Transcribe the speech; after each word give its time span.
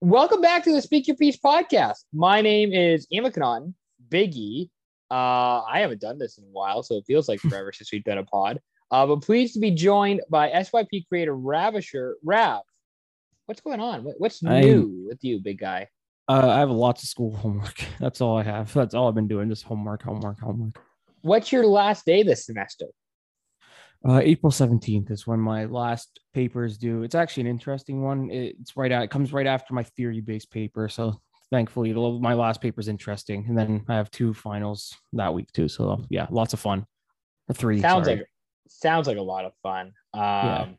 Welcome 0.00 0.40
back 0.40 0.64
to 0.64 0.72
the 0.72 0.80
Speak 0.80 1.06
Your 1.08 1.16
Piece 1.16 1.36
podcast. 1.36 2.04
My 2.12 2.40
name 2.40 2.72
is 2.72 3.06
Amikanon 3.12 3.74
Biggie. 4.08 4.70
Uh, 5.10 5.60
I 5.62 5.80
haven't 5.80 6.00
done 6.00 6.18
this 6.18 6.38
in 6.38 6.44
a 6.44 6.48
while, 6.52 6.82
so 6.82 6.96
it 6.96 7.04
feels 7.06 7.28
like 7.28 7.40
forever 7.40 7.72
since 7.72 7.92
we've 7.92 8.04
done 8.04 8.18
a 8.18 8.24
pod. 8.24 8.60
Uh, 8.90 9.06
but 9.06 9.16
pleased 9.22 9.54
to 9.54 9.60
be 9.60 9.70
joined 9.70 10.22
by 10.30 10.50
SYP 10.50 11.06
creator 11.08 11.36
Ravisher 11.36 12.14
Rav. 12.24 12.62
What's 13.46 13.60
going 13.60 13.80
on? 13.80 14.04
What- 14.04 14.16
What's 14.18 14.42
I- 14.44 14.60
new 14.60 15.04
with 15.08 15.18
you, 15.22 15.38
big 15.40 15.58
guy? 15.58 15.88
Uh, 16.28 16.48
I 16.48 16.60
have 16.60 16.70
lots 16.70 17.02
of 17.02 17.08
school 17.08 17.34
homework. 17.36 17.84
That's 18.00 18.20
all 18.20 18.38
I 18.38 18.42
have. 18.44 18.72
That's 18.72 18.94
all 18.94 19.08
I've 19.08 19.14
been 19.14 19.28
doing. 19.28 19.48
Just 19.48 19.64
homework, 19.64 20.02
homework, 20.02 20.38
homework. 20.40 20.80
What's 21.22 21.50
your 21.52 21.66
last 21.66 22.06
day 22.06 22.22
this 22.22 22.46
semester? 22.46 22.86
Uh, 24.08 24.20
April 24.22 24.50
seventeenth 24.50 25.10
is 25.10 25.26
when 25.26 25.38
my 25.38 25.66
last 25.66 26.20
paper 26.32 26.64
is 26.64 26.78
due. 26.78 27.02
It's 27.02 27.14
actually 27.14 27.42
an 27.42 27.46
interesting 27.48 28.02
one. 28.02 28.30
It's 28.30 28.76
right 28.76 28.90
out. 28.90 29.02
It 29.02 29.10
comes 29.10 29.32
right 29.32 29.46
after 29.46 29.74
my 29.74 29.82
theory-based 29.82 30.50
paper. 30.50 30.88
So 30.88 31.20
thankfully, 31.50 31.92
the- 31.92 32.18
my 32.18 32.32
last 32.32 32.62
paper 32.62 32.80
is 32.80 32.88
interesting. 32.88 33.44
And 33.46 33.58
then 33.58 33.84
I 33.88 33.96
have 33.96 34.10
two 34.10 34.32
finals 34.32 34.96
that 35.12 35.34
week 35.34 35.52
too. 35.52 35.68
So 35.68 36.04
yeah, 36.08 36.26
lots 36.30 36.54
of 36.54 36.60
fun. 36.60 36.86
Or 37.48 37.54
three. 37.54 37.80
Sounds 37.80 38.06
sorry. 38.06 38.18
like 38.18 38.26
sounds 38.68 39.06
like 39.06 39.18
a 39.18 39.22
lot 39.22 39.44
of 39.44 39.52
fun. 39.62 39.92
Um, 40.14 40.76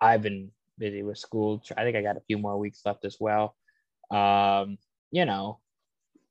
I've 0.00 0.22
been 0.22 0.50
busy 0.78 1.02
with 1.02 1.18
school. 1.18 1.62
I 1.76 1.84
think 1.84 1.96
I 1.96 2.02
got 2.02 2.16
a 2.16 2.22
few 2.26 2.38
more 2.38 2.58
weeks 2.58 2.80
left 2.84 3.04
as 3.04 3.18
well. 3.20 3.54
Um, 4.10 4.78
you 5.12 5.26
know, 5.26 5.60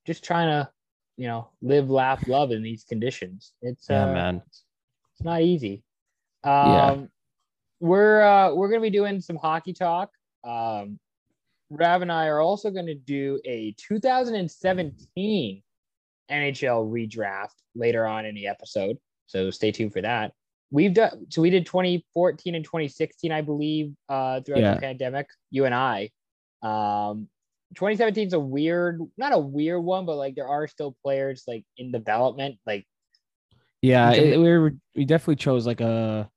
just 0.06 0.24
trying 0.24 0.48
to, 0.48 0.70
you 1.18 1.28
know, 1.28 1.50
live, 1.62 1.90
laugh, 1.90 2.28
love 2.28 2.52
in 2.52 2.64
these 2.64 2.84
conditions. 2.84 3.54
It's 3.62 3.88
Yeah, 3.90 4.10
uh, 4.10 4.14
man. 4.14 4.42
It's 4.48 4.64
not 5.24 5.42
easy. 5.42 5.84
Um, 6.44 6.72
Yeah. 6.72 7.06
we're 7.80 8.22
uh, 8.22 8.54
we're 8.54 8.70
gonna 8.70 8.82
be 8.82 8.90
doing 8.90 9.22
some 9.22 9.36
hockey 9.38 9.74
talk. 9.74 10.12
Um, 10.44 11.00
Rav 11.70 12.02
and 12.02 12.12
I 12.12 12.28
are 12.28 12.40
also 12.40 12.72
going 12.72 12.88
to 12.88 12.96
do 12.96 13.40
a 13.46 13.76
2017 13.78 15.64
NHL 16.32 16.90
redraft 16.90 17.54
later 17.76 18.06
on 18.08 18.26
in 18.26 18.34
the 18.36 18.48
episode. 18.48 18.98
So 19.28 19.52
stay 19.52 19.72
tuned 19.72 19.94
for 19.94 20.02
that. 20.02 20.34
We've 20.72 20.94
done 20.94 21.26
so 21.30 21.42
we 21.42 21.50
did 21.50 21.66
2014 21.66 22.56
and 22.56 22.64
2016, 22.66 23.32
I 23.32 23.42
believe, 23.42 23.94
uh, 24.08 24.42
throughout 24.42 24.62
Yeah. 24.62 24.74
the 24.76 24.82
pandemic. 24.82 25.28
You 25.52 25.66
and 25.66 25.76
I. 25.76 26.10
Um, 26.62 27.30
2017 27.76 28.28
is 28.28 28.34
a 28.34 28.40
weird, 28.40 29.00
not 29.18 29.34
a 29.34 29.38
weird 29.40 29.84
one, 29.84 30.06
but 30.06 30.16
like 30.18 30.36
there 30.36 30.48
are 30.48 30.68
still 30.68 30.96
players 31.04 31.44
like 31.48 31.64
in 31.78 31.92
development. 31.92 32.58
Like 32.66 32.88
Yeah, 33.82 34.12
Okay. 34.12 34.34
it- 34.34 34.38
we 34.40 34.50
were, 34.50 34.74
we 34.96 35.06
definitely 35.06 35.38
chose 35.38 35.66
like 35.68 35.82
a. 35.82 36.30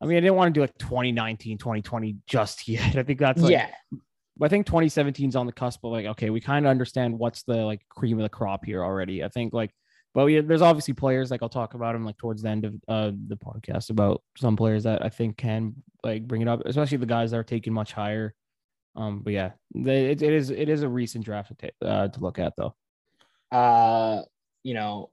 I 0.00 0.04
mean, 0.04 0.18
I 0.18 0.20
didn't 0.20 0.34
want 0.36 0.52
to 0.54 0.58
do 0.58 0.60
like 0.60 0.76
2019, 0.78 1.56
2020 1.58 2.16
just 2.26 2.68
yet. 2.68 2.96
I 2.96 3.02
think 3.02 3.18
that's 3.18 3.40
like 3.40 3.52
yeah, 3.52 3.70
I 4.42 4.48
think 4.48 4.66
2017 4.66 5.30
is 5.30 5.36
on 5.36 5.46
the 5.46 5.52
cusp 5.52 5.82
of 5.84 5.92
like, 5.92 6.04
okay, 6.06 6.28
we 6.30 6.40
kind 6.40 6.66
of 6.66 6.70
understand 6.70 7.18
what's 7.18 7.42
the 7.44 7.64
like 7.64 7.80
cream 7.88 8.18
of 8.18 8.22
the 8.22 8.28
crop 8.28 8.64
here 8.66 8.84
already. 8.84 9.24
I 9.24 9.28
think 9.28 9.54
like, 9.54 9.70
but 10.12 10.26
we, 10.26 10.38
there's 10.40 10.60
obviously 10.62 10.92
players 10.92 11.30
like 11.30 11.42
I'll 11.42 11.48
talk 11.48 11.72
about 11.74 11.94
them 11.94 12.04
like 12.04 12.18
towards 12.18 12.42
the 12.42 12.50
end 12.50 12.64
of 12.66 12.74
uh, 12.88 13.10
the 13.28 13.36
podcast 13.36 13.88
about 13.88 14.22
some 14.36 14.54
players 14.56 14.82
that 14.84 15.02
I 15.02 15.08
think 15.08 15.38
can 15.38 15.74
like 16.04 16.26
bring 16.28 16.42
it 16.42 16.48
up, 16.48 16.60
especially 16.66 16.98
the 16.98 17.06
guys 17.06 17.30
that 17.30 17.38
are 17.38 17.42
taken 17.44 17.72
much 17.72 17.92
higher. 17.94 18.34
Um, 18.96 19.20
but 19.20 19.32
yeah, 19.32 19.52
they, 19.74 20.10
it, 20.10 20.20
it 20.22 20.32
is 20.34 20.50
it 20.50 20.68
is 20.68 20.82
a 20.82 20.88
recent 20.88 21.24
draft 21.24 21.48
to, 21.48 21.54
ta- 21.54 21.86
uh, 21.86 22.08
to 22.08 22.20
look 22.20 22.38
at 22.38 22.52
though. 22.58 22.74
uh, 23.50 24.22
you 24.62 24.74
know, 24.74 25.10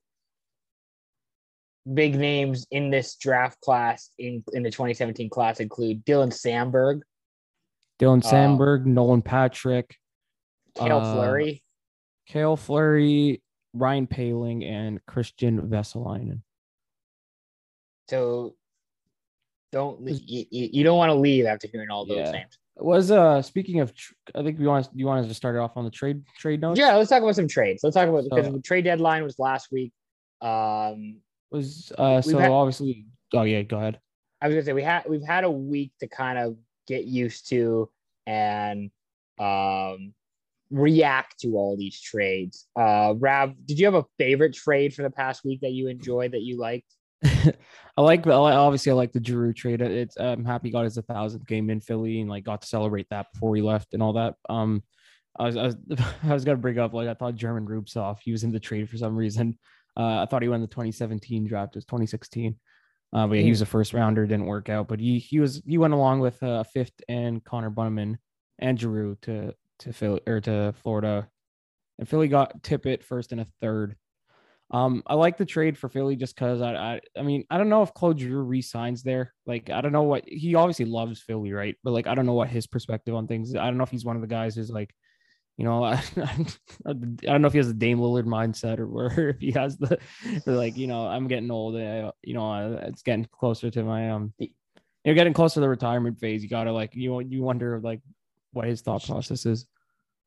big 1.92 2.16
names 2.16 2.66
in 2.72 2.90
this 2.90 3.16
draft 3.16 3.60
class 3.62 4.10
in 4.18 4.44
in 4.54 4.64
the 4.64 4.70
2017 4.72 5.30
class 5.30 5.60
include 5.60 6.06
Dylan 6.06 6.32
Samberg, 6.32 7.02
Dylan 8.00 8.24
Uh, 8.26 8.30
Samberg, 8.32 8.86
Nolan 8.86 9.22
Patrick, 9.22 9.96
Cale 10.76 10.98
Uh, 11.00 11.14
Fleury. 11.14 11.64
Cale 12.28 12.56
Fleury, 12.56 13.42
Ryan 13.74 14.08
Poehling, 14.08 14.64
and 14.66 15.06
Kristian 15.06 15.60
Vesalainen. 15.68 16.42
So 18.10 18.56
don't 19.72 20.00
you, 20.08 20.46
you 20.50 20.84
don't 20.84 20.98
want 20.98 21.10
to 21.10 21.16
leave 21.16 21.46
after 21.46 21.68
hearing 21.68 21.90
all 21.90 22.06
those 22.06 22.18
Yeah. 22.18 22.32
names. 22.32 22.58
Was 22.78 23.12
uh 23.12 23.42
speaking 23.42 23.82
of, 23.82 23.94
I 24.34 24.42
think 24.42 24.58
we 24.58 24.66
want 24.66 24.88
you 24.96 25.06
wanted 25.06 25.28
to 25.28 25.34
start 25.34 25.58
off 25.58 25.78
on 25.78 25.86
the 25.86 25.92
trade 25.92 26.24
trade 26.40 26.62
notes. 26.62 26.80
Yeah, 26.80 26.96
let's 26.96 27.10
talk 27.10 27.22
about 27.22 27.36
some 27.36 27.48
trades. 27.48 27.84
Let's 27.84 27.96
talk 27.96 28.08
about 28.10 28.24
because 28.24 28.46
So- 28.48 28.52
the 28.52 28.62
trade 28.62 28.84
deadline 28.86 29.24
was 29.24 29.38
last 29.38 29.72
week. 29.72 29.92
Um, 30.42 31.22
was 31.54 31.92
uh 31.98 32.22
so 32.22 32.38
had- 32.38 32.52
obviously 32.52 33.06
oh 33.34 33.44
yeah 33.44 33.62
go 33.62 33.78
ahead 33.78 34.00
I 34.42 34.48
was 34.48 34.56
gonna 34.56 34.66
say 34.66 34.74
we 34.74 34.84
had 34.84 35.04
we've 35.08 35.24
had 35.24 35.46
a 35.46 35.52
week 35.52 35.94
to 36.02 36.08
kind 36.08 36.38
of 36.38 36.58
get 36.86 37.06
used 37.06 37.48
to 37.50 37.90
and 38.28 38.92
um 39.40 40.14
react 40.70 41.40
to 41.40 41.56
all 41.56 41.78
these 41.78 42.02
trades. 42.02 42.68
Uh 42.78 43.14
Rav, 43.18 43.54
did 43.66 43.80
you 43.80 43.86
have 43.86 43.96
a 43.96 44.06
favorite 44.18 44.54
trade 44.54 44.94
for 44.94 45.04
the 45.04 45.10
past 45.10 45.46
week 45.46 45.62
that 45.62 45.72
you 45.72 45.88
enjoyed 45.88 46.34
that 46.34 46.42
you 46.42 46.60
liked? 46.60 46.94
i 47.98 48.02
like 48.02 48.28
obviously 48.28 48.92
i 48.92 48.96
like 48.96 49.14
the 49.14 49.24
Giroux 49.24 49.54
trade 49.54 49.82
it's 49.82 50.18
i'm 50.20 50.44
happy 50.44 50.68
he 50.68 50.74
got 50.74 50.84
his 50.84 50.98
1000th 50.98 51.48
game 51.48 51.70
in 51.70 51.80
philly 51.80 52.20
and 52.20 52.30
like 52.30 52.44
got 52.44 52.62
to 52.62 52.68
celebrate 52.68 53.08
that 53.12 53.28
before 53.32 53.56
he 53.56 53.62
left 53.62 53.94
and 53.94 54.04
all 54.04 54.12
that 54.12 54.36
um 54.50 54.84
i 55.40 55.46
was 55.46 55.56
i 55.56 55.64
was, 55.64 55.76
I 56.24 56.34
was 56.34 56.44
gonna 56.44 56.58
bring 56.58 56.80
up 56.80 56.94
like 56.94 57.08
i 57.08 57.14
thought 57.14 57.36
german 57.36 57.66
Rubtsov 57.66 58.18
he 58.22 58.34
was 58.34 58.44
in 58.44 58.52
the 58.52 58.60
trade 58.60 58.90
for 58.90 58.98
some 58.98 59.16
reason 59.16 59.58
uh 59.98 60.22
i 60.22 60.26
thought 60.26 60.42
he 60.42 60.50
won 60.50 60.62
the 60.62 60.68
2017 60.68 61.46
draft 61.48 61.76
it 61.76 61.78
was 61.78 61.86
2016 61.86 62.56
uh, 63.14 63.28
but 63.28 63.38
yeah, 63.38 63.44
he 63.44 63.50
was 63.52 63.62
a 63.62 63.66
first 63.66 63.94
rounder, 63.94 64.26
didn't 64.26 64.48
work 64.48 64.70
out. 64.70 64.88
But 64.88 65.00
he 65.00 65.20
he 65.20 65.40
was 65.40 65.62
he 65.68 65.78
went 65.78 65.94
along 65.94 66.20
with 66.20 66.42
uh, 66.42 66.62
a 66.62 66.64
fifth 66.64 67.00
and 67.08 67.44
Connor 67.44 67.70
Bunnaman 67.70 68.18
and 68.58 68.80
Giroux 68.80 69.18
to 69.22 69.54
to 69.80 69.94
Philly 69.94 70.22
or 70.26 70.42
to 70.42 70.74
Florida, 70.82 71.28
and 72.00 72.10
Philly 72.10 72.28
got 72.28 72.64
Tippett 72.64 73.04
first 73.04 73.32
and 73.32 73.42
a 73.42 73.46
third. 73.62 73.96
Um, 74.72 75.04
I 75.06 75.14
like 75.14 75.38
the 75.38 75.46
trade 75.46 75.78
for 75.78 75.90
Philly 75.90 76.16
just 76.16 76.36
because 76.36 76.60
I, 76.60 76.74
I 76.74 77.02
I 77.16 77.22
mean 77.22 77.46
I 77.52 77.60
don't 77.60 77.70
know 77.70 77.84
if 77.84 77.94
Claude 77.94 78.20
Giroux 78.20 78.44
resigns 78.44 79.04
there. 79.04 79.32
Like 79.46 79.70
I 79.70 79.82
don't 79.82 79.92
know 79.92 80.04
what 80.04 80.24
he 80.26 80.56
obviously 80.56 80.86
loves 80.86 81.22
Philly, 81.22 81.54
right? 81.54 81.76
But 81.84 81.92
like 81.92 82.08
I 82.08 82.16
don't 82.16 82.26
know 82.26 82.34
what 82.34 82.50
his 82.50 82.66
perspective 82.66 83.14
on 83.14 83.28
things. 83.28 83.54
I 83.54 83.66
don't 83.66 83.78
know 83.78 83.84
if 83.84 83.92
he's 83.92 84.06
one 84.06 84.16
of 84.16 84.24
the 84.24 84.28
guys 84.28 84.56
who's 84.56 84.72
like, 84.72 84.92
you 85.58 85.66
know, 85.66 85.84
I, 85.84 86.02
I 86.86 86.94
don't 86.94 87.42
know 87.42 87.48
if 87.48 87.54
he 87.54 87.60
has 87.60 87.68
the 87.68 87.74
Dame 87.74 88.00
Lillard 88.00 88.26
mindset 88.26 88.80
or, 88.80 88.88
or 88.88 89.30
if 89.30 89.40
he 89.40 89.52
has 89.52 89.78
the, 89.78 90.00
like, 90.46 90.78
you 90.78 90.88
know, 90.88 91.06
I'm 91.06 91.28
getting 91.28 91.52
old. 91.52 91.76
uh, 91.76 92.12
you 92.24 92.34
know, 92.34 92.52
uh, 92.52 92.80
it's 92.88 93.04
getting 93.04 93.28
closer 93.32 93.70
to 93.70 93.84
my 93.84 94.12
um, 94.12 94.34
you're 95.04 95.16
getting 95.16 95.34
closer 95.34 95.56
to 95.56 95.62
the 95.62 95.70
retirement 95.70 96.20
phase. 96.20 96.44
You 96.44 96.50
gotta 96.50 96.72
like 96.72 96.96
you 96.96 97.20
you 97.22 97.44
wonder 97.44 97.80
like 97.82 98.02
what 98.52 98.68
his 98.68 98.82
thought 98.82 99.06
process 99.06 99.46
is. 99.46 99.66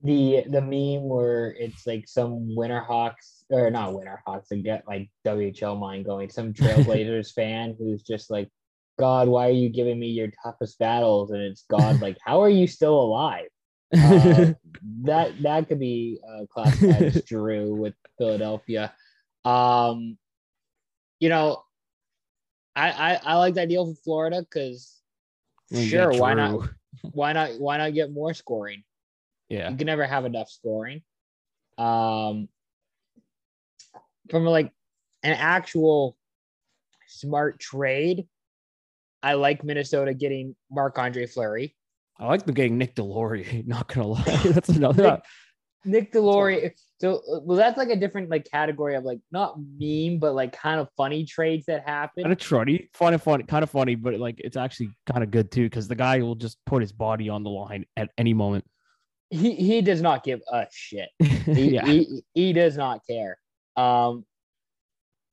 The 0.02 0.44
the 0.48 0.60
meme 0.60 1.08
where 1.08 1.54
it's 1.58 1.86
like 1.86 2.06
some 2.06 2.54
Winterhawks 2.56 3.44
or 3.50 3.70
not 3.70 3.94
Winterhawks, 3.94 4.52
I 4.52 4.56
get 4.56 4.86
like 4.86 5.08
WHL 5.26 5.78
mind 5.78 6.04
going, 6.04 6.28
some 6.28 6.52
Trailblazers 6.52 7.32
fan 7.32 7.74
who's 7.78 8.02
just 8.02 8.30
like, 8.30 8.50
God, 8.98 9.28
why 9.28 9.48
are 9.48 9.52
you 9.52 9.70
giving 9.70 9.98
me 9.98 10.08
your 10.08 10.28
toughest 10.42 10.78
battles? 10.78 11.30
And 11.30 11.40
it's 11.42 11.64
God, 11.70 12.00
like, 12.02 12.18
how 12.24 12.42
are 12.42 12.50
you 12.50 12.66
still 12.66 13.00
alive? 13.00 13.48
Uh, 13.94 14.52
that 15.04 15.32
that 15.42 15.68
could 15.68 15.78
be 15.78 16.18
uh, 16.28 16.46
classified 16.46 17.02
as 17.02 17.22
Drew 17.26 17.74
with 17.74 17.94
Philadelphia. 18.18 18.92
Um, 19.44 20.18
you 21.20 21.28
know, 21.28 21.62
I 22.74 22.90
I, 22.90 23.20
I 23.24 23.36
like 23.36 23.54
that 23.54 23.68
deal 23.68 23.86
for 23.86 24.00
Florida 24.02 24.40
because 24.42 25.00
sure, 25.72 26.12
why 26.12 26.34
not? 26.34 26.68
Why 27.12 27.34
not? 27.34 27.50
Why 27.60 27.76
not 27.76 27.94
get 27.94 28.10
more 28.10 28.32
scoring? 28.32 28.82
Yeah. 29.48 29.70
You 29.70 29.76
can 29.76 29.86
never 29.86 30.04
have 30.06 30.24
enough 30.24 30.50
scoring. 30.50 31.02
Um, 31.78 32.48
from 34.30 34.44
like 34.44 34.72
an 35.22 35.34
actual 35.34 36.16
smart 37.06 37.60
trade, 37.60 38.26
I 39.22 39.34
like 39.34 39.62
Minnesota 39.62 40.14
getting 40.14 40.56
Marc 40.70 40.98
Andre 40.98 41.26
Fleury. 41.26 41.76
I 42.18 42.26
like 42.26 42.46
the 42.46 42.52
getting 42.52 42.78
Nick 42.78 42.94
Deslauriers. 42.94 43.66
Not 43.66 43.88
gonna 43.88 44.08
lie, 44.08 44.22
that's 44.44 44.68
another. 44.70 45.20
Nick 45.84 46.12
Deslauriers. 46.14 46.72
So 47.00 47.16
uh, 47.16 47.40
well, 47.42 47.56
that's 47.56 47.76
like 47.76 47.90
a 47.90 47.96
different 47.96 48.30
like 48.30 48.50
category 48.50 48.94
of 48.94 49.04
like 49.04 49.20
not 49.30 49.56
meme, 49.78 50.18
but 50.18 50.34
like 50.34 50.52
kind 50.52 50.80
of 50.80 50.88
funny 50.96 51.24
trades 51.24 51.66
that 51.66 51.86
happen. 51.86 52.24
kind 52.24 52.32
of 52.32 52.40
funny, 52.92 53.18
funny, 53.18 53.44
kind 53.44 53.62
of 53.62 53.70
funny, 53.70 53.94
but 53.94 54.18
like 54.18 54.36
it's 54.38 54.56
actually 54.56 54.90
kind 55.06 55.22
of 55.22 55.30
good 55.30 55.50
too 55.50 55.64
because 55.64 55.88
the 55.88 55.94
guy 55.94 56.20
will 56.20 56.34
just 56.34 56.58
put 56.64 56.80
his 56.80 56.92
body 56.92 57.28
on 57.28 57.42
the 57.42 57.50
line 57.50 57.84
at 57.96 58.10
any 58.16 58.32
moment. 58.32 58.64
He 59.30 59.54
he 59.54 59.82
does 59.82 60.00
not 60.00 60.24
give 60.24 60.40
a 60.50 60.66
shit. 60.72 61.08
He, 61.18 61.74
yeah, 61.74 61.84
he, 61.84 62.22
he 62.32 62.52
does 62.52 62.76
not 62.76 63.00
care. 63.08 63.38
Um, 63.76 64.24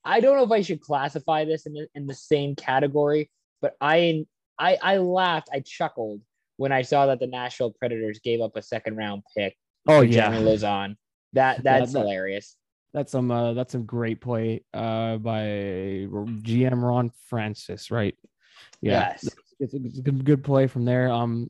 I 0.03 0.19
don't 0.19 0.35
know 0.35 0.44
if 0.44 0.51
I 0.51 0.62
should 0.62 0.81
classify 0.81 1.45
this 1.45 1.65
in 1.65 1.74
the, 1.74 1.88
in 1.95 2.07
the 2.07 2.13
same 2.13 2.56
category, 2.56 3.31
but 3.62 3.75
I 3.80 4.25
I 4.59 4.77
I 4.81 4.97
laughed, 4.97 5.50
I 5.53 5.62
chuckled 5.62 6.21
when 6.57 6.71
I 6.71 6.81
saw 6.81 7.05
that 7.07 7.19
the 7.19 7.27
Nashville 7.27 7.71
Predators 7.71 8.19
gave 8.23 8.41
up 8.41 8.55
a 8.55 8.61
second 8.61 8.95
round 8.97 9.23
pick 9.35 9.55
oh 9.88 10.01
yeah, 10.01 10.29
Jeremy 10.29 10.51
Lauzon. 10.51 10.95
That 11.33 11.63
that's 11.63 11.94
that- 11.94 12.00
hilarious. 12.00 12.55
that's 12.94 13.11
some 13.11 13.31
uh, 13.31 13.53
that's 13.53 13.71
some 13.71 13.85
great 13.85 14.21
play 14.21 14.63
uh 14.73 15.17
by 15.17 15.44
GM 16.07 16.81
Ron 16.81 17.11
Francis, 17.27 17.91
right? 17.91 18.15
Yeah, 18.81 19.09
Yes. 19.11 19.29
it's 19.59 19.73
a, 19.73 19.77
it's 19.83 20.00
a 20.00 20.01
good, 20.01 20.23
good 20.25 20.44
play 20.44 20.67
from 20.67 20.85
there. 20.85 21.09
Um, 21.11 21.50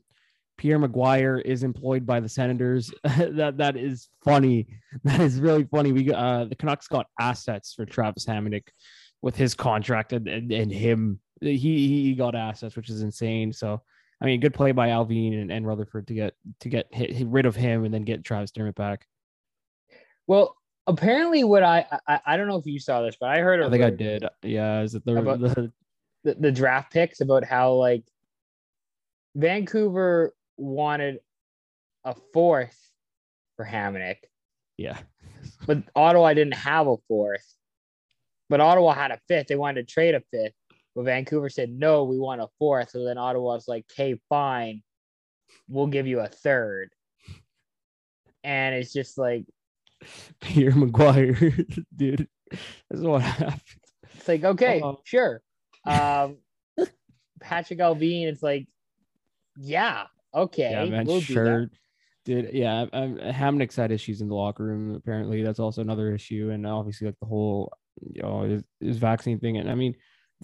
Pierre 0.56 0.78
McGuire 0.78 1.42
is 1.44 1.64
employed 1.64 2.06
by 2.06 2.20
the 2.20 2.28
Senators. 2.28 2.92
that 3.04 3.56
that 3.58 3.76
is 3.76 4.08
funny. 4.24 4.68
That 5.02 5.20
is 5.20 5.40
really 5.40 5.64
funny. 5.64 5.92
We 5.92 6.12
uh 6.12 6.44
the 6.44 6.54
Canucks 6.54 6.86
got 6.88 7.06
assets 7.20 7.74
for 7.74 7.84
Travis 7.84 8.24
Hamonic 8.24 8.68
with 9.20 9.36
his 9.36 9.54
contract 9.54 10.12
and, 10.12 10.28
and, 10.28 10.52
and 10.52 10.70
him. 10.72 11.20
He 11.40 11.58
he 11.58 12.14
got 12.14 12.34
assets, 12.36 12.76
which 12.76 12.88
is 12.88 13.02
insane. 13.02 13.52
So 13.52 13.82
I 14.24 14.26
mean, 14.26 14.40
good 14.40 14.54
play 14.54 14.72
by 14.72 14.88
Allvin 14.88 15.40
and, 15.40 15.52
and 15.52 15.66
Rutherford 15.66 16.06
to 16.08 16.14
get 16.14 16.34
to 16.60 16.68
get 16.68 16.92
hit, 16.92 17.26
rid 17.26 17.46
of 17.46 17.54
him 17.54 17.84
and 17.84 17.92
then 17.92 18.04
get 18.04 18.24
Travis 18.24 18.50
Dermott 18.50 18.74
back. 18.74 19.06
Well, 20.26 20.56
apparently, 20.86 21.44
what 21.44 21.62
I, 21.62 21.86
I 22.08 22.20
I 22.26 22.36
don't 22.36 22.48
know 22.48 22.56
if 22.56 22.66
you 22.66 22.80
saw 22.80 23.02
this, 23.02 23.16
but 23.20 23.28
I 23.28 23.40
heard. 23.40 23.62
I 23.62 23.68
think 23.68 23.84
I 23.84 23.90
did. 23.90 24.24
Yeah, 24.42 24.80
is 24.80 24.94
it 24.94 25.04
the, 25.04 25.16
About- 25.16 25.40
the 25.40 25.72
the, 26.24 26.34
the 26.34 26.52
draft 26.52 26.92
picks 26.92 27.20
about 27.20 27.44
how 27.44 27.74
like 27.74 28.04
Vancouver 29.36 30.34
wanted 30.56 31.18
a 32.04 32.14
fourth 32.32 32.78
for 33.56 33.66
Hamonic, 33.66 34.16
yeah 34.78 34.98
but 35.66 35.82
Ottawa 35.94 36.32
didn't 36.34 36.54
have 36.54 36.86
a 36.86 36.96
fourth. 37.08 37.44
But 38.48 38.60
Ottawa 38.60 38.92
had 38.92 39.10
a 39.10 39.18
fifth. 39.28 39.48
They 39.48 39.56
wanted 39.56 39.86
to 39.86 39.92
trade 39.92 40.14
a 40.14 40.20
fifth. 40.30 40.54
But 40.94 41.06
Vancouver 41.06 41.48
said, 41.48 41.70
no, 41.70 42.04
we 42.04 42.18
want 42.18 42.40
a 42.40 42.48
fourth. 42.58 42.90
So 42.90 43.04
then 43.04 43.18
Ottawa's 43.18 43.66
like, 43.66 43.84
okay, 43.92 44.18
fine. 44.28 44.82
We'll 45.68 45.88
give 45.88 46.06
you 46.06 46.20
a 46.20 46.28
third. 46.28 46.90
And 48.44 48.74
it's 48.74 48.92
just 48.92 49.18
like, 49.18 49.46
Pierre 50.40 50.72
McGuire, 50.72 51.84
dude. 51.96 52.28
That's 52.90 53.02
what 53.02 53.22
happened. 53.22 53.60
it's 54.14 54.28
like, 54.28 54.44
okay, 54.44 54.80
Uh-oh. 54.80 55.00
sure. 55.04 55.40
Um, 55.86 56.38
Patrik 57.42 57.78
Allvin, 57.80 58.26
it's 58.26 58.42
like, 58.42 58.66
yeah, 59.58 60.04
okay. 60.34 60.70
yeah, 60.70 60.86
man, 60.86 61.04
we'll 61.04 61.20
do 61.20 61.26
that. 61.26 61.32
sure. 61.32 61.70
Dude, 62.24 62.54
yeah, 62.54 62.86
um, 62.94 63.18
Hamonic's 63.18 63.76
had 63.76 63.92
issues 63.92 64.22
in 64.22 64.28
the 64.28 64.34
locker 64.34 64.64
room. 64.64 64.94
Apparently, 64.94 65.42
that's 65.42 65.58
also 65.58 65.82
another 65.82 66.14
issue, 66.14 66.48
and 66.50 66.66
obviously, 66.66 67.06
like 67.06 67.18
the 67.20 67.26
whole, 67.26 67.70
you 68.00 68.22
know, 68.22 68.44
his, 68.44 68.64
his 68.80 68.96
vaccine 68.96 69.38
thing. 69.38 69.58
And 69.58 69.70
I 69.70 69.74
mean, 69.74 69.94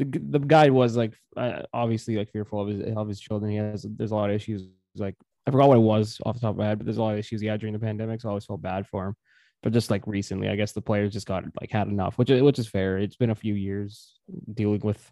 the 0.04 0.18
the 0.18 0.38
guy 0.38 0.70
was 0.70 0.96
like, 0.96 1.14
uh, 1.36 1.62
obviously, 1.72 2.16
like 2.16 2.30
fearful 2.32 2.60
of 2.62 2.68
his 2.68 2.94
of 2.96 3.08
his 3.08 3.20
children. 3.20 3.50
He 3.50 3.58
has 3.58 3.86
there's 3.88 4.10
a 4.10 4.16
lot 4.16 4.30
of 4.30 4.36
issues. 4.36 4.64
Like 4.96 5.14
I 5.46 5.50
forgot 5.50 5.68
what 5.68 5.76
it 5.76 5.80
was 5.80 6.20
off 6.26 6.34
the 6.34 6.40
top 6.40 6.50
of 6.50 6.56
my 6.56 6.66
head, 6.66 6.78
but 6.78 6.84
there's 6.86 6.98
a 6.98 7.02
lot 7.02 7.12
of 7.12 7.18
issues 7.18 7.40
he 7.40 7.46
had 7.46 7.60
during 7.60 7.72
the 7.72 7.78
pandemic. 7.78 8.20
So 8.20 8.28
I 8.28 8.30
always 8.30 8.44
felt 8.44 8.62
bad 8.62 8.86
for 8.86 9.08
him. 9.08 9.14
But 9.62 9.72
just 9.72 9.90
like 9.90 10.06
recently, 10.06 10.48
I 10.48 10.56
guess 10.56 10.72
the 10.72 10.80
players 10.80 11.12
just 11.12 11.26
got 11.26 11.44
like 11.60 11.70
had 11.70 11.88
enough, 11.88 12.16
which 12.18 12.30
is- 12.30 12.42
which 12.42 12.58
is 12.58 12.66
fair. 12.68 12.98
It's 12.98 13.16
been 13.16 13.30
a 13.30 13.34
few 13.34 13.54
years 13.54 14.18
dealing 14.52 14.80
with. 14.80 15.10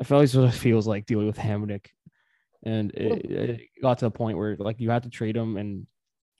I 0.00 0.04
feel 0.04 0.18
like 0.18 0.32
what 0.34 0.44
it 0.44 0.54
feels 0.54 0.86
like 0.86 1.06
dealing 1.06 1.26
with 1.26 1.38
Hamonic 1.38 1.86
and 2.64 2.90
it, 2.92 3.30
it 3.30 3.60
got 3.82 3.98
to 3.98 4.06
a 4.06 4.10
point 4.10 4.38
where 4.38 4.56
like 4.56 4.80
you 4.80 4.90
had 4.90 5.02
to 5.04 5.10
trade 5.10 5.36
him 5.36 5.56
and 5.56 5.86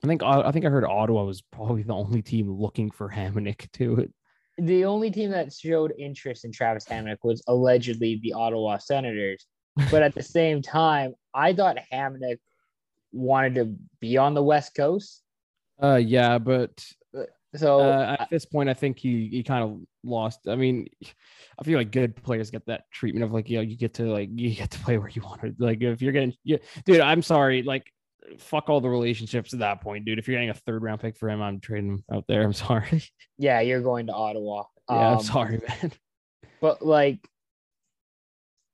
I 0.02 0.06
think 0.06 0.22
I 0.22 0.50
think 0.50 0.64
I 0.64 0.70
heard 0.70 0.84
Ottawa 0.84 1.24
was 1.24 1.40
probably 1.40 1.82
the 1.82 1.94
only 1.94 2.20
team 2.20 2.50
looking 2.50 2.90
for 2.90 3.08
Hamonic 3.08 3.70
to 3.74 4.10
the 4.58 4.84
only 4.84 5.10
team 5.10 5.30
that 5.30 5.52
showed 5.52 5.92
interest 5.98 6.44
in 6.44 6.52
Travis 6.52 6.84
Hamonic 6.86 7.18
was 7.22 7.42
allegedly 7.48 8.20
the 8.22 8.32
Ottawa 8.32 8.78
Senators. 8.78 9.46
But 9.90 10.02
at 10.02 10.14
the 10.14 10.22
same 10.38 10.62
time, 10.62 11.14
I 11.34 11.52
thought 11.52 11.78
Hamonic 11.92 12.38
wanted 13.12 13.54
to 13.56 13.74
be 14.00 14.16
on 14.16 14.34
the 14.34 14.42
West 14.42 14.74
Coast. 14.74 15.22
Uh 15.82 15.96
yeah, 15.96 16.38
but 16.38 16.84
So 17.56 17.80
uh, 17.80 18.16
at 18.18 18.30
this 18.30 18.44
point 18.44 18.68
I 18.68 18.74
think 18.74 18.98
he 18.98 19.28
he 19.28 19.42
kind 19.42 19.64
of 19.64 19.80
lost. 20.04 20.40
I 20.48 20.54
mean, 20.56 20.86
I 21.58 21.64
feel 21.64 21.78
like 21.78 21.90
good 21.90 22.14
players 22.22 22.50
get 22.50 22.66
that 22.66 22.90
treatment 22.92 23.24
of 23.24 23.32
like, 23.32 23.48
you 23.48 23.56
know, 23.56 23.62
you 23.62 23.76
get 23.76 23.94
to 23.94 24.04
like 24.04 24.28
you 24.32 24.54
get 24.54 24.70
to 24.70 24.78
play 24.80 24.98
where 24.98 25.08
you 25.08 25.22
want 25.22 25.40
to. 25.42 25.54
Like 25.58 25.82
if 25.82 26.02
you're 26.02 26.12
getting 26.12 26.34
yeah, 26.44 26.58
dude, 26.84 27.00
I'm 27.00 27.22
sorry, 27.22 27.62
like 27.62 27.90
fuck 28.38 28.68
all 28.68 28.80
the 28.80 28.88
relationships 28.88 29.52
at 29.52 29.60
that 29.60 29.80
point, 29.80 30.04
dude. 30.04 30.18
If 30.18 30.26
you're 30.28 30.36
getting 30.36 30.50
a 30.50 30.54
third 30.54 30.82
round 30.82 31.00
pick 31.00 31.16
for 31.16 31.28
him, 31.28 31.40
I'm 31.42 31.60
trading 31.60 31.90
him 31.90 32.04
out 32.12 32.24
there. 32.28 32.42
I'm 32.42 32.52
sorry. 32.68 33.02
yeah, 33.38 33.60
you're 33.60 33.80
going 33.82 34.06
to 34.06 34.12
Ottawa. 34.12 34.64
yeah, 34.90 34.96
I'm 34.96 35.16
Um, 35.18 35.22
sorry, 35.22 35.60
man. 35.68 35.92
But 36.60 36.80
like 36.84 37.18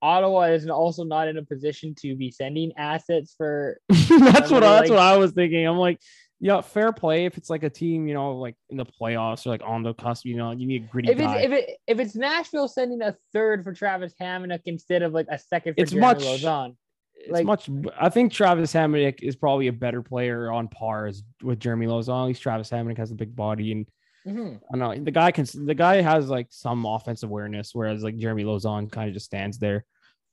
Ottawa 0.02 0.43
is 0.44 0.67
also 0.69 1.05
not 1.05 1.29
in 1.29 1.37
a 1.37 1.43
position 1.44 1.94
to 2.00 2.17
be 2.17 2.31
sending 2.31 2.73
assets 2.76 3.35
for 3.37 3.79
that's 3.88 4.50
what 4.50 4.62
I, 4.62 4.70
like- 4.70 4.79
that's 4.81 4.91
what 4.91 4.99
I 4.99 5.17
was 5.19 5.32
thinking. 5.32 5.67
I'm 5.67 5.76
like, 5.76 5.99
yeah, 6.43 6.62
fair 6.62 6.91
play 6.93 7.26
if 7.26 7.37
it's 7.37 7.50
like 7.50 7.64
a 7.64 7.69
team, 7.70 8.08
you 8.08 8.14
know, 8.14 8.32
like 8.38 8.55
in 8.70 8.79
the 8.79 8.87
playoffs 8.87 9.44
or 9.47 9.50
like 9.50 9.61
on 9.62 9.82
the 9.82 9.93
cusp, 9.93 10.25
you 10.25 10.37
know, 10.38 10.52
you 10.52 10.67
need 10.67 10.85
a 10.85 10.87
gritty 10.87 11.11
if 11.11 11.19
it's 11.19 11.26
guy. 11.26 11.41
if 11.41 11.50
it 11.52 11.70
if 11.87 11.99
it's 12.00 12.14
Nashville 12.17 12.67
sending 12.67 13.02
a 13.02 13.14
third 13.35 13.62
for 13.62 13.75
Travis 13.75 14.14
Hamonic 14.19 14.61
instead 14.64 15.02
of 15.02 15.12
like 15.12 15.26
a 15.31 15.38
second 15.38 15.75
for 15.75 15.82
It's 15.82 15.91
Jeremy 15.93 16.06
much- 16.14 16.23
Lauzon. 16.23 16.76
It's 17.20 17.31
like- 17.31 17.44
much. 17.46 17.69
I 18.00 18.08
think 18.08 18.32
Travis 18.32 18.72
Hamonic 18.72 19.22
is 19.22 19.37
probably 19.37 19.67
a 19.69 19.72
better 19.72 20.02
player 20.02 20.50
on 20.50 20.69
par 20.69 21.06
as 21.06 21.22
with 21.43 21.61
Jeremy 21.61 21.87
Lauzon. 21.87 22.22
At 22.22 22.26
least 22.28 22.43
Travis 22.43 22.70
Hamonic 22.70 22.96
has 22.99 23.11
a 23.11 23.14
big 23.14 23.34
body, 23.37 23.72
and 23.72 23.87
Mhm. 24.26 24.56
I 24.72 24.76
don't 24.76 24.99
know 24.99 25.05
the 25.05 25.11
guy 25.11 25.31
can. 25.31 25.46
The 25.67 25.75
guy 25.75 26.00
has 26.02 26.28
like 26.28 26.49
some 26.50 26.84
offensive 26.87 27.31
awareness, 27.31 27.75
whereas 27.75 28.02
like 28.02 28.17
Jeremy 28.17 28.44
Lauzon 28.44 28.90
kind 28.90 29.08
of 29.08 29.14
just 29.14 29.26
stands 29.26 29.58
there. 29.58 29.84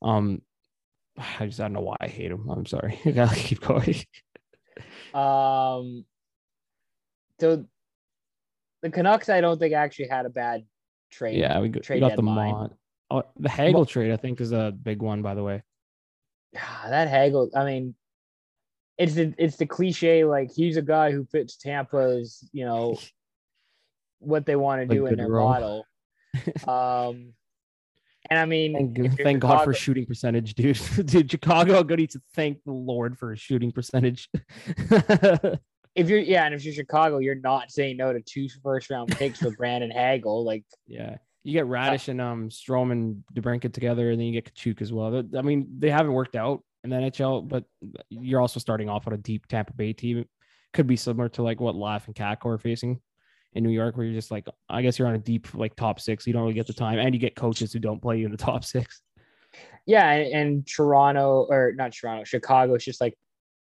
Um, 0.01 0.42
I 1.39 1.45
just 1.48 1.60
I 1.60 1.66
don't 1.66 1.74
know 1.74 1.81
why 1.81 1.98
I 2.00 2.07
hate 2.07 2.31
him. 2.31 2.50
I'm 2.50 2.66
sorry. 2.66 3.00
I 3.06 3.12
gotta 3.12 3.36
keep 3.36 3.62
going. 3.62 3.95
Um, 5.13 6.06
so 7.40 7.66
the 8.81 8.90
Canucks, 8.92 9.30
I 9.30 9.42
don't 9.42 9.60
think 9.60 9.74
actually 9.74 10.07
had 10.10 10.25
a 10.25 10.30
bad 10.30 10.66
trade. 11.12 11.38
Yeah, 11.38 11.60
we 11.60 11.69
got, 11.69 11.81
we 11.81 11.86
trade 11.86 12.00
got 12.01 12.16
the 12.16 12.22
Mont. 12.22 12.74
Oh, 13.10 13.24
the 13.38 13.50
Hagel 13.50 13.86
trade, 13.86 14.12
I 14.12 14.18
think, 14.18 14.42
is 14.42 14.51
a 14.51 14.72
big 14.72 15.01
one, 15.01 15.22
by 15.22 15.33
the 15.33 15.44
way. 15.44 15.63
That 16.89 17.07
Hagel. 17.07 17.50
I 17.56 17.65
mean, 17.65 17.95
it's 18.98 19.13
the 19.13 19.33
it's 19.38 19.57
the 19.57 19.65
cliche 19.65 20.24
like 20.24 20.51
he's 20.54 20.77
a 20.77 20.81
guy 20.81 21.12
who 21.12 21.25
fits 21.25 21.57
Tampa's 21.57 22.48
you 22.51 22.65
know 22.65 22.98
what 24.19 24.45
they 24.45 24.56
want 24.56 24.81
to 24.81 24.88
Like 24.88 24.98
do 24.98 25.06
in 25.07 25.18
their 25.18 25.30
role. 25.30 25.50
model. 25.50 25.86
Um, 26.68 27.33
and 28.30 28.39
I 28.39 28.45
mean, 28.45 28.74
Thank, 28.74 29.00
if 29.00 29.18
you're 29.18 29.33
God 29.39 29.63
for 29.63 29.74
shooting 29.74 30.06
percentage, 30.06 30.54
dude. 30.54 30.80
dude, 31.06 31.31
Chicago 31.31 31.83
good 31.83 32.09
to 32.12 32.21
thank 32.36 32.63
the 32.63 32.74
Lord 32.74 33.18
for 33.18 33.31
his 33.31 33.39
shooting 33.39 33.71
percentage. 33.71 34.30
if 35.95 36.09
you're 36.09 36.19
yeah, 36.19 36.45
and 36.45 36.54
if 36.54 36.63
you're 36.63 36.74
Chicago, 36.74 37.18
you're 37.19 37.36
not 37.36 37.71
saying 37.71 37.98
no 37.98 38.13
to 38.13 38.21
two 38.21 38.48
first 38.62 38.89
round 38.89 39.09
picks 39.18 39.39
for 39.39 39.51
Brandon 39.51 39.89
Hagel. 39.89 40.44
Like 40.44 40.63
yeah. 40.86 41.18
You 41.48 41.54
get 41.54 41.66
Raddysh 41.66 42.10
and 42.10 42.20
um 42.20 42.50
Strome 42.50 42.92
and 42.92 43.24
DeBrincat 43.34 43.72
together, 43.72 44.12
and 44.12 44.20
then 44.20 44.28
you 44.28 44.34
get 44.34 44.54
Katchouk 44.54 44.82
as 44.82 44.92
well. 44.92 45.24
I 45.38 45.42
mean, 45.42 45.66
they 45.80 45.90
haven't 45.90 46.12
worked 46.12 46.36
out 46.36 46.62
in 46.84 46.90
the 46.90 46.98
NHL, 46.98 47.48
but 47.48 47.64
you're 48.10 48.42
also 48.42 48.60
starting 48.60 48.90
off 48.90 49.08
on 49.08 49.14
a 49.14 49.18
deep 49.18 49.48
Tampa 49.48 49.72
Bay 49.72 49.94
team. 49.94 50.26
Could 50.74 50.88
be 50.88 50.98
similar 50.98 51.30
to 51.30 51.44
like 51.44 51.62
what 51.62 51.74
Laugh 51.74 52.06
and 52.07 52.14
Kakko 52.14 52.48
are 52.48 52.57
facing 52.57 53.00
in 53.54 53.64
New 53.64 53.69
York, 53.69 53.95
where 53.95 54.06
you're 54.06 54.14
just 54.14 54.30
like, 54.30 54.45
I 54.68 54.81
guess 54.81 55.00
you're 55.00 55.07
on 55.07 55.16
a 55.16 55.19
deep 55.19 55.54
like 55.54 55.74
top 55.78 56.02
six. 56.02 56.28
You 56.28 56.33
don't 56.33 56.42
really 56.42 56.54
get 56.54 56.68
the 56.68 56.74
time, 56.74 57.00
and 57.00 57.16
you 57.16 57.19
get 57.21 57.38
coaches 57.38 57.71
who 57.71 57.80
don't 57.80 58.02
play 58.02 58.18
you 58.18 58.26
in 58.26 58.31
the 58.33 58.38
top 58.52 58.66
six. 58.66 59.02
yeah, 59.86 60.12
and, 60.12 60.33
and 60.33 60.68
Toronto 60.68 61.48
or 61.50 61.71
not 61.78 61.94
Toronto, 61.94 62.26
Chicago. 62.26 62.74
It's 62.74 62.83
just 62.83 63.00
like, 63.00 63.18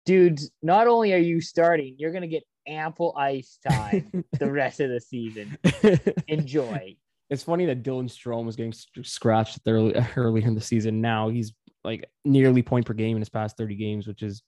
dudes. 0.08 0.50
Not 0.64 0.88
only 0.88 1.14
are 1.14 1.20
you 1.20 1.40
starting, 1.40 1.98
you're 2.00 2.12
gonna 2.12 2.26
get 2.26 2.42
ample 2.66 3.16
ice 3.16 3.60
time 3.70 4.26
the 4.40 4.52
rest 4.52 4.80
of 4.80 4.90
the 4.90 5.00
season. 5.00 5.56
Enjoy. 6.28 6.96
It's 7.30 7.44
funny 7.44 7.66
that 7.66 7.84
Dylan 7.84 8.10
Strome 8.10 8.46
was 8.46 8.56
getting 8.56 8.74
scratched 9.04 9.60
early, 9.68 9.96
early 10.16 10.44
in 10.44 10.56
the 10.56 10.62
season. 10.62 11.02
Now 11.02 11.30
he's 11.30 11.54
like 11.84 12.10
nearly 12.24 12.62
point 12.62 12.86
per 12.86 12.94
game 12.94 13.16
in 13.18 13.22
his 13.22 13.30
past 13.30 13.58
30 13.58 13.76
games, 13.76 14.08
which 14.08 14.22
is 14.22 14.44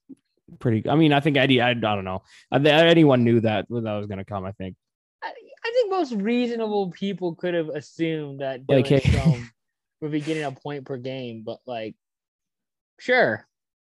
pretty. 0.60 0.88
I 0.90 0.96
mean, 0.96 1.14
I 1.14 1.20
think 1.20 1.38
Eddie, 1.38 1.62
I, 1.62 1.72
I 1.72 1.74
don't 1.74 2.06
know. 2.06 2.24
I, 2.52 2.60
anyone 2.60 3.24
knew 3.24 3.40
that 3.42 3.68
that 3.70 3.94
was 3.94 4.08
going 4.08 4.20
to 4.20 4.26
come, 4.26 4.46
I 4.46 4.52
think. 4.54 4.76
I, 5.24 5.30
I 5.66 5.72
think 5.72 5.92
most 5.92 6.14
reasonable 6.14 6.92
people 6.92 7.36
could 7.36 7.54
have 7.54 7.70
assumed 7.70 8.42
that 8.42 8.66
Dylan 8.66 8.76
Like, 8.76 8.88
hey- 8.88 9.00
Strome 9.02 9.48
would 10.02 10.12
be 10.12 10.22
getting 10.22 10.44
a 10.44 10.52
point 10.52 10.86
per 10.86 10.98
game, 10.98 11.44
but 11.46 11.60
like, 11.66 11.96
sure, 13.00 13.48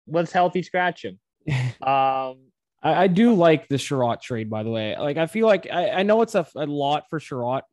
let's 0.07 0.31
healthy 0.31 0.63
scratch 0.63 1.05
him. 1.05 1.19
Um, 1.81 2.49
I, 2.83 3.03
I 3.03 3.07
do 3.07 3.33
like 3.33 3.67
the 3.67 3.77
Chiarot 3.77 4.21
trade, 4.21 4.49
by 4.49 4.63
the 4.63 4.69
way. 4.69 4.95
Like, 4.97 5.17
I 5.17 5.27
feel 5.27 5.47
like 5.47 5.67
I, 5.71 5.89
I 5.89 6.03
know 6.03 6.21
it's 6.21 6.35
a, 6.35 6.45
a 6.55 6.65
lot 6.65 7.09
for 7.09 7.19
Chiarot, 7.19 7.63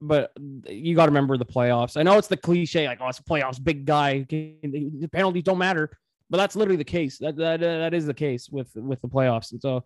but 0.00 0.32
you 0.66 0.94
got 0.94 1.06
to 1.06 1.10
remember 1.10 1.36
the 1.36 1.44
playoffs. 1.44 1.96
I 1.96 2.02
know 2.02 2.16
it's 2.16 2.28
the 2.28 2.36
cliche, 2.36 2.86
like, 2.86 3.00
oh, 3.00 3.08
it's 3.08 3.20
playoffs, 3.20 3.62
big 3.62 3.84
guy, 3.84 4.26
the 4.28 5.08
penalties 5.12 5.42
don't 5.42 5.58
matter, 5.58 5.90
but 6.30 6.38
that's 6.38 6.56
literally 6.56 6.76
the 6.76 6.84
case. 6.84 7.18
That 7.18 7.36
that, 7.36 7.60
that 7.60 7.94
is 7.94 8.06
the 8.06 8.14
case 8.14 8.48
with 8.48 8.74
with 8.74 9.00
the 9.02 9.08
playoffs. 9.08 9.52
And 9.52 9.60
so, 9.60 9.84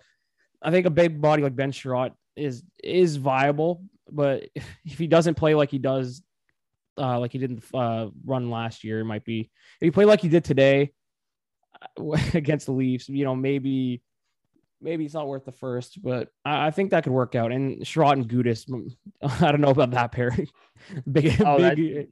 I 0.63 0.71
think 0.71 0.87
a 0.87 0.91
big 0.91 1.21
body 1.21 1.43
like 1.43 1.57
Ben 1.57 1.73
Chiarot 1.73 2.13
is 2.37 2.63
is 2.83 3.17
viable, 3.17 3.83
but 4.11 4.49
if 4.55 4.99
he 4.99 5.07
doesn't 5.07 5.35
play 5.35 5.55
like 5.55 5.71
he 5.71 5.79
does, 5.79 6.23
uh, 6.97 7.19
like 7.19 7.33
he 7.33 7.39
didn't 7.39 7.65
uh, 7.75 8.09
run 8.25 8.51
last 8.51 8.85
year, 8.85 9.01
it 9.01 9.05
might 9.05 9.25
be. 9.25 9.51
If 9.81 9.87
he 9.87 9.91
played 9.91 10.07
like 10.07 10.21
he 10.21 10.29
did 10.29 10.45
today 10.45 10.93
uh, 11.99 12.17
against 12.35 12.67
the 12.67 12.73
Leafs, 12.73 13.09
you 13.09 13.25
know, 13.25 13.35
maybe 13.35 14.01
maybe 14.85 15.05
it's 15.05 15.15
not 15.15 15.27
worth 15.27 15.45
the 15.45 15.53
first, 15.53 16.01
but 16.03 16.29
I, 16.45 16.67
I 16.69 16.71
think 16.71 16.91
that 16.91 17.03
could 17.05 17.13
work 17.13 17.35
out. 17.35 17.51
And 17.51 17.81
Chiarot 17.85 18.13
and 18.13 18.29
Gudas, 18.29 18.71
I 19.43 19.51
don't 19.51 19.61
know 19.61 19.71
about 19.71 19.91
that 19.93 20.13
pairing. 20.13 20.49
big, 21.11 21.41
Oh, 21.41 21.59
big. 21.59 22.09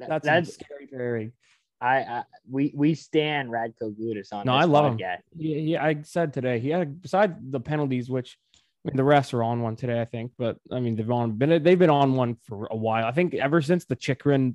that- 0.00 0.08
that's, 0.08 0.24
that's 0.26 0.48
a 0.50 0.52
scary 0.52 0.86
pairing. 0.86 1.32
I, 1.80 1.96
I 1.98 2.22
we 2.50 2.72
we 2.74 2.94
stand 2.94 3.50
Radko 3.50 3.94
Gudas 3.98 4.32
on 4.32 4.46
No, 4.46 4.52
this 4.56 4.62
I 4.62 4.64
love 4.64 4.92
him. 4.92 4.98
Yeah, 4.98 5.16
yeah, 5.36 5.84
I 5.84 6.02
said 6.02 6.32
today 6.32 6.58
he 6.60 6.68
had 6.70 7.00
besides 7.02 7.34
the 7.40 7.58
penalties, 7.60 8.08
which 8.10 8.38
I 8.54 8.90
mean 8.90 8.96
the 8.96 9.02
refs 9.02 9.32
are 9.34 9.42
on 9.44 9.60
one 9.60 9.74
today, 9.76 10.00
I 10.00 10.04
think, 10.04 10.32
but 10.38 10.56
I 10.72 10.78
mean 10.80 10.94
they've 10.96 11.10
on 11.10 11.32
been 11.32 11.62
they've 11.62 11.78
been 11.78 11.90
on 11.90 12.14
one 12.14 12.36
for 12.46 12.66
a 12.70 12.76
while. 12.76 13.06
I 13.06 13.12
think 13.12 13.34
ever 13.34 13.60
since 13.60 13.84
the 13.86 13.96
Chikrin 13.96 14.54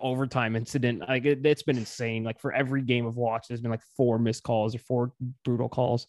overtime 0.00 0.54
incident, 0.56 1.00
like 1.08 1.24
it, 1.24 1.44
it's 1.46 1.62
been 1.62 1.78
insane. 1.78 2.24
Like 2.24 2.40
for 2.40 2.52
every 2.52 2.82
game 2.82 3.06
of 3.06 3.16
watch, 3.16 3.46
there's 3.48 3.60
been 3.60 3.70
like 3.70 3.82
four 3.96 4.18
missed 4.18 4.42
calls 4.42 4.74
or 4.74 4.78
four 4.78 5.12
brutal 5.44 5.68
calls. 5.68 6.06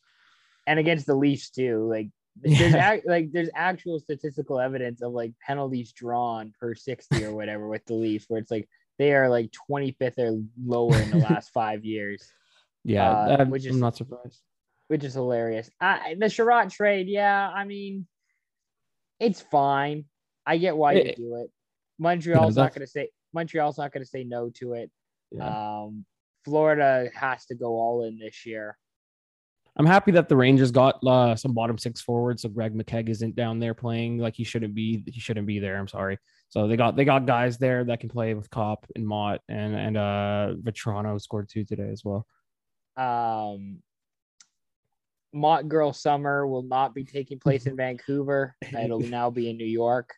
And 0.67 0.79
against 0.79 1.05
the 1.05 1.15
Leafs 1.15 1.49
too. 1.49 1.87
Like 1.89 2.09
there's 2.39 2.59
Yeah. 2.73 2.93
ac- 2.93 3.03
like 3.07 3.31
there's 3.31 3.49
actual 3.55 3.99
statistical 3.99 4.59
evidence 4.59 5.01
of 5.01 5.11
like 5.13 5.33
penalties 5.45 5.91
drawn 5.91 6.53
per 6.59 6.75
60 6.75 7.23
or 7.25 7.33
whatever 7.33 7.67
with 7.67 7.85
the 7.85 7.93
Leafs, 7.95 8.25
where 8.27 8.39
it's 8.39 8.51
like 8.51 8.67
they 8.99 9.13
are 9.13 9.29
like 9.29 9.51
25th 9.69 10.19
or 10.19 10.41
lower 10.63 10.95
in 11.01 11.09
the 11.11 11.17
last 11.29 11.49
five 11.51 11.83
years, 11.83 12.31
Yeah, 12.83 13.09
Uh, 13.11 13.45
which 13.45 13.65
is- 13.65 13.73
I'm 13.73 13.79
not 13.79 13.95
surprised. 13.95 14.41
which 14.87 15.03
is 15.03 15.13
hilarious. 15.15 15.69
Uh, 15.79 15.97
the 16.17 16.25
Chiarot 16.29 16.69
trade, 16.71 17.07
yeah, 17.07 17.49
I 17.49 17.63
mean, 17.65 18.05
it's 19.19 19.41
fine. 19.41 20.05
I 20.45 20.57
get 20.57 20.75
why 20.77 20.93
you 20.93 21.13
do 21.15 21.35
it. 21.43 21.51
Montreal's 21.99 22.55
not 22.55 22.73
going 22.73 22.81
to 22.85 22.91
say 22.91 23.09
Montreal's 23.33 23.77
not 23.77 23.91
going 23.93 24.03
to 24.03 24.09
say 24.09 24.23
no 24.23 24.49
to 24.55 24.73
it. 24.73 24.91
Yeah. 25.31 25.81
Um, 25.83 26.05
Florida 26.45 27.09
has 27.15 27.45
to 27.45 27.55
go 27.55 27.67
all 27.77 28.03
in 28.03 28.17
this 28.19 28.45
year. 28.45 28.77
I'm 29.81 29.87
happy 29.87 30.11
that 30.11 30.29
the 30.29 30.35
Rangers 30.35 30.69
got 30.69 31.03
uh, 31.03 31.35
some 31.35 31.55
bottom 31.55 31.75
six 31.75 32.01
forwards, 32.01 32.43
so 32.43 32.49
Greg 32.49 32.75
McKegg 32.75 33.09
isn't 33.09 33.35
down 33.35 33.57
there 33.57 33.73
playing 33.73 34.19
like 34.19 34.35
he 34.35 34.43
shouldn't 34.43 34.75
be. 34.75 35.03
He 35.07 35.19
shouldn't 35.19 35.47
be 35.47 35.57
there. 35.57 35.75
I'm 35.75 35.87
sorry. 35.87 36.19
So 36.49 36.67
they 36.67 36.77
got 36.77 36.95
they 36.95 37.03
got 37.03 37.25
guys 37.25 37.57
there 37.57 37.83
that 37.85 37.99
can 37.99 38.07
play 38.07 38.35
with 38.35 38.47
Copp 38.51 38.85
and 38.95 39.07
Motte 39.07 39.41
and 39.49 39.75
and 39.75 39.97
uh 39.97 40.53
Vatrano 40.61 41.19
scored 41.19 41.49
two 41.49 41.63
today 41.63 41.89
as 41.91 42.03
well. 42.05 42.27
um 42.95 43.79
Motte 45.33 45.67
Girl 45.67 45.93
Summer 45.93 46.45
will 46.45 46.61
not 46.61 46.93
be 46.93 47.03
taking 47.03 47.39
place 47.39 47.65
in 47.65 47.75
Vancouver. 47.75 48.55
It'll 48.61 48.99
now 48.99 49.31
be 49.31 49.49
in 49.49 49.57
New 49.57 49.65
York. 49.65 50.13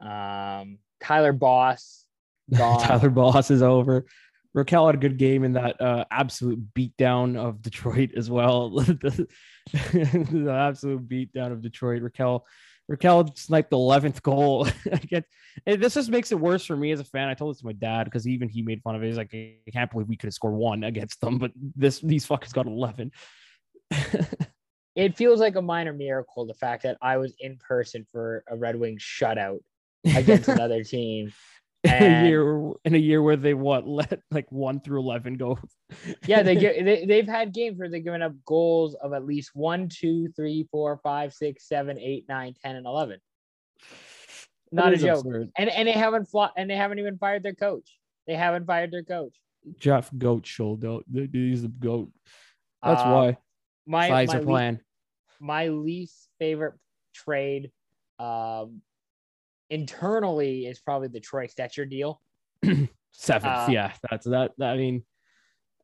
Um 0.00 0.78
Tyler 1.02 1.32
Boss 1.32 2.04
gone. 2.56 2.86
Tyler 2.86 3.10
Boss 3.10 3.50
is 3.50 3.62
over. 3.62 4.06
Rakell 4.56 4.86
had 4.86 4.96
a 4.96 4.98
good 4.98 5.16
game 5.16 5.44
in 5.44 5.52
that 5.52 5.80
uh, 5.80 6.04
absolute 6.10 6.60
beatdown 6.74 7.36
of 7.36 7.62
Detroit 7.62 8.10
as 8.16 8.30
well. 8.30 8.70
the, 8.70 9.28
the 9.72 10.50
absolute 10.52 11.08
beatdown 11.08 11.52
of 11.52 11.62
Detroit. 11.62 12.02
Rakell 12.02 12.42
Rakell 12.90 13.38
sniped 13.38 13.70
the 13.70 13.76
11th 13.76 14.20
goal. 14.22 14.66
I 14.92 14.96
get 14.96 15.24
and 15.66 15.80
this 15.80 15.94
just 15.94 16.10
makes 16.10 16.32
it 16.32 16.40
worse 16.40 16.64
for 16.64 16.76
me 16.76 16.90
as 16.90 17.00
a 17.00 17.04
fan. 17.04 17.28
I 17.28 17.34
told 17.34 17.54
this 17.54 17.60
to 17.60 17.66
my 17.66 17.72
dad 17.72 18.04
because 18.04 18.26
even 18.26 18.48
he 18.48 18.62
made 18.62 18.82
fun 18.82 18.96
of 18.96 19.02
it. 19.02 19.06
He's 19.06 19.16
like, 19.16 19.32
I 19.32 19.70
can't 19.72 19.90
believe 19.90 20.08
we 20.08 20.16
could 20.16 20.26
have 20.28 20.34
scored 20.34 20.54
one 20.54 20.82
against 20.82 21.20
them, 21.20 21.38
but 21.38 21.52
this 21.76 22.00
these 22.00 22.26
fuckers 22.26 22.52
got 22.52 22.66
11. 22.66 23.12
It 24.96 25.16
feels 25.16 25.40
like 25.40 25.56
a 25.56 25.62
minor 25.62 25.92
miracle 25.92 26.46
the 26.46 26.54
fact 26.54 26.82
that 26.82 26.98
I 27.00 27.16
was 27.16 27.34
in 27.38 27.56
person 27.56 28.04
for 28.10 28.44
a 28.48 28.56
Red 28.56 28.76
Wings 28.76 29.02
shutout 29.02 29.60
against 30.16 30.48
another 30.48 30.82
team. 30.82 31.32
In 31.84 31.90
a 32.02 32.28
year 32.28 32.72
in 32.84 32.94
a 32.94 32.98
year 32.98 33.22
where 33.22 33.36
they 33.36 33.54
what 33.54 33.86
let 33.86 34.20
like 34.30 34.50
one 34.52 34.80
through 34.80 35.00
11 35.00 35.34
go. 35.36 35.58
Yeah, 36.26 36.42
they 36.42 36.54
get 36.56 36.84
they, 36.84 37.04
they've 37.04 37.26
had 37.26 37.52
games 37.52 37.78
where 37.78 37.88
they've 37.88 38.04
given 38.04 38.22
up 38.22 38.32
goals 38.44 38.94
of 38.94 39.12
at 39.12 39.24
least 39.24 39.50
one, 39.54 39.88
two, 39.88 40.28
three, 40.36 40.68
four, 40.70 40.98
five, 41.02 41.32
six, 41.32 41.66
seven, 41.68 41.98
eight, 41.98 42.26
nine, 42.28 42.54
ten, 42.62 42.76
and 42.76 42.86
eleven. 42.86 43.18
Not 44.72 44.92
a 44.92 44.96
joke. 44.96 45.24
absurd. 45.24 45.50
And 45.56 45.70
and 45.70 45.88
they 45.88 45.92
haven't 45.92 46.26
fought 46.26 46.52
and 46.56 46.70
they 46.70 46.76
haven't 46.76 46.98
even 46.98 47.18
fired 47.18 47.42
their 47.42 47.54
coach. 47.54 47.98
They 48.26 48.34
haven't 48.34 48.66
fired 48.66 48.92
their 48.92 49.02
coach. 49.02 49.34
Jeff 49.78 50.10
Goat 50.16 50.46
shoulder. 50.46 50.98
He's 51.12 51.62
the 51.62 51.68
goat. 51.68 52.10
That's 52.82 53.02
Uh, 53.02 53.10
why. 53.10 53.38
My 53.86 54.08
my, 54.08 54.26
plan. 54.26 54.80
my 55.40 55.68
least 55.68 56.28
favorite 56.38 56.74
trade 57.14 57.70
um 58.18 58.82
internally 59.70 60.66
is 60.66 60.80
probably 60.80 61.08
the 61.08 61.20
Troy 61.20 61.46
Stecher 61.46 61.88
deal. 61.88 62.20
Seventh. 63.12 63.44
uh, 63.44 63.66
yeah, 63.70 63.92
that's 64.10 64.26
that. 64.26 64.52
I 64.60 64.76
mean, 64.76 65.04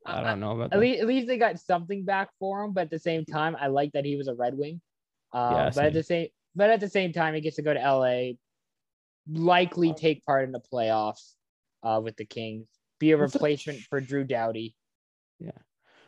I 0.05 0.23
don't 0.23 0.40
know 0.40 0.52
about 0.52 0.64
At 0.66 0.71
that. 0.73 0.78
least, 0.81 1.00
at 1.00 1.07
least 1.09 1.26
they 1.26 1.38
got 1.38 1.59
something 1.59 2.05
back 2.05 2.28
for 2.38 2.62
him, 2.64 2.73
but 2.73 2.83
at 2.83 2.90
the 2.90 2.99
same 2.99 3.25
time, 3.25 3.57
I 3.59 3.66
like 3.69 3.93
that 3.93 4.05
he 4.05 4.16
was 4.16 4.28
a 4.28 4.35
Red 4.35 4.57
Wing. 4.57 4.81
Uh, 5.33 5.50
Yeah, 5.52 5.64
but 5.66 5.75
same. 5.75 5.87
at 5.87 5.93
the 5.95 6.02
same, 6.02 6.28
but 6.55 6.71
at 6.71 6.81
the 6.81 6.88
same 6.88 7.12
time, 7.12 7.35
he 7.35 7.40
gets 7.40 7.57
to 7.57 7.62
go 7.62 7.75
to 7.75 7.81
LA, 7.81 8.33
likely 9.33 9.93
take 9.95 10.25
part 10.25 10.45
in 10.45 10.52
the 10.52 10.61
playoffs 10.73 11.33
uh, 11.83 12.00
with 12.02 12.16
the 12.16 12.25
Kings, 12.25 12.69
be 13.00 13.11
a 13.12 13.16
replacement 13.16 13.81
for 13.90 14.00
Drew 14.00 14.25
Doughty. 14.25 14.75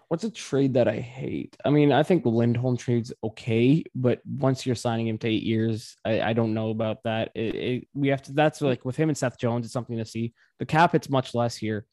What's 0.08 0.24
a 0.24 0.30
trade 0.30 0.74
that 0.74 0.88
I 0.88 1.00
hate? 1.00 1.54
I 1.66 1.70
mean, 1.70 1.92
I 1.92 2.02
think 2.02 2.24
Lindholm 2.24 2.78
trade's 2.78 3.12
okay, 3.22 3.84
but 3.94 4.20
once 4.24 4.64
you're 4.64 4.74
signing 4.74 5.06
him 5.06 5.18
to 5.18 5.28
eight 5.28 5.42
years, 5.42 5.96
I, 6.02 6.22
I 6.22 6.32
don't 6.32 6.54
know 6.54 6.70
about 6.70 7.02
that. 7.04 7.30
It, 7.34 7.54
it, 7.54 7.88
we 7.92 8.08
have 8.08 8.22
to. 8.22 8.32
That's 8.32 8.62
like 8.62 8.86
with 8.86 8.96
him 8.96 9.10
and 9.10 9.18
Seth 9.18 9.38
Jones, 9.38 9.66
it's 9.66 9.72
something 9.72 9.98
to 9.98 10.06
see. 10.06 10.32
The 10.60 10.66
cap, 10.66 10.94
it's 10.94 11.10
much 11.10 11.34
less 11.34 11.56
here, 11.56 11.84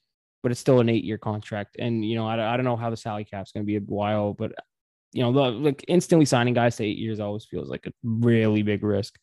but 0.44 0.52
it's 0.54 0.62
still 0.62 0.80
an 0.80 0.88
eight-year 0.88 1.18
contract, 1.18 1.76
and 1.78 2.06
you 2.06 2.16
know, 2.16 2.26
I, 2.26 2.54
I 2.54 2.56
don't 2.56 2.64
know 2.64 2.78
how 2.78 2.90
the 2.90 2.96
salary 2.96 3.26
cap's 3.26 3.52
going 3.52 3.66
to 3.66 3.68
be 3.68 3.76
a 3.76 3.82
while, 3.82 4.34
but 4.34 4.54
you 5.12 5.22
know, 5.22 5.34
the, 5.34 5.52
like 5.52 5.84
instantly 5.88 6.26
signing 6.26 6.54
guys 6.54 6.78
to 6.78 6.86
eight 6.86 6.98
years 6.98 7.20
always 7.20 7.46
feels 7.46 7.70
like 7.70 7.86
a 7.86 7.92
really 8.04 8.64
big 8.64 8.84
risk. 8.84 9.18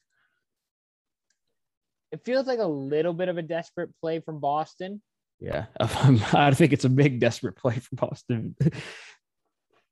It 2.11 2.25
feels 2.25 2.47
like 2.47 2.59
a 2.59 2.67
little 2.67 3.15
bit 3.15 3.31
of 3.31 3.39
a 3.39 3.43
desperate 3.43 3.91
play 4.01 4.21
from 4.21 4.39
Boston, 4.39 5.01
Yeah, 5.43 5.67
I 5.81 6.53
think 6.53 6.73
it's 6.73 6.85
a 6.85 6.89
big 6.89 7.19
desperate 7.19 7.57
play 7.57 7.75
for 7.75 7.97
Boston. 7.97 8.55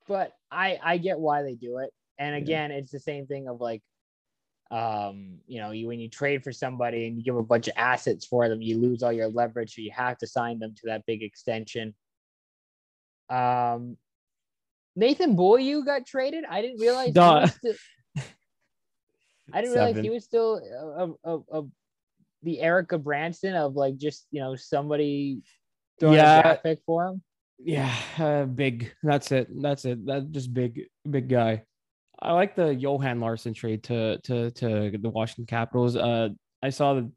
but 0.06 0.32
I 0.50 0.78
I 0.80 0.96
get 0.98 1.18
why 1.18 1.42
they 1.42 1.56
do 1.56 1.78
it. 1.78 1.90
And 2.18 2.36
Yeah. 2.36 2.42
again, 2.42 2.70
it's 2.70 2.92
the 2.92 3.00
same 3.00 3.26
thing 3.26 3.48
of 3.48 3.60
like, 3.60 3.82
um, 4.70 5.38
you 5.48 5.60
know, 5.60 5.72
you 5.72 5.88
when 5.88 5.98
you 5.98 6.08
trade 6.08 6.44
for 6.44 6.52
somebody 6.52 7.08
and 7.08 7.16
you 7.16 7.24
give 7.24 7.36
a 7.36 7.42
bunch 7.42 7.66
of 7.66 7.74
assets 7.76 8.24
for 8.26 8.48
them, 8.48 8.62
you 8.62 8.78
lose 8.78 9.02
all 9.02 9.12
your 9.12 9.26
leverage, 9.26 9.74
so 9.74 9.82
you 9.82 9.90
have 9.90 10.18
to 10.18 10.26
sign 10.28 10.60
them 10.60 10.72
to 10.76 10.82
that 10.86 11.04
big 11.04 11.20
extension. 11.24 11.96
Um, 13.28 13.96
Nathan 14.94 15.36
Boyu 15.36 15.84
got 15.84 16.06
traded. 16.06 16.44
I 16.48 16.62
didn't 16.62 16.78
realize. 16.80 17.06
He 17.06 17.12
Duh. 17.12 17.40
was 17.40 17.54
still, 17.54 17.74
I 19.52 19.60
didn't 19.62 19.74
realize 19.74 19.96
he 19.98 20.10
was 20.10 20.24
still 20.24 20.58
a, 20.58 21.28
of, 21.28 21.44
of 21.50 21.70
the 22.42 22.60
Erica 22.60 22.98
Branson 22.98 23.54
of 23.54 23.74
like 23.74 23.96
just 23.96 24.26
you 24.30 24.40
know 24.40 24.56
somebody 24.56 25.40
throwing 25.98 26.16
Yeah. 26.16 26.52
a 26.52 26.56
pick 26.56 26.80
for 26.86 27.06
him. 27.06 27.22
Yeah, 27.62 27.94
uh, 28.18 28.44
big. 28.44 28.92
That's 29.02 29.32
it. 29.32 29.48
That's 29.60 29.84
it. 29.84 30.06
That 30.06 30.30
just 30.30 30.54
big, 30.54 30.82
big 31.08 31.28
guy. 31.28 31.64
I 32.18 32.32
like 32.32 32.54
the 32.56 32.74
Johan 32.74 33.20
Larsson 33.20 33.52
trade 33.54 33.82
to 33.84 34.18
to 34.24 34.50
to 34.52 34.90
the 34.98 35.10
Washington 35.10 35.46
Capitals. 35.46 35.96
Uh, 35.96 36.30
I 36.62 36.70
saw 36.70 36.94
the 36.94 37.10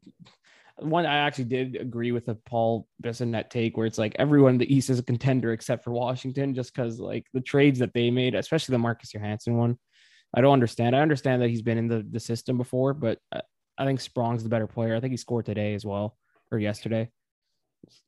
one. 0.78 1.06
I 1.06 1.16
actually 1.18 1.44
did 1.44 1.76
agree 1.76 2.12
with 2.12 2.26
the 2.26 2.34
Paul 2.34 2.86
Bissonnette 3.02 3.48
take, 3.48 3.76
where 3.76 3.86
it's 3.86 3.98
like 3.98 4.16
everyone 4.18 4.52
in 4.54 4.58
the 4.58 4.74
East 4.74 4.90
is 4.90 4.98
a 4.98 5.02
contender 5.02 5.52
except 5.52 5.82
for 5.84 5.92
Washington, 5.92 6.54
just 6.54 6.74
because 6.74 7.00
like 7.00 7.26
the 7.32 7.40
trades 7.40 7.78
that 7.78 7.94
they 7.94 8.10
made, 8.10 8.34
especially 8.34 8.74
the 8.74 8.78
Marcus 8.78 9.14
Johansson 9.14 9.56
one. 9.56 9.78
I 10.36 10.40
don't 10.40 10.52
understand. 10.52 10.96
I 10.96 11.00
understand 11.00 11.40
that 11.42 11.48
he's 11.48 11.62
been 11.62 11.78
in 11.78 11.88
the 11.88 12.04
the 12.10 12.20
system 12.20 12.58
before, 12.58 12.92
but 12.92 13.18
I, 13.78 13.84
think 13.84 14.00
Sprong's 14.00 14.42
the 14.42 14.48
better 14.48 14.66
player. 14.66 14.96
I 14.96 15.00
think 15.00 15.12
he 15.12 15.16
scored 15.16 15.46
today 15.46 15.74
as 15.74 15.84
well 15.84 16.16
or 16.50 16.58
yesterday. 16.58 17.10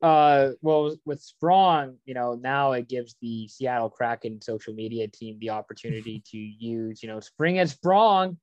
Uh, 0.00 0.50
well, 0.62 0.96
with 1.04 1.20
Sprong, 1.20 1.96
you 2.04 2.14
know, 2.14 2.35
now 2.35 2.73
it 2.73 2.88
gives 2.88 3.16
the 3.20 3.49
Seattle 3.49 3.90
Kraken 3.90 4.40
social 4.40 4.75
media 4.75 5.08
team 5.08 5.38
the 5.38 5.50
opportunity 5.50 6.23
to 6.30 6.38
use, 6.38 7.02
you 7.02 7.08
know, 7.08 7.20
Spring 7.20 7.58
as 7.58 7.73
Sprong, 7.73 8.38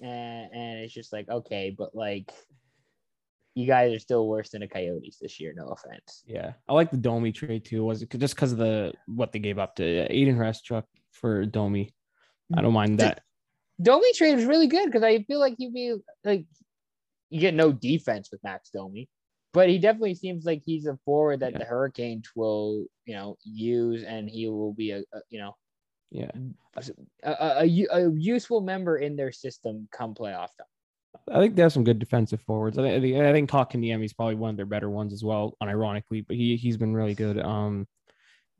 and 0.00 0.50
and 0.52 0.78
it's 0.80 0.94
just 0.94 1.12
like 1.12 1.28
okay, 1.28 1.74
but 1.76 1.94
like, 1.94 2.32
you 3.54 3.66
guys 3.66 3.92
are 3.92 3.98
still 3.98 4.26
worse 4.26 4.50
than 4.50 4.60
the 4.60 4.68
Coyotes 4.68 5.18
this 5.20 5.38
year. 5.38 5.52
No 5.56 5.66
offense. 5.68 6.22
Yeah, 6.26 6.52
I 6.68 6.72
like 6.72 6.90
the 6.90 6.96
Domi 6.96 7.32
trade 7.32 7.64
too. 7.64 7.84
Was 7.84 8.02
it 8.02 8.10
just 8.18 8.34
because 8.34 8.52
of 8.52 8.58
the 8.58 8.92
what 9.06 9.32
they 9.32 9.38
gave 9.38 9.58
up 9.58 9.76
to 9.76 9.82
Aiden 9.82 10.36
Restruck 10.36 10.84
for 11.12 11.44
Domi? 11.44 11.94
I 12.56 12.62
don't 12.62 12.72
mind 12.72 13.00
that. 13.00 13.22
Domi 13.82 14.12
trade 14.14 14.36
was 14.36 14.44
really 14.44 14.66
good 14.68 14.86
because 14.86 15.02
I 15.02 15.22
feel 15.24 15.40
like 15.40 15.54
he'd 15.58 15.74
be 15.74 15.94
like, 16.24 16.46
you 17.30 17.40
get 17.40 17.54
no 17.54 17.72
defense 17.72 18.30
with 18.30 18.42
Max 18.44 18.70
Domi, 18.70 19.08
but 19.52 19.68
he 19.68 19.78
definitely 19.78 20.14
seems 20.14 20.44
like 20.44 20.62
he's 20.64 20.86
a 20.86 20.96
forward 21.04 21.40
that 21.40 21.52
Yeah. 21.52 21.58
the 21.58 21.64
Hurricanes 21.64 22.30
will, 22.36 22.86
you 23.04 23.14
know, 23.14 23.36
use, 23.42 24.04
and 24.04 24.28
he 24.30 24.48
will 24.48 24.72
be 24.72 24.92
a, 24.92 24.98
a 24.98 25.20
you 25.30 25.40
know 25.40 25.56
Yeah, 26.10 26.30
a 27.24 27.64
a 27.64 28.10
useful 28.12 28.60
member 28.60 28.98
in 28.98 29.16
their 29.16 29.32
system 29.32 29.88
come 29.90 30.14
playoff 30.14 30.50
time. 30.56 30.66
I 31.30 31.38
think 31.38 31.56
they 31.56 31.62
have 31.62 31.72
some 31.72 31.84
good 31.84 31.98
defensive 31.98 32.42
forwards. 32.42 32.78
I 32.78 32.82
think 32.82 32.94
I 32.96 33.00
think, 33.00 33.16
I 33.16 33.32
think 33.32 33.50
Kotkaniemi 33.50 34.04
is 34.04 34.12
probably 34.12 34.34
one 34.34 34.50
of 34.50 34.56
their 34.56 34.66
better 34.66 34.90
ones 34.90 35.12
as 35.12 35.24
well, 35.24 35.56
unironically. 35.62 36.24
But 36.26 36.36
he 36.36 36.56
he's 36.56 36.76
been 36.76 36.94
really 36.94 37.14
good. 37.14 37.38
Um, 37.38 37.86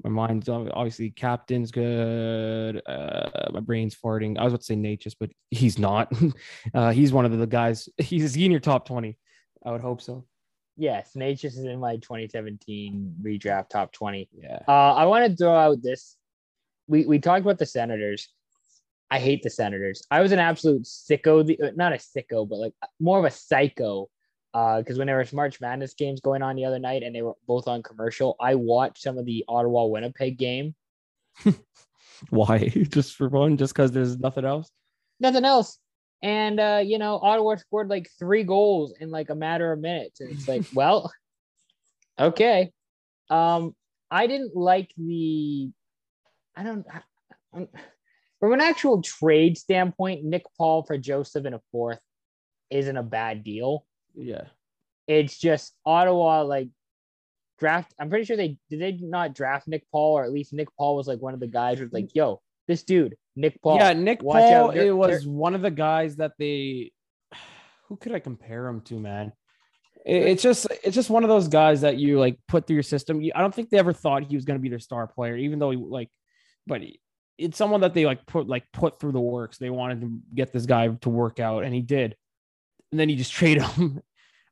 my 0.03 0.11
mind's 0.11 0.49
obviously 0.49 1.11
captain's 1.11 1.71
good. 1.71 2.83
Uh, 2.87 3.51
my 3.53 3.61
brain's 3.61 3.95
farting. 3.95 4.39
I 4.39 4.45
was 4.45 4.53
about 4.53 4.61
to 4.61 4.67
say 4.67 4.75
Necas, 4.75 5.15
but 5.19 5.31
he's 5.51 5.79
not. 5.79 6.13
uh, 6.75 6.91
he's 6.91 7.13
one 7.13 7.25
of 7.25 7.37
the 7.37 7.47
guys. 7.47 7.89
He's 7.99 8.37
in 8.37 8.51
your 8.51 8.61
top 8.61 8.87
twenty? 8.87 9.19
I 9.65 9.71
would 9.71 9.81
hope 9.81 10.03
so. 10.03 10.25
Yes, 10.77 11.13
Necas 11.17 11.45
is 11.45 11.65
in 11.65 11.79
my 11.79 11.97
2017 11.97 13.15
redraft 13.23 13.69
top 13.69 13.93
20. 13.93 14.29
Yeah. 14.33 14.59
Uh, 14.67 14.95
I 14.95 15.05
want 15.05 15.31
to 15.31 15.37
throw 15.37 15.55
out 15.55 15.83
this. 15.83 16.17
We 16.89 17.07
we 17.07 17.19
talked 17.19 17.43
about 17.43 17.59
the 17.59 17.67
Senators. 17.67 18.29
I 19.11 19.21
hate 19.21 19.43
the 19.43 19.51
Senators. 19.51 20.03
I 20.11 20.21
was 20.21 20.33
an 20.33 20.41
absolute 20.41 20.83
sicko. 20.83 21.47
The 21.47 21.73
not 21.77 21.93
a 21.93 21.97
sicko, 21.97 22.49
but 22.49 22.59
like 22.59 22.75
more 22.99 23.19
of 23.19 23.25
a 23.25 23.31
psycho. 23.31 24.09
Because 24.55 24.99
when 24.99 25.09
there 25.09 25.19
was 25.19 25.33
March 25.33 25.61
Madness 25.61 25.95
games 25.95 26.21
going 26.21 26.41
on 26.41 26.55
the 26.55 26.65
other 26.65 26.79
night 26.79 27.03
and 27.03 27.15
they 27.15 27.23
were 27.23 27.35
both 27.49 27.67
on 27.67 27.83
commercial, 27.83 28.37
I 28.41 28.55
watched 28.55 29.03
some 29.03 29.19
of 29.19 29.27
the 29.27 29.45
Ottawa 29.49 29.87
Winnipeg 29.87 30.39
game. 30.39 30.77
Why? 32.31 32.69
just 32.89 33.17
for 33.17 33.29
fun? 33.29 33.57
Just 33.57 33.75
because 33.75 33.91
there's 33.91 34.17
nothing 34.19 34.45
else? 34.45 34.71
Nothing 35.19 35.45
else. 35.45 35.79
And 36.23 36.61
uh, 36.61 36.83
you 36.85 36.99
know, 36.99 37.19
Ottawa 37.21 37.57
scored 37.57 37.91
like 37.91 38.09
three 38.17 38.45
goals 38.45 38.95
in 39.01 39.11
like 39.11 39.29
a 39.29 39.35
matter 39.35 39.73
of 39.73 39.81
minutes. 39.81 40.21
And 40.21 40.31
it's 40.31 40.47
like, 40.47 40.65
well, 40.75 41.13
okay. 42.19 42.73
Um, 43.29 43.75
I 44.09 44.29
didn't 44.29 44.55
like 44.55 44.93
the 44.97 45.71
I 46.57 46.63
don't 46.63 46.87
I- 47.53 47.67
from 48.39 48.53
an 48.53 48.61
actual 48.61 49.03
trade 49.03 49.59
standpoint, 49.59 50.25
Nick 50.25 50.45
Paul 50.57 50.85
for 50.85 50.97
Joseph 50.97 51.47
in 51.47 51.55
a 51.55 51.61
fourth 51.73 51.99
isn't 52.71 52.97
a 52.97 53.03
bad 53.03 53.43
deal. 53.43 53.87
Yeah. 54.15 54.45
It's 55.07 55.39
just 55.39 55.75
Ottawa 55.85 56.43
like 56.43 56.69
draft. 57.59 57.95
I'm 57.99 58.09
pretty 58.09 58.25
sure 58.25 58.37
they 58.37 58.59
did 58.71 58.81
they 58.81 58.93
not 59.05 59.35
draft 59.35 59.69
Nick 59.69 59.85
Paul, 59.93 60.15
or 60.19 60.25
at 60.25 60.33
least 60.33 60.53
Nick 60.53 60.69
Paul 60.79 60.97
was 60.97 61.07
like 61.07 61.21
one 61.21 61.35
of 61.35 61.41
the 61.41 61.47
guys 61.47 61.79
who's 61.79 61.93
like, 61.93 62.15
yo, 62.15 62.41
this 62.69 62.83
dude, 62.83 63.17
Nick 63.37 63.61
Paul. 63.63 63.77
yeah, 63.77 63.93
Nick 63.93 64.23
Paul. 64.41 64.71
It 64.87 64.93
was 64.97 65.27
one 65.27 65.55
of 65.55 65.63
the 65.63 65.71
guys 65.71 66.17
that 66.17 66.33
they. 66.39 66.93
Who 67.89 67.97
could 67.97 68.13
I 68.13 68.19
compare 68.19 68.67
him 68.67 68.81
to, 68.83 68.99
man? 68.99 69.33
It- 70.07 70.23
it's 70.23 70.43
just 70.43 70.67
it's 70.83 70.95
just 70.95 71.11
one 71.11 71.23
of 71.23 71.29
those 71.29 71.49
guys 71.49 71.83
that 71.83 71.97
you 71.99 72.19
like 72.19 72.39
put 72.49 72.67
through 72.67 72.75
your 72.75 72.83
system. 72.83 73.21
You- 73.21 73.33
I 73.35 73.41
don't 73.43 73.55
think 73.55 73.69
they 73.71 73.79
ever 73.79 73.93
thought 73.93 74.25
he 74.25 74.37
was 74.37 74.45
going 74.47 74.59
to 74.59 74.63
be 74.63 74.69
their 74.71 74.79
star 74.79 75.07
player, 75.07 75.37
even 75.37 75.59
though 75.59 75.71
he 75.71 75.77
like, 75.77 76.11
but 76.67 76.81
he- 76.81 77.01
it's 77.37 77.59
someone 77.59 77.81
that 77.83 77.93
they 77.95 78.07
like 78.07 78.25
put 78.27 78.47
like 78.49 78.65
put 78.73 79.01
through 79.01 79.13
the 79.13 79.21
works. 79.21 79.59
They 79.59 79.69
wanted 79.71 80.01
to 80.03 80.19
get 80.35 80.53
this 80.53 80.65
guy 80.67 80.89
to 80.89 81.11
work 81.11 81.41
out, 81.41 81.65
and 81.65 81.75
he 81.75 81.83
did. 81.83 82.17
And 82.91 83.01
then 83.01 83.09
you 83.09 83.17
just 83.17 83.33
trade 83.33 83.61
him. 83.63 84.03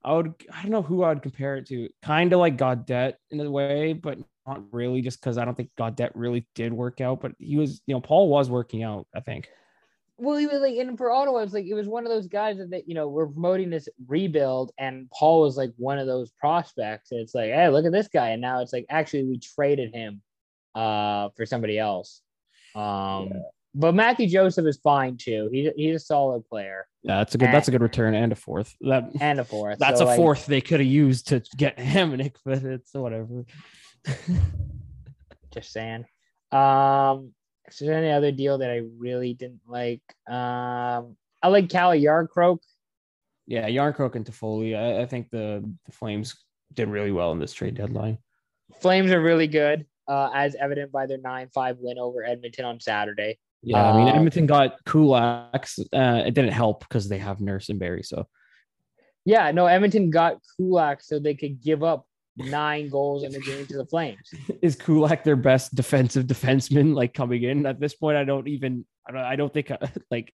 I 0.05 0.15
would 0.15 0.35
I 0.53 0.62
don't 0.62 0.73
know 0.73 0.83
who 0.83 1.03
I 1.03 1.11
would 1.11 1.23
compare 1.23 1.57
it 1.57 1.67
to. 1.69 1.89
Kind 2.03 2.33
of 2.33 2.41
like 2.41 2.57
Godet 2.57 3.19
in 3.31 3.41
a 3.41 3.51
way, 3.51 3.93
but 3.93 4.19
not 4.47 4.62
really, 4.73 5.01
just 5.01 5.21
because 5.21 5.39
I 5.39 5.45
don't 5.45 5.57
think 5.57 5.71
Godet 5.79 6.17
really 6.17 6.47
did 6.55 6.73
work 6.73 7.01
out. 7.01 7.21
But 7.21 7.33
he 7.39 7.57
was, 7.57 7.81
you 7.87 7.95
know, 7.95 8.01
Paul 8.01 8.29
was 8.29 8.51
working 8.51 8.83
out. 8.83 9.07
I 9.15 9.21
think. 9.21 9.49
well, 10.19 10.37
he 10.37 10.47
was 10.47 10.61
like, 10.61 10.77
and 10.77 10.99
for 10.99 11.11
Ottawa, 11.12 11.39
it 11.39 11.45
was 11.45 11.55
like 11.55 11.67
it 11.67 11.75
was 11.75 11.87
one 11.87 12.05
of 12.05 12.11
those 12.11 12.27
guys 12.27 12.59
that 12.59 12.71
they, 12.71 12.83
you 12.87 12.95
know 12.95 13.09
were 13.09 13.29
promoting 13.29 13.71
this 13.71 13.89
rebuild, 14.09 14.73
and 14.79 15.09
Paul 15.11 15.43
was 15.43 15.57
like 15.57 15.73
one 15.77 15.99
of 15.99 16.07
those 16.09 16.31
prospects. 16.33 17.12
And 17.12 17.21
it's 17.21 17.35
like, 17.35 17.51
hey, 17.51 17.69
look 17.69 17.87
at 17.87 17.93
this 17.93 18.09
guy, 18.09 18.31
and 18.31 18.43
now 18.43 18.61
it's 18.61 18.73
like 18.73 18.87
actually 18.91 19.25
we 19.25 19.39
traded 19.39 19.95
him 19.95 20.21
uh 20.75 21.29
for 21.37 21.47
somebody 21.47 21.79
else. 21.79 22.23
Um, 22.75 23.31
but 23.75 23.95
Matthew 23.95 24.29
Joseph 24.29 24.67
is 24.67 24.76
fine 24.79 25.17
too. 25.17 25.49
He, 25.52 25.71
he's 25.76 25.97
a 25.97 25.99
solid 25.99 26.47
player 26.49 26.87
Yeah, 27.02 27.19
that's 27.19 27.35
a 27.35 27.38
good. 27.38 27.49
That's 27.52 27.69
a 27.69 27.71
good 27.71 27.83
return 27.83 28.14
and 28.14 28.33
a 28.33 28.35
fourth. 28.37 28.75
That 28.83 29.11
and 29.21 29.41
a 29.41 29.45
fourth. 29.45 29.79
that's 29.79 29.99
So, 29.99 30.05
a 30.05 30.09
like, 30.09 30.17
fourth 30.17 30.47
they 30.47 30.61
could 30.61 30.81
have 30.81 30.88
used 30.88 31.29
to 31.29 31.43
get 31.57 31.79
Hamonic, 31.79 32.37
but 32.45 32.62
it's 32.62 32.93
whatever. 32.95 33.45
Just 35.52 35.73
saying. 35.73 36.05
Um, 36.50 37.33
is 37.69 37.79
there 37.79 37.95
any 37.95 38.11
other 38.11 38.33
deal 38.33 38.59
that 38.59 38.71
I 38.71 38.83
really 38.99 39.35
didn't 39.35 39.62
like? 39.67 40.02
Um, 40.29 41.17
I 41.43 41.49
like 41.49 41.69
Calle 41.71 41.99
Jarnkrok. 41.99 42.59
yeah, 43.47 43.69
Yarncroke 43.69 44.14
and 44.14 44.25
Toffoli. 44.25 44.76
I, 44.76 45.02
I 45.02 45.07
think 45.07 45.31
the 45.31 45.62
the 45.87 45.93
Flames 45.93 46.37
did 46.75 46.88
really 46.88 47.12
well 47.12 47.33
in 47.33 47.38
this 47.38 47.52
trade 47.52 47.75
deadline. 47.75 48.19
Flames 48.81 49.11
are 49.12 49.21
really 49.21 49.47
good, 49.47 49.87
uh, 50.09 50.31
as 50.35 50.55
evident 50.55 50.91
by 50.93 51.07
their 51.07 51.19
9 51.19 51.49
5 51.52 51.76
win 51.81 51.99
over 51.99 52.25
Edmonton 52.25 52.64
on 52.64 52.81
Saturday. 52.81 53.38
Yeah, 53.62 53.90
I 53.90 53.97
mean 53.97 54.09
Uh, 54.09 54.14
Edmonton 54.14 54.47
got 54.47 54.85
Kulaks. 54.85 55.78
Uh, 55.92 56.23
it 56.26 56.35
didn't 56.35 56.52
help 56.52 56.81
because 56.81 57.09
they 57.09 57.18
have 57.18 57.40
Nurse 57.40 57.68
and 57.68 57.79
Barrie. 57.79 58.03
So 58.03 58.27
Yeah, 59.25 59.51
no, 59.53 59.66
Edmonton 59.66 60.11
got 60.11 60.38
Kulak 60.57 61.03
so 61.03 61.18
they 61.18 61.35
could 61.35 61.61
give 61.61 61.83
up 61.83 62.07
nine 62.37 62.88
goals 62.88 63.25
in 63.25 63.33
the 63.33 63.40
game 63.40 63.66
to 63.66 63.77
the 63.77 63.87
Flames. 63.87 64.33
is 64.62 64.77
Kulak 64.77 65.25
their 65.25 65.37
best 65.37 65.75
defensive 65.75 66.27
defenseman? 66.27 66.94
Like 66.94 67.14
coming 67.14 67.42
in 67.42 67.66
at 67.66 67.81
this 67.81 67.94
point, 67.94 68.16
I 68.16 68.25
don't 68.25 68.48
even. 68.48 68.85
I 69.09 69.12
don't. 69.12 69.22
I 69.22 69.37
don't 69.37 69.53
think. 69.53 69.70
Like, 70.11 70.33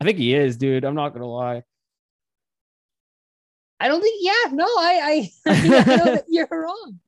I 0.00 0.04
think 0.04 0.18
he 0.18 0.34
is, 0.34 0.56
dude. 0.56 0.84
I'm 0.84 0.94
not 0.94 1.14
gonna 1.14 1.26
lie. 1.26 1.62
I 3.80 3.88
don't 3.88 4.00
think, 4.00 4.16
yeah, 4.20 4.52
no, 4.52 4.64
I, 4.64 5.30
I, 5.46 5.50
I 5.52 5.60
that 5.62 6.24
you're 6.28 6.48
wrong. 6.50 6.98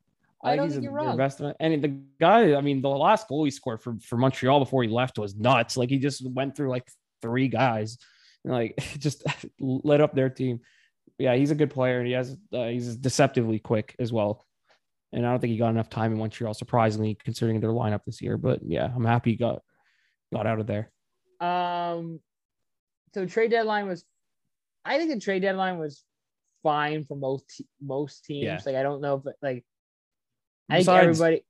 I, 0.42 0.56
don't 0.56 0.66
he's 0.66 0.74
think 0.74 0.84
you're 0.84 0.92
wrong. 0.92 1.16
Best, 1.16 1.40
and 1.60 1.84
the 1.84 2.00
guy, 2.18 2.54
I 2.54 2.60
mean, 2.60 2.80
the 2.80 2.88
last 2.88 3.28
goal 3.28 3.44
he 3.44 3.50
scored 3.50 3.82
for, 3.82 3.96
for 4.00 4.16
Montreal 4.16 4.58
before 4.58 4.82
he 4.82 4.88
left 4.88 5.18
was 5.18 5.36
nuts. 5.36 5.76
Like 5.76 5.90
he 5.90 5.98
just 5.98 6.26
went 6.30 6.56
through 6.56 6.70
like 6.70 6.88
three 7.20 7.48
guys, 7.48 7.98
and 8.44 8.54
like 8.54 8.76
just 8.98 9.22
lit 9.60 10.00
up 10.00 10.14
their 10.14 10.30
team. 10.30 10.60
Yeah, 11.18 11.34
he's 11.34 11.50
a 11.50 11.54
good 11.54 11.70
player, 11.70 11.98
and 11.98 12.06
he 12.06 12.14
has 12.14 12.36
uh, 12.52 12.66
he's 12.66 12.96
deceptively 12.96 13.58
quick 13.58 13.94
as 13.98 14.12
well. 14.12 14.46
And 15.12 15.26
I 15.26 15.30
don't 15.30 15.40
think 15.40 15.50
he 15.50 15.58
got 15.58 15.70
enough 15.70 15.90
time 15.90 16.12
in 16.12 16.18
Montreal, 16.18 16.54
surprisingly, 16.54 17.16
considering 17.22 17.60
their 17.60 17.70
lineup 17.70 18.04
this 18.06 18.22
year. 18.22 18.38
But 18.38 18.60
yeah, 18.62 18.90
I'm 18.94 19.04
happy 19.04 19.32
he 19.32 19.36
got 19.36 19.60
got 20.32 20.46
out 20.46 20.60
of 20.60 20.66
there. 20.66 20.90
Um, 21.40 22.20
so 23.12 23.26
trade 23.26 23.50
deadline 23.50 23.88
was, 23.88 24.04
I 24.84 24.98
think 24.98 25.10
the 25.10 25.18
trade 25.20 25.42
deadline 25.42 25.78
was 25.78 26.04
fine 26.62 27.04
for 27.04 27.16
most 27.16 27.60
most 27.82 28.24
teams. 28.24 28.44
Yeah. 28.44 28.60
Like 28.64 28.76
I 28.76 28.82
don't 28.82 29.00
know 29.00 29.16
if 29.16 29.34
like 29.42 29.64
I 30.70 30.76
think 30.76 30.80
Besides- 30.86 31.20
everybody. 31.20 31.44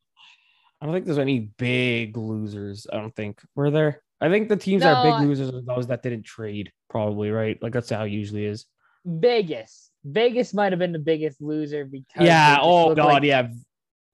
I 0.83 0.87
don't 0.87 0.95
think 0.95 1.05
there's 1.07 1.19
any 1.19 1.41
big 1.59 2.17
losers. 2.17 2.87
I 2.91 2.97
don't 2.97 3.15
think 3.15 3.41
were 3.55 3.71
there. 3.71 4.03
I 4.21 4.29
think 4.31 4.49
the 4.49 4.57
teams 4.57 4.83
that 4.83 4.97
are 4.97 5.21
big 5.21 5.29
losers 5.29 5.51
are 5.55 5.61
those 5.61 5.87
that 5.89 6.03
didn't 6.03 6.23
trade, 6.25 6.73
probably 6.89 7.31
right. 7.31 7.63
Like 7.63 7.73
that's 7.75 7.91
how 7.91 8.05
it 8.05 8.11
usually 8.11 8.47
is. 8.47 8.67
Vegas. 9.05 9.91
Vegas 10.05 10.55
might 10.55 10.73
have 10.73 10.79
been 10.79 10.93
the 10.93 10.99
biggest 10.99 11.41
loser 11.43 11.85
because 11.85 12.27
Yeah. 12.27 12.59
Oh 12.61 12.95
God. 12.95 13.05
like- 13.07 13.23
yeah. 13.25 13.49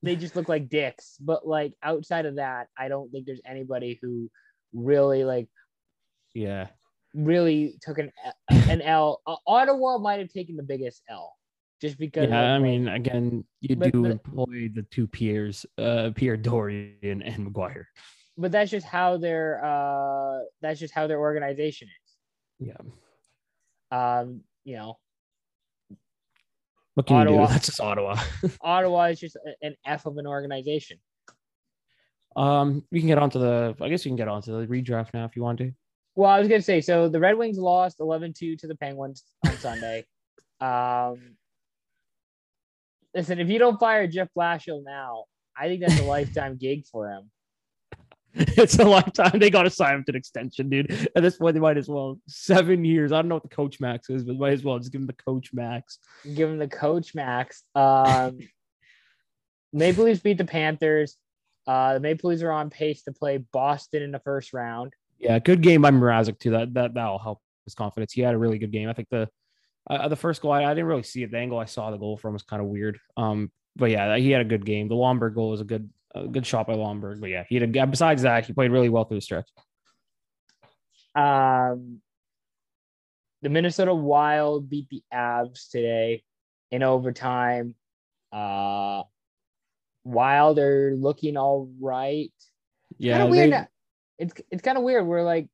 they 0.03 0.16
just 0.16 0.35
look 0.37 0.49
like 0.49 0.69
dicks. 0.69 1.16
But 1.21 1.47
like 1.47 1.73
outside 1.83 2.27
of 2.27 2.37
that, 2.37 2.66
I 2.77 2.88
don't 2.88 3.11
think 3.12 3.27
there's 3.27 3.40
anybody 3.45 3.99
who 4.03 4.29
really 4.73 5.23
like 5.25 5.49
Yeah. 6.35 6.69
really 7.14 7.79
took 7.81 7.99
an 7.99 8.11
an 8.49 8.83
L. 8.83 9.21
Uh, 9.27 9.37
Ottawa 9.47 9.99
might 9.99 10.19
have 10.19 10.33
taken 10.33 10.57
the 10.57 10.62
biggest 10.64 11.03
L, 11.09 11.36
just 11.81 11.99
because. 11.99 12.29
Yeah, 12.29 12.55
I 12.55 12.59
mean, 12.59 12.89
again, 12.89 13.45
you 13.61 13.77
But- 13.77 13.93
do 13.93 14.03
but- 14.03 14.11
employ 14.12 14.69
the 14.75 14.83
two 14.91 15.07
peers, 15.07 15.67
uh, 15.79 16.11
Pierre 16.15 16.37
Dorion 16.37 17.23
and 17.25 17.47
McGuire. 17.53 17.85
but 18.39 18.53
that's 18.53 18.71
just 18.71 18.87
how 18.87 19.17
their 19.17 19.65
uh, 19.65 20.41
that's 20.61 20.79
just 20.81 20.95
how 20.95 21.07
their 21.07 21.19
organization 21.21 21.89
is. 21.89 22.69
Yeah, 22.69 22.77
Um, 24.21 24.43
you 24.65 24.77
know, 24.77 24.99
what 26.95 27.07
can 27.07 27.17
you 27.17 27.21
Ottawa. 27.23 27.47
do? 27.47 27.53
That's 27.53 27.67
just 27.67 27.81
Ottawa. 27.81 28.19
Ottawa 28.62 29.05
is 29.05 29.21
just 29.21 29.37
an 29.62 29.75
F 29.85 30.07
of 30.07 30.17
an 30.19 30.27
organization. 30.27 30.99
um, 32.37 32.85
we 32.93 33.01
can 33.01 33.09
get 33.09 33.19
onto 33.19 33.39
the. 33.39 33.75
I 33.81 33.89
guess 33.89 34.05
you 34.05 34.11
can 34.11 34.17
get 34.17 34.29
onto 34.29 34.53
the 34.59 34.67
redraft 34.67 35.15
now 35.15 35.25
if 35.25 35.37
you 35.37 35.43
want 35.43 35.59
to. 35.59 35.73
Well, 36.15 36.31
I 36.31 36.39
was 36.39 36.49
gonna 36.49 36.62
say, 36.62 36.81
so 36.81 37.09
the 37.11 37.21
Red 37.21 37.37
Wings 37.37 37.59
lost 37.59 37.99
11-2 37.99 38.59
to 38.59 38.67
the 38.67 38.75
Penguins 38.77 39.25
on 39.47 39.53
Sunday. 39.59 40.05
Um, 40.59 41.37
listen, 43.17 43.41
if 43.41 43.49
you 43.49 43.59
don't 43.59 43.81
fire 43.81 44.07
Jeff 44.07 44.29
Blashill 44.37 44.85
now, 44.85 45.25
I 45.57 45.67
think 45.67 45.81
that's 45.81 45.99
a 45.99 46.05
lifetime 46.17 46.57
gig 46.59 46.85
for 46.87 47.09
him. 47.09 47.31
it's 48.35 48.79
a 48.79 48.85
lifetime. 48.85 49.39
They 49.39 49.49
got 49.49 49.63
to 49.63 49.71
sign 49.71 49.95
him 49.97 50.05
to 50.05 50.13
an 50.13 50.17
extension, 50.17 50.69
dude. 50.69 51.09
At 51.17 51.23
this 51.23 51.39
point, 51.39 51.55
they 51.55 51.61
might 51.61 51.79
as 51.79 51.89
well 51.89 52.21
seven 52.29 52.85
years. 52.85 53.11
I 53.11 53.17
don't 53.17 53.29
know 53.29 53.37
what 53.37 53.43
the 53.43 53.57
coach 53.57 53.81
max 53.81 54.11
is, 54.11 54.25
but 54.25 54.37
might 54.37 54.53
as 54.53 54.63
well 54.63 54.79
just 54.79 54.93
give 54.93 55.01
him 55.01 55.07
the 55.07 55.15
coach 55.15 55.51
max. 55.55 55.99
Give 56.35 56.51
him 56.51 56.59
the 56.59 56.69
coach 56.69 57.15
max. 57.15 57.65
Um, 57.75 58.39
Maple 59.73 60.05
Leafs 60.05 60.21
beat 60.21 60.39
the 60.39 60.45
Panthers. 60.45 61.17
Uh, 61.67 61.95
the 61.95 62.01
Maple 62.01 62.31
Leafs 62.31 62.43
are 62.43 62.53
on 62.53 62.69
pace 62.69 63.03
to 63.05 63.13
play 63.13 63.39
Boston 63.39 64.03
in 64.03 64.13
the 64.13 64.21
first 64.21 64.53
round. 64.53 64.93
Yeah, 65.19 65.39
good 65.39 65.63
game 65.63 65.81
by 65.81 65.91
Mrazek 65.91 66.39
too. 66.39 66.51
That 66.51 66.75
that 66.75 66.95
that'll 66.95 67.19
help 67.19 67.41
his 67.65 67.75
confidence. 67.75 68.13
He 68.13 68.21
had 68.21 68.35
a 68.35 68.39
really 68.39 68.59
good 68.59 68.71
game. 68.71 68.89
I 68.89 68.93
think 68.93 69.09
the 69.11 69.29
uh, 69.88 70.09
the 70.09 70.16
first 70.16 70.42
goal 70.42 70.53
I, 70.53 70.64
I 70.64 70.70
didn't 70.75 70.87
really 70.87 71.03
see 71.03 71.22
it. 71.22 71.31
The 71.31 71.38
angle 71.38 71.59
I 71.59 71.64
saw 71.66 71.90
the 71.90 71.96
goal 71.99 72.16
from 72.16 72.33
was 72.33 72.42
kind 72.42 72.61
of 72.62 72.68
weird. 72.68 72.99
Um, 73.16 73.51
but 73.77 73.90
yeah, 73.90 74.16
he 74.16 74.31
had 74.31 74.40
a 74.40 74.44
good 74.44 74.64
game. 74.64 74.88
The 74.88 74.94
Lomberg 74.94 75.35
goal 75.35 75.51
was 75.51 75.61
a 75.61 75.64
good 75.64 75.88
a 76.14 76.27
good 76.27 76.46
shot 76.46 76.66
by 76.66 76.75
Lomberg. 76.75 77.20
But 77.20 77.31
yeah, 77.31 77.44
he 77.49 77.57
had 77.57 77.77
a, 77.77 77.87
besides 77.87 78.22
that, 78.22 78.46
he 78.46 78.53
played 78.53 78.70
really 78.72 78.88
well 78.88 79.05
through 79.05 79.18
the 79.18 79.20
stretch. 79.22 79.49
Um, 81.14 82.01
the 83.42 83.49
Minnesota 83.49 83.94
Wild 83.94 84.68
beat 84.68 84.88
the 84.90 85.03
Avs 85.12 85.70
today 85.70 86.22
in 86.70 86.83
overtime. 86.83 87.75
Uh, 88.33 89.03
Wild 90.05 90.59
are 90.59 90.94
looking 90.96 91.37
all 91.37 91.70
right. 91.81 92.33
Yeah, 92.99 93.14
kind 93.14 93.22
of 93.25 93.31
weird. 93.31 93.53
they- 93.53 93.66
It's 94.18 94.35
it's 94.51 94.62
kind 94.62 94.79
of 94.79 94.85
weird. 94.85 95.07
We're 95.07 95.22
like 95.22 95.49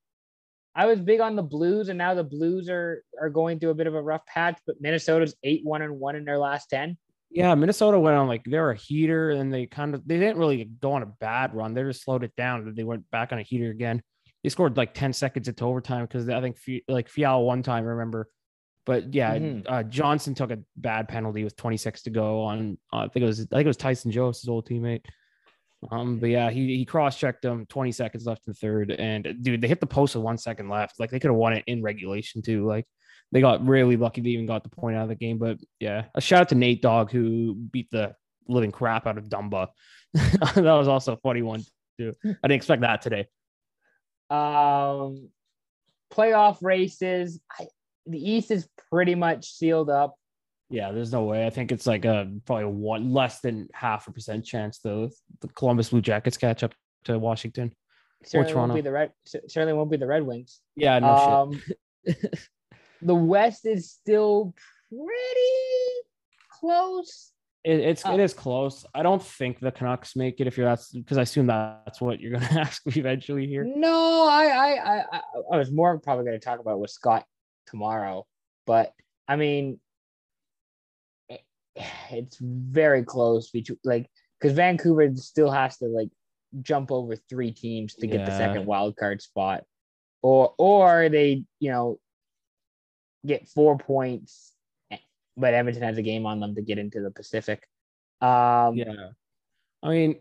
I 0.74 0.86
was 0.86 1.00
big 1.00 1.20
on 1.20 1.36
the 1.36 1.42
Blues, 1.42 1.88
and 1.88 1.98
now 1.98 2.14
the 2.14 2.24
Blues 2.24 2.68
are 2.68 3.04
are 3.20 3.30
going 3.30 3.58
through 3.58 3.70
a 3.70 3.74
bit 3.74 3.86
of 3.86 3.94
a 3.94 4.02
rough 4.02 4.24
patch. 4.26 4.58
But 4.66 4.76
Minnesota's 4.80 5.34
eight 5.42 5.64
one 5.64 5.82
and 5.82 5.98
one 5.98 6.16
in 6.16 6.24
their 6.24 6.38
last 6.38 6.70
ten. 6.70 6.96
Yeah, 7.30 7.54
Minnesota 7.54 7.98
went 7.98 8.16
on 8.16 8.28
like 8.28 8.42
they're 8.44 8.70
a 8.70 8.76
heater, 8.76 9.30
and 9.30 9.52
they 9.52 9.66
kind 9.66 9.94
of 9.94 10.06
they 10.06 10.18
didn't 10.18 10.38
really 10.38 10.64
go 10.64 10.92
on 10.92 11.02
a 11.02 11.12
bad 11.20 11.54
run. 11.54 11.74
They 11.74 11.82
just 11.82 12.04
slowed 12.04 12.24
it 12.24 12.34
down. 12.36 12.72
They 12.74 12.84
went 12.84 13.10
back 13.10 13.32
on 13.32 13.38
a 13.38 13.42
heater 13.42 13.70
again. 13.70 14.02
They 14.42 14.48
scored 14.48 14.76
like 14.76 14.94
ten 14.94 15.12
seconds 15.12 15.48
into 15.48 15.64
overtime 15.64 16.04
because 16.04 16.28
I 16.28 16.40
think 16.40 16.56
like 16.88 17.08
Fial 17.08 17.44
one 17.44 17.62
time, 17.62 17.84
I 17.84 17.88
remember. 17.88 18.28
But 18.84 19.14
yeah, 19.14 19.36
mm-hmm. 19.36 19.72
uh, 19.72 19.82
Johnson 19.84 20.34
took 20.34 20.50
a 20.50 20.58
bad 20.76 21.08
penalty 21.08 21.44
with 21.44 21.56
26 21.56 22.02
to 22.02 22.10
go 22.10 22.42
on. 22.42 22.78
Uh, 22.92 22.96
I 22.96 23.08
think 23.08 23.22
it 23.22 23.26
was 23.26 23.40
I 23.40 23.56
think 23.56 23.64
it 23.64 23.68
was 23.68 23.76
Tyson 23.76 24.10
Jost, 24.10 24.42
his 24.42 24.48
old 24.48 24.68
teammate. 24.68 25.04
Um, 25.90 26.18
but 26.18 26.30
yeah, 26.30 26.50
he 26.50 26.76
he 26.76 26.84
cross 26.84 27.18
checked 27.18 27.42
them. 27.42 27.66
20 27.66 27.92
seconds 27.92 28.26
left 28.26 28.46
in 28.46 28.52
the 28.52 28.58
third, 28.58 28.92
and 28.92 29.36
dude, 29.42 29.60
they 29.60 29.68
hit 29.68 29.80
the 29.80 29.86
post 29.86 30.14
with 30.14 30.24
one 30.24 30.38
second 30.38 30.68
left. 30.68 31.00
Like 31.00 31.10
they 31.10 31.18
could 31.18 31.30
have 31.30 31.36
won 31.36 31.54
it 31.54 31.64
in 31.66 31.82
regulation 31.82 32.42
too. 32.42 32.66
Like 32.66 32.86
they 33.32 33.40
got 33.40 33.66
really 33.66 33.96
lucky. 33.96 34.20
They 34.20 34.30
even 34.30 34.46
got 34.46 34.62
the 34.62 34.70
point 34.70 34.96
out 34.96 35.04
of 35.04 35.08
the 35.08 35.14
game. 35.14 35.38
But 35.38 35.58
yeah, 35.80 36.04
a 36.14 36.20
shout 36.20 36.42
out 36.42 36.48
to 36.50 36.54
Nate 36.54 36.82
Dogg 36.82 37.10
who 37.10 37.54
beat 37.54 37.90
the 37.90 38.14
living 38.46 38.70
crap 38.70 39.06
out 39.06 39.18
of 39.18 39.28
Dumba. 39.28 39.68
that 40.14 40.56
was 40.56 40.88
also 40.88 41.14
a 41.14 41.16
funny 41.16 41.42
one 41.42 41.64
too. 41.98 42.12
I 42.24 42.28
didn't 42.28 42.52
expect 42.52 42.82
that 42.82 43.02
today. 43.02 43.26
Um, 44.30 45.30
playoff 46.12 46.58
races. 46.62 47.40
I, 47.58 47.66
the 48.06 48.18
East 48.18 48.50
is 48.50 48.68
pretty 48.90 49.14
much 49.14 49.52
sealed 49.52 49.90
up. 49.90 50.14
Yeah, 50.72 50.90
there's 50.90 51.12
no 51.12 51.24
way. 51.24 51.46
I 51.46 51.50
think 51.50 51.70
it's 51.70 51.86
like 51.86 52.04
a 52.04 52.28
probably 52.46 52.64
one 52.64 53.12
less 53.12 53.40
than 53.40 53.68
half 53.74 54.08
a 54.08 54.12
percent 54.12 54.44
chance 54.44 54.78
the 54.78 55.10
the 55.40 55.48
Columbus 55.48 55.90
Blue 55.90 56.00
Jackets 56.00 56.36
catch 56.36 56.62
up 56.64 56.74
to 57.04 57.18
Washington 57.18 57.72
certainly. 58.24 58.54
Won't 58.54 58.74
be 58.74 58.80
the 58.80 58.92
Red 58.92 59.12
certainly 59.24 59.72
won't 59.72 59.90
be 59.90 59.96
the 59.96 60.06
Red 60.06 60.24
Wings. 60.24 60.60
Yeah, 60.76 60.98
no 60.98 61.08
um, 61.08 61.62
shit. 62.06 62.48
the 63.02 63.14
West 63.14 63.66
is 63.66 63.90
still 63.90 64.54
pretty 64.88 65.98
close. 66.60 67.32
It, 67.64 67.80
it's 67.80 68.04
uh, 68.04 68.12
it 68.12 68.20
is 68.20 68.34
close. 68.34 68.84
I 68.94 69.02
don't 69.02 69.22
think 69.22 69.60
the 69.60 69.70
Canucks 69.70 70.16
make 70.16 70.40
it 70.40 70.46
if 70.46 70.56
you're 70.56 70.66
that's 70.66 70.90
because 70.90 71.18
I 71.18 71.22
assume 71.22 71.46
that's 71.46 72.00
what 72.00 72.20
you're 72.20 72.32
going 72.32 72.42
to 72.48 72.60
ask 72.60 72.84
me 72.86 72.94
eventually 72.96 73.46
here. 73.46 73.64
No, 73.64 74.26
I 74.28 74.46
I 74.46 74.98
I, 74.98 75.20
I 75.52 75.56
was 75.56 75.70
more 75.70 75.98
probably 75.98 76.24
going 76.24 76.38
to 76.38 76.44
talk 76.44 76.60
about 76.60 76.80
with 76.80 76.90
Scott 76.90 77.24
tomorrow, 77.66 78.26
but 78.66 78.92
I 79.28 79.36
mean, 79.36 79.78
it's 82.10 82.38
very 82.40 83.04
close 83.04 83.50
between 83.50 83.78
like 83.84 84.10
because 84.40 84.54
Vancouver 84.54 85.10
still 85.16 85.50
has 85.50 85.76
to 85.78 85.86
like 85.86 86.08
jump 86.60 86.92
over 86.92 87.16
three 87.16 87.52
teams 87.52 87.94
to 87.94 88.06
get 88.06 88.20
yeah. 88.20 88.26
the 88.26 88.36
second 88.36 88.66
wild 88.66 88.96
card 88.96 89.22
spot, 89.22 89.64
or 90.22 90.54
or 90.58 91.08
they 91.08 91.44
you 91.60 91.70
know 91.70 91.98
get 93.24 93.48
four 93.48 93.78
points, 93.78 94.52
but 95.36 95.54
Edmonton 95.54 95.82
has 95.82 95.98
a 95.98 96.02
game 96.02 96.26
on 96.26 96.40
them 96.40 96.54
to 96.54 96.62
get 96.62 96.78
into 96.78 97.00
the 97.00 97.10
Pacific. 97.10 97.66
Um, 98.20 98.76
yeah, 98.76 99.10
I 99.82 99.88
mean, 99.88 100.20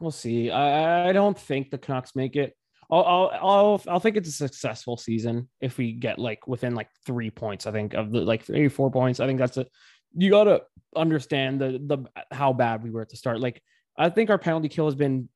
we'll 0.00 0.10
see. 0.10 0.50
I 0.50 1.08
I 1.08 1.12
don't 1.12 1.38
think 1.38 1.70
the 1.70 1.78
Canucks 1.78 2.14
make 2.14 2.36
it. 2.36 2.54
I'll, 2.90 3.04
I'll, 3.04 3.30
I'll, 3.42 3.82
I'll 3.86 4.00
think 4.00 4.16
it's 4.16 4.30
a 4.30 4.32
successful 4.32 4.96
season 4.96 5.50
if 5.60 5.76
we 5.76 5.92
get 5.92 6.18
like 6.18 6.46
within 6.46 6.74
like 6.74 6.88
three 7.04 7.30
points. 7.30 7.66
I 7.66 7.72
think 7.72 7.92
of 7.92 8.10
the 8.10 8.20
like 8.20 8.48
maybe 8.48 8.68
four 8.68 8.90
points. 8.90 9.20
I 9.20 9.26
think 9.26 9.38
that's 9.38 9.58
a 9.58 9.66
you 10.14 10.30
got 10.30 10.44
to 10.44 10.62
understand 10.96 11.60
the 11.60 11.80
the 11.84 12.24
how 12.34 12.52
bad 12.52 12.82
we 12.82 12.90
were 12.90 13.02
at 13.02 13.08
the 13.08 13.16
start. 13.16 13.40
Like 13.40 13.62
I 13.96 14.10
think 14.10 14.30
our 14.30 14.38
penalty 14.38 14.68
kill 14.68 14.86
has 14.86 14.94
been 14.94 15.28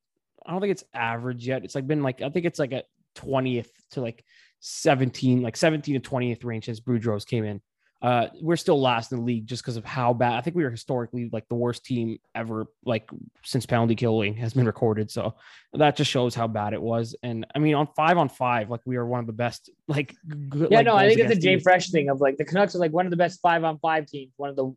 I 0.45 0.53
don't 0.53 0.61
think 0.61 0.73
it's 0.73 0.85
average 0.95 1.47
yet. 1.47 1.65
It's 1.65 1.75
like 1.75 1.87
been 1.87 2.03
like 2.03 2.23
I 2.23 2.31
think 2.31 2.47
it's 2.47 2.59
like 2.59 2.73
a 2.73 2.83
20th 3.17 3.69
to 3.93 4.01
like 4.01 4.25
17, 4.61 5.43
like 5.43 5.57
17 5.57 6.01
to 6.01 6.11
20th 6.11 6.45
range 6.45 6.67
since 6.67 6.81
Boudreau's 6.81 7.25
came 7.25 7.45
in. 7.45 7.61
Uh, 8.03 8.27
we're 8.41 8.57
still 8.57 8.81
last 8.81 9.13
in 9.13 9.19
the 9.19 9.25
league 9.25 9.47
just 9.47 9.63
because 9.63 9.77
of 9.77 9.85
how 9.85 10.13
bad. 10.13 10.33
I 10.33 10.41
think 10.41 10.57
we 10.57 10.65
were 10.65 10.71
historically 10.71 11.31
like 11.33 11.49
the 11.49 11.55
worst 11.55 11.85
team 11.85 12.19
ever, 12.35 12.67
like 12.85 13.09
since 13.45 13.65
penalty 13.65 13.95
killing 13.95 14.35
has 14.39 14.55
been 14.55 14.67
recorded. 14.67 15.09
So 15.09 15.37
that 15.75 15.95
just 15.95 16.11
shows 16.11 16.35
how 16.35 16.49
bad 16.49 16.73
it 16.73 16.83
was. 16.83 17.15
And 17.23 17.47
I 17.55 17.61
mean, 17.61 17.77
on 17.77 17.87
five 17.95 18.19
on 18.19 18.29
five, 18.29 18.71
like 18.71 18.81
we 18.85 18.97
are 18.97 19.07
one 19.07 19.21
of 19.21 19.27
the 19.27 19.33
best. 19.33 19.71
Like, 19.89 20.15
good, 20.49 20.69
yeah, 20.71 20.79
like, 20.79 20.87
no, 20.87 20.97
I 20.97 21.07
think 21.07 21.21
it's 21.21 21.33
a 21.33 21.39
Jay 21.39 21.59
Fresh 21.59 21.91
thing 21.91 22.09
of 22.09 22.19
like 22.19 22.39
the 22.39 22.47
Canucks 22.47 22.75
are 22.75 22.79
like 22.79 22.93
one 22.93 23.05
of 23.05 23.11
the 23.11 23.17
best 23.17 23.41
five 23.43 23.63
on 23.63 23.79
five 23.79 24.07
teams, 24.07 24.33
one 24.39 24.49
of 24.49 24.57
the 24.57 24.75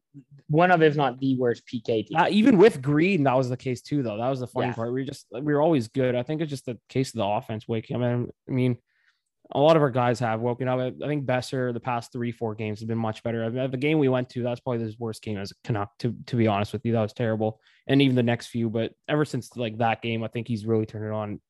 one 0.49 0.71
of 0.71 0.81
if 0.81 0.97
not 0.97 1.19
the 1.19 1.37
worst 1.37 1.63
PK 1.65 2.05
team. 2.05 2.17
Uh, 2.17 2.27
even 2.29 2.57
with 2.57 2.81
Green, 2.81 3.23
that 3.23 3.37
was 3.37 3.47
the 3.47 3.55
case 3.55 3.81
too, 3.81 4.03
though. 4.03 4.17
That 4.17 4.27
was 4.27 4.41
the 4.41 4.47
funny 4.47 4.67
yeah. 4.67 4.73
part. 4.73 4.91
We 4.91 5.01
were 5.01 5.05
just 5.05 5.27
we 5.31 5.53
were 5.53 5.61
always 5.61 5.87
good. 5.87 6.15
I 6.15 6.23
think 6.23 6.41
it's 6.41 6.49
just 6.49 6.65
the 6.65 6.77
case 6.89 7.09
of 7.09 7.19
the 7.19 7.25
offense 7.25 7.65
waking. 7.65 7.95
I 7.95 7.99
mean, 7.99 8.29
I 8.49 8.51
mean 8.51 8.77
a 9.51 9.59
lot 9.59 9.75
of 9.75 9.81
our 9.81 9.91
guys 9.91 10.19
have 10.19 10.41
woken 10.41 10.67
up. 10.67 10.79
I 10.79 11.07
think 11.07 11.25
Boeser 11.25 11.73
the 11.73 11.79
past 11.79 12.11
three, 12.11 12.31
four 12.31 12.55
games 12.55 12.79
have 12.79 12.87
been 12.87 12.97
much 12.97 13.21
better. 13.23 13.43
I 13.43 13.49
mean, 13.49 13.69
the 13.69 13.77
game 13.77 13.99
we 13.99 14.09
went 14.09 14.29
to, 14.31 14.43
that's 14.43 14.59
probably 14.59 14.83
his 14.83 14.99
worst 14.99 15.21
game 15.21 15.37
as 15.37 15.51
a 15.51 15.55
Canuck, 15.63 15.89
to, 15.99 16.15
to 16.27 16.35
be 16.35 16.47
honest 16.47 16.73
with 16.73 16.85
you. 16.85 16.93
That 16.93 17.01
was 17.01 17.13
terrible. 17.13 17.59
And 17.87 18.01
even 18.01 18.15
the 18.15 18.23
next 18.23 18.47
few, 18.47 18.69
but 18.69 18.93
ever 19.07 19.23
since 19.23 19.55
like 19.55 19.77
that 19.77 20.01
game, 20.01 20.23
I 20.23 20.27
think 20.27 20.47
he's 20.47 20.65
really 20.65 20.85
turned 20.85 21.05
it 21.05 21.11
on. 21.11 21.41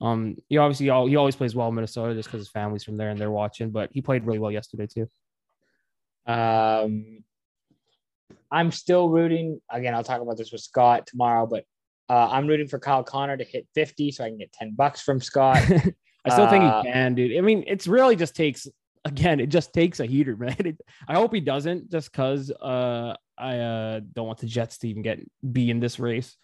Um, 0.00 0.36
he 0.48 0.58
obviously 0.58 0.86
he 0.86 1.16
always 1.16 1.36
plays 1.36 1.54
well 1.54 1.68
in 1.68 1.74
Minnesota 1.74 2.14
just 2.14 2.28
because 2.28 2.40
his 2.40 2.50
family's 2.50 2.84
from 2.84 2.96
there 2.96 3.10
and 3.10 3.18
they're 3.18 3.30
watching, 3.30 3.70
but 3.70 3.90
he 3.92 4.02
played 4.02 4.24
really 4.24 4.38
well 4.38 4.52
yesterday 4.52 4.86
too. 4.86 5.08
Um, 6.26 7.24
I'm 8.50 8.70
still 8.70 9.08
rooting. 9.08 9.60
Again, 9.70 9.94
I'll 9.94 10.04
talk 10.04 10.20
about 10.20 10.36
this 10.36 10.52
with 10.52 10.60
Scott 10.60 11.06
tomorrow, 11.06 11.46
but 11.46 11.64
uh, 12.08 12.28
I'm 12.30 12.46
rooting 12.46 12.68
for 12.68 12.78
Kyle 12.78 13.02
Connor 13.02 13.36
to 13.36 13.44
hit 13.44 13.66
50 13.74 14.12
so 14.12 14.24
I 14.24 14.28
can 14.28 14.38
get 14.38 14.52
10 14.52 14.74
bucks 14.76 15.00
from 15.00 15.20
Scott. 15.20 15.62
I 16.24 16.30
still 16.30 16.48
think 16.48 16.64
he 16.64 16.68
uh, 16.68 16.82
can, 16.82 17.14
dude. 17.14 17.36
I 17.36 17.40
mean, 17.40 17.64
it's 17.66 17.86
really 17.86 18.16
just 18.16 18.34
takes 18.34 18.66
again, 19.04 19.40
it 19.40 19.48
just 19.48 19.72
takes 19.72 20.00
a 20.00 20.06
heater, 20.06 20.36
man. 20.38 20.56
It, 20.58 20.80
I 21.06 21.14
hope 21.14 21.34
he 21.34 21.40
doesn't 21.40 21.90
just 21.90 22.10
because 22.12 22.50
uh, 22.50 23.14
I 23.36 23.58
uh, 23.58 24.00
don't 24.12 24.26
want 24.26 24.38
the 24.38 24.46
Jets 24.46 24.78
to 24.78 24.88
even 24.88 25.02
get 25.02 25.20
be 25.52 25.70
in 25.70 25.80
this 25.80 25.98
race. 25.98 26.36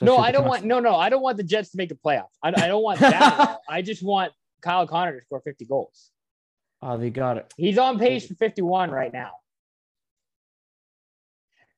No, 0.00 0.18
I 0.18 0.32
don't 0.32 0.46
want 0.48 0.64
no, 0.64 0.80
no, 0.80 0.96
I 0.96 1.08
don't 1.08 1.22
want 1.22 1.36
the 1.36 1.44
Jets 1.44 1.70
to 1.70 1.76
make 1.76 1.88
the 1.88 1.94
playoffs. 1.94 2.34
I, 2.42 2.48
I 2.48 2.66
don't 2.66 2.82
want 2.82 2.98
that. 3.00 3.58
I 3.68 3.80
just 3.80 4.02
want 4.02 4.32
Kyle 4.60 4.86
Connor 4.86 5.18
to 5.18 5.24
score 5.24 5.40
50 5.40 5.66
goals. 5.66 6.10
Oh, 6.82 6.96
they 6.96 7.10
got 7.10 7.36
it. 7.36 7.52
He's 7.56 7.78
on 7.78 7.98
pace 7.98 8.26
for 8.26 8.34
51 8.34 8.90
right 8.90 9.12
now. 9.12 9.30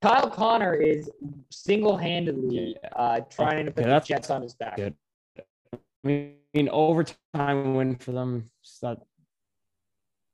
Kyle 0.02 0.30
Connor 0.30 0.74
is 0.74 1.10
single-handedly 1.50 2.76
uh, 2.94 3.20
trying 3.30 3.66
to 3.66 3.70
put 3.70 3.84
okay, 3.84 3.92
the 3.92 4.00
Jets 4.00 4.30
on 4.30 4.42
his 4.42 4.54
back. 4.54 4.76
Good. 4.76 4.94
I 6.06 6.08
mean, 6.54 6.68
overtime 6.68 7.74
win 7.74 7.96
for 7.96 8.12
them. 8.12 8.48
That 8.82 8.98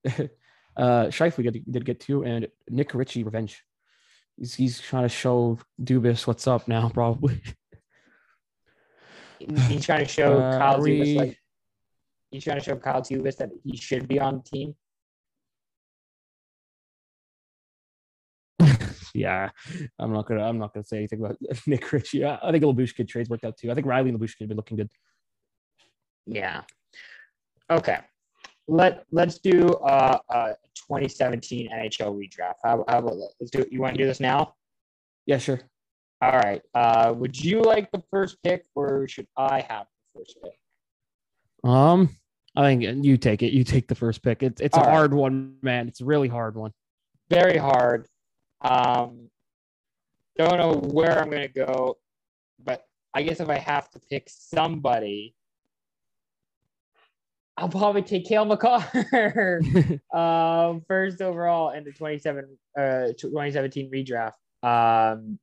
uh, 0.76 1.06
Scheifele 1.06 1.50
did, 1.50 1.64
did 1.70 1.84
get 1.86 2.00
two, 2.00 2.24
and 2.24 2.46
Nick 2.68 2.92
Ritchie 2.92 3.24
revenge. 3.24 3.62
He's, 4.36 4.54
he's 4.54 4.80
trying 4.80 5.04
to 5.04 5.08
show 5.08 5.58
Dubas 5.82 6.26
what's 6.26 6.46
up 6.46 6.68
now, 6.68 6.90
probably. 6.90 7.40
he's 9.38 9.86
trying 9.86 10.04
to 10.04 10.10
show 10.10 10.38
uh, 10.40 10.58
Kyle 10.58 10.80
we... 10.80 11.00
Dubas 11.00 11.16
like 11.16 11.38
he's 12.30 12.44
trying 12.44 12.58
to 12.58 12.64
show 12.64 12.76
Kyle 12.76 13.00
Dubas 13.00 13.38
that 13.38 13.48
he 13.64 13.74
should 13.78 14.06
be 14.06 14.20
on 14.20 14.42
the 14.42 14.42
team. 14.42 14.74
yeah, 19.14 19.48
I'm 19.98 20.12
not 20.12 20.26
gonna 20.26 20.42
I'm 20.42 20.58
not 20.58 20.74
gonna 20.74 20.84
say 20.84 20.98
anything 20.98 21.20
about 21.20 21.38
Nick 21.66 21.90
Ritchie. 21.90 22.26
I 22.26 22.50
think 22.50 22.62
Lyubushkin 22.62 23.08
trades 23.08 23.30
worked 23.30 23.44
out 23.44 23.56
too. 23.56 23.70
I 23.70 23.74
think 23.74 23.86
Riley 23.86 24.10
and 24.10 24.20
Lyubushkin 24.20 24.40
have 24.40 24.48
been 24.48 24.58
looking 24.58 24.76
good. 24.76 24.90
Yeah. 26.26 26.62
Okay. 27.70 27.98
Let 28.68 29.04
Let's 29.10 29.38
do 29.38 29.68
uh, 29.68 30.18
uh 30.28 30.52
2017 30.88 31.70
NHL 31.70 32.16
redraft. 32.16 32.54
How, 32.64 32.84
how 32.88 32.98
about 32.98 33.16
let's 33.40 33.50
do. 33.50 33.64
You 33.70 33.80
want 33.80 33.94
to 33.94 34.02
do 34.02 34.06
this 34.06 34.20
now? 34.20 34.54
Yeah, 35.26 35.38
sure. 35.38 35.60
All 36.20 36.32
right. 36.32 36.62
Uh, 36.74 37.12
would 37.16 37.38
you 37.38 37.60
like 37.62 37.90
the 37.90 38.02
first 38.10 38.36
pick, 38.42 38.64
or 38.74 39.08
should 39.08 39.26
I 39.36 39.60
have 39.68 39.86
the 40.14 40.20
first 40.20 40.36
pick? 40.42 40.58
Um, 41.64 42.08
I 42.54 42.62
think 42.62 43.04
you 43.04 43.16
take 43.16 43.42
it. 43.42 43.52
You 43.52 43.64
take 43.64 43.88
the 43.88 43.94
first 43.94 44.22
pick. 44.22 44.42
It's 44.42 44.60
it's 44.60 44.76
All 44.76 44.84
a 44.84 44.86
right. 44.86 44.92
hard 44.92 45.14
one, 45.14 45.56
man. 45.62 45.88
It's 45.88 46.00
a 46.00 46.04
really 46.04 46.28
hard 46.28 46.54
one. 46.54 46.72
Very 47.30 47.56
hard. 47.56 48.06
Um, 48.60 49.28
don't 50.36 50.58
know 50.58 50.74
where 50.92 51.18
I'm 51.18 51.30
gonna 51.30 51.48
go, 51.48 51.98
but 52.62 52.86
I 53.14 53.22
guess 53.22 53.40
if 53.40 53.48
I 53.48 53.58
have 53.58 53.90
to 53.90 54.00
pick 54.10 54.28
somebody, 54.28 55.34
I'll 57.56 57.68
probably 57.68 58.02
take 58.02 58.26
Cale 58.26 58.44
Makar 58.44 59.60
um, 60.14 60.82
first 60.88 61.20
overall 61.20 61.70
in 61.70 61.84
the 61.84 61.92
27, 61.92 62.56
uh, 62.78 63.08
2017 63.18 63.90
redraft. 63.90 64.32
Um, 64.62 65.38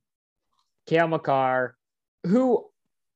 Cale 0.86 1.08
Makar, 1.08 1.76
who 2.26 2.66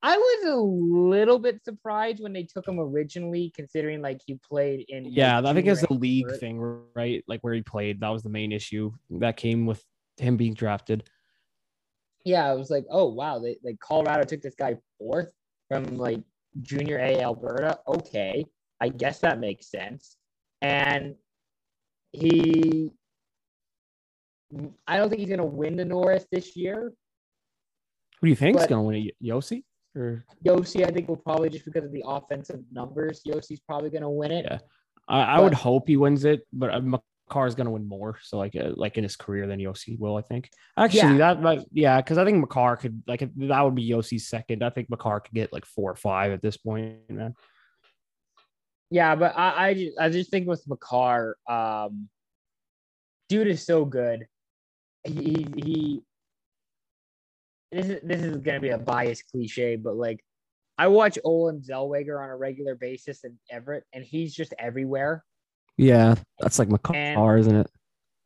I 0.02 0.18
was 0.18 0.52
a 0.52 0.56
little 0.56 1.38
bit 1.38 1.64
surprised 1.64 2.22
when 2.22 2.34
they 2.34 2.44
took 2.44 2.68
him 2.68 2.78
originally, 2.78 3.50
considering 3.56 4.02
like 4.02 4.20
he 4.26 4.34
played 4.34 4.84
in. 4.88 5.06
Yeah, 5.06 5.40
I 5.42 5.54
think 5.54 5.66
it's 5.66 5.82
a 5.82 5.92
league 5.92 6.30
thing, 6.38 6.60
right? 6.94 7.24
Like 7.26 7.40
where 7.40 7.54
he 7.54 7.62
played, 7.62 8.00
that 8.00 8.10
was 8.10 8.22
the 8.22 8.28
main 8.28 8.52
issue 8.52 8.92
that 9.10 9.38
came 9.38 9.64
with 9.64 9.82
him 10.18 10.36
being 10.36 10.52
drafted. 10.52 11.08
Yeah, 12.24 12.46
I 12.46 12.52
was 12.52 12.70
like, 12.70 12.84
oh 12.90 13.12
wow, 13.12 13.38
they 13.38 13.56
like 13.64 13.80
Colorado 13.80 14.24
took 14.24 14.42
this 14.42 14.54
guy 14.54 14.76
fourth 14.98 15.30
from 15.68 15.96
like 15.96 16.20
junior 16.60 16.98
A 16.98 17.20
Alberta. 17.20 17.78
Okay, 17.88 18.44
I 18.84 18.88
guess 18.88 19.20
that 19.20 19.40
makes 19.40 19.70
sense. 19.70 20.18
And 20.60 21.14
he, 22.12 22.92
I 24.86 24.98
don't 24.98 25.08
think 25.08 25.20
he's 25.20 25.30
going 25.30 25.40
to 25.40 25.46
win 25.46 25.76
the 25.76 25.86
Norris 25.86 26.26
this 26.30 26.54
year. 26.54 26.92
Who 28.20 28.26
do 28.26 28.28
you 28.28 28.36
think 28.36 28.58
is 28.58 28.66
going 28.66 28.82
to 28.82 28.86
win 28.86 29.06
it? 29.06 29.14
Josi 29.26 29.62
or 29.96 30.26
Josi, 30.44 30.86
I 30.86 30.90
think, 30.90 31.08
will 31.08 31.16
probably 31.16 31.48
just 31.48 31.64
because 31.64 31.84
of 31.84 31.92
the 31.92 32.04
offensive 32.06 32.60
numbers. 32.70 33.22
Josi's 33.26 33.60
probably 33.60 33.88
going 33.88 34.02
to 34.02 34.10
win 34.10 34.30
it. 34.30 34.44
Yeah. 34.46 34.58
I, 35.08 35.22
I 35.22 35.40
would 35.40 35.54
hope 35.54 35.88
he 35.88 35.96
wins 35.96 36.26
it, 36.26 36.46
but 36.52 36.74
uh, 36.74 36.80
Makar 36.80 37.46
is 37.46 37.54
going 37.54 37.64
to 37.64 37.70
win 37.70 37.88
more. 37.88 38.18
So 38.22 38.36
like 38.36 38.54
uh, 38.54 38.72
like 38.76 38.98
in 38.98 39.02
his 39.02 39.16
career 39.16 39.46
than 39.46 39.60
Josi 39.60 39.98
will, 39.98 40.18
I 40.18 40.22
think. 40.22 40.50
Actually, 40.76 41.16
that 41.18 41.40
might 41.40 41.60
yeah, 41.72 42.02
because 42.02 42.18
I 42.18 42.24
think 42.26 42.38
Makar 42.38 42.76
could 42.76 43.02
like 43.06 43.20
that 43.20 43.62
would 43.62 43.74
be 43.74 43.88
Josi's 43.88 44.28
second. 44.28 44.62
I 44.62 44.68
think 44.68 44.90
Makar 44.90 45.20
could 45.20 45.34
get 45.34 45.54
like 45.54 45.64
four 45.64 45.90
or 45.90 45.96
five 45.96 46.32
at 46.32 46.42
this 46.42 46.58
point, 46.58 46.96
man. 47.08 47.34
Yeah, 48.90 49.14
but 49.14 49.36
I, 49.36 49.68
I 49.68 49.74
just 49.74 49.98
I 49.98 50.08
just 50.08 50.30
think 50.30 50.46
with 50.46 50.62
Makar, 50.68 51.36
um, 51.48 52.08
dude 53.28 53.48
is 53.48 53.64
so 53.64 53.84
good. 53.84 54.26
He 55.04 55.46
he, 55.56 56.02
this 57.72 57.86
is 57.86 58.00
this 58.02 58.22
is 58.22 58.36
gonna 58.38 58.60
be 58.60 58.70
a 58.70 58.78
biased 58.78 59.24
cliche, 59.30 59.76
but 59.76 59.96
like 59.96 60.24
I 60.78 60.88
watch 60.88 61.18
Olen 61.24 61.60
Zellweger 61.60 62.22
on 62.22 62.30
a 62.30 62.36
regular 62.36 62.74
basis 62.74 63.24
in 63.24 63.38
Everett, 63.50 63.84
and 63.92 64.04
he's 64.04 64.34
just 64.34 64.54
everywhere. 64.58 65.24
Yeah, 65.76 66.14
that's 66.38 66.58
like 66.58 66.68
Makar, 66.68 66.94
And- 66.94 67.40
isn't 67.40 67.56
it? 67.56 67.70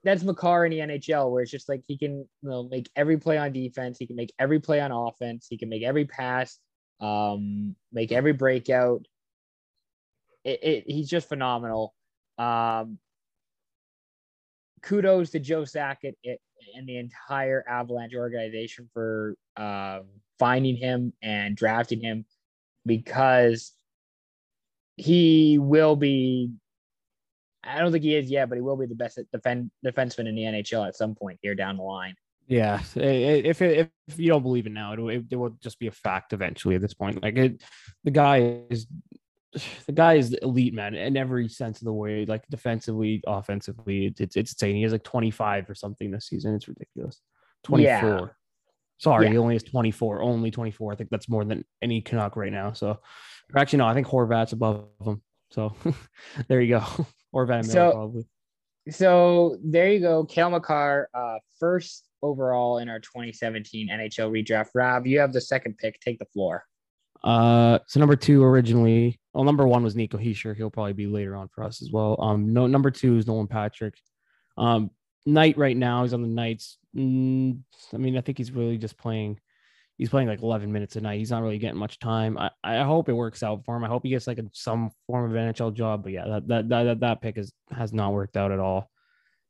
That's 0.04 0.22
Makar 0.22 0.64
in 0.64 0.70
the 0.70 0.78
NHL, 0.78 1.30
where 1.30 1.42
it's 1.42 1.50
just 1.50 1.68
like 1.68 1.82
he 1.86 1.98
can 1.98 2.18
you 2.42 2.48
know 2.48 2.68
make 2.68 2.88
every 2.94 3.18
play 3.18 3.36
on 3.36 3.52
defense, 3.52 3.98
he 3.98 4.06
can 4.06 4.16
make 4.16 4.32
every 4.38 4.60
play 4.60 4.80
on 4.80 4.92
offense, 4.92 5.46
he 5.50 5.58
can 5.58 5.68
make 5.68 5.82
every 5.82 6.04
pass, 6.04 6.58
um, 7.00 7.74
make 7.92 8.12
every 8.12 8.32
breakout. 8.32 9.04
It, 10.48 10.60
it 10.62 10.84
he's 10.86 11.08
just 11.08 11.28
phenomenal. 11.28 11.94
Um, 12.38 12.98
kudos 14.82 15.30
to 15.30 15.40
Joe 15.40 15.62
Sakic 15.62 16.14
and 16.24 16.86
the 16.86 16.96
entire 16.96 17.64
Avalanche 17.68 18.14
organization 18.14 18.88
for 18.92 19.34
um, 19.56 20.04
finding 20.38 20.76
him 20.76 21.12
and 21.22 21.56
drafting 21.56 22.00
him 22.00 22.24
because 22.86 23.72
he 24.96 25.58
will 25.58 25.96
be. 25.96 26.52
I 27.64 27.80
don't 27.80 27.92
think 27.92 28.04
he 28.04 28.14
is 28.14 28.30
yet, 28.30 28.48
but 28.48 28.54
he 28.54 28.62
will 28.62 28.76
be 28.76 28.86
the 28.86 28.94
best 28.94 29.18
defend 29.32 29.70
defenseman 29.84 30.28
in 30.28 30.34
the 30.34 30.42
NHL 30.42 30.86
at 30.86 30.96
some 30.96 31.14
point 31.14 31.38
here 31.42 31.54
down 31.54 31.76
the 31.76 31.82
line. 31.82 32.14
Yeah, 32.46 32.80
if 32.94 33.60
if 33.60 33.90
you 34.16 34.28
don't 34.28 34.42
believe 34.42 34.66
it 34.66 34.72
now, 34.72 34.94
it, 34.94 35.24
it, 35.30 35.36
will 35.36 35.50
just 35.62 35.78
be 35.78 35.88
a 35.88 35.92
fact 35.92 36.32
eventually. 36.32 36.76
At 36.76 36.80
this 36.80 36.94
point, 36.94 37.22
like 37.22 37.36
it, 37.36 37.62
the 38.04 38.10
guy 38.10 38.62
is 38.70 38.86
the 39.86 39.92
guy 39.92 40.14
is 40.14 40.34
elite, 40.34 40.74
man, 40.74 40.94
in 40.94 41.16
every 41.16 41.48
sense 41.48 41.80
of 41.80 41.84
the 41.86 41.92
way. 41.92 42.24
Like 42.26 42.46
defensively, 42.48 43.22
offensively, 43.26 44.14
it's 44.18 44.36
it's, 44.36 44.52
insane. 44.52 44.76
He 44.76 44.82
has 44.82 44.92
like 44.92 45.04
twenty 45.04 45.30
five 45.30 45.68
or 45.68 45.74
something 45.74 46.10
this 46.10 46.26
season. 46.26 46.54
It's 46.54 46.68
ridiculous. 46.68 47.20
Twenty 47.64 47.84
four. 47.84 47.90
Yeah. 47.90 48.26
Sorry, 48.98 49.26
Yeah. 49.26 49.32
he 49.32 49.38
only 49.38 49.54
has 49.54 49.62
twenty 49.62 49.90
four. 49.90 50.22
Only 50.22 50.50
twenty 50.50 50.70
four. 50.70 50.92
I 50.92 50.96
think 50.96 51.10
that's 51.10 51.28
more 51.28 51.44
than 51.44 51.64
any 51.82 52.00
Canuck 52.00 52.36
right 52.36 52.52
now. 52.52 52.72
So, 52.72 52.98
actually, 53.56 53.78
no, 53.78 53.86
I 53.86 53.94
think 53.94 54.06
Horvat's 54.06 54.52
above 54.52 54.86
him. 55.04 55.22
So 55.50 55.74
there 56.48 56.60
you 56.60 56.78
go. 56.78 56.80
Horvat 57.34 57.64
So- 57.66 57.92
probably. 57.92 58.28
So 58.90 59.58
there 59.62 59.92
you 59.92 60.00
go, 60.00 60.24
Cale 60.24 60.48
Makar, 60.48 61.10
uh, 61.12 61.36
first 61.60 62.08
overall 62.22 62.78
in 62.78 62.88
our 62.88 63.00
2017 63.00 63.90
NHL 63.90 64.30
redraft. 64.30 64.70
Rob, 64.74 65.06
you 65.06 65.20
have 65.20 65.34
the 65.34 65.42
second 65.42 65.76
pick. 65.76 66.00
Take 66.00 66.18
the 66.18 66.24
floor. 66.24 66.64
Uh, 67.24 67.78
so 67.86 68.00
number 68.00 68.16
two 68.16 68.44
originally, 68.44 69.20
well, 69.32 69.44
number 69.44 69.66
one 69.66 69.82
was 69.82 69.96
Nico 69.96 70.18
Hischier. 70.18 70.56
He'll 70.56 70.70
probably 70.70 70.92
be 70.92 71.06
later 71.06 71.36
on 71.36 71.48
for 71.48 71.64
us 71.64 71.82
as 71.82 71.90
well. 71.90 72.16
Um, 72.20 72.52
no, 72.52 72.66
number 72.66 72.90
two 72.90 73.16
is 73.16 73.26
Nolan 73.26 73.46
Patrick. 73.48 73.94
Um, 74.56 74.90
Knight 75.26 75.58
right 75.58 75.76
now 75.76 76.02
he's 76.04 76.14
on 76.14 76.22
the 76.22 76.28
Knights. 76.28 76.78
Mm, 76.96 77.58
I 77.92 77.96
mean, 77.98 78.16
I 78.16 78.20
think 78.20 78.38
he's 78.38 78.50
really 78.52 78.78
just 78.78 78.96
playing. 78.96 79.38
He's 79.98 80.08
playing 80.08 80.28
like 80.28 80.42
11 80.42 80.72
minutes 80.72 80.94
a 80.94 81.00
night. 81.00 81.18
He's 81.18 81.32
not 81.32 81.42
really 81.42 81.58
getting 81.58 81.78
much 81.78 81.98
time. 81.98 82.38
I, 82.38 82.50
I 82.62 82.84
hope 82.84 83.08
it 83.08 83.14
works 83.14 83.42
out 83.42 83.64
for 83.64 83.76
him. 83.76 83.82
I 83.82 83.88
hope 83.88 84.04
he 84.04 84.10
gets 84.10 84.28
like 84.28 84.38
a, 84.38 84.44
some 84.52 84.90
form 85.08 85.28
of 85.28 85.36
NHL 85.36 85.74
job. 85.74 86.04
But 86.04 86.12
yeah, 86.12 86.24
that 86.28 86.48
that 86.48 86.68
that 86.68 87.00
that, 87.00 87.20
pick 87.20 87.36
is 87.36 87.52
has 87.72 87.92
not 87.92 88.12
worked 88.12 88.36
out 88.36 88.52
at 88.52 88.60
all 88.60 88.88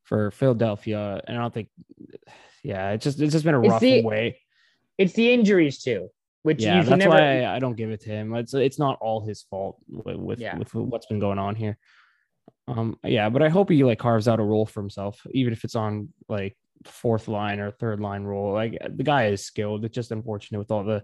for 0.04 0.30
Philadelphia. 0.30 1.20
And 1.28 1.36
I 1.36 1.40
don't 1.40 1.52
think, 1.52 1.68
yeah, 2.64 2.92
it's 2.92 3.04
just 3.04 3.20
it's 3.20 3.32
just 3.32 3.44
been 3.44 3.54
a 3.56 3.60
It's 3.60 3.68
rough 3.68 3.80
the- 3.80 4.02
way. 4.02 4.38
It's 4.96 5.12
the 5.12 5.32
injuries 5.32 5.82
too, 5.82 6.08
which 6.42 6.62
Yeah, 6.62 6.82
that's 6.82 6.98
never. 6.98 7.10
why 7.10 7.42
I, 7.42 7.56
I 7.56 7.58
don't 7.58 7.76
give 7.76 7.90
it 7.90 8.00
to 8.02 8.10
him. 8.10 8.34
It's 8.34 8.54
it's 8.54 8.78
not 8.78 8.98
all 9.00 9.20
his 9.26 9.42
fault 9.42 9.76
with 9.88 10.16
with, 10.16 10.40
Yeah. 10.40 10.56
with 10.58 10.74
what's 10.74 11.06
been 11.06 11.18
going 11.20 11.38
on 11.38 11.54
here. 11.54 11.78
Um, 12.66 12.98
yeah, 13.04 13.28
but 13.30 13.42
I 13.42 13.48
hope 13.48 13.70
he 13.70 13.82
like 13.84 13.98
carves 13.98 14.28
out 14.28 14.40
a 14.40 14.42
role 14.44 14.66
for 14.66 14.80
himself, 14.80 15.20
even 15.32 15.52
if 15.52 15.64
it's 15.64 15.74
on 15.74 16.10
like 16.28 16.56
fourth 16.84 17.26
line 17.28 17.60
or 17.60 17.70
third 17.70 18.00
line 18.00 18.24
role. 18.24 18.52
Like 18.52 18.78
the 18.88 19.02
guy 19.02 19.26
is 19.28 19.44
skilled. 19.44 19.84
It's 19.84 19.94
just 19.94 20.10
unfortunate 20.12 20.58
with 20.58 20.70
all 20.70 20.84
the 20.84 21.02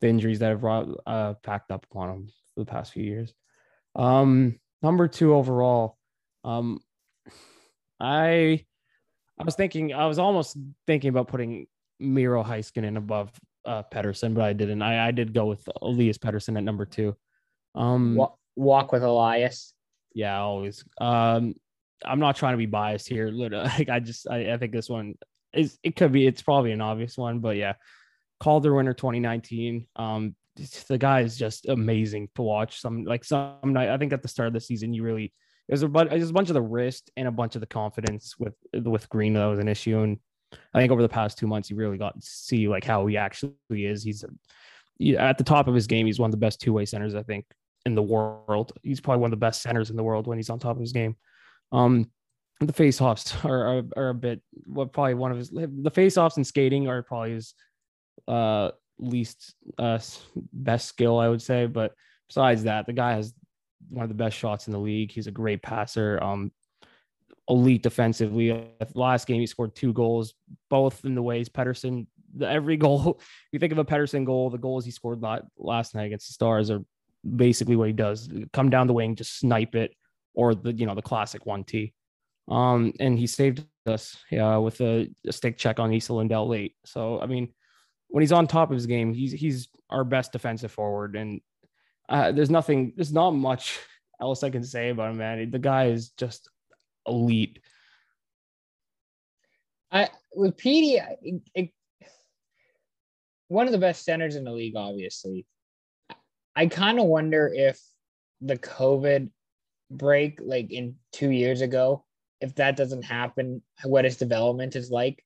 the 0.00 0.08
injuries 0.08 0.40
that 0.40 0.48
have 0.48 0.60
brought 0.62 0.88
uh 1.06 1.34
packed 1.42 1.70
up 1.70 1.86
upon 1.90 2.10
him 2.10 2.26
for 2.54 2.60
the 2.60 2.66
past 2.70 2.92
few 2.92 3.04
years. 3.04 3.32
Um, 3.94 4.58
number 4.82 5.06
two 5.06 5.34
overall, 5.34 5.96
um, 6.44 6.80
I 8.00 8.64
I 9.38 9.44
was 9.44 9.54
thinking 9.54 9.92
I 9.92 10.06
was 10.06 10.18
almost 10.18 10.56
thinking 10.86 11.08
about 11.10 11.28
putting 11.28 11.66
Miro 12.00 12.42
Heiskanen 12.42 12.96
above 12.96 13.30
uh 13.64 13.82
Pettersson, 13.92 14.34
but 14.34 14.44
I 14.44 14.52
didn't. 14.52 14.82
I 14.82 15.08
I 15.08 15.10
did 15.10 15.32
go 15.32 15.46
with 15.46 15.68
Elias 15.80 16.18
Pettersson 16.18 16.56
at 16.56 16.64
number 16.64 16.84
two. 16.86 17.16
Um, 17.74 18.16
wa- 18.16 18.34
walk 18.56 18.92
with 18.92 19.02
Elias. 19.02 19.72
yeah, 20.14 20.40
always. 20.40 20.84
Um, 21.00 21.54
I'm 22.04 22.18
not 22.20 22.36
trying 22.36 22.54
to 22.54 22.58
be 22.58 22.66
biased 22.66 23.08
here. 23.08 23.30
Like 23.32 23.88
I 23.88 24.00
just 24.00 24.28
I, 24.28 24.52
I 24.52 24.58
think 24.58 24.72
this 24.72 24.88
one 24.88 25.14
is 25.54 25.78
it 25.82 25.96
could 25.96 26.12
be 26.12 26.26
it's 26.26 26.42
probably 26.42 26.72
an 26.72 26.80
obvious 26.80 27.16
one, 27.16 27.40
but 27.40 27.56
yeah, 27.56 27.74
Calder 28.40 28.74
winner 28.74 28.94
2019. 28.94 29.86
Um, 29.96 30.34
the 30.88 30.98
guy 30.98 31.20
is 31.20 31.38
just 31.38 31.66
amazing 31.66 32.28
to 32.34 32.42
watch. 32.42 32.80
Some 32.80 33.04
like 33.04 33.24
some 33.24 33.56
night 33.64 33.88
I 33.88 33.98
think 33.98 34.12
at 34.12 34.22
the 34.22 34.28
start 34.28 34.48
of 34.48 34.52
the 34.52 34.60
season 34.60 34.92
you 34.92 35.02
really 35.02 35.32
there's 35.68 35.82
a 35.82 35.88
bunch 35.88 36.10
there's 36.10 36.30
a 36.30 36.34
bunch 36.34 36.50
of 36.50 36.54
the 36.54 36.62
wrist 36.62 37.10
and 37.16 37.28
a 37.28 37.32
bunch 37.32 37.54
of 37.54 37.60
the 37.60 37.66
confidence 37.66 38.34
with 38.38 38.54
with 38.74 39.08
Green 39.08 39.34
that 39.34 39.46
was 39.46 39.58
an 39.60 39.68
issue, 39.68 40.00
and 40.00 40.18
I 40.74 40.80
think 40.80 40.92
over 40.92 41.02
the 41.02 41.08
past 41.08 41.38
two 41.38 41.46
months 41.46 41.70
you 41.70 41.76
really 41.76 41.98
got 41.98 42.20
to 42.20 42.26
see 42.26 42.68
like 42.68 42.84
how 42.84 43.06
he 43.06 43.16
actually 43.16 43.54
is. 43.70 44.02
He's 44.02 44.24
a, 44.24 45.16
at 45.16 45.38
the 45.38 45.44
top 45.44 45.68
of 45.68 45.74
his 45.74 45.86
game. 45.86 46.06
He's 46.06 46.18
one 46.18 46.28
of 46.28 46.32
the 46.32 46.38
best 46.38 46.60
two 46.60 46.72
way 46.72 46.84
centers 46.84 47.14
I 47.14 47.22
think 47.22 47.46
in 47.86 47.94
the 47.94 48.02
world. 48.02 48.72
He's 48.82 49.00
probably 49.00 49.20
one 49.20 49.28
of 49.28 49.38
the 49.38 49.44
best 49.44 49.62
centers 49.62 49.90
in 49.90 49.96
the 49.96 50.02
world 50.02 50.26
when 50.26 50.38
he's 50.38 50.50
on 50.50 50.58
top 50.58 50.76
of 50.76 50.80
his 50.80 50.92
game. 50.92 51.16
Um, 51.72 52.10
the 52.60 52.72
face 52.72 53.00
offs 53.00 53.34
are, 53.44 53.78
are 53.78 53.82
are 53.96 54.08
a 54.10 54.14
bit 54.14 54.40
well, 54.66 54.86
probably 54.86 55.14
one 55.14 55.32
of 55.32 55.38
his 55.38 55.50
the 55.50 55.90
face 55.92 56.16
offs 56.16 56.36
and 56.36 56.46
skating 56.46 56.88
are 56.88 57.02
probably 57.02 57.32
his 57.32 57.54
uh 58.28 58.70
least 58.98 59.54
uh 59.78 59.98
best 60.52 60.88
skill 60.88 61.18
I 61.18 61.28
would 61.28 61.42
say. 61.42 61.66
But 61.66 61.92
besides 62.28 62.64
that, 62.64 62.86
the 62.86 62.92
guy 62.92 63.14
has 63.14 63.34
one 63.88 64.04
of 64.04 64.08
the 64.08 64.14
best 64.14 64.36
shots 64.36 64.66
in 64.66 64.72
the 64.72 64.78
league. 64.78 65.10
He's 65.10 65.26
a 65.26 65.32
great 65.32 65.62
passer. 65.62 66.22
Um, 66.22 66.52
elite 67.52 67.82
defensively. 67.82 68.66
Last 68.94 69.26
game 69.26 69.40
he 69.40 69.46
scored 69.46 69.76
two 69.76 69.92
goals, 69.92 70.34
both 70.70 71.04
in 71.04 71.14
the 71.14 71.22
ways 71.22 71.48
Pettersson. 71.48 72.06
Every 72.40 72.78
goal, 72.78 73.20
you 73.52 73.58
think 73.58 73.72
of 73.72 73.78
a 73.78 73.84
Pettersson 73.84 74.24
goal, 74.24 74.50
the 74.50 74.58
goals 74.58 74.84
he 74.84 74.90
scored 74.90 75.20
la- 75.20 75.40
last 75.58 75.94
night 75.94 76.06
against 76.06 76.28
the 76.28 76.32
Stars 76.32 76.70
are 76.70 76.80
basically 77.36 77.76
what 77.76 77.88
he 77.88 77.92
does: 77.92 78.28
come 78.52 78.70
down 78.70 78.86
the 78.86 78.94
wing, 78.94 79.14
just 79.14 79.38
snipe 79.38 79.74
it, 79.74 79.94
or 80.34 80.54
the 80.54 80.72
you 80.72 80.86
know 80.86 80.94
the 80.94 81.02
classic 81.02 81.46
one 81.46 81.62
T. 81.62 81.92
Um, 82.48 82.92
and 82.98 83.18
he 83.18 83.26
saved 83.28 83.64
us 83.86 84.16
yeah, 84.30 84.56
with 84.56 84.80
a, 84.80 85.08
a 85.26 85.32
stick 85.32 85.56
check 85.58 85.78
on 85.78 85.92
Esa 85.92 86.12
Lindell 86.12 86.48
late. 86.48 86.74
So 86.84 87.20
I 87.20 87.26
mean, 87.26 87.52
when 88.08 88.22
he's 88.22 88.32
on 88.32 88.46
top 88.46 88.70
of 88.70 88.74
his 88.74 88.86
game, 88.86 89.12
he's 89.12 89.32
he's 89.32 89.68
our 89.90 90.04
best 90.04 90.32
defensive 90.32 90.72
forward, 90.72 91.16
and 91.16 91.40
uh, 92.08 92.32
there's 92.32 92.50
nothing, 92.50 92.94
there's 92.96 93.12
not 93.12 93.32
much 93.32 93.78
else 94.20 94.42
I 94.42 94.50
can 94.50 94.64
say 94.64 94.88
about 94.88 95.10
him, 95.10 95.18
man. 95.18 95.50
The 95.50 95.58
guy 95.58 95.86
is 95.86 96.10
just 96.10 96.48
elite. 97.06 97.58
I 99.90 100.08
with 100.34 100.56
Petey, 100.56 101.00
it, 101.22 101.42
it, 101.54 101.70
one 103.48 103.66
of 103.66 103.72
the 103.72 103.78
best 103.78 104.04
centers 104.04 104.36
in 104.36 104.44
the 104.44 104.52
league, 104.52 104.76
obviously. 104.76 105.46
I 106.54 106.66
kind 106.66 106.98
of 106.98 107.06
wonder 107.06 107.50
if 107.52 107.78
the 108.40 108.58
COVID 108.58 109.30
break, 109.90 110.40
like 110.42 110.70
in 110.72 110.96
two 111.12 111.30
years 111.30 111.60
ago, 111.60 112.04
if 112.40 112.54
that 112.56 112.76
doesn't 112.76 113.04
happen, 113.04 113.62
what 113.84 114.04
his 114.04 114.16
development 114.16 114.74
is 114.76 114.90
like. 114.90 115.24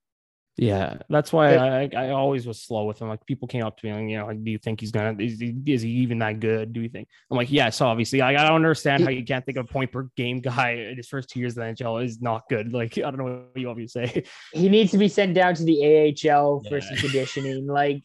Yeah, 0.58 0.98
that's 1.10 1.34
why 1.34 1.54
But- 1.56 1.94
I, 1.94 2.06
I 2.06 2.10
always 2.10 2.46
was 2.46 2.62
slow 2.62 2.84
with 2.84 2.98
him. 3.00 3.08
Like 3.08 3.24
people 3.26 3.46
came 3.46 3.62
up 3.62 3.76
to 3.78 3.86
me 3.86 3.92
and 3.92 4.10
you 4.10 4.16
know, 4.18 4.26
like, 4.26 4.42
do 4.42 4.50
you 4.50 4.56
think 4.58 4.80
he's 4.80 4.90
gonna 4.90 5.14
is 5.22 5.38
he, 5.38 5.54
is 5.66 5.82
he 5.82 5.90
even 5.90 6.18
that 6.20 6.40
good? 6.40 6.72
Do 6.72 6.80
you 6.80 6.88
think? 6.88 7.08
I'm 7.30 7.36
like, 7.36 7.52
yes, 7.52 7.82
obviously. 7.82 8.20
Like, 8.20 8.38
I 8.38 8.46
don't 8.46 8.56
understand 8.56 9.04
how 9.04 9.10
you 9.10 9.22
can't 9.22 9.44
think 9.44 9.58
of 9.58 9.66
a 9.66 9.68
point 9.68 9.92
per 9.92 10.08
game 10.16 10.40
guy 10.40 10.70
in 10.70 10.96
his 10.96 11.08
first 11.08 11.28
two 11.28 11.40
years 11.40 11.58
in 11.58 11.60
the 11.62 11.84
NHL 11.84 12.02
is 12.02 12.22
not 12.22 12.48
good. 12.48 12.72
Like 12.76 12.96
I 12.96 13.02
don't 13.02 13.18
know 13.18 13.24
what 13.24 13.50
you 13.60 13.66
want 13.66 13.78
me 13.78 13.84
to 13.84 13.90
say. 13.90 14.24
He 14.54 14.68
needs 14.70 14.92
to 14.92 14.98
be 14.98 15.08
sent 15.08 15.34
down 15.34 15.54
to 15.56 15.62
the 15.64 16.14
AHL 16.30 16.62
for 16.68 16.78
Yeah. 16.78 16.84
some 16.88 16.96
conditioning. 16.96 17.66
Like, 17.66 18.02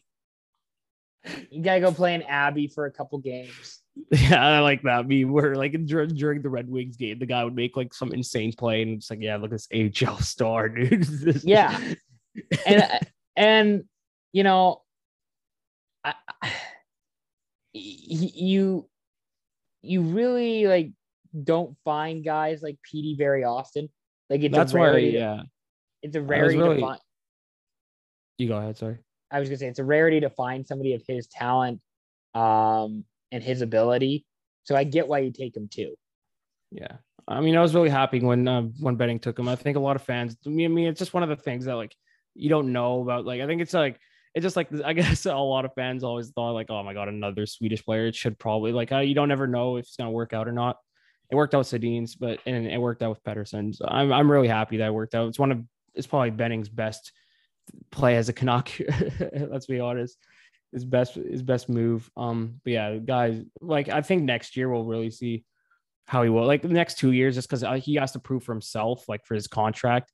you 1.50 1.62
gotta 1.62 1.80
go 1.80 1.92
play 1.92 2.14
in 2.14 2.22
Abbey 2.24 2.66
for 2.66 2.84
a 2.86 2.90
couple 2.90 3.18
games. 3.18 3.80
Yeah, 4.10 4.44
I 4.44 4.60
like 4.60 4.82
that 4.82 5.06
meme 5.06 5.30
where 5.32 5.54
like 5.54 5.72
during, 5.86 6.08
during 6.14 6.42
the 6.42 6.48
Red 6.48 6.68
Wings 6.68 6.96
game, 6.96 7.18
the 7.18 7.26
guy 7.26 7.44
would 7.44 7.54
make 7.54 7.76
like 7.76 7.92
some 7.94 8.12
insane 8.12 8.52
play 8.52 8.82
and 8.82 8.92
it's 8.92 9.10
like, 9.10 9.20
yeah, 9.20 9.36
look 9.36 9.52
at 9.52 9.60
this 9.70 10.02
AHL 10.06 10.18
star, 10.18 10.68
dude. 10.70 11.42
yeah, 11.44 11.78
and 12.66 13.00
and 13.36 13.84
you 14.32 14.42
know, 14.42 14.82
I, 16.04 16.14
you 17.72 18.88
you 19.82 20.02
really 20.02 20.66
like 20.66 20.92
don't 21.44 21.76
find 21.84 22.24
guys 22.24 22.62
like 22.62 22.78
Petey 22.82 23.16
very 23.18 23.44
often. 23.44 23.88
Like 24.30 24.42
it's 24.42 24.54
that's 24.54 24.72
a 24.74 24.78
why, 24.78 24.96
yeah. 24.98 25.42
It's 26.02 26.16
a 26.16 26.22
rarity 26.22 26.58
really- 26.58 26.76
to 26.76 26.80
find. 26.80 27.00
You 28.38 28.48
go 28.48 28.56
ahead, 28.56 28.76
sorry. 28.76 28.98
I 29.30 29.40
was 29.40 29.48
gonna 29.48 29.58
say 29.58 29.68
it's 29.68 29.78
a 29.78 29.84
rarity 29.84 30.20
to 30.20 30.30
find 30.30 30.66
somebody 30.66 30.94
of 30.94 31.02
his 31.06 31.26
talent, 31.26 31.80
um, 32.34 33.04
and 33.30 33.42
his 33.42 33.62
ability. 33.62 34.24
So 34.64 34.76
I 34.76 34.84
get 34.84 35.08
why 35.08 35.20
you 35.20 35.32
take 35.32 35.56
him 35.56 35.68
too. 35.68 35.94
Yeah. 36.70 36.96
I 37.28 37.40
mean, 37.40 37.56
I 37.56 37.60
was 37.60 37.74
really 37.74 37.88
happy 37.88 38.20
when 38.20 38.48
uh, 38.48 38.62
when 38.80 38.96
Benning 38.96 39.20
took 39.20 39.38
him. 39.38 39.48
I 39.48 39.56
think 39.56 39.76
a 39.76 39.80
lot 39.80 39.96
of 39.96 40.02
fans. 40.02 40.36
I 40.44 40.48
mean, 40.48 40.70
I 40.70 40.74
mean, 40.74 40.88
it's 40.88 40.98
just 40.98 41.14
one 41.14 41.22
of 41.22 41.28
the 41.28 41.36
things 41.36 41.66
that 41.66 41.74
like 41.74 41.94
you 42.34 42.48
don't 42.48 42.72
know 42.72 43.02
about. 43.02 43.24
Like, 43.24 43.40
I 43.40 43.46
think 43.46 43.60
it's 43.60 43.74
like 43.74 43.98
it's 44.34 44.44
just 44.44 44.56
like 44.56 44.68
I 44.84 44.92
guess 44.94 45.26
a 45.26 45.34
lot 45.34 45.64
of 45.64 45.74
fans 45.74 46.04
always 46.04 46.30
thought 46.30 46.52
like, 46.52 46.70
oh 46.70 46.82
my 46.82 46.94
god, 46.94 47.08
another 47.08 47.46
Swedish 47.46 47.84
player. 47.84 48.06
It 48.06 48.14
should 48.14 48.38
probably 48.38 48.72
like 48.72 48.92
uh, 48.92 48.98
you 48.98 49.14
don't 49.14 49.30
ever 49.30 49.46
know 49.46 49.76
if 49.76 49.86
it's 49.86 49.96
gonna 49.96 50.10
work 50.10 50.32
out 50.32 50.48
or 50.48 50.52
not. 50.52 50.76
It 51.30 51.36
worked 51.36 51.54
out 51.54 51.58
with 51.58 51.68
Sedin's, 51.68 52.14
but 52.14 52.40
and 52.46 52.66
it 52.66 52.78
worked 52.78 53.02
out 53.02 53.10
with 53.10 53.24
Pettersson. 53.24 53.74
So 53.74 53.86
I'm 53.88 54.12
I'm 54.12 54.30
really 54.30 54.48
happy 54.48 54.78
that 54.78 54.88
it 54.88 54.94
worked 54.94 55.14
out. 55.14 55.28
It's 55.28 55.38
one 55.38 55.52
of 55.52 55.62
it's 55.94 56.06
probably 56.06 56.30
Benning's 56.30 56.68
best 56.68 57.12
play 57.90 58.16
as 58.16 58.28
a 58.28 58.32
Canuck. 58.32 58.70
Let's 59.32 59.66
be 59.66 59.80
honest. 59.80 60.16
His 60.72 60.84
best 60.84 61.14
his 61.14 61.42
best 61.42 61.68
move. 61.68 62.10
Um, 62.16 62.60
but 62.64 62.72
yeah, 62.72 62.96
guys, 62.96 63.42
like 63.60 63.88
I 63.88 64.00
think 64.00 64.22
next 64.22 64.56
year 64.56 64.70
we'll 64.70 64.84
really 64.84 65.10
see 65.10 65.44
how 66.06 66.22
he 66.22 66.30
will 66.30 66.46
like 66.46 66.62
the 66.62 66.68
next 66.68 66.98
two 66.98 67.12
years 67.12 67.34
just 67.34 67.48
because 67.48 67.84
he 67.84 67.94
has 67.94 68.12
to 68.12 68.18
prove 68.18 68.42
for 68.42 68.52
himself 68.52 69.08
like 69.08 69.24
for 69.24 69.34
his 69.34 69.46
contract 69.46 70.10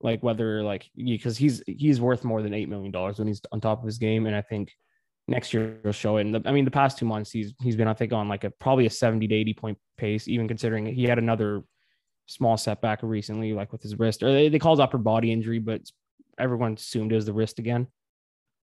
like 0.00 0.22
whether 0.22 0.62
like 0.62 0.90
because 0.96 1.36
he's 1.36 1.62
he's 1.66 2.00
worth 2.00 2.24
more 2.24 2.42
than 2.42 2.54
eight 2.54 2.68
million 2.68 2.92
dollars 2.92 3.18
when 3.18 3.26
he's 3.26 3.40
on 3.52 3.60
top 3.60 3.80
of 3.80 3.86
his 3.86 3.98
game 3.98 4.26
and 4.26 4.36
i 4.36 4.42
think 4.42 4.72
next 5.26 5.52
year 5.52 5.78
will 5.84 5.92
show 5.92 6.16
it. 6.16 6.22
And 6.22 6.34
the, 6.34 6.42
i 6.46 6.52
mean 6.52 6.64
the 6.64 6.70
past 6.70 6.98
two 6.98 7.06
months 7.06 7.30
he's 7.30 7.52
he's 7.60 7.76
been 7.76 7.88
i 7.88 7.94
think 7.94 8.12
on 8.12 8.28
like 8.28 8.44
a 8.44 8.50
probably 8.50 8.86
a 8.86 8.90
70 8.90 9.26
to 9.26 9.34
80 9.34 9.54
point 9.54 9.78
pace 9.96 10.28
even 10.28 10.46
considering 10.48 10.86
he 10.86 11.04
had 11.04 11.18
another 11.18 11.62
small 12.26 12.56
setback 12.56 13.00
recently 13.02 13.52
like 13.52 13.72
with 13.72 13.82
his 13.82 13.98
wrist 13.98 14.22
or 14.22 14.32
they, 14.32 14.48
they 14.48 14.58
called 14.58 14.80
upper 14.80 14.98
body 14.98 15.32
injury 15.32 15.58
but 15.58 15.82
everyone 16.38 16.74
assumed 16.74 17.10
it 17.10 17.16
was 17.16 17.26
the 17.26 17.32
wrist 17.32 17.58
again. 17.58 17.88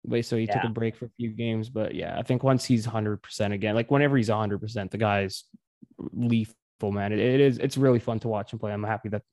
But 0.06 0.26
so 0.26 0.38
he 0.38 0.48
took 0.48 0.64
a 0.64 0.70
break 0.70 0.96
for 0.96 1.06
a 1.06 1.12
few 1.18 1.30
games 1.30 1.70
but 1.70 1.94
yeah 1.94 2.18
i 2.18 2.24
think 2.24 2.42
once 2.42 2.64
he's 2.64 2.88
100% 2.88 3.54
again 3.54 3.76
like 3.76 3.92
whenever 3.92 4.16
he's 4.16 4.30
100% 4.30 4.92
the 4.92 4.98
guy's 4.98 5.44
lethal 6.14 6.56
man. 6.84 7.12
It, 7.12 7.20
it 7.20 7.40
is 7.40 7.58
it's 7.58 7.78
really 7.78 8.00
fun 8.00 8.20
to 8.22 8.28
watch 8.28 8.54
him 8.54 8.60
play. 8.60 8.72
I'm 8.72 8.84
happy 8.84 9.10
that 9.10 9.24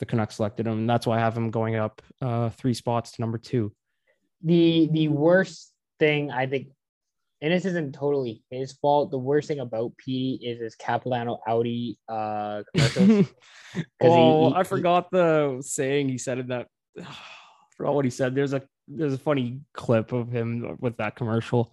the 0.00 0.06
Canucks 0.06 0.36
selected 0.36 0.66
him. 0.66 0.72
And 0.72 0.90
that's 0.90 1.06
why 1.06 1.18
I 1.18 1.20
have 1.20 1.36
him 1.36 1.50
going 1.50 1.76
up 1.76 2.02
uh, 2.20 2.50
three 2.50 2.74
spots 2.74 3.12
to 3.12 3.20
number 3.20 3.38
two. 3.38 3.72
The 4.42 4.88
the 4.90 5.08
worst 5.08 5.72
thing 5.98 6.30
I 6.30 6.46
think, 6.46 6.68
and 7.42 7.52
this 7.52 7.66
isn't 7.66 7.94
totally 7.94 8.42
his 8.50 8.72
fault. 8.72 9.10
The 9.10 9.18
worst 9.18 9.48
thing 9.48 9.60
about 9.60 9.92
Petey 9.98 10.44
is 10.44 10.58
his 10.60 10.74
Capilano 10.74 11.38
Audi 11.46 11.98
uh 12.08 12.62
commercials. 12.74 13.26
oh, 14.02 14.48
he- 14.48 14.56
I 14.56 14.62
forgot 14.64 15.10
the 15.10 15.62
saying 15.64 16.08
he 16.08 16.18
said 16.18 16.38
in 16.38 16.48
that. 16.48 16.68
I 16.98 17.04
forgot 17.76 17.94
what 17.94 18.04
he 18.06 18.10
said. 18.10 18.34
There's 18.34 18.54
a 18.54 18.62
there's 18.88 19.14
a 19.14 19.18
funny 19.18 19.60
clip 19.74 20.12
of 20.12 20.30
him 20.30 20.76
with 20.80 20.96
that 20.96 21.16
commercial. 21.16 21.72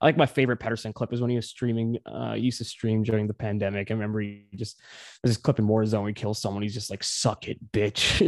I 0.00 0.06
like 0.06 0.16
my 0.16 0.26
favorite 0.26 0.58
Pettersson 0.58 0.94
clip 0.94 1.12
is 1.12 1.20
when 1.20 1.30
he 1.30 1.36
was 1.36 1.48
streaming. 1.48 1.98
Uh, 2.06 2.34
he 2.34 2.42
used 2.42 2.58
to 2.58 2.64
stream 2.64 3.02
during 3.02 3.26
the 3.26 3.34
pandemic. 3.34 3.90
I 3.90 3.94
remember 3.94 4.20
he 4.20 4.44
just 4.54 4.80
there's 5.22 5.36
this 5.36 5.42
clip 5.42 5.58
in 5.58 5.66
Warzone 5.66 6.00
where 6.00 6.08
he 6.08 6.14
kills 6.14 6.40
someone. 6.40 6.62
He's 6.62 6.74
just 6.74 6.90
like, 6.90 7.04
"Suck 7.04 7.48
it, 7.48 7.72
bitch." 7.72 8.18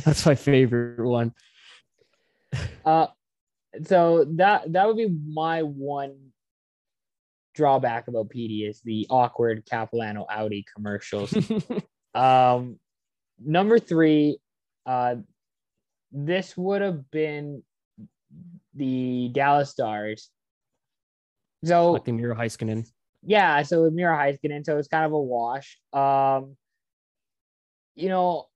That's 0.04 0.24
my 0.26 0.34
favorite 0.34 1.06
one. 1.06 1.34
Uh, 2.84 3.08
so 3.84 4.24
that 4.36 4.72
that 4.72 4.86
would 4.86 4.96
be 4.96 5.08
my 5.08 5.62
one 5.62 6.16
drawback 7.56 8.06
about 8.06 8.30
Petey 8.30 8.64
is 8.64 8.80
the 8.82 9.06
awkward 9.10 9.64
Capilano 9.68 10.26
Audi 10.30 10.64
commercials. 10.74 11.34
um, 12.14 12.78
number 13.42 13.78
three, 13.78 14.38
uh, 14.84 15.16
this 16.12 16.56
would 16.56 16.82
have 16.82 17.10
been 17.10 17.62
the 18.74 19.30
Dallas 19.32 19.70
Stars. 19.70 20.30
So 21.66 21.92
like 21.92 22.04
the 22.04 22.12
Miro 22.12 22.34
Heiskanen. 22.34 22.86
yeah, 23.22 23.62
so 23.62 23.90
Miro 23.90 24.14
Heiskanen, 24.14 24.64
so 24.64 24.78
it's 24.78 24.88
kind 24.88 25.04
of 25.04 25.12
a 25.12 25.20
wash. 25.20 25.78
Um, 25.92 26.56
you 27.94 28.08
know, 28.08 28.46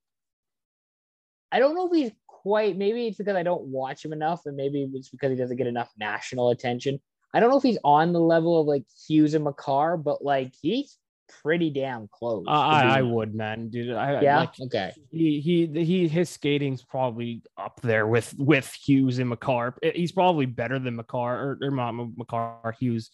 I 1.51 1.59
don't 1.59 1.75
know 1.75 1.87
if 1.87 1.93
he's 1.93 2.13
quite. 2.27 2.77
Maybe 2.77 3.09
it's 3.09 3.19
because 3.19 3.37
I 3.37 3.43
don't 3.43 3.65
watch 3.65 4.05
him 4.05 4.13
enough, 4.13 4.43
and 4.47 4.57
maybe 4.57 4.89
it's 4.95 5.09
because 5.09 5.31
he 5.31 5.37
doesn't 5.37 5.57
get 5.57 5.67
enough 5.67 5.91
national 5.99 6.51
attention. 6.51 7.01
I 7.33 7.41
don't 7.41 7.51
know 7.51 7.59
if 7.59 7.63
he's 7.63 7.79
on 7.85 8.13
the 8.13 8.21
level 8.21 8.61
of 8.61 8.67
like 8.67 8.85
Hughes 9.07 9.35
and 9.35 9.45
Makar, 9.45 9.97
but 9.97 10.25
like 10.25 10.53
he's 10.61 10.97
pretty 11.43 11.71
damn 11.71 12.09
close. 12.09 12.45
Uh, 12.47 12.51
I, 12.51 12.99
I 12.99 13.03
would, 13.03 13.35
man, 13.35 13.69
dude. 13.69 13.95
I, 13.95 14.21
yeah. 14.21 14.41
like, 14.41 14.61
okay. 14.61 14.93
he 15.11 15.41
he 15.41 15.67
he 15.85 16.09
his 16.09 16.29
skating's 16.29 16.83
probably 16.83 17.43
up 17.57 17.81
there 17.83 18.07
with 18.07 18.35
with 18.39 18.73
Hughes 18.73 19.19
and 19.19 19.29
Makar. 19.29 19.75
Eh, 19.83 19.93
He's 19.95 20.13
probably 20.13 20.47
better 20.47 20.79
than 20.79 20.97
Makar 20.97 21.41
or, 21.41 21.59
or 21.63 21.71
not 21.71 21.93
Makar 21.93 22.77
Hughes. 22.79 23.11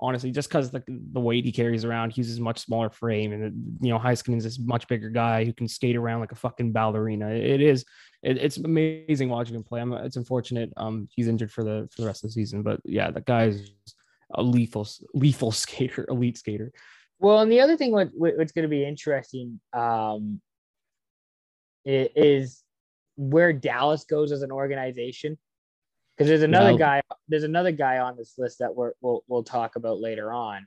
Honestly, 0.00 0.30
just 0.30 0.48
because 0.48 0.70
the, 0.70 0.82
the 0.86 1.18
weight 1.18 1.44
he 1.44 1.50
carries 1.50 1.84
around, 1.84 2.12
Hughes 2.12 2.30
is 2.30 2.38
a 2.38 2.42
much 2.42 2.60
smaller 2.60 2.88
frame, 2.88 3.32
and 3.32 3.78
you 3.80 3.88
know 3.88 3.98
Heiskanen's 3.98 4.44
this 4.44 4.58
much 4.58 4.86
bigger 4.86 5.10
guy 5.10 5.44
who 5.44 5.52
can 5.52 5.66
skate 5.66 5.96
around 5.96 6.20
like 6.20 6.30
a 6.30 6.36
fucking 6.36 6.70
ballerina. 6.70 7.30
It 7.30 7.60
is, 7.60 7.84
it, 8.22 8.36
it's 8.36 8.58
amazing 8.58 9.28
watching 9.28 9.56
him 9.56 9.64
play. 9.64 9.80
I'm, 9.80 9.92
it's 9.92 10.14
unfortunate, 10.14 10.72
um, 10.76 11.08
he's 11.10 11.26
injured 11.26 11.50
for 11.50 11.64
the 11.64 11.88
for 11.90 12.02
the 12.02 12.06
rest 12.06 12.22
of 12.22 12.30
the 12.30 12.34
season, 12.34 12.62
but 12.62 12.80
yeah, 12.84 13.10
that 13.10 13.26
guy's 13.26 13.72
a 14.34 14.42
lethal 14.42 14.86
lethal 15.14 15.52
skater, 15.64 16.06
elite 16.08 16.38
skater. 16.38 16.72
Well, 17.20 17.40
and 17.40 17.50
the 17.50 17.60
other 17.60 17.76
thing 17.76 17.92
what, 17.92 18.08
what- 18.14 18.36
what's 18.36 18.52
going 18.52 18.62
to 18.64 18.68
be 18.68 18.84
interesting 18.84 19.60
um, 19.72 20.40
is 21.84 22.62
where 23.16 23.52
Dallas 23.52 24.04
goes 24.04 24.32
as 24.32 24.42
an 24.42 24.52
organization. 24.52 25.38
Because 26.16 26.28
there's 26.28 26.42
another 26.42 26.70
Well- 26.70 26.78
guy, 26.78 27.02
there's 27.28 27.44
another 27.44 27.72
guy 27.72 27.98
on 27.98 28.16
this 28.16 28.34
list 28.38 28.58
that 28.58 28.74
we're, 28.74 28.92
we'll 29.00 29.22
we'll 29.28 29.44
talk 29.44 29.76
about 29.76 30.00
later 30.00 30.32
on. 30.32 30.66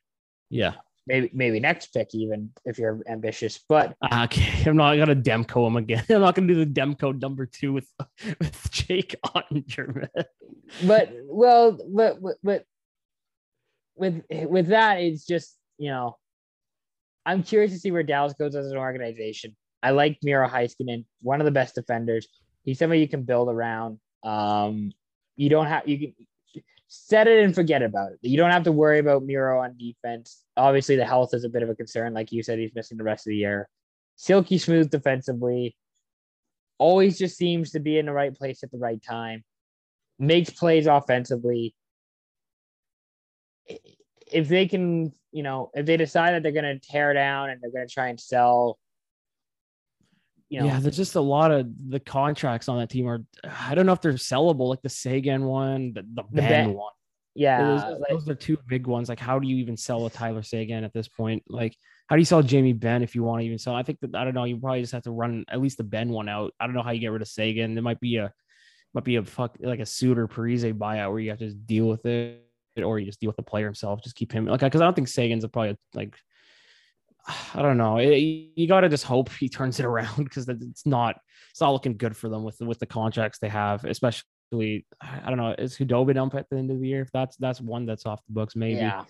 Yeah. 0.50 0.76
Maybe 1.08 1.30
maybe 1.34 1.60
next 1.60 1.88
pick 1.88 2.14
even 2.14 2.52
if 2.64 2.78
you're 2.78 3.02
ambitious. 3.10 3.60
But 3.68 3.96
Okay, 4.14 4.64
I'm 4.70 4.78
not 4.78 4.96
gonna 4.96 5.16
Demko 5.16 5.66
him 5.68 5.76
again. 5.76 6.06
I'm 6.10 6.22
not 6.22 6.36
gonna 6.36 6.48
do 6.48 6.64
the 6.64 6.72
Demko 6.72 7.20
number 7.20 7.46
two 7.48 7.74
with 7.74 7.90
with 8.40 8.72
Jake 8.72 9.16
Oettinger, 9.26 10.08
but 10.86 11.12
well, 11.26 11.78
but- 11.94 12.20
but 12.44 12.66
with 13.96 14.22
with 14.30 14.68
that, 14.68 15.00
it's 15.02 15.26
just 15.26 15.58
you 15.80 15.90
know, 15.90 16.18
I'm 17.26 17.44
curious 17.44 17.72
to 17.72 17.80
see 17.80 17.92
where 17.92 18.04
Dallas 18.04 18.34
goes 18.34 18.56
as 18.56 18.72
an 18.72 18.78
organization. 18.78 19.56
I 19.84 19.92
like 19.92 20.18
Miro 20.24 20.48
Heiskanen, 20.48 21.06
one 21.22 21.42
of 21.42 21.46
the 21.46 21.52
best 21.52 21.76
defenders. 21.76 22.28
He's 22.64 22.80
somebody 22.80 23.02
you 23.02 23.08
can 23.08 23.24
build 23.24 23.50
around. 23.50 24.00
Um, 24.24 24.92
you 25.36 25.50
don't 25.50 25.66
have 25.66 25.88
you 25.88 25.98
can 25.98 26.14
set 26.88 27.28
it 27.28 27.44
and 27.44 27.56
forget 27.56 27.82
about 27.82 28.12
it. 28.12 28.20
You 28.22 28.38
don't 28.38 28.52
have 28.52 28.64
to 28.64 28.72
worry 28.72 29.00
about 29.00 29.24
Miro 29.24 29.62
on 29.62 29.78
defense. 29.78 30.44
Obviously, 30.58 30.98
the 30.98 31.06
health 31.06 31.34
is 31.34 31.46
a 31.46 31.50
bit 31.50 31.64
of 31.64 31.70
a 31.70 31.76
concern. 31.76 32.14
Like 32.14 32.32
you 32.32 32.44
said, 32.44 32.60
he's 32.60 32.76
missing 32.76 32.98
the 32.98 33.04
rest 33.04 33.26
of 33.26 33.32
the 33.32 33.38
year. 33.38 33.70
Silky 34.18 34.58
smooth 34.58 34.92
defensively. 34.92 35.76
Always 36.78 37.18
just 37.18 37.38
seems 37.38 37.72
to 37.72 37.80
be 37.80 37.98
in 37.98 38.08
the 38.08 38.12
right 38.12 38.36
place 38.36 38.62
at 38.64 38.72
the 38.72 38.78
right 38.78 39.02
time. 39.02 39.44
Makes 40.20 40.50
plays 40.52 40.86
offensively. 40.86 41.74
If 44.32 44.50
they 44.50 44.68
can, 44.68 45.14
you 45.32 45.44
know, 45.44 45.72
if 45.74 45.86
they 45.86 45.98
decide 45.98 46.34
that 46.34 46.44
they're 46.44 46.52
going 46.52 46.66
to 46.66 46.80
tear 46.80 47.14
down 47.14 47.50
and 47.50 47.62
they're 47.62 47.72
going 47.72 47.88
to 47.88 47.94
try 47.94 48.08
and 48.10 48.20
sell, 48.20 48.78
you 50.50 50.60
know, 50.60 50.66
yeah, 50.66 50.80
there's 50.80 50.98
just 50.98 51.16
a 51.16 51.22
lot 51.22 51.52
of 51.52 51.68
the 51.90 52.00
contracts 52.00 52.68
on 52.68 52.78
that 52.80 52.90
team 52.90 53.08
are. 53.08 53.24
I 53.46 53.74
don't 53.74 53.86
know 53.86 53.94
if 53.94 54.02
they're 54.02 54.14
sellable, 54.14 54.70
like 54.70 54.82
the 54.82 54.90
Seguin 54.90 55.46
one, 55.46 55.94
the, 55.94 56.02
the 56.14 56.24
Benn 56.24 56.48
Benn- 56.50 56.74
one. 56.74 56.92
yeah, 57.36 57.64
those, 57.64 57.82
like- 58.00 58.10
those 58.10 58.30
are 58.30 58.36
two 58.36 58.58
big 58.68 58.86
ones. 58.88 59.08
Like, 59.08 59.20
how 59.20 59.40
do 59.40 59.48
you 59.48 59.56
even 59.58 59.78
sell 59.78 60.06
a 60.06 60.10
Tyler 60.10 60.44
Seguin 60.44 60.84
at 60.84 60.94
this 60.94 61.08
point? 61.08 61.42
Like, 61.48 61.74
how 62.08 62.18
do 62.18 62.20
you 62.22 62.26
sell 62.26 62.44
Jamie 62.44 62.74
Benn 62.74 63.02
if 63.04 63.16
you 63.16 63.24
want 63.24 63.40
to 63.40 63.46
even 63.46 63.58
sell? 63.58 63.74
I 63.76 63.84
think 63.84 64.00
that 64.02 64.14
I 64.14 64.26
don't 64.26 64.34
know. 64.34 64.44
You 64.44 64.58
probably 64.58 64.82
just 64.82 64.92
have 64.92 65.04
to 65.04 65.12
run 65.12 65.46
at 65.48 65.62
least 65.62 65.78
the 65.78 65.86
Benn 65.86 66.10
one 66.10 66.28
out. 66.28 66.54
I 66.60 66.66
don't 66.66 66.76
know 66.76 66.84
how 66.84 66.92
you 66.92 67.00
get 67.00 67.14
rid 67.14 67.22
of 67.22 67.30
Seguin. 67.30 67.74
There 67.74 67.82
might 67.84 68.02
be 68.02 68.18
a 68.18 68.34
might 68.94 69.06
be 69.06 69.16
a 69.16 69.24
fuck 69.24 69.56
like 69.62 69.80
a 69.80 69.86
suitor 69.86 70.28
Parise 70.28 70.74
buyout 70.74 71.12
where 71.12 71.22
you 71.22 71.30
have 71.30 71.40
to 71.40 71.46
just 71.46 71.66
deal 71.66 71.88
with 71.88 72.06
it, 72.06 72.46
or 72.78 73.00
you 73.00 73.06
just 73.06 73.20
deal 73.20 73.30
with 73.30 73.38
the 73.38 73.44
player 73.44 73.66
himself. 73.66 74.02
Just 74.04 74.16
keep 74.16 74.32
him 74.32 74.46
like 74.46 74.60
because 74.62 74.82
I 74.82 74.86
don't 74.86 74.96
think 74.96 75.08
Seguin's 75.08 75.44
a 75.44 75.50
probably 75.50 75.78
like 75.94 76.16
I 77.56 77.62
don't 77.62 77.78
know. 77.78 77.98
It- 77.98 78.18
you 78.56 78.68
got 78.68 78.82
to 78.82 78.90
just 78.90 79.06
hope 79.06 79.30
he 79.30 79.50
turns 79.50 79.80
it 79.80 79.86
around 79.92 80.24
because 80.24 80.48
it's 80.48 80.86
not 80.86 81.18
it's 81.52 81.62
not 81.62 81.72
looking 81.72 81.98
good 81.98 82.16
for 82.16 82.30
them 82.30 82.44
with 82.44 82.58
the, 82.58 82.66
with 82.66 82.80
the 82.80 82.86
contracts 82.86 83.40
they 83.40 83.50
have, 83.50 83.86
especially. 83.86 84.26
I 85.02 85.30
don't 85.30 85.38
know. 85.38 85.56
Is 85.58 85.78
Khudobin 85.78 86.18
up 86.18 86.36
at 86.36 86.50
the 86.50 86.58
end 86.58 86.72
of 86.72 86.80
the 86.82 86.88
year? 86.88 87.02
If 87.02 87.12
that's 87.14 87.38
that's 87.38 87.62
one 87.62 87.86
that's 87.86 88.06
off 88.06 88.22
the 88.28 88.34
books, 88.34 88.56
maybe. 88.56 88.80
yeah. 88.80 89.06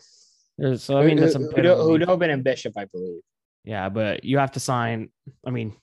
There's, 0.57 0.83
so 0.83 0.99
I 0.99 1.05
mean, 1.05 1.17
that's 1.17 1.33
some 1.33 1.49
bit 1.55 1.65
of 1.65 1.79
a 1.79 1.83
leap. 1.83 2.07
And 2.07 2.43
Bishop, 2.43 2.73
I 2.77 2.85
believe. 2.85 3.21
Yeah, 3.63 3.89
but 3.89 4.23
you 4.23 4.37
have 4.37 4.51
to 4.51 4.59
sign. 4.59 5.09
I 5.45 5.49
mean, 5.49 5.75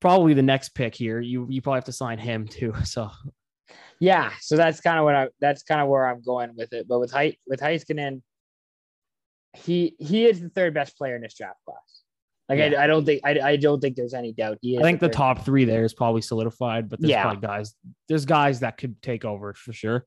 probably 0.00 0.34
the 0.34 0.42
next 0.42 0.70
pick 0.70 0.94
here. 0.94 1.20
You 1.20 1.46
you 1.50 1.60
probably 1.62 1.78
have 1.78 1.84
to 1.86 1.92
sign 1.92 2.18
him 2.18 2.46
too. 2.46 2.72
So 2.84 3.10
Yeah, 4.04 4.32
so 4.40 4.56
that's 4.56 4.80
kind 4.80 4.98
of 4.98 5.04
what 5.04 5.14
I 5.14 5.28
that's 5.40 5.62
kind 5.62 5.80
of 5.80 5.88
where 5.88 6.06
I'm 6.06 6.22
going 6.22 6.50
with 6.56 6.72
it. 6.74 6.86
But 6.86 7.00
with 7.00 7.10
height 7.10 7.38
with 7.46 7.60
Heiskanen, 7.60 8.20
he 9.54 9.94
he 9.98 10.26
is 10.26 10.40
the 10.40 10.50
third 10.50 10.74
best 10.74 10.98
player 10.98 11.16
in 11.16 11.22
this 11.22 11.34
draft 11.34 11.58
class. 11.64 11.78
Like 12.48 12.58
Yeah. 12.58 12.78
I, 12.80 12.84
I 12.84 12.86
don't 12.86 13.06
think 13.06 13.20
I, 13.24 13.40
I 13.40 13.56
don't 13.56 13.80
think 13.80 13.96
there's 13.96 14.12
any 14.12 14.32
doubt. 14.32 14.58
He 14.60 14.74
is 14.74 14.80
I 14.80 14.82
think 14.82 15.00
the 15.00 15.06
third- 15.06 15.12
top 15.14 15.44
three 15.44 15.64
there 15.64 15.84
is 15.84 15.94
probably 15.94 16.20
solidified, 16.22 16.88
but 16.90 17.00
there's 17.00 17.10
Yeah. 17.10 17.22
probably 17.22 17.46
guys. 17.46 17.74
There's 18.08 18.26
guys 18.26 18.60
that 18.60 18.76
could 18.76 19.00
take 19.00 19.24
over 19.24 19.54
for 19.54 19.72
sure. 19.72 20.04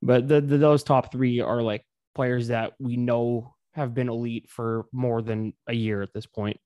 But 0.00 0.26
the, 0.28 0.40
the 0.40 0.56
those 0.58 0.82
top 0.82 1.12
three 1.12 1.40
are 1.40 1.60
like 1.62 1.84
players 2.14 2.48
that 2.48 2.72
we 2.78 2.96
know 2.96 3.54
have 3.74 3.92
been 3.92 4.08
elite 4.08 4.48
for 4.48 4.86
more 4.92 5.20
than 5.20 5.52
a 5.66 5.74
year 5.74 6.00
at 6.02 6.12
this 6.14 6.26
point. 6.26 6.58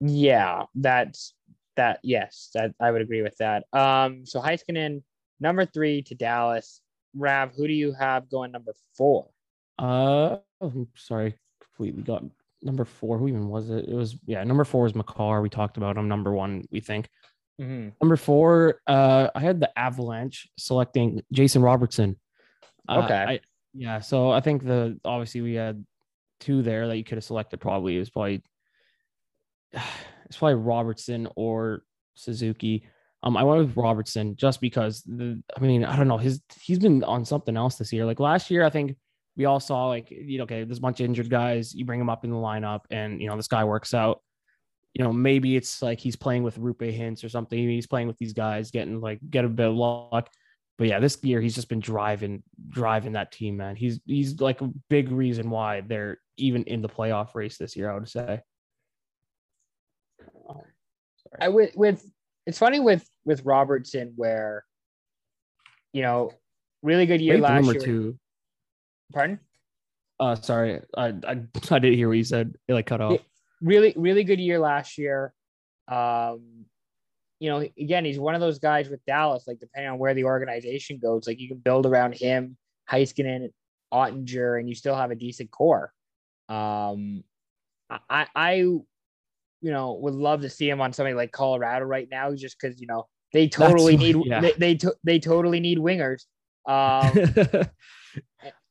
Yeah, 0.00 0.64
that's 0.74 1.34
that. 1.76 2.00
Yes, 2.02 2.50
that 2.54 2.72
I 2.80 2.90
would 2.90 3.02
agree 3.02 3.22
with 3.22 3.36
that. 3.38 3.64
Um, 3.72 4.24
so 4.26 4.40
Heiskanen 4.40 5.02
number 5.40 5.64
three 5.64 6.02
to 6.02 6.14
Dallas. 6.14 6.80
Rav, 7.14 7.54
who 7.54 7.66
do 7.66 7.72
you 7.72 7.92
have 7.92 8.28
going 8.30 8.52
number 8.52 8.74
four? 8.96 9.28
Uh, 9.78 10.38
oh, 10.60 10.86
sorry, 10.94 11.36
completely 11.60 12.02
got 12.02 12.22
number 12.62 12.84
four. 12.84 13.18
Who 13.18 13.28
even 13.28 13.48
was 13.48 13.70
it? 13.70 13.88
It 13.88 13.94
was 13.94 14.16
yeah, 14.26 14.44
number 14.44 14.64
four 14.64 14.84
was 14.84 14.94
Makar. 14.94 15.40
We 15.40 15.48
talked 15.48 15.76
about 15.76 15.96
him. 15.96 16.08
Number 16.08 16.32
one, 16.32 16.64
we 16.70 16.80
think. 16.80 17.08
Number 17.58 18.16
four, 18.16 18.80
uh, 18.86 19.28
I 19.34 19.40
had 19.40 19.60
the 19.60 19.78
Avalanche 19.78 20.48
selecting 20.58 21.22
Jason 21.32 21.62
Robertson. 21.62 22.16
Uh, 22.88 23.02
Okay. 23.04 23.14
I, 23.14 23.40
yeah, 23.72 24.00
so 24.00 24.30
I 24.30 24.40
think 24.40 24.64
the 24.64 24.98
obviously 25.04 25.40
we 25.42 25.54
had 25.54 25.84
two 26.40 26.62
there 26.62 26.88
that 26.88 26.96
you 26.96 27.04
could 27.04 27.16
have 27.16 27.24
selected. 27.24 27.60
Probably 27.60 27.96
it 27.96 28.00
was 28.00 28.10
probably 28.10 28.42
it's 29.72 30.36
probably 30.36 30.54
Robertson 30.54 31.28
or 31.36 31.82
Suzuki. 32.14 32.84
Um, 33.26 33.36
I 33.36 33.42
went 33.42 33.66
with 33.66 33.76
Robertson 33.76 34.36
just 34.36 34.60
because 34.60 35.02
the 35.02 35.42
I 35.56 35.60
mean 35.60 35.84
I 35.84 35.96
don't 35.96 36.08
know 36.08 36.16
his 36.16 36.40
he's 36.60 36.78
been 36.78 37.02
on 37.04 37.24
something 37.24 37.56
else 37.56 37.76
this 37.76 37.92
year. 37.92 38.06
Like 38.06 38.20
last 38.20 38.50
year, 38.50 38.64
I 38.64 38.70
think 38.70 38.96
we 39.36 39.46
all 39.46 39.60
saw 39.60 39.88
like 39.88 40.10
you 40.10 40.38
know 40.38 40.44
okay, 40.44 40.62
there's 40.64 40.78
a 40.78 40.80
bunch 40.80 41.00
of 41.00 41.06
injured 41.06 41.28
guys. 41.28 41.74
You 41.74 41.84
bring 41.84 42.00
him 42.00 42.08
up 42.08 42.24
in 42.24 42.30
the 42.30 42.36
lineup, 42.36 42.82
and 42.90 43.20
you 43.20 43.26
know 43.26 43.36
this 43.36 43.48
guy 43.48 43.64
works 43.64 43.94
out 43.94 44.20
you 44.96 45.04
know, 45.04 45.12
maybe 45.12 45.56
it's 45.56 45.82
like 45.82 46.00
he's 46.00 46.16
playing 46.16 46.42
with 46.42 46.58
Roope 46.58 46.78
Hintz 46.78 47.22
or 47.22 47.28
something. 47.28 47.58
He's 47.58 47.86
playing 47.86 48.06
with 48.06 48.16
these 48.16 48.32
guys, 48.32 48.70
getting 48.70 48.98
like 48.98 49.20
get 49.28 49.44
a 49.44 49.48
bit 49.48 49.68
of 49.68 49.74
luck. 49.74 50.30
But 50.78 50.88
yeah, 50.88 51.00
this 51.00 51.22
year 51.22 51.38
he's 51.42 51.54
just 51.54 51.68
been 51.68 51.80
driving, 51.80 52.42
driving 52.70 53.12
that 53.12 53.30
team, 53.30 53.58
man. 53.58 53.76
He's 53.76 54.00
he's 54.06 54.40
like 54.40 54.62
a 54.62 54.70
big 54.88 55.12
reason 55.12 55.50
why 55.50 55.82
they're 55.82 56.18
even 56.38 56.64
in 56.64 56.80
the 56.80 56.88
playoff 56.88 57.34
race 57.34 57.58
this 57.58 57.76
year. 57.76 57.90
I 57.90 57.94
would 57.94 58.08
say. 58.08 58.40
I 61.38 61.50
with 61.50 61.76
with 61.76 62.02
it's 62.46 62.58
funny 62.58 62.80
with 62.80 63.08
with 63.24 63.44
Robertson 63.44 64.12
where 64.16 64.64
you 65.92 66.02
know 66.02 66.30
really 66.82 67.06
good 67.06 67.20
year 67.20 67.34
Wait, 67.34 67.42
last 67.42 67.64
year. 67.64 67.80
two. 67.80 68.18
Pardon? 69.12 69.40
Uh, 70.18 70.34
sorry, 70.36 70.80
I, 70.96 71.08
I 71.08 71.40
I 71.70 71.78
didn't 71.78 71.94
hear 71.94 72.08
what 72.08 72.16
you 72.16 72.24
said. 72.24 72.54
It 72.68 72.74
like 72.74 72.86
cut 72.86 73.00
off. 73.00 73.20
Really 73.60 73.92
really 73.96 74.24
good 74.24 74.40
year 74.40 74.58
last 74.58 74.96
year. 74.98 75.32
Um, 75.88 76.66
you 77.38 77.50
know, 77.50 77.58
again, 77.78 78.04
he's 78.04 78.18
one 78.18 78.34
of 78.34 78.40
those 78.40 78.58
guys 78.58 78.88
with 78.88 79.04
Dallas. 79.06 79.46
Like 79.46 79.60
depending 79.60 79.90
on 79.90 79.98
where 79.98 80.14
the 80.14 80.24
organization 80.24 80.98
goes, 81.02 81.26
like 81.26 81.40
you 81.40 81.48
can 81.48 81.58
build 81.58 81.84
around 81.84 82.14
him, 82.14 82.56
Heiskanen, 82.90 83.50
Oettinger, 83.92 84.58
and 84.58 84.68
you 84.68 84.74
still 84.74 84.96
have 84.96 85.10
a 85.10 85.14
decent 85.16 85.50
core. 85.50 85.92
Um, 86.48 87.24
I 87.90 88.26
I 88.34 88.64
you 89.60 89.70
know 89.70 89.94
would 89.94 90.14
love 90.14 90.42
to 90.42 90.50
see 90.50 90.68
him 90.68 90.80
on 90.80 90.92
something 90.92 91.16
like 91.16 91.32
Colorado 91.32 91.84
right 91.84 92.08
now, 92.10 92.34
just 92.34 92.56
because 92.60 92.80
you 92.80 92.86
know 92.86 93.06
they 93.32 93.48
totally 93.48 93.94
what- 93.94 94.02
need 94.02 94.16
yeah. 94.24 94.40
they 94.40 94.52
they, 94.52 94.74
to, 94.76 94.94
they 95.04 95.18
totally 95.18 95.60
need 95.60 95.78
wingers. 95.78 96.24
Um, 96.66 97.66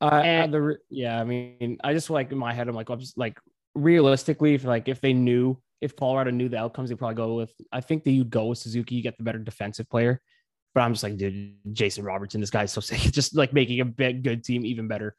Uh, 0.02 0.06
uh, 0.06 0.22
and- 0.24 0.54
the 0.54 0.78
yeah, 0.90 1.20
I 1.20 1.24
mean, 1.24 1.78
I 1.84 1.94
just 1.94 2.10
like 2.10 2.32
in 2.32 2.38
my 2.38 2.54
head, 2.54 2.68
I'm 2.68 2.76
like, 2.76 2.90
I'm 2.90 3.00
just 3.00 3.18
like 3.18 3.38
realistically, 3.76 4.54
if 4.54 4.64
like 4.64 4.88
if 4.88 5.02
they 5.02 5.14
knew 5.14 5.58
if 5.82 5.96
Colorado 5.96 6.32
knew 6.32 6.50
the 6.50 6.58
outcomes, 6.58 6.90
they'd 6.90 6.98
probably 6.98 7.16
go 7.16 7.36
with. 7.36 7.54
I 7.72 7.82
think 7.82 8.04
that 8.04 8.12
you'd 8.12 8.30
go 8.30 8.46
with 8.48 8.58
Suzuki, 8.58 8.96
you 8.96 9.04
get 9.04 9.18
the 9.18 9.24
better 9.24 9.40
defensive 9.40 9.90
player. 9.90 10.22
But 10.74 10.82
I'm 10.82 10.94
just 10.94 11.04
like, 11.04 11.16
dude, 11.16 11.56
Jason 11.72 12.04
Robertson, 12.04 12.42
this 12.42 12.50
guy's 12.50 12.72
so 12.72 12.82
sick. 12.82 13.00
Just 13.14 13.34
like 13.34 13.54
making 13.54 13.80
a 13.80 13.86
big 13.86 14.24
good 14.24 14.44
team 14.44 14.66
even 14.66 14.90
better. 14.90 15.16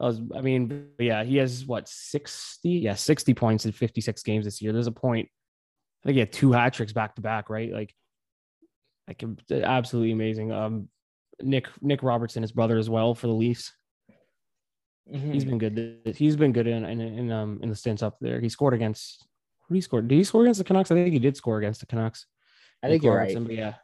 I 0.00 0.06
was, 0.06 0.20
I 0.34 0.40
mean, 0.40 0.90
yeah, 0.98 1.24
he 1.24 1.36
has 1.38 1.64
what 1.66 1.88
60, 1.88 2.68
yeah, 2.68 2.94
60 2.94 3.34
points 3.34 3.66
in 3.66 3.72
56 3.72 4.22
games 4.22 4.44
this 4.44 4.62
year. 4.62 4.72
There's 4.72 4.86
a 4.86 4.92
point. 4.92 5.28
I 6.02 6.06
think 6.06 6.14
he 6.14 6.20
had 6.20 6.32
two 6.32 6.52
hat 6.52 6.74
tricks 6.74 6.92
back 6.92 7.16
to 7.16 7.20
back, 7.20 7.50
right? 7.50 7.72
Like, 7.72 7.94
like 9.08 9.24
absolutely 9.50 10.12
amazing. 10.12 10.52
Um, 10.52 10.88
Nick 11.40 11.68
Nick 11.80 12.02
Robertson, 12.02 12.42
his 12.42 12.52
brother 12.52 12.78
as 12.78 12.90
well 12.90 13.14
for 13.14 13.26
the 13.26 13.32
Leafs. 13.32 13.72
mhm. 15.12 15.32
He's 15.32 15.44
been 15.44 15.58
good. 15.58 16.00
He's 16.16 16.36
been 16.36 16.52
good 16.52 16.66
in 16.66 16.84
in, 16.84 17.00
in 17.00 17.32
um 17.32 17.60
in 17.62 17.68
the 17.68 17.76
stints 17.76 18.02
up 18.02 18.16
there. 18.20 18.40
He 18.40 18.48
scored 18.48 18.74
against. 18.74 19.26
He 19.70 19.80
scored. 19.80 20.08
Did 20.08 20.16
he 20.16 20.24
score 20.24 20.42
against 20.42 20.58
the 20.58 20.64
Canucks? 20.64 20.90
I 20.90 20.94
think 20.94 21.12
he 21.12 21.18
did 21.18 21.36
score 21.36 21.58
against 21.58 21.80
the 21.80 21.86
Canucks. 21.86 22.26
I 22.82 22.88
think 22.88 23.02
Nick 23.02 23.06
you're 23.06 23.16
Robertson, 23.16 23.42
right. 23.42 23.48
But 23.48 23.56
yeah, 23.56 23.74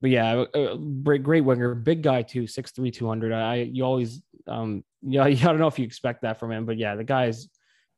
but 0.00 0.10
yeah, 0.10 0.44
uh, 0.54 0.76
great 0.76 1.22
great 1.22 1.42
winger, 1.42 1.74
big 1.74 2.02
guy 2.02 2.22
too, 2.22 2.44
6'3", 2.44 2.92
200. 2.92 3.32
I 3.32 3.56
you 3.56 3.84
always 3.84 4.22
um 4.46 4.84
yeah 5.02 5.24
I 5.24 5.34
don't 5.34 5.58
know 5.58 5.66
if 5.66 5.78
you 5.78 5.84
expect 5.84 6.22
that 6.22 6.38
from 6.38 6.52
him, 6.52 6.66
but 6.66 6.76
yeah, 6.76 6.94
the 6.94 7.04
guy's 7.04 7.48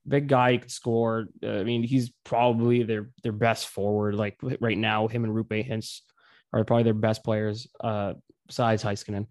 big 0.06 0.28
guy. 0.28 0.56
Could 0.56 0.70
score. 0.70 1.26
Uh, 1.42 1.60
I 1.60 1.64
mean, 1.64 1.82
he's 1.82 2.12
probably 2.24 2.82
their 2.82 3.10
their 3.22 3.32
best 3.32 3.68
forward. 3.68 4.14
Like 4.14 4.38
right 4.60 4.78
now, 4.78 5.08
him 5.08 5.24
and 5.24 5.32
Roope 5.32 5.68
Hintz 5.68 6.00
are 6.52 6.64
probably 6.64 6.84
their 6.84 6.94
best 6.94 7.24
players. 7.24 7.66
Uh, 7.80 8.14
besides 8.46 8.82
Heiskanen. 8.82 9.26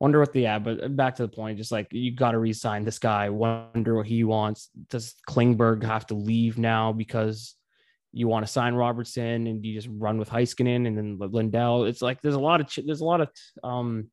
Wonder 0.00 0.18
what 0.20 0.32
the 0.32 0.42
yeah, 0.42 0.58
but 0.58 0.96
back 0.96 1.16
to 1.16 1.22
the 1.22 1.28
point, 1.28 1.58
just 1.58 1.70
like 1.70 1.88
you 1.92 2.12
got 2.12 2.32
to 2.32 2.38
re-sign 2.38 2.84
this 2.84 2.98
guy. 2.98 3.30
Wonder 3.30 3.94
what 3.94 4.06
he 4.06 4.24
wants. 4.24 4.68
Does 4.90 5.14
Klingberg 5.28 5.82
have 5.84 6.06
to 6.06 6.14
leave 6.14 6.58
now 6.58 6.92
because 6.92 7.54
you 8.14 8.28
want 8.28 8.46
to 8.46 8.52
sign 8.52 8.74
Robertson 8.74 9.46
and 9.46 9.64
you 9.64 9.74
just 9.74 9.88
run 9.90 10.18
with 10.18 10.30
Heiskanen 10.30 10.86
and 10.86 10.96
then 10.96 11.18
Lindell? 11.18 11.84
It's 11.84 12.00
like 12.00 12.20
there's 12.22 12.34
a 12.34 12.40
lot 12.40 12.60
of 12.60 12.68
ch- 12.68 12.86
there's 12.86 13.00
a 13.00 13.04
lot 13.04 13.20
of 13.20 13.28
um 13.62 14.10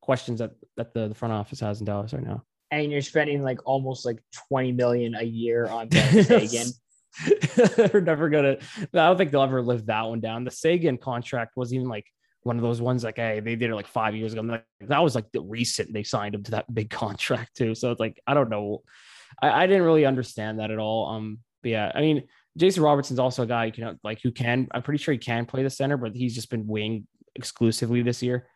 questions 0.00 0.38
that 0.40 0.52
that 0.76 0.92
the, 0.94 1.08
the 1.08 1.14
front 1.14 1.34
office 1.34 1.60
has 1.60 1.80
in 1.80 1.86
Dallas 1.86 2.12
right 2.12 2.24
now. 2.24 2.42
and 2.70 2.90
you're 2.90 3.02
spending 3.02 3.42
like 3.42 3.60
almost 3.64 4.04
like 4.04 4.20
20 4.48 4.72
million 4.72 5.14
a 5.14 5.22
year 5.22 5.66
on 5.66 5.88
Benn 5.90 6.24
Seguin. 6.24 6.68
They're 7.76 8.00
never 8.00 8.28
gonna. 8.28 8.56
I 8.80 8.86
don't 8.92 9.16
think 9.16 9.30
they'll 9.30 9.42
ever 9.42 9.62
live 9.62 9.86
that 9.86 10.08
one 10.08 10.20
down. 10.20 10.44
The 10.44 10.50
Seguin 10.50 10.98
contract 10.98 11.52
was 11.56 11.72
even 11.72 11.88
like 11.88 12.06
one 12.42 12.56
of 12.56 12.62
those 12.62 12.80
ones 12.80 13.04
like, 13.04 13.16
hey, 13.16 13.40
they 13.40 13.56
did 13.56 13.70
it 13.70 13.74
like 13.74 13.86
five 13.86 14.14
years 14.14 14.32
ago. 14.32 14.40
I'm 14.40 14.48
like, 14.48 14.64
that 14.80 15.02
was 15.02 15.14
like 15.14 15.30
the 15.32 15.40
recent 15.40 15.92
they 15.92 16.02
signed 16.02 16.34
him 16.34 16.42
to 16.44 16.50
that 16.52 16.72
big 16.72 16.90
contract 17.02 17.56
too. 17.56 17.74
So 17.74 17.90
it's 17.90 18.00
like 18.00 18.20
I 18.26 18.34
don't 18.34 18.50
know. 18.50 18.82
I, 19.40 19.62
I 19.62 19.66
didn't 19.66 19.84
really 19.84 20.06
understand 20.06 20.58
that 20.58 20.70
at 20.70 20.78
all. 20.78 21.08
Um, 21.08 21.38
but 21.62 21.70
yeah, 21.70 21.92
I 21.94 22.00
mean, 22.00 22.24
Jason 22.56 22.82
Robertson's 22.82 23.18
also 23.18 23.42
a 23.42 23.46
guy 23.46 23.66
you 23.66 23.72
can 23.72 23.98
like 24.04 24.20
who 24.22 24.30
can. 24.30 24.68
I'm 24.70 24.82
pretty 24.82 25.02
sure 25.02 25.12
he 25.12 25.18
can 25.18 25.46
play 25.46 25.62
the 25.62 25.70
center, 25.70 25.96
but 25.96 26.14
he's 26.14 26.34
just 26.34 26.50
been 26.50 26.66
wing 26.66 27.06
exclusively 27.34 28.02
this 28.02 28.22
year. 28.22 28.46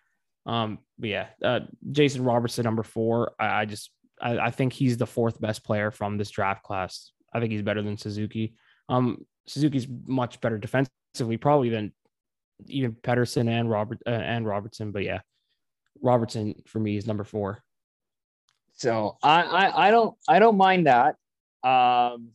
Um, 0.46 0.78
but 0.98 1.08
yeah, 1.08 1.26
uh, 1.44 1.60
Jason 1.90 2.24
Robertson, 2.24 2.64
number 2.64 2.82
four. 2.82 3.32
I, 3.38 3.62
I 3.62 3.64
just 3.64 3.90
I, 4.20 4.38
I 4.38 4.50
think 4.50 4.72
he's 4.72 4.96
the 4.96 5.06
fourth 5.06 5.40
best 5.40 5.64
player 5.64 5.90
from 5.90 6.16
this 6.16 6.30
draft 6.30 6.62
class. 6.62 7.12
I 7.32 7.40
think 7.40 7.52
he's 7.52 7.62
better 7.62 7.82
than 7.82 7.98
Suzuki. 7.98 8.54
Um, 8.88 9.26
Suzuki's 9.46 9.86
much 10.06 10.40
better 10.40 10.58
defensively, 10.58 11.36
probably 11.36 11.70
than 11.70 11.92
even 12.66 12.92
Pettersson 12.92 13.48
and 13.48 13.70
Robert 13.70 13.98
uh, 14.06 14.10
and 14.10 14.46
Robertson. 14.46 14.92
But 14.92 15.04
yeah, 15.04 15.20
Robertson 16.02 16.54
for 16.66 16.78
me 16.78 16.96
is 16.96 17.06
number 17.06 17.24
four. 17.24 17.62
So 18.74 19.16
I, 19.22 19.42
I 19.42 19.88
I 19.88 19.90
don't 19.90 20.16
I 20.28 20.38
don't 20.38 20.56
mind 20.56 20.86
that. 20.86 21.16
Um 21.64 22.30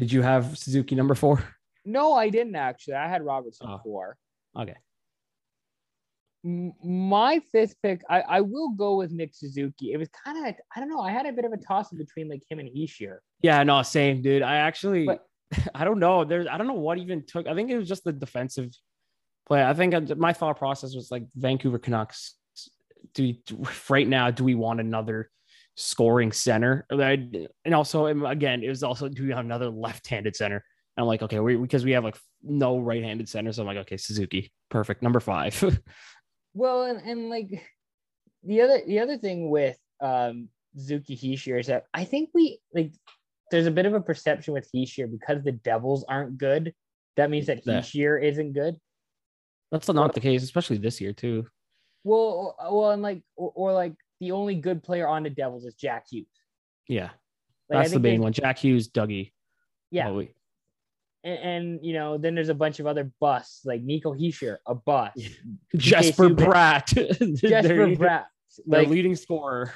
Did 0.00 0.10
you 0.10 0.22
have 0.22 0.56
Suzuki 0.58 0.94
number 0.96 1.14
four? 1.14 1.44
no, 1.84 2.14
I 2.14 2.28
didn't 2.30 2.56
actually. 2.56 2.94
I 2.94 3.06
had 3.08 3.22
Robertson 3.24 3.66
Oh. 3.70 3.80
four. 3.84 4.16
Okay. 4.58 4.74
My 6.42 7.40
fifth 7.52 7.74
pick, 7.82 8.00
I, 8.08 8.20
I 8.22 8.40
will 8.40 8.70
go 8.70 8.96
with 8.96 9.10
Nick 9.12 9.34
Suzuki. 9.34 9.92
It 9.92 9.98
was 9.98 10.08
kind 10.24 10.38
of 10.46 10.54
I 10.74 10.80
don't 10.80 10.88
know. 10.88 11.00
I 11.00 11.10
had 11.10 11.26
a 11.26 11.32
bit 11.32 11.44
of 11.44 11.52
a 11.52 11.58
toss 11.58 11.92
up 11.92 11.98
between 11.98 12.28
like 12.30 12.42
him 12.48 12.58
and 12.58 12.68
Hischier. 12.70 13.18
Yeah, 13.42 13.62
no, 13.62 13.82
same, 13.82 14.22
dude. 14.22 14.40
I 14.42 14.56
actually, 14.56 15.04
But- 15.04 15.26
I 15.74 15.84
don't 15.84 15.98
know. 15.98 16.24
There's, 16.24 16.46
I 16.46 16.56
don't 16.56 16.66
know 16.66 16.74
what 16.74 16.96
even 16.98 17.24
took. 17.26 17.46
I 17.46 17.54
think 17.54 17.70
it 17.70 17.76
was 17.76 17.88
just 17.88 18.04
the 18.04 18.12
defensive 18.12 18.70
play. 19.46 19.62
I 19.62 19.74
think 19.74 19.92
I- 19.94 20.00
my 20.16 20.32
thought 20.32 20.56
process 20.58 20.94
was 20.94 21.10
like 21.10 21.24
Vancouver 21.36 21.78
Canucks. 21.78 22.36
Do 23.12 23.22
we, 23.24 23.42
right 23.90 24.08
now? 24.08 24.30
Do 24.30 24.44
we 24.44 24.54
want 24.54 24.80
another 24.80 25.30
scoring 25.80 26.32
center? 26.32 26.86
And 26.90 27.74
also, 27.74 28.06
again, 28.26 28.62
it 28.62 28.68
was 28.68 28.82
also 28.82 29.08
do 29.08 29.24
we 29.24 29.30
have 29.30 29.44
another 29.44 29.68
left-handed 29.70 30.36
center? 30.36 30.64
And 30.96 31.02
I'm 31.02 31.06
like, 31.06 31.22
okay, 31.22 31.40
we 31.40 31.56
because 31.56 31.84
we 31.84 31.92
have 31.92 32.04
like 32.04 32.16
no 32.42 32.78
right-handed 32.78 33.28
center, 33.28 33.52
so 33.52 33.62
I'm 33.62 33.66
like, 33.66 33.78
okay, 33.78 33.96
Suzuki, 33.96 34.52
perfect, 34.68 35.02
number 35.02 35.20
five. 35.20 35.62
Well, 36.52 36.82
and, 36.82 37.00
and 37.08 37.30
like 37.30 37.62
the 38.42 38.62
other 38.62 38.80
the 38.84 38.98
other 38.98 39.18
thing 39.18 39.50
with 39.50 39.78
um 40.00 40.48
Zuki 40.76 41.16
Hischier 41.16 41.60
is 41.60 41.68
that 41.68 41.84
I 41.94 42.04
think 42.04 42.30
we 42.34 42.58
like 42.74 42.92
there's 43.50 43.66
a 43.66 43.70
bit 43.70 43.86
of 43.86 43.94
a 43.94 44.00
perception 44.00 44.54
with 44.54 44.68
Hischier 44.74 45.10
because 45.10 45.42
the 45.42 45.52
Devils 45.52 46.04
aren't 46.08 46.38
good. 46.38 46.74
That 47.16 47.30
means 47.30 47.46
that 47.46 47.60
Yeah. 47.64 48.16
Isn't 48.16 48.52
good. 48.52 48.76
That's 49.70 49.88
not 49.88 50.14
the 50.14 50.20
case, 50.20 50.42
especially 50.42 50.78
this 50.78 51.00
year 51.00 51.12
too. 51.12 51.46
Well, 52.02 52.56
well, 52.58 52.90
and 52.90 53.02
like, 53.02 53.22
or, 53.36 53.52
or 53.54 53.72
like 53.72 53.94
the 54.20 54.32
only 54.32 54.54
good 54.54 54.82
player 54.82 55.08
on 55.08 55.22
the 55.22 55.30
Devils 55.30 55.64
is 55.64 55.74
Jack 55.74 56.06
Hughes. 56.10 56.26
Yeah, 56.88 57.10
Like, 57.68 57.80
that's 57.84 57.92
the 57.92 58.00
main 58.00 58.20
one. 58.20 58.32
Jack 58.32 58.58
Hughes, 58.58 58.88
Dougie. 58.88 59.32
Yeah, 59.90 60.08
Bowie. 60.08 60.34
and, 61.24 61.38
and 61.38 61.80
you 61.86 61.92
know, 61.94 62.18
then 62.18 62.34
there's 62.34 62.48
a 62.48 62.54
bunch 62.54 62.80
of 62.80 62.86
other 62.86 63.10
busts 63.20 63.64
like 63.64 63.82
Nico 63.82 64.12
Hischier, 64.14 64.56
a 64.66 64.74
bust. 64.74 65.18
Jesper 65.76 66.28
Bratt. 66.30 66.86
Jesper 67.40 67.88
Bratt, 67.96 68.24
their 68.66 68.80
like 68.80 68.88
leading 68.88 69.16
scorer. 69.16 69.72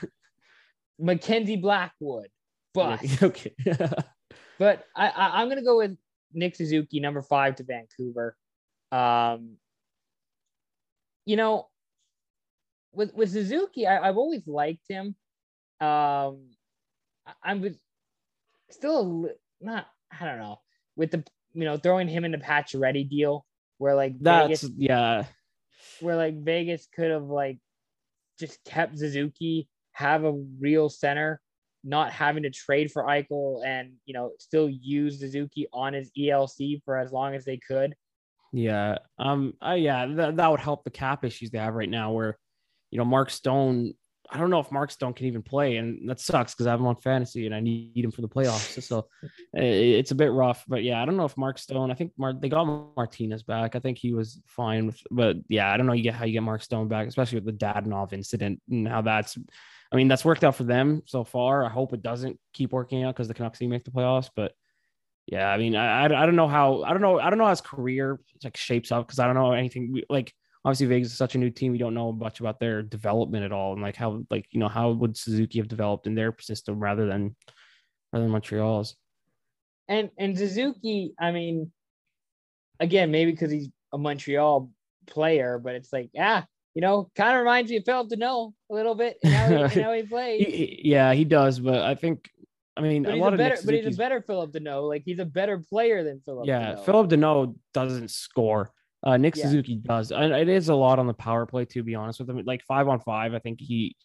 Mackenzie 0.98 1.56
Blackwood, 1.56 2.28
bust. 2.72 3.22
okay. 3.22 3.54
But 4.56 4.84
I, 4.94 5.08
I 5.08 5.42
I'm 5.42 5.48
gonna 5.48 5.64
go 5.64 5.78
with 5.78 5.96
Nick 6.32 6.54
Suzuki, 6.54 7.00
number 7.00 7.22
five 7.22 7.56
to 7.56 7.64
Vancouver. 7.64 8.36
Um, 8.92 9.56
you 11.26 11.34
know, 11.36 11.66
with 12.94 13.14
with 13.14 13.32
Suzuki, 13.32 13.86
I, 13.86 14.08
I've 14.08 14.16
always 14.16 14.46
liked 14.46 14.84
him. 14.88 15.14
Um, 15.80 16.50
I, 17.26 17.32
I'm 17.42 17.78
still 18.70 19.26
a 19.26 19.64
not 19.64 19.86
I 20.18 20.24
don't 20.24 20.38
know 20.38 20.60
with 20.96 21.10
the 21.10 21.24
you 21.52 21.64
know 21.64 21.76
throwing 21.76 22.08
him 22.08 22.24
in 22.24 22.32
the 22.32 22.38
Pacioretty 22.38 23.08
deal 23.08 23.44
where 23.78 23.94
like 23.94 24.18
That's 24.20 24.62
Vegas 24.62 24.70
yeah. 24.76 25.24
where 26.00 26.16
like 26.16 26.42
Vegas 26.42 26.88
could 26.94 27.10
have 27.10 27.24
like 27.24 27.58
just 28.38 28.62
kept 28.64 28.98
Suzuki, 28.98 29.68
have 29.92 30.24
a 30.24 30.32
real 30.32 30.88
center, 30.88 31.40
not 31.84 32.10
having 32.10 32.42
to 32.44 32.50
trade 32.50 32.90
for 32.90 33.04
Eichel, 33.04 33.64
and 33.64 33.92
you 34.06 34.14
know 34.14 34.32
still 34.38 34.68
use 34.68 35.20
Suzuki 35.20 35.66
on 35.72 35.92
his 35.92 36.10
ELC 36.18 36.82
for 36.84 36.96
as 36.96 37.12
long 37.12 37.34
as 37.34 37.44
they 37.44 37.58
could. 37.58 37.94
Yeah. 38.52 38.98
Um. 39.18 39.54
Uh, 39.64 39.72
yeah. 39.72 40.06
That, 40.06 40.36
that 40.36 40.50
would 40.50 40.60
help 40.60 40.84
the 40.84 40.90
cap 40.90 41.24
issues 41.24 41.50
they 41.50 41.58
have 41.58 41.74
right 41.74 41.88
now, 41.88 42.12
where, 42.12 42.38
you 42.94 42.98
know, 42.98 43.04
Mark 43.04 43.28
Stone. 43.28 43.92
I 44.30 44.38
don't 44.38 44.50
know 44.50 44.60
if 44.60 44.70
Mark 44.70 44.90
Stone 44.92 45.14
can 45.14 45.26
even 45.26 45.42
play, 45.42 45.76
and 45.76 46.08
that 46.08 46.20
sucks 46.20 46.54
because 46.54 46.68
I 46.68 46.70
have 46.70 46.78
him 46.78 46.86
on 46.86 46.96
fantasy 46.96 47.44
and 47.44 47.54
I 47.54 47.58
need 47.58 48.04
him 48.04 48.12
for 48.12 48.22
the 48.22 48.28
playoffs. 48.28 48.80
So 48.82 49.08
eh, 49.56 49.98
it's 49.98 50.12
a 50.12 50.14
bit 50.14 50.30
rough. 50.30 50.64
But 50.68 50.84
yeah, 50.84 51.02
I 51.02 51.04
don't 51.04 51.16
know 51.16 51.24
if 51.24 51.36
Mark 51.36 51.58
Stone. 51.58 51.90
I 51.90 51.94
think 51.94 52.12
Mar- 52.16 52.38
they 52.40 52.48
got 52.48 52.64
Martinez 52.96 53.42
back. 53.42 53.74
I 53.74 53.80
think 53.80 53.98
he 53.98 54.14
was 54.14 54.40
fine 54.46 54.86
with. 54.86 55.02
But 55.10 55.38
yeah, 55.48 55.72
I 55.72 55.76
don't 55.76 55.86
know. 55.86 55.92
You 55.92 56.04
get 56.04 56.14
how 56.14 56.24
you 56.24 56.32
get 56.34 56.44
Mark 56.44 56.62
Stone 56.62 56.86
back, 56.86 57.08
especially 57.08 57.40
with 57.40 57.46
the 57.46 57.66
Dadonov 57.66 58.12
incident 58.12 58.62
and 58.70 58.86
how 58.86 59.02
that's. 59.02 59.36
I 59.92 59.96
mean, 59.96 60.06
that's 60.06 60.24
worked 60.24 60.44
out 60.44 60.54
for 60.54 60.64
them 60.64 61.02
so 61.06 61.24
far. 61.24 61.64
I 61.64 61.68
hope 61.68 61.92
it 61.92 62.02
doesn't 62.02 62.38
keep 62.52 62.72
working 62.72 63.02
out 63.02 63.14
because 63.14 63.28
the 63.28 63.34
Canucks 63.34 63.60
need 63.60 63.66
to 63.66 63.70
make 63.70 63.84
the 63.84 63.90
playoffs. 63.90 64.30
But 64.34 64.52
yeah, 65.26 65.48
I 65.48 65.58
mean, 65.58 65.74
I, 65.74 66.02
I, 66.02 66.22
I 66.22 66.26
don't 66.26 66.36
know 66.36 66.48
how 66.48 66.84
I 66.84 66.90
don't 66.90 67.02
know 67.02 67.18
I 67.18 67.28
don't 67.28 67.38
know 67.38 67.44
how 67.44 67.50
his 67.50 67.60
career 67.60 68.20
like 68.44 68.56
shapes 68.56 68.92
up 68.92 69.06
because 69.06 69.18
I 69.18 69.26
don't 69.26 69.34
know 69.34 69.52
anything 69.52 70.00
like 70.08 70.32
obviously 70.64 70.86
Vegas 70.86 71.12
is 71.12 71.18
such 71.18 71.34
a 71.34 71.38
new 71.38 71.50
team 71.50 71.72
we 71.72 71.78
don't 71.78 71.94
know 71.94 72.12
much 72.12 72.40
about 72.40 72.58
their 72.58 72.82
development 72.82 73.44
at 73.44 73.52
all 73.52 73.72
and 73.74 73.82
like 73.82 73.96
how 73.96 74.24
like 74.30 74.46
you 74.50 74.60
know 74.60 74.68
how 74.68 74.90
would 74.90 75.16
Suzuki 75.16 75.58
have 75.58 75.68
developed 75.68 76.06
in 76.06 76.14
their 76.14 76.34
system 76.40 76.80
rather 76.80 77.06
than 77.06 77.36
rather 78.12 78.24
than 78.24 78.32
Montreal's 78.32 78.96
And 79.88 80.10
and 80.18 80.36
Suzuki, 80.38 81.14
I 81.18 81.30
mean, 81.32 81.70
again 82.80 83.10
maybe 83.10 83.30
because 83.32 83.50
he's 83.50 83.68
a 83.92 83.98
Montreal 83.98 84.70
player, 85.06 85.58
but 85.58 85.74
it's 85.74 85.92
like 85.92 86.10
ah, 86.18 86.46
you 86.74 86.80
know, 86.80 87.10
kind 87.14 87.34
of 87.34 87.40
reminds 87.40 87.70
me 87.70 87.76
of 87.76 87.84
Philip 87.84 88.08
Danault 88.08 88.52
a 88.70 88.74
little 88.74 88.94
bit. 88.94 89.18
And 89.22 89.32
how 89.34 89.46
he, 89.48 89.54
and 89.62 89.72
how 89.72 89.92
he 89.92 90.02
plays. 90.14 90.40
He- 90.46 90.80
yeah 90.84 91.12
he 91.12 91.24
does 91.24 91.60
but 91.60 91.82
I 91.82 91.94
think 91.94 92.30
I 92.76 92.80
mean 92.80 93.02
but 93.04 93.12
a 93.14 93.16
lot 93.16 93.32
a 93.32 93.34
of 93.34 93.38
better, 93.38 93.54
Nick 93.56 93.64
but 93.66 93.74
he's 93.74 93.94
a 93.94 93.98
better 93.98 94.22
Philip 94.22 94.52
Danault. 94.52 94.88
Like 94.88 95.02
he's 95.04 95.18
a 95.18 95.24
better 95.26 95.58
player 95.58 96.02
than 96.02 96.20
Philip. 96.24 96.46
yeah 96.46 96.72
Danault. 96.74 96.84
Philip 96.86 97.08
Danault 97.10 97.54
doesn't 97.74 98.10
score 98.10 98.72
uh, 99.04 99.16
Nick 99.16 99.36
Yeah. 99.36 99.44
Suzuki 99.44 99.76
does 99.76 100.10
and 100.10 100.32
it 100.32 100.48
is 100.48 100.68
a 100.68 100.74
lot 100.74 100.98
on 100.98 101.06
the 101.06 101.14
power 101.14 101.46
play 101.46 101.64
to 101.66 101.82
be 101.82 101.94
honest 101.94 102.18
with 102.20 102.30
him 102.30 102.42
like 102.44 102.62
five 102.64 102.88
on 102.88 103.00
five 103.00 103.34
I 103.34 103.38
think 103.38 103.60
he 103.60 103.96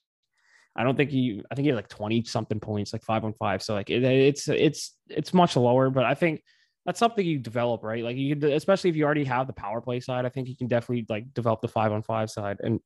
I 0.76 0.84
don't 0.84 0.96
think 0.96 1.10
he. 1.10 1.42
I 1.52 1.56
think 1.56 1.66
he 1.66 1.70
had 1.70 1.76
like 1.76 1.90
twenty 1.90 2.24
something 2.24 2.60
points, 2.60 2.94
like 2.94 3.04
five 3.04 3.26
on 3.26 3.34
five. 3.34 3.62
So 3.62 3.74
like 3.74 3.90
it, 3.90 4.04
it's 4.04 4.48
it's 4.48 4.96
it's 5.10 5.34
much 5.34 5.58
lower, 5.58 5.90
but 5.90 6.06
I 6.06 6.14
think 6.14 6.42
that's 6.86 7.00
something 7.00 7.26
you 7.26 7.38
develop, 7.38 7.84
right? 7.84 8.04
Like 8.04 8.16
you, 8.16 8.38
especially 8.54 8.90
if 8.90 8.96
you 8.96 9.04
already 9.04 9.26
have 9.26 9.48
the 9.48 9.54
power 9.54 9.82
play 9.82 10.00
side. 10.00 10.26
I 10.26 10.30
think 10.30 10.48
you 10.48 10.56
can 10.56 10.68
definitely 10.68 11.06
like 11.10 11.34
develop 11.34 11.62
the 11.62 11.68
five 11.68 11.92
on 11.92 12.02
five 12.02 12.30
side. 12.30 12.58
And 12.62 12.80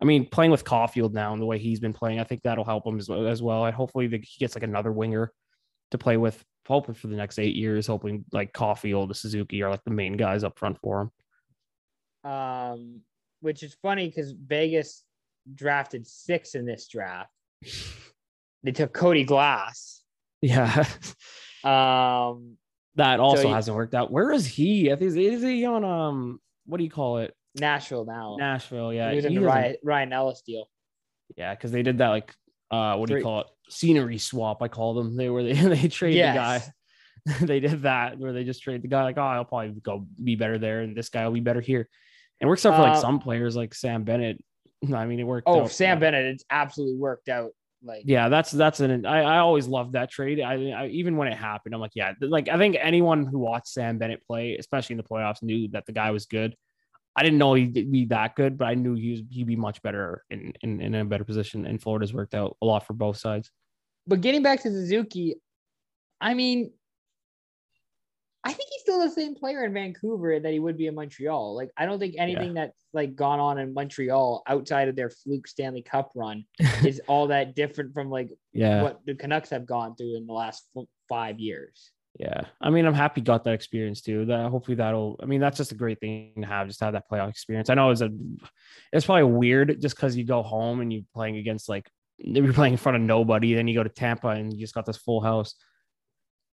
I 0.00 0.04
mean, 0.04 0.28
playing 0.28 0.50
with 0.50 0.64
Caufield 0.64 1.12
now 1.12 1.32
and 1.32 1.40
the 1.40 1.46
way 1.46 1.58
he's 1.58 1.80
been 1.80 1.92
playing, 1.94 2.20
I 2.20 2.24
think 2.24 2.42
that'll 2.42 2.64
help 2.64 2.86
him 2.86 2.98
as, 2.98 3.08
as 3.08 3.42
well. 3.42 3.64
And 3.64 3.74
hopefully 3.74 4.06
the, 4.06 4.18
he 4.18 4.38
gets 4.38 4.54
like 4.54 4.62
another 4.62 4.92
winger 4.92 5.32
to 5.92 5.98
play 5.98 6.16
with, 6.16 6.44
hopefully 6.68 6.96
for 6.96 7.06
the 7.06 7.16
next 7.16 7.38
eight 7.38 7.56
years. 7.56 7.86
Hoping 7.86 8.24
like 8.32 8.52
Caufield, 8.52 9.16
Suzuki 9.16 9.62
are 9.62 9.70
like 9.70 9.84
the 9.84 9.90
main 9.90 10.16
guys 10.16 10.44
up 10.44 10.58
front 10.58 10.78
for 10.78 11.00
him. 11.00 11.10
Um, 12.24 13.00
which 13.40 13.62
is 13.62 13.74
funny 13.82 14.06
because 14.08 14.32
Vegas 14.32 15.04
drafted 15.54 16.06
six 16.06 16.54
in 16.54 16.64
this 16.66 16.88
draft. 16.88 17.30
They 18.62 18.72
took 18.72 18.92
Cody 18.92 19.24
Glass. 19.24 20.02
Yeah, 20.42 20.84
Um, 21.64 22.56
that 22.96 23.20
also 23.20 23.46
he- 23.48 23.52
hasn't 23.52 23.76
worked 23.76 23.94
out. 23.94 24.10
Where 24.10 24.32
is 24.32 24.46
he? 24.46 24.90
I 24.92 24.96
think 24.96 25.14
is 25.16 25.42
he 25.42 25.64
on 25.66 25.84
um 25.84 26.40
what 26.66 26.78
do 26.78 26.84
you 26.84 26.90
call 26.90 27.18
it? 27.18 27.34
Nashville 27.58 28.04
now. 28.04 28.36
Nashville. 28.38 28.92
Yeah, 28.92 29.10
he 29.10 29.16
was 29.16 29.24
in 29.24 29.34
the 29.34 29.40
Ryan, 29.40 29.76
Ryan 29.82 30.12
Ellis 30.12 30.42
deal. 30.46 30.66
Yeah, 31.36 31.54
because 31.54 31.72
they 31.72 31.82
did 31.82 31.98
that 31.98 32.08
like 32.08 32.34
uh 32.70 32.96
what 32.96 33.08
do 33.08 33.14
Three- 33.14 33.20
you 33.20 33.24
call 33.24 33.40
it? 33.40 33.46
Scenery 33.68 34.18
swap, 34.18 34.62
I 34.62 34.68
call 34.68 34.94
them. 34.94 35.16
They 35.16 35.28
were 35.28 35.42
they, 35.44 35.52
they 35.52 35.88
trade 35.88 36.14
Yes. 36.14 36.64
the 37.24 37.32
guy. 37.32 37.36
they 37.46 37.60
did 37.60 37.82
that 37.82 38.18
where 38.18 38.32
they 38.32 38.44
just 38.44 38.62
trade 38.62 38.82
the 38.82 38.88
guy 38.88 39.02
like, 39.02 39.18
oh, 39.18 39.22
I'll 39.22 39.44
probably 39.44 39.78
go 39.82 40.06
be 40.22 40.36
better 40.36 40.58
there, 40.58 40.80
and 40.80 40.96
this 40.96 41.08
guy 41.10 41.26
will 41.26 41.34
be 41.34 41.40
better 41.40 41.60
here. 41.60 41.88
It 42.40 42.46
works 42.46 42.64
out 42.66 42.76
for 42.76 42.82
like 42.82 42.96
Uh, 42.96 43.00
some 43.00 43.18
players 43.18 43.54
like 43.56 43.74
Sam 43.74 44.04
Bennett. 44.04 44.42
I 44.94 45.06
mean, 45.06 45.20
it 45.20 45.24
worked. 45.24 45.46
Oh, 45.48 45.62
out. 45.62 45.70
Sam. 45.72 46.00
Bennett, 46.00 46.24
it's 46.26 46.44
absolutely 46.50 46.96
worked 46.96 47.28
out. 47.28 47.50
Like, 47.82 48.02
Yeah, 48.04 48.28
that's 48.28 48.50
that's 48.50 48.80
an. 48.80 49.06
I, 49.06 49.22
I 49.22 49.38
always 49.38 49.66
loved 49.66 49.94
that 49.94 50.10
trade. 50.10 50.40
I, 50.40 50.70
I 50.70 50.86
even 50.88 51.16
when 51.16 51.28
it 51.28 51.36
happened, 51.36 51.74
I'm 51.74 51.80
like, 51.80 51.92
yeah, 51.94 52.12
like 52.20 52.48
I 52.48 52.58
think 52.58 52.76
anyone 52.78 53.26
who 53.26 53.38
watched 53.38 53.68
Sam 53.68 53.96
Bennett 53.98 54.22
play, 54.26 54.56
especially 54.56 54.94
in 54.94 54.98
the 54.98 55.02
playoffs, 55.04 55.42
knew 55.42 55.68
that 55.68 55.86
the 55.86 55.92
guy 55.92 56.10
was 56.10 56.26
good. 56.26 56.54
I 57.16 57.22
didn't 57.22 57.38
know 57.38 57.54
he'd 57.54 57.90
be 57.90 58.04
that 58.06 58.36
good, 58.36 58.56
but 58.56 58.66
I 58.66 58.74
knew 58.74 58.94
he 58.94 59.10
was, 59.12 59.22
he'd 59.30 59.46
be 59.46 59.56
much 59.56 59.82
better 59.82 60.24
in, 60.30 60.52
in 60.62 60.80
in 60.80 60.94
a 60.94 61.04
better 61.04 61.24
position. 61.24 61.66
And 61.66 61.80
Florida's 61.80 62.12
worked 62.14 62.34
out 62.34 62.56
a 62.62 62.66
lot 62.66 62.86
for 62.86 62.92
both 62.92 63.16
sides. 63.16 63.50
but 64.06 64.20
getting 64.20 64.42
back 64.42 64.62
to 64.62 64.70
Suzuki, 64.70 65.36
I 66.20 66.34
mean, 66.34 66.72
I 68.42 68.52
think 68.52 68.68
he's 68.72 68.80
still 68.80 69.00
the 69.00 69.10
same 69.10 69.34
player 69.34 69.64
in 69.64 69.74
Vancouver 69.74 70.40
that 70.40 70.52
he 70.52 70.58
would 70.60 70.78
be 70.78 70.86
in 70.86 70.94
Montreal. 70.94 71.54
Like, 71.54 71.70
I 71.76 71.84
don't 71.84 71.98
think 71.98 72.14
anything 72.16 72.54
that's 72.54 72.78
like 72.94 73.14
gone 73.14 73.38
on 73.38 73.58
in 73.58 73.74
Montreal 73.74 74.42
outside 74.46 74.88
of 74.88 74.96
their 74.96 75.10
fluke 75.10 75.46
Stanley 75.46 75.82
Cup 75.82 76.10
run 76.14 76.44
is 76.84 77.02
all 77.06 77.26
that 77.26 77.54
different 77.54 77.92
from 77.92 78.08
like 78.10 78.30
Yeah, 78.52 78.82
what 78.82 79.00
the 79.04 79.14
Canucks 79.14 79.50
have 79.50 79.66
gone 79.66 79.94
through 79.94 80.16
in 80.16 80.26
the 80.26 80.32
last 80.32 80.64
f- 80.74 80.86
five 81.08 81.38
years. 81.38 81.90
yeah. 82.18 82.42
I 82.62 82.70
mean, 82.70 82.86
I'm 82.86 82.94
happy 82.94 83.20
got 83.20 83.44
that 83.44 83.52
experience 83.52 84.00
too. 84.00 84.24
That 84.24 84.48
hopefully 84.50 84.76
that'll. 84.76 85.20
I 85.22 85.26
mean, 85.26 85.40
that's 85.40 85.58
just 85.58 85.72
a 85.72 85.76
great 85.76 86.00
thing 86.00 86.32
to 86.40 86.46
have, 86.46 86.66
just 86.66 86.78
to 86.78 86.86
have 86.86 86.94
that 86.94 87.10
playoff 87.10 87.28
experience. 87.28 87.68
I 87.68 87.74
know 87.74 87.90
it's 87.90 88.00
a, 88.00 88.10
it's 88.90 89.04
probably 89.04 89.24
weird 89.24 89.80
just 89.82 89.96
because 89.96 90.16
you 90.16 90.24
go 90.24 90.42
home 90.42 90.80
and 90.80 90.90
you're 90.90 91.02
playing 91.14 91.36
against 91.36 91.68
like 91.68 91.90
you're 92.16 92.52
playing 92.54 92.72
in 92.74 92.78
front 92.78 92.96
of 92.96 93.02
nobody, 93.02 93.52
then 93.54 93.68
you 93.68 93.74
go 93.74 93.82
to 93.82 93.88
Tampa 93.90 94.28
and 94.28 94.52
you 94.52 94.60
just 94.60 94.74
got 94.74 94.86
this 94.86 94.96
full 94.96 95.20
house. 95.20 95.54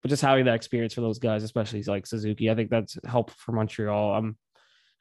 But 0.04 0.10
just 0.10 0.22
having 0.22 0.46
that 0.46 0.56
experience 0.56 0.94
for 0.94 1.02
those 1.02 1.20
guys, 1.20 1.44
especially 1.44 1.82
like 1.84 2.06
Suzuki, 2.06 2.50
I 2.52 2.56
think 2.56 2.70
that's 2.70 2.98
helpful 3.06 3.36
for 3.40 3.52
Montreal. 3.54 4.14
Um, 4.16 4.38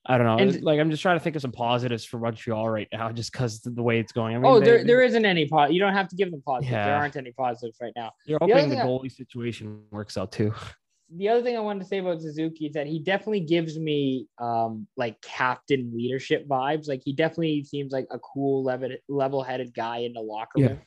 I 0.09 0.17
don't 0.19 0.27
know. 0.27 0.39
And- 0.39 0.63
like 0.63 0.79
I'm 0.81 0.91
just 0.91 1.03
trying 1.03 1.19
to 1.19 1.23
think 1.23 1.37
of 1.37 1.43
some 1.43 1.53
positives 1.53 2.05
for 2.05 2.19
Montreal 2.19 2.69
right 2.69 2.89
now, 2.93 3.11
just 3.13 3.33
because 3.33 3.61
the 3.61 3.83
way 3.83 3.99
it's 3.99 4.13
going. 4.13 4.37
I 4.37 4.39
mean, 4.39 4.47
oh, 4.47 4.59
they- 4.61 4.67
there, 4.67 4.85
there 4.85 5.03
isn't 5.03 5.25
any 5.25 5.49
po- 5.49 5.67
You 5.67 5.81
don't 5.81 5.93
have 5.93 6.09
to 6.09 6.17
give 6.17 6.31
them 6.31 6.43
positives. 6.47 6.71
There 6.73 6.95
aren't 6.95 7.17
any 7.17 7.33
positives 7.33 7.77
right 7.81 7.93
now. 7.97 8.13
You're 8.25 8.39
hoping 8.41 8.69
the 8.71 8.81
I- 8.83 8.87
goalie 8.87 9.11
situation 9.13 9.83
works 9.91 10.17
out 10.17 10.33
too. 10.33 10.55
the 11.17 11.29
other 11.29 11.41
thing 11.43 11.57
I 11.57 11.61
wanted 11.61 11.81
to 11.81 11.87
say 11.87 11.99
about 11.99 12.21
Suzuki 12.21 12.67
is 12.67 12.73
that 12.75 12.87
he 12.89 12.99
definitely 12.99 13.41
gives 13.41 13.79
me 13.79 14.27
um 14.39 14.89
like 14.97 15.21
captain 15.23 15.93
leadership 15.95 16.49
vibes. 16.49 16.89
Like 16.89 17.03
he 17.05 17.13
definitely 17.13 17.63
seems 17.65 17.93
like 17.93 18.07
a 18.11 18.19
cool 18.19 18.65
level 18.65 18.91
level 19.09 19.43
headed 19.43 19.73
guy 19.75 19.99
in 19.99 20.15
the 20.15 20.21
locker 20.21 20.59
Yeah. 20.61 20.67
room. 20.69 20.81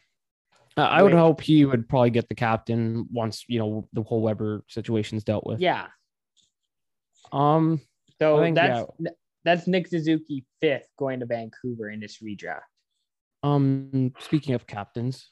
I 0.84 1.02
would 1.02 1.14
hope 1.14 1.42
he 1.42 1.66
would 1.66 1.88
probably 1.90 2.12
get 2.12 2.30
the 2.30 2.36
captain 2.36 3.08
once 3.12 3.46
you 3.48 3.60
know 3.60 3.88
the 3.94 4.04
whole 4.04 4.22
Weber 4.22 4.64
situation's 4.68 5.24
dealt 5.24 5.46
with. 5.46 5.60
Yeah. 5.60 5.88
Um. 7.32 7.82
So 8.22 8.42
think, 8.42 8.56
that's 8.56 8.86
that's 9.44 9.68
Nick 9.68 9.88
Suzuki 9.88 10.46
fifth 10.62 10.88
going 10.98 11.22
to 11.22 11.26
Vancouver 11.26 11.90
in 11.90 12.00
this 12.00 12.20
redraft. 12.24 12.62
Um. 13.44 14.14
Speaking 14.20 14.56
of 14.56 14.68
captains, 14.68 15.32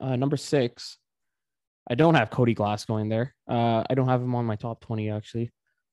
uh, 0.00 0.16
number 0.16 0.36
six, 0.36 0.98
I 1.88 1.94
don't 1.94 2.14
have 2.14 2.30
Cody 2.30 2.54
Glass 2.54 2.84
going 2.84 3.08
there. 3.08 3.34
Uh, 3.48 3.84
I 3.88 3.94
don't 3.94 4.08
have 4.08 4.22
him 4.22 4.34
on 4.34 4.44
my 4.44 4.56
top 4.56 4.80
twenty 4.80 5.10
actually. 5.10 5.50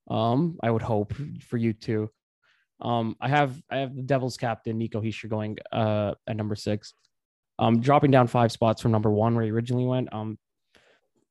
Um, 0.10 0.58
I 0.62 0.72
would 0.72 0.82
hope 0.82 1.14
for 1.48 1.58
you 1.58 1.74
too. 1.74 2.10
Um, 2.82 3.16
I 3.22 3.30
have 3.30 3.62
I 3.70 3.78
have 3.78 3.96
the 3.96 4.02
Devils 4.02 4.38
captain 4.38 4.78
Nico 4.78 5.02
Hischier 5.02 5.30
going 5.30 5.58
uh 5.72 6.16
at 6.28 6.36
number 6.36 6.56
six. 6.56 6.94
Um, 7.62 7.80
dropping 7.80 8.10
down 8.10 8.26
five 8.26 8.52
spots 8.52 8.82
from 8.82 8.92
number 8.92 9.12
one 9.12 9.36
where 9.36 9.46
he 9.46 9.52
originally 9.52 9.86
went. 9.86 10.12
Um, 10.12 10.40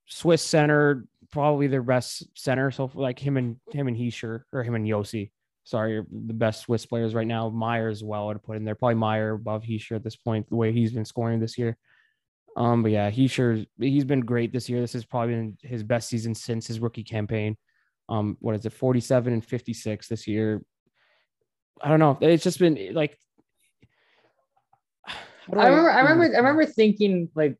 Swiss 0.06 0.42
center, 0.42 1.04
probably 1.32 1.66
their 1.66 1.82
best 1.82 2.24
center. 2.38 2.70
So 2.70 2.88
like 2.94 3.18
him 3.18 3.36
and 3.36 3.56
him 3.72 3.88
and 3.88 3.96
Hischier 3.96 4.44
or 4.52 4.62
him 4.62 4.76
and 4.76 4.86
Josi. 4.86 5.32
Sorry, 5.64 6.02
the 6.10 6.32
best 6.32 6.62
Swiss 6.62 6.86
players 6.86 7.14
right 7.14 7.26
now. 7.26 7.50
Meier 7.50 7.88
as 7.88 8.02
well. 8.02 8.30
I'd 8.30 8.42
put 8.42 8.56
in 8.56 8.64
there. 8.64 8.76
Probably 8.76 8.94
Meier 8.94 9.34
above 9.34 9.64
Hischier 9.64 9.96
at 9.96 10.04
this 10.04 10.16
point, 10.16 10.48
the 10.48 10.56
way 10.56 10.72
he's 10.72 10.92
been 10.92 11.04
scoring 11.04 11.40
this 11.40 11.58
year. 11.58 11.76
Um, 12.56 12.82
but 12.82 12.92
yeah, 12.92 13.10
Hischier 13.10 13.66
he's 13.78 14.04
been 14.04 14.20
great 14.20 14.52
this 14.52 14.68
year. 14.68 14.80
This 14.80 14.92
has 14.92 15.04
probably 15.04 15.34
been 15.34 15.58
his 15.62 15.82
best 15.82 16.08
season 16.08 16.34
since 16.34 16.66
his 16.66 16.80
rookie 16.80 17.04
campaign. 17.04 17.56
Um, 18.08 18.36
what 18.40 18.54
is 18.54 18.66
it, 18.66 18.72
47 18.72 19.32
and 19.32 19.44
56 19.44 20.08
this 20.08 20.26
year? 20.26 20.62
I 21.80 21.88
don't 21.88 22.00
know. 22.00 22.18
It's 22.20 22.44
just 22.44 22.58
been 22.58 22.92
like 22.92 23.18
I 25.58 25.66
remember, 25.68 25.90
I 25.90 26.00
remember, 26.00 26.24
I 26.34 26.38
remember 26.38 26.66
thinking 26.66 27.28
like 27.34 27.56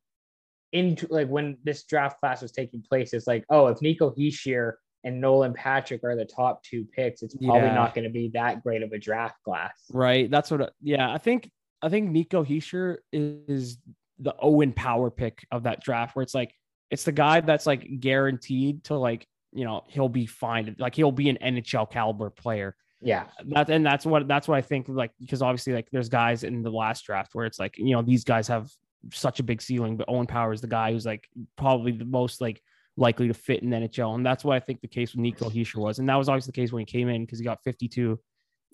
into 0.73 1.07
like 1.11 1.29
when 1.29 1.57
this 1.65 1.85
draft 1.85 2.21
class 2.21 2.43
was 2.43 2.53
taking 2.53 2.83
place, 2.83 3.13
it's 3.13 3.27
like, 3.27 3.45
oh, 3.51 3.67
if 3.69 3.81
Nico 3.83 4.11
Hischier 4.11 4.75
and 5.05 5.21
Nolan 5.21 5.53
Patrick 5.55 6.05
are 6.05 6.15
the 6.17 6.25
top 6.25 6.63
two 6.63 6.85
picks, 6.95 7.23
it's 7.23 7.35
probably 7.37 7.69
Yeah. 7.69 7.75
not 7.75 7.95
going 7.95 8.05
to 8.05 8.11
be 8.11 8.29
that 8.35 8.63
great 8.63 8.83
of 8.83 8.93
a 8.93 8.99
draft 8.99 9.37
class. 9.45 9.73
Right. 9.93 10.31
That's 10.31 10.51
what. 10.51 10.73
Yeah, 10.83 11.13
I 11.13 11.19
think 11.19 11.51
I 11.83 11.89
think 11.89 12.11
Nico 12.11 12.45
Hischier 12.45 12.99
is 13.13 13.79
the 14.19 14.35
Owen 14.39 14.73
Power 14.73 15.11
pick 15.11 15.47
of 15.51 15.63
that 15.65 15.83
draft, 15.83 16.15
where 16.15 16.23
it's 16.23 16.35
like 16.35 16.55
it's 16.91 17.05
the 17.05 17.13
guy 17.13 17.41
that's 17.41 17.67
like 17.67 18.01
guaranteed 18.01 18.85
to 18.85 18.97
like 18.97 19.27
you 19.53 19.65
know 19.65 19.83
he'll 19.89 20.09
be 20.09 20.27
fine, 20.27 20.77
like 20.79 20.95
he'll 20.95 21.11
be 21.13 21.29
an 21.31 21.39
NHL 21.43 21.91
caliber 21.91 22.31
player. 22.31 22.77
Yeah, 23.01 23.27
That 23.47 23.71
and 23.71 23.85
that's 23.85 24.05
what 24.05 24.29
that's 24.29 24.47
what 24.47 24.59
I 24.59 24.63
think 24.63 24.87
like 24.89 25.13
because 25.19 25.41
obviously 25.41 25.73
like 25.73 25.89
there's 25.91 26.09
guys 26.09 26.45
in 26.45 26.63
the 26.63 26.71
last 26.71 27.05
draft 27.05 27.35
where 27.35 27.47
it's 27.47 27.59
like 27.59 27.79
you 27.79 27.95
know 27.95 28.03
these 28.03 28.25
guys 28.25 28.47
have 28.49 28.71
such 29.13 29.41
a 29.41 29.43
big 29.43 29.63
ceiling, 29.63 29.97
but 29.97 30.09
Owen 30.09 30.27
Power 30.27 30.53
is 30.53 30.61
the 30.61 30.67
guy 30.67 30.93
who's 30.93 31.07
like 31.07 31.29
probably 31.57 31.93
the 31.93 32.05
most 32.05 32.41
like 32.41 32.63
likely 32.97 33.29
to 33.29 33.35
fit 33.35 33.63
in 33.63 33.71
the 33.71 33.77
NHL, 33.77 34.15
and 34.15 34.27
that's 34.27 34.45
what 34.45 34.55
I 34.57 34.61
think 34.61 34.83
the 34.83 34.89
case 34.89 35.13
with 35.13 35.21
Nico 35.21 35.49
Hischier 35.49 35.77
was, 35.77 35.99
and 35.99 36.09
that 36.09 36.17
was 36.17 36.29
always 36.29 36.47
the 36.47 36.53
case 36.53 36.73
when 36.73 36.81
he 36.81 36.87
came 36.87 37.09
in 37.09 37.25
because 37.25 37.39
he 37.39 37.45
got 37.45 37.63
52 37.65 38.19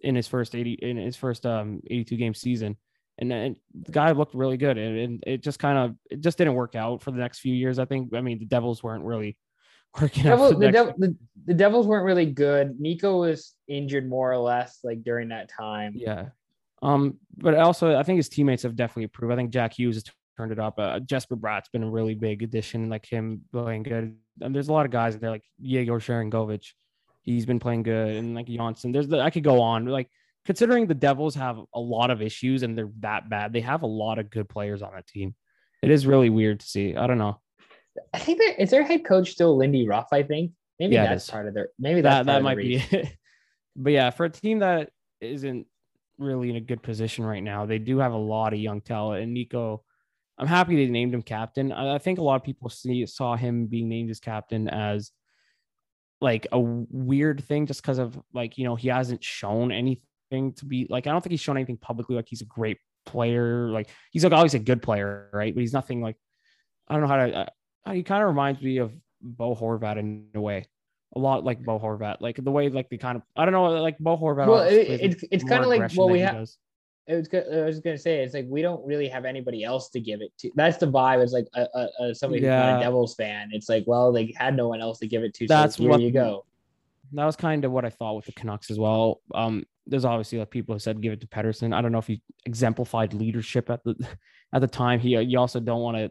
in 0.02 0.14
his 0.14 0.28
first 0.28 0.54
80 0.54 0.72
in 0.74 0.96
his 0.96 1.16
first 1.16 1.46
um 1.46 1.80
82 1.86 2.16
game 2.16 2.34
season. 2.34 2.76
And, 3.18 3.32
and 3.32 3.56
the 3.74 3.92
guy 3.92 4.10
looked 4.10 4.34
really 4.34 4.58
good. 4.58 4.76
And, 4.76 4.98
and 4.98 5.24
it 5.26 5.42
just 5.42 5.58
kind 5.58 5.78
of 5.78 5.96
it 6.10 6.20
just 6.20 6.36
didn't 6.36 6.54
work 6.54 6.74
out 6.74 7.02
for 7.02 7.10
the 7.10 7.18
next 7.18 7.38
few 7.38 7.54
years 7.54 7.78
i 7.78 7.84
think. 7.84 8.14
I 8.14 8.20
mean 8.20 8.38
the 8.38 8.44
devils 8.44 8.82
weren't 8.82 9.04
really 9.04 9.38
working 10.00 10.22
Devil, 10.22 10.50
the, 10.58 10.70
the 10.70 10.94
the, 10.98 11.16
the 11.46 11.54
Devils 11.54 11.86
weren't 11.86 12.04
really 12.04 12.26
good. 12.26 12.78
Nico 12.80 13.20
was 13.20 13.54
injured 13.68 14.08
more 14.08 14.32
or 14.32 14.38
less 14.38 14.80
like 14.84 15.02
during 15.02 15.28
that 15.28 15.48
time. 15.48 15.92
yeah. 15.94 16.26
Um 16.82 17.18
but 17.38 17.54
also 17.54 17.96
i 17.96 18.02
think 18.02 18.18
his 18.18 18.28
teammates 18.28 18.62
have 18.62 18.76
definitely 18.76 19.04
improved. 19.04 19.32
I 19.32 19.36
think 19.36 19.50
jack 19.50 19.74
hughes 19.74 19.96
has 19.96 20.04
turned 20.36 20.52
it 20.52 20.58
up. 20.58 20.78
Uh, 20.78 21.00
jesper 21.00 21.36
bratt's 21.36 21.68
been 21.70 21.82
a 21.82 21.90
really 21.90 22.14
big 22.14 22.42
addition 22.42 22.90
like 22.90 23.06
him 23.06 23.42
playing 23.52 23.84
good. 23.84 24.16
And 24.42 24.54
there's 24.54 24.68
a 24.68 24.72
lot 24.72 24.84
of 24.84 24.92
guys 24.92 25.18
there 25.18 25.30
like 25.30 25.44
Yegor 25.58 25.98
Sharangovich. 25.98 26.72
he's 27.22 27.46
been 27.46 27.58
playing 27.58 27.82
good. 27.82 28.16
And 28.16 28.34
like 28.34 28.46
Johnson 28.46 28.92
there's 28.92 29.08
the, 29.08 29.20
i 29.20 29.30
could 29.30 29.44
go 29.44 29.62
on. 29.62 29.86
Like 29.86 30.10
considering 30.44 30.86
the 30.86 30.94
devils 30.94 31.34
have 31.34 31.58
a 31.74 31.80
lot 31.80 32.10
of 32.10 32.20
issues 32.20 32.62
and 32.62 32.76
they're 32.76 32.90
that 33.00 33.28
bad 33.28 33.52
they 33.52 33.62
have 33.62 33.82
a 33.82 33.86
lot 33.86 34.18
of 34.18 34.30
good 34.30 34.48
players 34.48 34.82
on 34.82 34.92
that 34.94 35.06
team. 35.06 35.34
It 35.82 35.90
is 35.90 36.06
really 36.06 36.30
weird 36.30 36.60
to 36.60 36.66
see. 36.66 36.94
I 36.96 37.06
don't 37.06 37.18
know 37.18 37.40
I 38.12 38.18
think 38.18 38.38
there 38.38 38.54
is 38.54 38.70
their 38.70 38.82
head 38.82 39.04
coach 39.04 39.30
still 39.32 39.56
Lindy 39.56 39.86
Ruff. 39.86 40.08
I 40.12 40.22
think 40.22 40.52
maybe 40.78 40.94
Yeah, 40.94 41.06
that's 41.06 41.30
part 41.30 41.48
of 41.48 41.54
their 41.54 41.68
maybe 41.78 42.00
that's 42.00 42.26
that 42.26 42.32
that 42.32 42.42
might 42.42 42.56
be 42.56 42.76
it. 42.76 43.16
but 43.76 43.92
yeah, 43.92 44.10
for 44.10 44.24
a 44.24 44.30
team 44.30 44.60
that 44.60 44.90
isn't 45.20 45.66
really 46.18 46.50
in 46.50 46.56
a 46.56 46.60
good 46.60 46.82
position 46.82 47.24
right 47.24 47.42
now, 47.42 47.66
they 47.66 47.78
do 47.78 47.98
have 47.98 48.12
a 48.12 48.18
lot 48.18 48.52
of 48.52 48.58
young 48.58 48.80
talent. 48.80 49.22
And 49.22 49.34
Nico, 49.34 49.82
I'm 50.38 50.46
happy 50.46 50.76
they 50.76 50.90
named 50.90 51.14
him 51.14 51.22
captain. 51.22 51.72
I, 51.72 51.94
I 51.94 51.98
think 51.98 52.18
a 52.18 52.22
lot 52.22 52.36
of 52.36 52.44
people 52.44 52.68
see 52.68 53.04
saw 53.06 53.36
him 53.36 53.66
being 53.66 53.88
named 53.88 54.10
as 54.10 54.20
captain 54.20 54.68
as 54.68 55.10
like 56.20 56.46
a 56.52 56.58
weird 56.58 57.44
thing 57.44 57.66
just 57.66 57.82
because 57.82 57.98
of 57.98 58.18
like 58.32 58.56
you 58.56 58.64
know 58.64 58.74
he 58.74 58.88
hasn't 58.88 59.22
shown 59.22 59.70
anything 59.70 60.52
to 60.56 60.64
be 60.64 60.86
like 60.88 61.06
I 61.06 61.10
don't 61.10 61.20
think 61.22 61.32
he's 61.32 61.40
shown 61.40 61.56
anything 61.56 61.76
publicly 61.76 62.16
like 62.16 62.26
he's 62.28 62.40
a 62.40 62.46
great 62.46 62.78
player 63.04 63.68
like 63.68 63.88
he's 64.10 64.24
like 64.24 64.32
always 64.32 64.54
a 64.54 64.58
good 64.58 64.82
player 64.82 65.28
right 65.32 65.54
but 65.54 65.60
he's 65.60 65.72
nothing 65.72 66.00
like 66.00 66.16
I 66.88 66.94
don't 66.94 67.02
know 67.02 67.08
how 67.08 67.26
to 67.26 67.36
uh, 67.36 67.46
Uh, 67.86 67.92
he 67.92 68.02
kind 68.02 68.22
of 68.22 68.28
reminds 68.28 68.60
me 68.60 68.78
of 68.78 68.92
Bo 69.22 69.54
Horvat 69.54 69.96
in 69.98 70.26
a 70.34 70.40
way 70.40 70.66
a 71.14 71.18
lot 71.18 71.44
like 71.44 71.62
Bo 71.64 71.78
Horvat 71.78 72.16
like 72.20 72.36
the 72.42 72.50
way 72.50 72.68
like 72.68 72.88
the 72.90 72.98
kind 72.98 73.16
of 73.16 73.22
I 73.36 73.44
don't 73.44 73.52
know 73.52 73.64
like 73.80 73.96
Bo 73.98 74.16
Horvat 74.18 74.46
Well, 74.48 74.62
it- 74.64 74.74
it's- 75.00 75.24
it's 75.30 75.44
kinda 75.44 75.66
like 75.66 75.76
aggression 75.76 75.98
what 76.02 76.10
we 76.12 76.18
have. 76.20 76.46
it 77.06 77.14
was 77.14 77.28
good. 77.28 77.44
I 77.50 77.64
was 77.64 77.78
gonna 77.80 77.96
say 77.96 78.22
it's 78.22 78.34
like 78.34 78.46
we 78.48 78.60
don't 78.60 78.84
really 78.84 79.08
have 79.08 79.24
anybody 79.24 79.62
else 79.64 79.88
to 79.90 80.00
give 80.00 80.20
it 80.20 80.32
to. 80.40 80.50
That's 80.56 80.76
the 80.78 80.86
vibe. 80.90 81.22
It's 81.22 81.32
like 81.32 81.46
a, 81.54 81.66
a, 81.74 81.88
a 82.10 82.14
somebody 82.14 82.42
who's 82.42 82.48
not 82.48 82.80
a 82.80 82.84
Devils 82.84 83.14
fan. 83.14 83.50
It's 83.52 83.68
like 83.68 83.84
well 83.86 84.12
they 84.12 84.34
had 84.36 84.56
no 84.56 84.68
one 84.68 84.80
else 84.82 84.98
to 84.98 85.06
give 85.06 85.22
it 85.22 85.32
to. 85.34 85.46
That's 85.46 85.76
so 85.76 85.84
here 85.84 85.90
what- 85.92 86.00
you 86.00 86.10
go. 86.10 86.44
that 87.12 87.24
was 87.24 87.36
kind 87.36 87.64
of 87.64 87.70
what 87.70 87.84
I 87.84 87.90
thought 87.90 88.16
with 88.16 88.24
the 88.26 88.32
Canucks 88.32 88.68
as 88.70 88.78
well. 88.80 89.20
Um, 89.32 89.64
there's 89.86 90.04
obviously 90.04 90.38
like 90.40 90.50
people 90.50 90.74
who 90.74 90.80
said 90.80 91.00
give 91.00 91.12
it 91.12 91.20
to 91.20 91.28
Pettersson. 91.28 91.72
I 91.72 91.80
don't 91.80 91.92
know 91.92 91.98
if 91.98 92.08
he 92.08 92.20
exemplified 92.44 93.14
leadership 93.14 93.70
at 93.70 93.84
the 93.84 93.94
at 94.52 94.60
the 94.60 94.66
time. 94.66 94.98
He 94.98 95.16
uh, 95.16 95.20
you 95.20 95.38
also 95.38 95.60
don't 95.60 95.80
want 95.82 95.96
to 95.96 96.10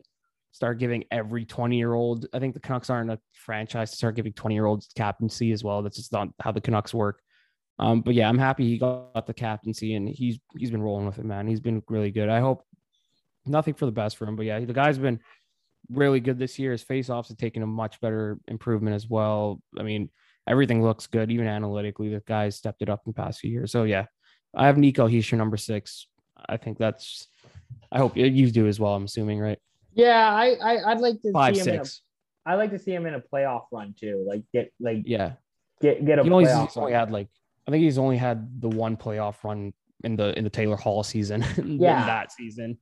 start 0.56 0.80
giving 0.80 1.04
every 1.12 1.44
20 1.44 1.78
year 1.78 1.94
old. 1.94 2.28
I 2.34 2.40
think 2.40 2.54
the 2.54 2.62
Canucks 2.62 2.90
aren't 2.90 3.12
a 3.12 3.20
franchise 3.34 3.92
to 3.92 3.98
start 3.98 4.16
giving 4.16 4.32
20 4.32 4.56
year 4.56 4.66
olds 4.66 4.88
captaincy 4.96 5.52
as 5.52 5.66
well. 5.66 5.84
That's 5.84 5.98
just 5.98 6.14
not 6.14 6.30
how 6.40 6.54
the 6.54 6.62
Canucks 6.62 6.94
work. 6.94 7.20
Um, 7.78 8.00
but 8.00 8.14
yeah, 8.14 8.30
I'm 8.30 8.38
happy 8.38 8.64
he 8.64 8.78
got 8.78 9.28
the 9.28 9.34
captaincy 9.34 9.96
and 9.96 10.08
he's 10.08 10.40
he's 10.58 10.72
been 10.72 10.82
rolling 10.82 11.06
with 11.06 11.20
it, 11.20 11.26
man. 11.26 11.46
He's 11.46 11.60
been 11.60 11.84
really 11.90 12.10
good. 12.10 12.30
I 12.30 12.40
hope 12.40 12.64
nothing 13.46 13.74
for 13.74 13.86
the 13.86 13.92
best 13.92 14.16
for 14.16 14.26
him, 14.26 14.38
but 14.38 14.46
yeah, 14.46 14.58
the 14.62 14.72
guy's 14.72 14.98
been 14.98 15.20
really 15.92 16.22
good 16.22 16.40
this 16.40 16.58
year. 16.58 16.72
His 16.72 16.86
faceoffs 16.86 17.28
have 17.28 17.38
taken 17.38 17.62
a 17.62 17.68
much 17.68 18.00
better 18.00 18.40
improvement 18.48 18.96
as 18.96 19.10
well. 19.10 19.62
I 19.78 19.84
mean, 19.84 20.10
everything 20.48 20.82
looks 20.82 21.06
good, 21.06 21.32
even 21.32 21.48
analytically. 21.48 22.08
The 22.08 22.24
guy's 22.26 22.56
stepped 22.56 22.82
it 22.82 22.90
up 22.90 23.02
in 23.06 23.12
the 23.12 23.22
past 23.22 23.42
few 23.42 23.52
years. 23.52 23.74
So 23.74 23.84
yeah, 23.84 24.06
I 24.56 24.68
have 24.68 24.78
Nico 24.78 25.06
Hischier 25.06 25.38
number 25.38 25.58
six. 25.58 26.08
I 26.48 26.56
think 26.56 26.78
that's. 26.78 27.28
I 27.92 27.98
hope 27.98 28.16
you 28.16 28.52
do 28.52 28.68
as 28.68 28.80
well. 28.80 28.96
I'm 28.96 29.04
assuming, 29.04 29.40
right? 29.40 29.60
Yeah, 29.96 30.30
I, 30.34 30.56
I 30.62 30.92
I'd 30.92 31.00
like 31.00 31.22
to 31.24 31.32
Five 31.32 31.56
see 31.56 31.62
him. 31.62 31.68
In 31.76 31.82
a, 31.82 31.86
six. 31.86 32.02
I 32.46 32.56
like 32.56 32.72
to 32.72 32.80
see 32.80 32.94
him 32.94 33.06
in 33.08 33.16
a 33.16 33.20
playoff 33.22 33.64
run 33.72 33.96
too. 34.00 34.24
Like 34.28 34.44
get 34.54 34.72
like 34.80 35.04
Yeah, 35.06 35.34
get 35.82 36.06
get 36.06 36.20
a 36.20 36.24
he 36.24 36.30
only, 36.30 36.46
playoff 36.46 36.68
he's 36.68 36.78
only 36.78 36.94
had 36.94 37.10
like 37.12 37.28
I 37.68 37.72
think 37.72 37.84
he's 37.84 37.98
only 37.98 38.18
had 38.18 38.62
the 38.62 38.70
one 38.70 38.98
playoff 38.98 39.44
run 39.44 39.74
in 40.04 40.16
the 40.16 40.38
in 40.38 40.44
the 40.44 40.50
Taylor 40.50 40.76
Hall 40.76 41.02
season. 41.04 41.44
in 41.58 41.80
Yeah. 41.80 42.06
that 42.06 42.32
season. 42.32 42.78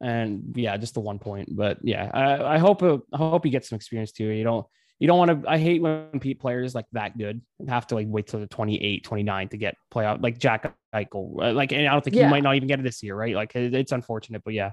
And 0.00 0.52
yeah, 0.56 0.76
just 0.76 0.94
the 0.94 1.00
one 1.00 1.18
point. 1.18 1.54
But 1.54 1.78
yeah, 1.82 2.10
I, 2.12 2.54
I 2.54 2.58
hope 2.58 2.82
it, 2.82 3.00
I 3.12 3.16
hope 3.16 3.44
he 3.44 3.50
gets 3.50 3.68
some 3.68 3.76
experience 3.76 4.12
too. 4.12 4.24
You 4.26 4.44
don't 4.44 4.66
you 5.00 5.08
don't 5.08 5.18
want 5.18 5.42
to 5.42 5.50
I 5.50 5.58
hate 5.58 5.82
when 5.82 6.08
Pete 6.20 6.40
players 6.40 6.74
like 6.74 6.86
that 6.92 7.18
good 7.18 7.40
have 7.68 7.86
to 7.88 7.94
like 7.96 8.06
wait 8.08 8.26
till 8.28 8.40
the 8.40 8.46
28, 8.46 9.02
29 9.04 9.48
to 9.48 9.56
get 9.56 9.74
playoff 9.92 10.22
like 10.22 10.38
Jack 10.38 10.72
Eichel. 10.94 11.42
Uh, 11.42 11.52
Like 11.52 11.72
and 11.72 11.86
I 11.86 11.92
don't 11.92 12.02
think 12.04 12.16
Yeah. 12.16 12.26
he 12.26 12.30
might 12.30 12.42
not 12.42 12.54
even 12.54 12.68
get 12.68 12.78
it 12.80 12.84
this 12.84 13.02
year, 13.02 13.14
right? 13.16 13.34
Like 13.34 13.54
it- 13.56 13.74
it's 13.74 13.92
unfortunate, 13.92 14.42
but 14.44 14.54
yeah. 14.54 14.70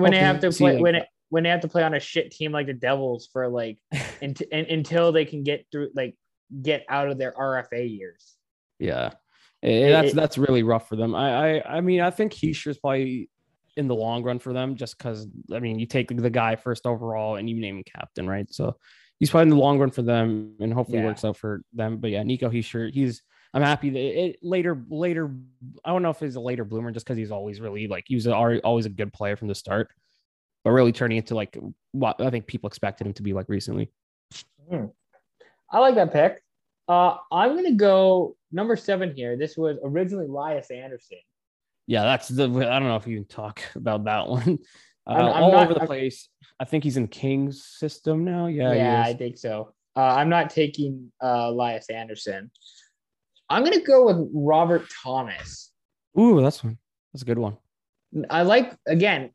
When 0.00 0.10
they 0.12 0.18
have 0.18 0.40
to 0.40 0.50
play 0.50 0.74
like, 0.74 0.82
when 0.82 0.94
it 0.96 1.06
when 1.28 1.42
they 1.44 1.48
have 1.50 1.60
to 1.60 1.68
play 1.68 1.82
on 1.82 1.94
a 1.94 2.00
shit 2.00 2.30
team 2.32 2.52
like 2.52 2.66
the 2.66 2.72
Devils 2.74 3.28
for 3.32 3.48
like 3.48 3.78
and, 4.22 4.40
until 4.52 5.12
they 5.12 5.24
can 5.24 5.42
get 5.44 5.66
through 5.70 5.90
like 5.94 6.16
get 6.62 6.84
out 6.88 7.08
of 7.08 7.18
their 7.18 7.32
RFA 7.32 7.88
years. 7.98 8.36
Yeah, 8.78 9.10
Eh, 9.62 9.90
that's 9.90 10.10
it- 10.12 10.16
that's 10.16 10.38
really 10.38 10.62
rough 10.62 10.88
for 10.88 10.96
them. 10.96 11.14
I 11.14 11.58
I, 11.60 11.76
I 11.76 11.80
mean, 11.80 12.00
I 12.00 12.10
think 12.10 12.32
Hischier's 12.32 12.78
probably 12.78 13.28
in 13.76 13.86
the 13.86 13.94
long 13.94 14.22
run 14.24 14.38
for 14.40 14.52
them, 14.52 14.74
just 14.74 14.98
because 14.98 15.28
I 15.52 15.60
mean, 15.60 15.78
you 15.78 15.86
take 15.86 16.08
the 16.14 16.30
guy 16.30 16.56
first 16.56 16.86
overall 16.86 17.36
and 17.36 17.48
you 17.48 17.60
name 17.60 17.76
him 17.78 17.84
captain, 17.84 18.28
right? 18.28 18.52
So 18.52 18.76
he's 19.20 19.30
probably 19.30 19.44
in 19.44 19.48
the 19.50 19.56
long 19.62 19.78
run 19.78 19.90
for 19.90 20.02
them, 20.02 20.56
and 20.60 20.72
hopefully 20.74 20.98
Yeah. 20.98 21.04
works 21.06 21.24
out 21.24 21.36
for 21.36 21.62
them. 21.72 21.98
But 21.98 22.10
yeah, 22.10 22.22
Nico 22.24 22.50
Hischier, 22.50 22.92
he's 22.92 23.22
I'm 23.52 23.62
happy 23.62 23.90
that 23.90 23.98
it 23.98 24.38
later 24.42 24.80
later. 24.88 25.30
I 25.84 25.90
don't 25.90 26.02
know 26.02 26.10
if 26.10 26.20
he's 26.20 26.36
a 26.36 26.40
later 26.40 26.64
bloomer, 26.64 26.90
just 26.92 27.04
because 27.04 27.18
he's 27.18 27.30
always 27.32 27.60
really 27.60 27.88
like 27.88 28.04
he 28.06 28.14
was 28.14 28.26
always 28.26 28.86
a 28.86 28.90
good 28.90 29.12
player 29.12 29.36
from 29.36 29.48
the 29.48 29.54
start, 29.54 29.90
but 30.64 30.70
really 30.70 30.92
turning 30.92 31.18
into 31.18 31.34
like 31.34 31.58
what 31.92 32.20
I 32.20 32.30
think 32.30 32.46
people 32.46 32.68
expected 32.68 33.06
him 33.06 33.12
to 33.14 33.22
be 33.22 33.32
like 33.32 33.48
recently. 33.48 33.90
I 34.72 35.78
like 35.78 35.94
that 35.96 36.12
pick. 36.12 36.42
Uh, 36.88 37.16
I'm 37.30 37.54
gonna 37.56 37.74
go 37.74 38.36
number 38.52 38.76
seven 38.76 39.14
here. 39.14 39.36
This 39.36 39.56
was 39.56 39.78
originally 39.84 40.26
Elias 40.26 40.70
Andersson. 40.70 41.18
Yeah, 41.86 42.02
that's 42.04 42.28
the. 42.28 42.44
I 42.44 42.78
don't 42.78 42.88
know 42.88 42.96
if 42.96 43.06
you 43.06 43.16
can 43.16 43.26
talk 43.28 43.60
about 43.74 44.04
that 44.04 44.28
one. 44.28 44.58
Uh, 45.06 45.10
I'm- 45.12 45.24
I'm 45.26 45.42
all 45.42 45.52
not- 45.52 45.64
over 45.64 45.74
the 45.74 45.80
I'm- 45.80 45.86
place. 45.86 46.28
I 46.60 46.64
think 46.66 46.84
he's 46.84 46.98
in 46.98 47.08
King's 47.08 47.64
system 47.64 48.22
now. 48.24 48.46
Yeah, 48.46 48.74
Yeah, 48.74 49.02
I 49.04 49.14
think 49.14 49.38
so. 49.38 49.72
Uh, 49.96 50.02
I'm 50.02 50.28
not 50.28 50.50
taking 50.50 51.10
uh, 51.22 51.46
Elias 51.48 51.88
Andersson. 51.88 52.50
I'm 53.50 53.64
gonna 53.64 53.80
go 53.80 54.06
with 54.06 54.30
Robert 54.32 54.86
Thomas. 55.02 55.72
Ooh, 56.18 56.40
that's 56.40 56.62
one. 56.62 56.78
That's 57.12 57.22
a 57.22 57.26
good 57.26 57.38
one. 57.38 57.58
I 58.30 58.42
like 58.42 58.72
again, 58.86 59.30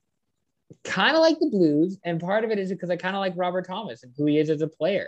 kind 0.84 1.16
of 1.16 1.22
like 1.22 1.38
the 1.40 1.50
Blues, 1.50 2.00
and 2.04 2.20
part 2.20 2.44
of 2.46 2.50
it 2.52 2.58
is 2.58 2.70
because 2.70 2.90
I 2.90 2.96
kind 2.96 3.16
of 3.16 3.20
like 3.20 3.34
Robert 3.36 3.68
Thomas 3.68 4.04
and 4.04 4.14
who 4.18 4.26
he 4.26 4.38
is 4.40 4.50
as 4.50 4.62
a 4.62 4.68
player. 4.68 5.08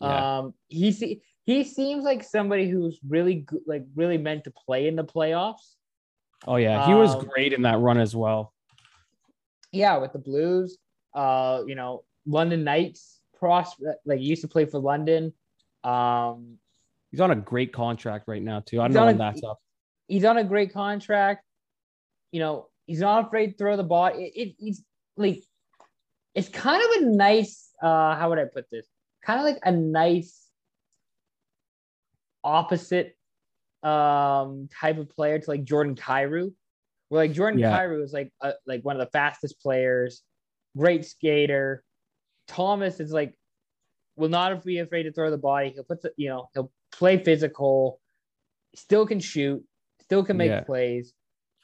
Yeah. 0.00 0.38
Um, 0.38 0.54
he 0.68 0.92
se- 0.92 1.20
he 1.44 1.64
seems 1.64 2.04
like 2.04 2.22
somebody 2.22 2.68
who's 2.68 2.98
really 3.06 3.36
good, 3.36 3.60
like 3.66 3.84
really 3.94 4.18
meant 4.18 4.44
to 4.44 4.50
play 4.50 4.88
in 4.88 4.96
the 4.96 5.04
playoffs. 5.04 5.74
oh 6.46 6.56
yeah, 6.56 6.86
he 6.86 6.94
was 6.94 7.14
um, 7.14 7.26
great 7.26 7.52
in 7.52 7.62
that 7.62 7.78
run 7.78 7.98
as 7.98 8.16
well. 8.16 8.54
yeah, 9.72 9.98
with 9.98 10.12
the 10.12 10.18
Blues, 10.18 10.78
uh, 11.14 11.62
you 11.66 11.74
know, 11.74 12.04
London 12.26 12.64
Knights, 12.64 13.20
pros 13.38 13.74
like 14.06 14.20
used 14.20 14.42
to 14.42 14.48
play 14.48 14.64
for 14.64 14.78
London. 14.78 15.32
Um, 15.84 16.58
He's 17.10 17.20
on 17.20 17.30
a 17.30 17.36
great 17.36 17.72
contract 17.72 18.28
right 18.28 18.42
now 18.42 18.60
too. 18.60 18.80
I 18.80 18.84
don't 18.84 18.90
He's 18.90 18.94
know 18.96 19.00
on 19.02 19.06
when 19.06 19.14
a- 19.16 19.18
that's 19.18 19.42
up. 19.44 19.58
he's 20.08 20.24
on 20.24 20.36
a 20.38 20.44
great 20.44 20.72
contract. 20.72 21.44
You 22.32 22.40
know, 22.40 22.66
he's 22.86 23.00
not 23.00 23.26
afraid 23.26 23.52
to 23.52 23.56
throw 23.56 23.76
the 23.76 23.84
ball. 23.84 24.06
It, 24.06 24.32
it 24.34 24.54
he's 24.58 24.82
like 25.16 25.42
it's 26.34 26.48
kind 26.48 26.82
of 26.82 27.02
a 27.02 27.06
nice 27.16 27.70
uh 27.82 28.14
how 28.16 28.28
would 28.28 28.38
I 28.38 28.44
put 28.44 28.66
this? 28.70 28.86
Kind 29.24 29.40
of 29.40 29.44
like 29.46 29.58
a 29.64 29.72
nice 29.72 30.46
opposite 32.44 33.16
um 33.82 34.68
type 34.80 34.98
of 34.98 35.08
player 35.10 35.38
to 35.38 35.50
like 35.50 35.64
Jordan 35.64 35.94
Kyrou. 35.94 36.52
Where 37.08 37.22
like 37.22 37.32
Jordan 37.32 37.60
Yeah. 37.60 37.78
Kyrou 37.78 38.02
is 38.04 38.12
like 38.12 38.30
a, 38.42 38.52
like 38.66 38.84
one 38.84 38.96
of 38.96 39.00
the 39.00 39.10
fastest 39.12 39.60
players, 39.62 40.22
great 40.76 41.06
skater. 41.06 41.82
Thomas 42.48 43.00
is 43.00 43.12
like 43.12 43.34
will 44.16 44.28
not 44.28 44.62
be 44.64 44.78
afraid 44.78 45.04
to 45.04 45.12
throw 45.12 45.30
the 45.30 45.38
body. 45.38 45.70
He'll 45.70 45.84
put 45.84 46.02
the, 46.02 46.12
you 46.16 46.28
know, 46.28 46.48
he'll 46.52 46.70
play 46.98 47.16
physical, 47.22 48.00
still 48.74 49.06
can 49.06 49.20
shoot, 49.20 49.64
still 50.02 50.24
can 50.24 50.36
make 50.36 50.50
Yeah. 50.50 50.60
plays. 50.62 51.12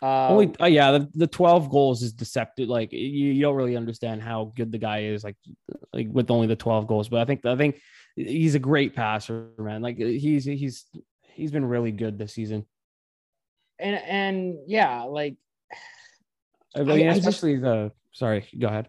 Um, 0.03 0.09
Only, 0.33 0.55
uh, 0.61 0.67
yeah, 0.67 0.93
the, 0.93 1.09
the 1.15 1.27
12 1.27 1.71
goals 1.71 2.03
is 2.03 2.13
deceptive. 2.13 2.69
Like 2.69 2.93
you, 2.93 2.99
you 2.99 3.43
don't 3.43 3.57
really 3.57 3.77
understand 3.77 4.23
how 4.23 4.53
good 4.57 4.71
the 4.71 4.79
guy 4.79 5.05
is, 5.05 5.25
like, 5.25 5.37
like 5.93 6.09
with 6.11 6.31
only 6.31 6.47
the 6.47 6.57
12 6.57 6.87
goals. 6.87 7.09
But 7.09 7.21
I 7.21 7.25
think, 7.25 7.45
I 7.47 7.57
think 7.57 7.81
he's 8.17 8.55
a 8.55 8.59
great 8.59 8.95
passer, 8.95 9.49
man. 9.59 9.83
Like 9.83 9.97
he's, 9.97 10.45
he's, 10.45 10.85
he's 11.23 11.51
been 11.51 11.65
really 11.65 11.91
good 11.93 12.19
this 12.19 12.33
season. 12.35 12.65
and 13.79 13.97
and 13.97 14.57
yeah, 14.69 15.03
like 15.03 15.37
I 16.77 16.83
mean, 16.83 17.09
I 17.09 17.15
just- 17.15 17.27
especially 17.27 17.57
the, 17.57 17.91
sorry, 18.13 18.47
go 18.59 18.69
ahead. 18.69 18.89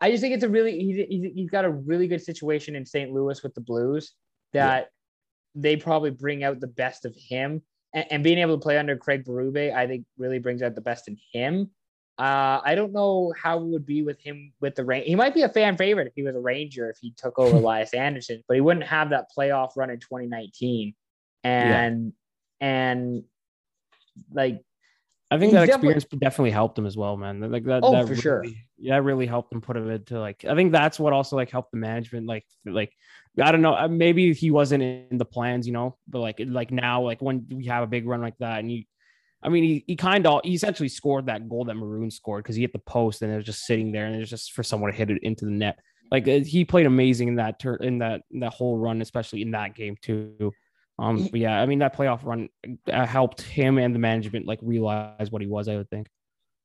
I 0.00 0.10
just 0.10 0.20
think 0.20 0.34
it's 0.34 0.42
a 0.44 0.48
really 0.48 0.78
he's, 0.80 0.96
he's, 1.08 1.32
he's 1.34 1.50
got 1.50 1.64
a 1.64 1.70
really 1.70 2.08
good 2.08 2.20
situation 2.22 2.74
in 2.76 2.84
St. 2.84 3.12
Louis 3.12 3.40
with 3.42 3.54
the 3.54 3.60
Blues 3.60 4.12
that 4.52 4.88
they 5.54 5.76
probably 5.76 6.10
bring 6.10 6.44
out 6.44 6.60
the 6.60 6.66
best 6.66 7.04
of 7.04 7.14
him 7.14 7.62
and, 7.94 8.06
and 8.10 8.24
being 8.24 8.38
able 8.38 8.56
to 8.56 8.62
play 8.62 8.78
under 8.78 8.96
Craig 8.96 9.24
Berube, 9.24 9.74
I 9.74 9.86
think 9.86 10.04
really 10.18 10.38
brings 10.38 10.62
out 10.62 10.74
the 10.74 10.80
best 10.80 11.08
in 11.08 11.16
him. 11.32 11.70
Uh, 12.18 12.60
I 12.62 12.74
don't 12.74 12.92
know 12.92 13.32
how 13.40 13.58
it 13.58 13.64
would 13.64 13.86
be 13.86 14.02
with 14.02 14.20
him 14.20 14.52
with 14.60 14.74
the 14.74 14.84
rain. 14.84 15.04
He 15.04 15.14
might 15.14 15.34
be 15.34 15.42
a 15.42 15.48
fan 15.48 15.76
favorite 15.76 16.06
if 16.06 16.12
he 16.14 16.22
was 16.22 16.36
a 16.36 16.40
Ranger 16.40 16.90
if 16.90 16.98
he 17.00 17.12
took 17.16 17.38
over 17.38 17.56
Elias 17.58 17.94
Andersson, 17.94 18.42
but 18.46 18.54
he 18.54 18.60
wouldn't 18.60 18.86
have 18.86 19.10
that 19.10 19.26
playoff 19.36 19.76
run 19.76 19.90
in 19.90 19.98
2019. 19.98 20.94
And 21.44 22.12
and 22.60 23.24
like 24.32 24.62
I 25.34 25.38
think 25.38 25.52
He's 25.52 25.60
that 25.60 25.68
experience 25.68 26.04
definitely 26.04 26.50
helped 26.50 26.78
him 26.78 26.86
as 26.86 26.96
well, 26.96 27.16
man. 27.16 27.40
Like 27.50 27.64
that. 27.64 27.80
Oh, 27.82 27.92
that 27.92 28.06
for 28.08 28.14
sure. 28.16 28.40
really- 28.40 28.56
Yeah, 28.78 28.96
it 28.96 29.00
really 29.00 29.26
helped 29.26 29.52
him 29.52 29.60
put 29.60 29.76
him 29.76 29.90
into 29.90 30.18
like. 30.20 30.44
I 30.44 30.54
think 30.54 30.72
that's 30.72 30.98
what 31.00 31.12
also 31.12 31.36
like 31.36 31.50
helped 31.50 31.70
the 31.72 31.78
management. 31.78 32.26
Like, 32.26 32.44
like 32.66 32.92
I 33.40 33.50
don't 33.52 33.62
know. 33.62 33.74
uh, 33.74 33.88
Maybe 33.88 34.32
he 34.34 34.50
wasn't 34.50 34.82
in 34.82 35.16
the 35.18 35.24
plans, 35.24 35.66
you 35.66 35.72
know. 35.72 35.96
But 36.08 36.20
like, 36.20 36.40
like 36.44 36.70
now, 36.70 37.02
like 37.02 37.22
when 37.22 37.46
we 37.50 37.66
have 37.66 37.82
a 37.82 37.86
big 37.86 38.06
run 38.06 38.20
like 38.20 38.36
that, 38.38 38.58
and 38.60 38.70
you, 38.70 38.84
I 39.42 39.48
mean, 39.48 39.64
he, 39.64 39.84
he 39.86 39.96
kind 39.96 40.26
of 40.26 40.40
he 40.44 40.54
essentially 40.54 40.88
scored 40.88 41.26
that 41.26 41.48
goal 41.48 41.64
that 41.64 41.74
Maroon 41.74 42.10
scored 42.10 42.44
because 42.44 42.56
he 42.56 42.62
hit 42.62 42.72
the 42.72 42.78
post 42.80 43.22
and 43.22 43.32
it 43.32 43.36
was 43.36 43.46
just 43.46 43.64
sitting 43.64 43.90
there, 43.92 44.06
and 44.06 44.14
it 44.16 44.20
was 44.20 44.30
just 44.30 44.52
for 44.52 44.62
someone 44.62 44.90
to 44.90 44.96
hit 44.96 45.10
it 45.10 45.22
into 45.22 45.44
the 45.44 45.50
net. 45.50 45.78
Like 46.10 46.28
uh, 46.28 46.40
he 46.40 46.64
played 46.64 46.84
amazing 46.86 47.28
in 47.28 47.36
that 47.36 47.58
turn 47.58 47.78
in 47.80 47.98
that 47.98 48.22
in 48.30 48.40
that 48.40 48.52
whole 48.52 48.76
run, 48.76 49.00
especially 49.00 49.40
in 49.42 49.52
that 49.52 49.74
game 49.74 49.96
too. 50.02 50.52
Um, 50.98 51.28
yeah, 51.32 51.60
I 51.60 51.66
mean 51.66 51.80
that 51.80 51.96
playoff 51.96 52.24
run 52.24 52.48
uh, 52.92 53.06
helped 53.06 53.42
him 53.42 53.78
and 53.78 53.94
the 53.94 53.98
management 53.98 54.46
like 54.46 54.58
realize 54.62 55.30
what 55.30 55.42
he 55.42 55.48
was. 55.48 55.68
I 55.68 55.76
would 55.76 55.90
think. 55.90 56.08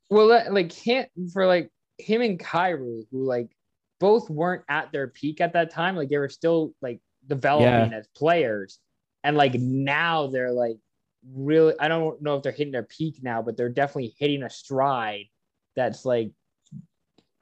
well 0.10 0.28
that- 0.30 0.54
like 0.54 0.72
him 0.72 1.06
for 1.34 1.46
like 1.48 1.70
him 1.98 2.22
and 2.22 2.40
Kyrou, 2.40 3.04
who 3.12 3.26
like 3.26 3.50
both 4.00 4.30
weren't 4.30 4.64
at 4.70 4.92
their 4.92 5.08
peak 5.08 5.42
at 5.42 5.54
that 5.54 5.72
time. 5.72 5.96
Like 5.96 6.10
they 6.10 6.18
were 6.18 6.30
still 6.30 6.74
like 6.82 7.00
developing 7.26 7.92
as 7.94 8.08
players. 8.16 8.80
And 9.24 9.36
like 9.36 9.56
now 9.56 10.28
they're 10.28 10.52
like 10.52 10.78
really 11.34 11.74
I 11.80 11.88
don't 11.88 12.22
know 12.22 12.36
if 12.36 12.44
they're 12.44 12.52
hitting 12.52 12.72
their 12.74 12.84
peak 12.84 13.20
now, 13.24 13.42
but 13.42 13.58
they're 13.58 13.70
definitely 13.70 14.16
hitting 14.20 14.44
a 14.44 14.50
stride 14.50 15.26
that's 15.76 16.06
like 16.06 16.32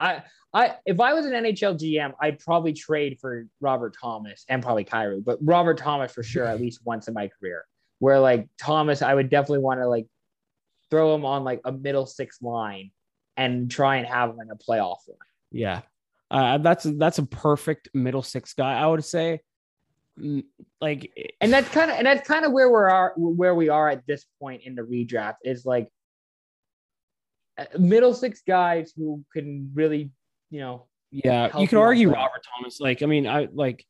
I 0.00 0.22
I 0.52 0.76
if 0.84 1.00
I 1.00 1.14
was 1.14 1.26
an 1.26 1.32
NHL 1.32 1.78
GM, 1.78 2.12
I'd 2.20 2.38
probably 2.38 2.72
trade 2.72 3.18
for 3.20 3.46
Robert 3.60 3.94
Thomas 4.00 4.44
and 4.48 4.62
probably 4.62 4.84
Kyrou, 4.84 5.24
but 5.24 5.38
Robert 5.42 5.78
Thomas 5.78 6.12
for 6.12 6.22
sure 6.22 6.44
at 6.44 6.60
least 6.60 6.80
once 6.84 7.08
in 7.08 7.14
my 7.14 7.28
career. 7.28 7.64
Where 7.98 8.20
like 8.20 8.48
Thomas, 8.60 9.02
I 9.02 9.14
would 9.14 9.30
definitely 9.30 9.60
want 9.60 9.80
to 9.80 9.88
like 9.88 10.06
throw 10.90 11.14
him 11.14 11.24
on 11.24 11.44
like 11.44 11.60
a 11.64 11.72
middle 11.72 12.06
six 12.06 12.40
line 12.42 12.90
and 13.36 13.70
try 13.70 13.96
and 13.96 14.06
have 14.06 14.30
him 14.30 14.40
in 14.40 14.50
a 14.50 14.56
playoff 14.56 14.98
run. 15.08 15.18
Yeah, 15.50 15.82
uh, 16.30 16.58
that's 16.58 16.84
that's 16.84 17.18
a 17.18 17.26
perfect 17.26 17.88
middle 17.94 18.22
six 18.22 18.52
guy. 18.52 18.74
I 18.74 18.86
would 18.86 19.04
say, 19.04 19.40
Mm, 20.18 20.44
like, 20.80 21.12
And 21.40 21.52
that's 21.52 21.68
kind 21.68 21.90
of 21.90 21.98
and 21.98 22.06
that's 22.06 22.26
kind 22.26 22.44
of 22.44 22.52
where 22.52 22.70
we're 22.70 22.88
are 22.88 23.12
where 23.16 23.54
we 23.54 23.68
are 23.68 23.88
at 23.90 24.06
this 24.06 24.24
point 24.40 24.62
in 24.64 24.74
the 24.74 24.82
redraft 24.82 25.36
is 25.44 25.66
like 25.66 25.88
middle 27.78 28.14
six 28.14 28.42
guys 28.46 28.92
who 28.96 29.24
can 29.32 29.70
really, 29.74 30.10
you 30.50 30.60
know, 30.60 30.86
yeah, 31.10 31.56
you 31.58 31.68
could 31.68 31.78
out 31.78 31.82
argue. 31.82 32.12
Robert 32.12 32.44
Thomas. 32.56 32.80
Like, 32.80 33.02
I 33.02 33.06
mean, 33.06 33.26
I 33.26 33.48
like, 33.52 33.84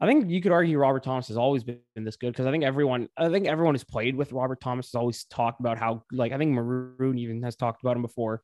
I 0.00 0.06
think 0.06 0.30
you 0.30 0.40
could 0.40 0.52
argue 0.52 0.78
Robert 0.78 1.02
Thomas 1.02 1.28
has 1.28 1.36
always 1.36 1.64
been 1.64 1.80
this 1.96 2.16
good 2.16 2.30
because 2.30 2.46
I 2.46 2.52
think 2.52 2.62
everyone, 2.62 3.08
I 3.16 3.28
think 3.28 3.46
everyone 3.46 3.74
who's 3.74 3.84
played 3.84 4.14
with 4.14 4.32
Robert 4.32 4.60
Thomas 4.60 4.86
has 4.88 4.94
always 4.94 5.24
talked 5.24 5.60
about 5.60 5.78
how, 5.78 6.04
like, 6.12 6.32
I 6.32 6.38
think 6.38 6.52
Maroon 6.52 7.18
even 7.18 7.42
has 7.42 7.56
talked 7.56 7.82
about 7.82 7.96
him 7.96 8.02
before. 8.02 8.42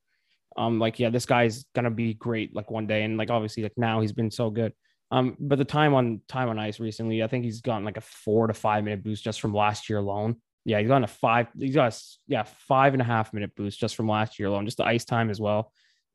Um, 0.57 0.79
like, 0.79 0.99
yeah, 0.99 1.11
this 1.11 1.27
guy's 1.27 1.65
gonna 1.75 1.91
be 1.91 2.15
great, 2.15 2.55
like 2.55 2.71
one 2.71 2.87
day, 2.87 3.03
and 3.03 3.17
like 3.17 3.31
obviously, 3.31 3.63
like 3.63 3.73
now 3.77 4.01
he's 4.01 4.13
been 4.13 4.31
so 4.31 4.51
good. 4.51 4.73
Um, 5.11 5.37
but 5.39 5.59
the 5.59 5.65
time 5.65 5.95
on 5.95 6.23
time 6.29 6.49
on 6.49 6.59
ice 6.59 6.81
recently, 6.81 7.23
I 7.23 7.29
think 7.29 7.45
he's 7.45 7.61
gotten 7.61 7.85
like 7.85 7.97
a 7.97 8.01
four 8.01 8.47
to 8.47 8.55
five 8.55 8.85
minute 8.85 9.05
boost 9.05 9.23
just 9.23 9.41
from 9.41 9.55
last 9.55 9.89
year 9.89 9.99
alone. 9.99 10.37
Yeah, 10.65 10.79
he's 10.79 10.89
gotten 10.89 11.05
a 11.05 11.09
five, 11.09 11.49
he's 11.59 11.75
got 11.75 11.93
a, 11.93 11.97
yeah, 12.27 12.45
five 12.45 12.95
and 12.95 13.03
a 13.03 13.05
half 13.05 13.33
minute 13.33 13.55
boost 13.55 13.79
just 13.79 13.97
from 13.97 14.09
last 14.09 14.39
year 14.39 14.49
alone, 14.49 14.65
just 14.65 14.79
the 14.79 14.85
ice 14.85 15.05
time 15.05 15.31
as 15.31 15.41
well. 15.41 15.73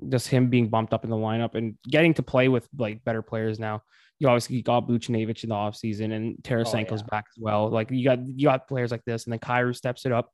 Just 0.08 0.28
him 0.28 0.50
being 0.50 0.70
bumped 0.70 0.94
up 0.94 1.04
in 1.04 1.10
the 1.10 1.16
lineup 1.16 1.56
and 1.56 1.76
getting 1.88 2.14
to 2.16 2.24
play 2.24 2.48
with 2.48 2.68
like 2.78 3.04
better 3.04 3.22
players 3.22 3.60
now. 3.60 3.84
You 4.18 4.28
obviously 4.28 4.62
got 4.62 4.88
Buchnevich 4.88 5.44
in 5.44 5.50
the 5.50 5.56
offseason 5.56 6.14
and 6.14 6.38
Tarasenko's 6.42 7.02
oh, 7.02 7.06
yeah. 7.06 7.10
back 7.10 7.26
as 7.36 7.40
well. 7.40 7.70
Like 7.70 7.92
you 7.92 8.04
got 8.04 8.20
you 8.28 8.46
got 8.46 8.68
players 8.68 8.92
like 8.92 9.04
this, 9.06 9.26
and 9.26 9.34
then 9.34 9.40
Kyrou 9.40 9.76
steps 9.76 10.06
it 10.06 10.12
up. 10.12 10.32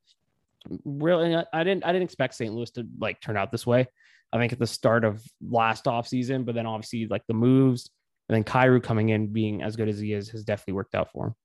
Really, 0.85 1.35
I- 1.35 1.45
I 1.51 1.63
didn't 1.63 1.85
I 1.85 1.91
didn't 1.91 2.03
expect 2.03 2.35
St. 2.35 2.53
Louis 2.53 2.71
to 2.71 2.87
like 2.99 3.21
turn 3.21 3.37
out 3.37 3.51
this 3.51 3.65
way. 3.65 3.87
I 4.31 4.37
think 4.37 4.53
at 4.53 4.59
the 4.59 4.67
start 4.67 5.03
of 5.03 5.23
last 5.47 5.85
offseason, 5.85 6.45
but 6.45 6.55
then 6.55 6.65
obviously 6.65 7.07
like 7.07 7.23
the 7.27 7.33
moves 7.33 7.89
and 8.27 8.35
then 8.35 8.43
Kyrou 8.43 8.81
coming 8.81 9.09
in 9.09 9.27
being 9.27 9.61
as 9.61 9.75
good 9.75 9.89
as 9.89 9.99
he 9.99 10.13
is 10.13 10.29
has 10.29 10.43
definitely 10.43 10.73
worked 10.73 10.95
out 10.95 11.11
for 11.11 11.27
him. 11.27 11.35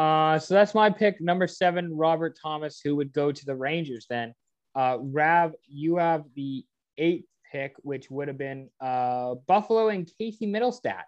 Uh, 0.00 0.38
so 0.38 0.54
that's 0.54 0.74
my 0.74 0.88
pick, 0.88 1.20
number 1.20 1.46
seven, 1.46 1.94
Robert 1.94 2.38
Thomas, 2.42 2.80
who 2.82 2.96
would 2.96 3.12
go 3.12 3.30
to 3.30 3.44
the 3.44 3.54
Rangers. 3.54 4.06
Then, 4.08 4.32
uh, 4.74 4.96
Rav, 4.98 5.52
you 5.68 5.96
have 5.96 6.24
the 6.34 6.64
eighth 6.96 7.26
pick, 7.52 7.74
which 7.82 8.10
would 8.10 8.28
have 8.28 8.38
been 8.38 8.70
uh 8.80 9.34
Buffalo 9.46 9.88
and 9.88 10.10
Casey 10.18 10.46
Mittelstadt. 10.46 11.02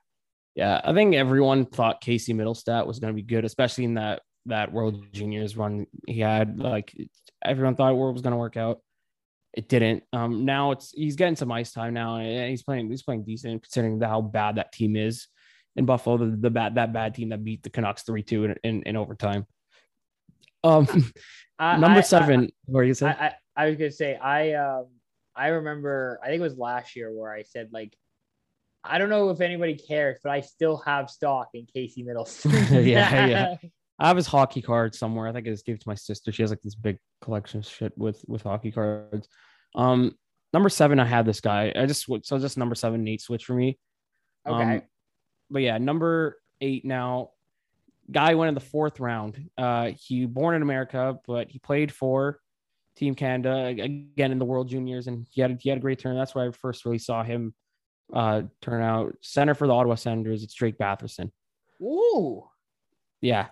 Yeah, 0.55 0.78
I 0.84 0.93
think 0.93 1.14
everyone 1.14 1.64
thought 1.64 2.03
Casey 2.03 2.34
Mittelstadt 2.34 2.86
was 2.86 2.99
going 2.99 3.14
to 3.14 3.16
be 3.16 3.26
good, 3.26 3.47
especially 3.47 3.84
in 3.84 3.95
that 3.95 4.20
that 4.45 4.70
World 4.70 5.03
Juniors 5.14 5.57
run 5.57 5.86
he 6.07 6.20
had. 6.20 6.59
Like 6.59 6.95
everyone 7.43 7.76
thought 7.76 7.93
it 7.93 8.12
was 8.12 8.20
going 8.20 8.32
to 8.32 8.36
work 8.36 8.59
out. 8.59 8.80
It 9.55 9.70
didn't. 9.70 10.03
Um, 10.12 10.45
now 10.45 10.72
it's 10.72 10.93
he's 10.93 11.16
getting 11.16 11.36
some 11.36 11.51
ice 11.51 11.72
time 11.72 11.95
now, 11.95 12.16
and 12.16 12.51
he's 12.51 12.62
playing 12.62 12.90
he's 12.90 13.03
playing 13.03 13.24
decent 13.24 13.62
considering 13.62 13.99
how 14.03 14.20
bad 14.20 14.57
that 14.57 14.72
team 14.72 14.97
is 14.97 15.28
in 15.77 15.87
Buffalo. 15.87 16.18
The, 16.18 16.37
the 16.37 16.51
bad 16.51 16.75
that 16.77 16.93
bad 16.93 17.14
team 17.14 17.31
that 17.31 17.45
beat 17.45 17.62
the 17.62 17.70
Canucks 17.70 18.03
three 18.03 18.23
two 18.23 18.45
in, 18.45 18.55
in 18.64 18.83
in 18.83 18.97
overtime. 18.97 19.47
Um, 20.64 20.87
I- 21.59 21.77
number 21.77 21.99
I- 21.99 22.03
seven. 22.03 22.51
what 22.66 22.81
are 22.81 22.85
you 22.85 22.91
I, 22.91 22.95
saying? 22.95 23.16
I, 23.18 23.33
I 23.57 23.66
was 23.68 23.77
gonna 23.77 23.91
say 23.91 24.16
I 24.16 24.55
um 24.55 24.87
I 25.35 25.49
remember 25.49 26.20
I 26.23 26.27
think 26.29 26.41
it 26.41 26.45
was 26.45 26.59
last 26.59 26.97
year 26.97 27.11
where 27.12 27.33
I 27.33 27.43
said 27.43 27.70
like 27.73 27.97
I 28.85 28.99
don't 28.99 29.11
know 29.11 29.31
if 29.31 29.41
anybody 29.41 29.75
cares, 29.77 30.18
but 30.23 30.31
I 30.31 30.41
still 30.41 30.79
have 30.79 31.09
stock 31.09 31.51
in 31.55 31.66
Casey 31.73 32.05
Mittelstadt. 32.05 32.85
Yeah, 32.85 33.27
yeah. 33.27 33.55
I 33.99 34.09
have 34.09 34.16
his 34.16 34.27
hockey 34.27 34.61
card 34.62 34.97
somewhere. 34.97 35.29
I 35.29 35.33
think 35.33 35.47
I 35.47 35.51
just 35.51 35.64
gave 35.64 35.77
it 35.77 35.83
to 35.83 35.89
my 35.89 35.95
sister. 35.95 36.33
She 36.33 36.43
has 36.43 36.51
like 36.51 36.62
this 36.62 36.75
big 36.75 36.99
collection 37.20 37.61
of 37.61 37.66
shit 37.66 37.97
with 37.97 38.25
with 38.27 38.43
hockey 38.43 38.73
cards. 38.73 39.29
Um, 39.77 40.16
number 40.53 40.68
seven, 40.68 40.99
I 40.99 41.05
had 41.05 41.25
this 41.25 41.41
guy. 41.41 41.73
I 41.77 41.87
just 41.87 42.07
so 42.25 42.39
just 42.39 42.59
number 42.59 42.75
seven, 42.75 43.05
Nate 43.05 43.20
switch 43.20 43.45
for 43.45 43.55
me. 43.55 43.79
Okay. 44.49 44.77
Um, 44.77 44.83
but 45.53 45.62
yeah, 45.62 45.78
number 45.78 46.38
eight 46.61 46.84
now. 46.84 47.30
Guy 48.11 48.34
went 48.34 48.48
in 48.48 48.55
the 48.55 48.61
fourth 48.61 48.98
round. 48.98 49.48
Uh, 49.57 49.92
he 49.96 50.26
born 50.26 50.57
in 50.57 50.62
America, 50.62 51.18
but 51.26 51.48
he 51.48 51.61
played 51.61 51.92
for 51.92 52.40
Team 52.96 53.14
Canada 53.14 53.66
again 53.66 54.32
in 54.32 54.38
the 54.38 54.44
World 54.44 54.68
Juniors, 54.68 55.07
and 55.07 55.26
he 55.30 55.40
had 55.40 55.59
he 55.61 55.68
had 55.68 55.78
a 55.78 55.80
great 55.80 56.00
turn. 56.00 56.16
That's 56.16 56.34
where 56.34 56.48
I 56.48 56.50
first 56.50 56.84
really 56.84 56.98
saw 56.98 57.22
him 57.22 57.55
uh, 58.12 58.42
turn 58.61 58.82
out. 58.82 59.16
Center 59.22 59.55
for 59.55 59.66
the 59.66 59.72
Ottawa 59.72 59.94
Senators. 59.94 60.42
It's 60.42 60.53
Drake 60.53 60.78
Batherson. 60.78 61.30
Ooh. 61.80 62.44
Yeah, 63.20 63.46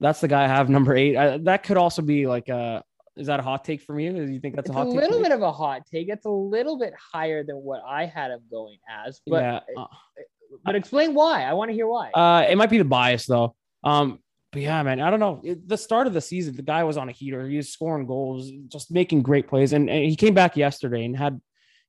that's 0.00 0.20
the 0.20 0.28
guy 0.28 0.44
I 0.44 0.48
have 0.48 0.70
number 0.70 0.94
eight. 0.94 1.16
I, 1.16 1.38
that 1.38 1.64
could 1.64 1.76
also 1.76 2.02
be 2.02 2.26
like 2.26 2.48
a 2.48 2.84
is 3.16 3.26
that 3.26 3.40
a 3.40 3.42
hot 3.42 3.64
take 3.64 3.82
from 3.82 3.98
you? 3.98 4.12
Do 4.12 4.32
you 4.32 4.40
think 4.40 4.56
that's 4.56 4.68
It's 4.68 4.74
a 4.74 4.78
a 4.78 4.84
hot 4.84 4.90
take? 4.90 5.00
little 5.00 5.20
bit 5.20 5.32
of 5.32 5.42
a 5.42 5.52
hot 5.52 5.82
take. 5.86 6.08
It's 6.08 6.24
a 6.24 6.30
little 6.30 6.78
bit 6.78 6.94
higher 7.12 7.44
than 7.44 7.56
what 7.56 7.82
I 7.86 8.06
had 8.06 8.30
him 8.30 8.40
going 8.50 8.78
as. 8.88 9.20
But 9.26 9.42
yeah. 9.42 9.60
uh, 9.76 9.86
but 10.64 10.74
explain 10.74 11.14
why. 11.14 11.44
I 11.44 11.52
want 11.54 11.70
to 11.70 11.74
hear 11.74 11.86
why. 11.86 12.10
Uh, 12.10 12.46
it 12.48 12.56
might 12.56 12.70
be 12.70 12.78
the 12.78 12.84
bias 12.84 13.26
though. 13.26 13.54
Um, 13.84 14.18
but 14.52 14.62
yeah, 14.62 14.82
man, 14.82 15.00
I 15.00 15.10
don't 15.10 15.20
know. 15.20 15.40
It- 15.42 15.66
the 15.66 15.78
start 15.78 16.06
of 16.06 16.12
the 16.12 16.20
season, 16.20 16.54
the 16.56 16.62
guy 16.62 16.84
was 16.84 16.96
on 16.96 17.08
a 17.08 17.12
heater. 17.12 17.48
He 17.48 17.56
was 17.56 17.70
scoring 17.70 18.06
goals, 18.06 18.50
just 18.68 18.90
making 18.90 19.22
great 19.22 19.48
plays, 19.48 19.72
and, 19.72 19.88
and 19.88 20.04
he 20.04 20.16
came 20.16 20.34
back 20.34 20.56
yesterday 20.56 21.04
and 21.04 21.16
had 21.16 21.40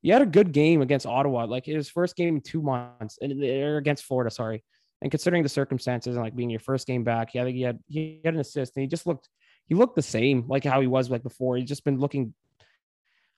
he 0.01 0.09
had 0.09 0.21
a 0.21 0.25
good 0.25 0.51
game 0.51 0.81
against 0.81 1.05
Ottawa, 1.05 1.45
like 1.45 1.65
his 1.65 1.89
first 1.89 2.15
game 2.17 2.35
in 2.35 2.41
two 2.41 2.61
months, 2.61 3.17
and 3.21 3.41
or 3.43 3.77
against 3.77 4.03
Florida, 4.03 4.29
sorry. 4.29 4.63
And 5.01 5.11
considering 5.11 5.43
the 5.43 5.49
circumstances 5.49 6.15
and 6.15 6.23
like 6.23 6.35
being 6.35 6.49
your 6.49 6.59
first 6.59 6.87
game 6.87 7.03
back, 7.03 7.33
yeah, 7.33 7.43
think 7.43 7.55
he 7.55 7.61
had 7.63 7.79
he 7.87 8.21
had 8.23 8.33
an 8.33 8.39
assist, 8.39 8.75
and 8.75 8.81
he 8.81 8.87
just 8.87 9.07
looked 9.07 9.29
he 9.67 9.75
looked 9.75 9.95
the 9.95 10.01
same 10.01 10.45
like 10.47 10.63
how 10.63 10.81
he 10.81 10.87
was 10.87 11.09
like 11.09 11.23
before. 11.23 11.57
He's 11.57 11.67
just 11.67 11.83
been 11.83 11.99
looking. 11.99 12.33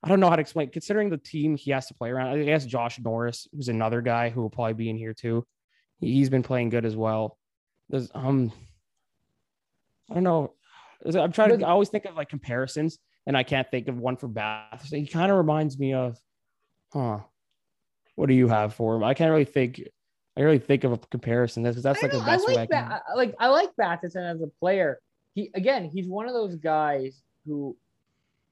I 0.06 0.08
don't 0.08 0.20
know 0.20 0.30
how 0.30 0.36
to 0.36 0.42
explain. 0.42 0.70
Considering 0.70 1.10
the 1.10 1.18
team 1.18 1.58
he 1.58 1.72
has 1.72 1.88
to 1.88 1.96
play 1.96 2.12
around, 2.12 2.28
I 2.40 2.44
guess 2.44 2.66
Josh 2.66 3.00
Norris, 3.00 3.48
who's 3.52 3.70
another 3.70 4.02
guy 4.02 4.30
who 4.30 4.42
will 4.42 4.52
probably 4.52 4.74
be 4.74 4.90
in 4.90 4.98
here 4.98 5.16
too. 5.16 5.46
He- 6.00 6.14
He's 6.14 6.30
been 6.30 6.44
playing 6.44 6.70
good 6.70 6.86
as 6.86 6.96
well. 6.96 7.38
There's 7.90 8.12
um, 8.14 8.52
I 10.10 10.14
don't 10.14 10.24
know. 10.24 10.54
I'm 11.06 11.32
trying 11.32 11.58
to. 11.58 11.66
I 11.66 11.70
always 11.72 11.90
think 11.90 12.06
of 12.06 12.16
like 12.16 12.30
comparisons, 12.30 13.00
and 13.28 13.36
I 13.36 13.44
can't 13.44 13.70
think 13.70 13.88
of 13.88 13.98
one 13.98 14.16
for 14.18 14.28
Bath. 14.28 14.86
So 14.88 14.96
He 14.96 15.08
kind 15.08 15.32
of 15.32 15.38
reminds 15.38 15.78
me 15.80 15.94
of, 15.94 16.18
huh? 16.94 17.20
What 18.16 18.28
do 18.30 18.36
you 18.36 18.48
have 18.48 18.74
for 18.74 18.96
him? 18.96 19.04
I 19.04 19.14
can't 19.14 19.32
really 19.32 19.46
think. 19.46 19.82
I 20.38 20.42
really 20.42 20.60
think 20.60 20.84
of 20.84 20.92
a 20.92 20.98
comparison 20.98 21.64
because 21.64 21.82
that's 21.82 22.04
like 22.04 22.12
know, 22.14 22.20
the 22.20 22.26
I 22.26 22.28
best 22.36 22.48
way 22.48 22.54
I 22.54 22.58
like 22.58 22.70
can. 22.70 22.90
that. 22.90 23.04
Like 23.16 23.36
I 23.40 23.48
like 23.48 23.70
Batherson 23.80 24.36
as 24.36 24.42
a 24.42 24.48
player. 24.60 25.00
He 25.34 25.50
again, 25.54 25.90
he's 25.92 26.08
one 26.08 26.28
of 26.28 26.34
those 26.34 26.56
guys 26.56 27.22
who 27.46 27.76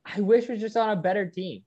I 0.06 0.22
wish 0.22 0.48
was 0.50 0.60
just 0.60 0.78
on 0.78 0.90
a 0.90 0.96
better 0.96 1.26
team. 1.28 1.64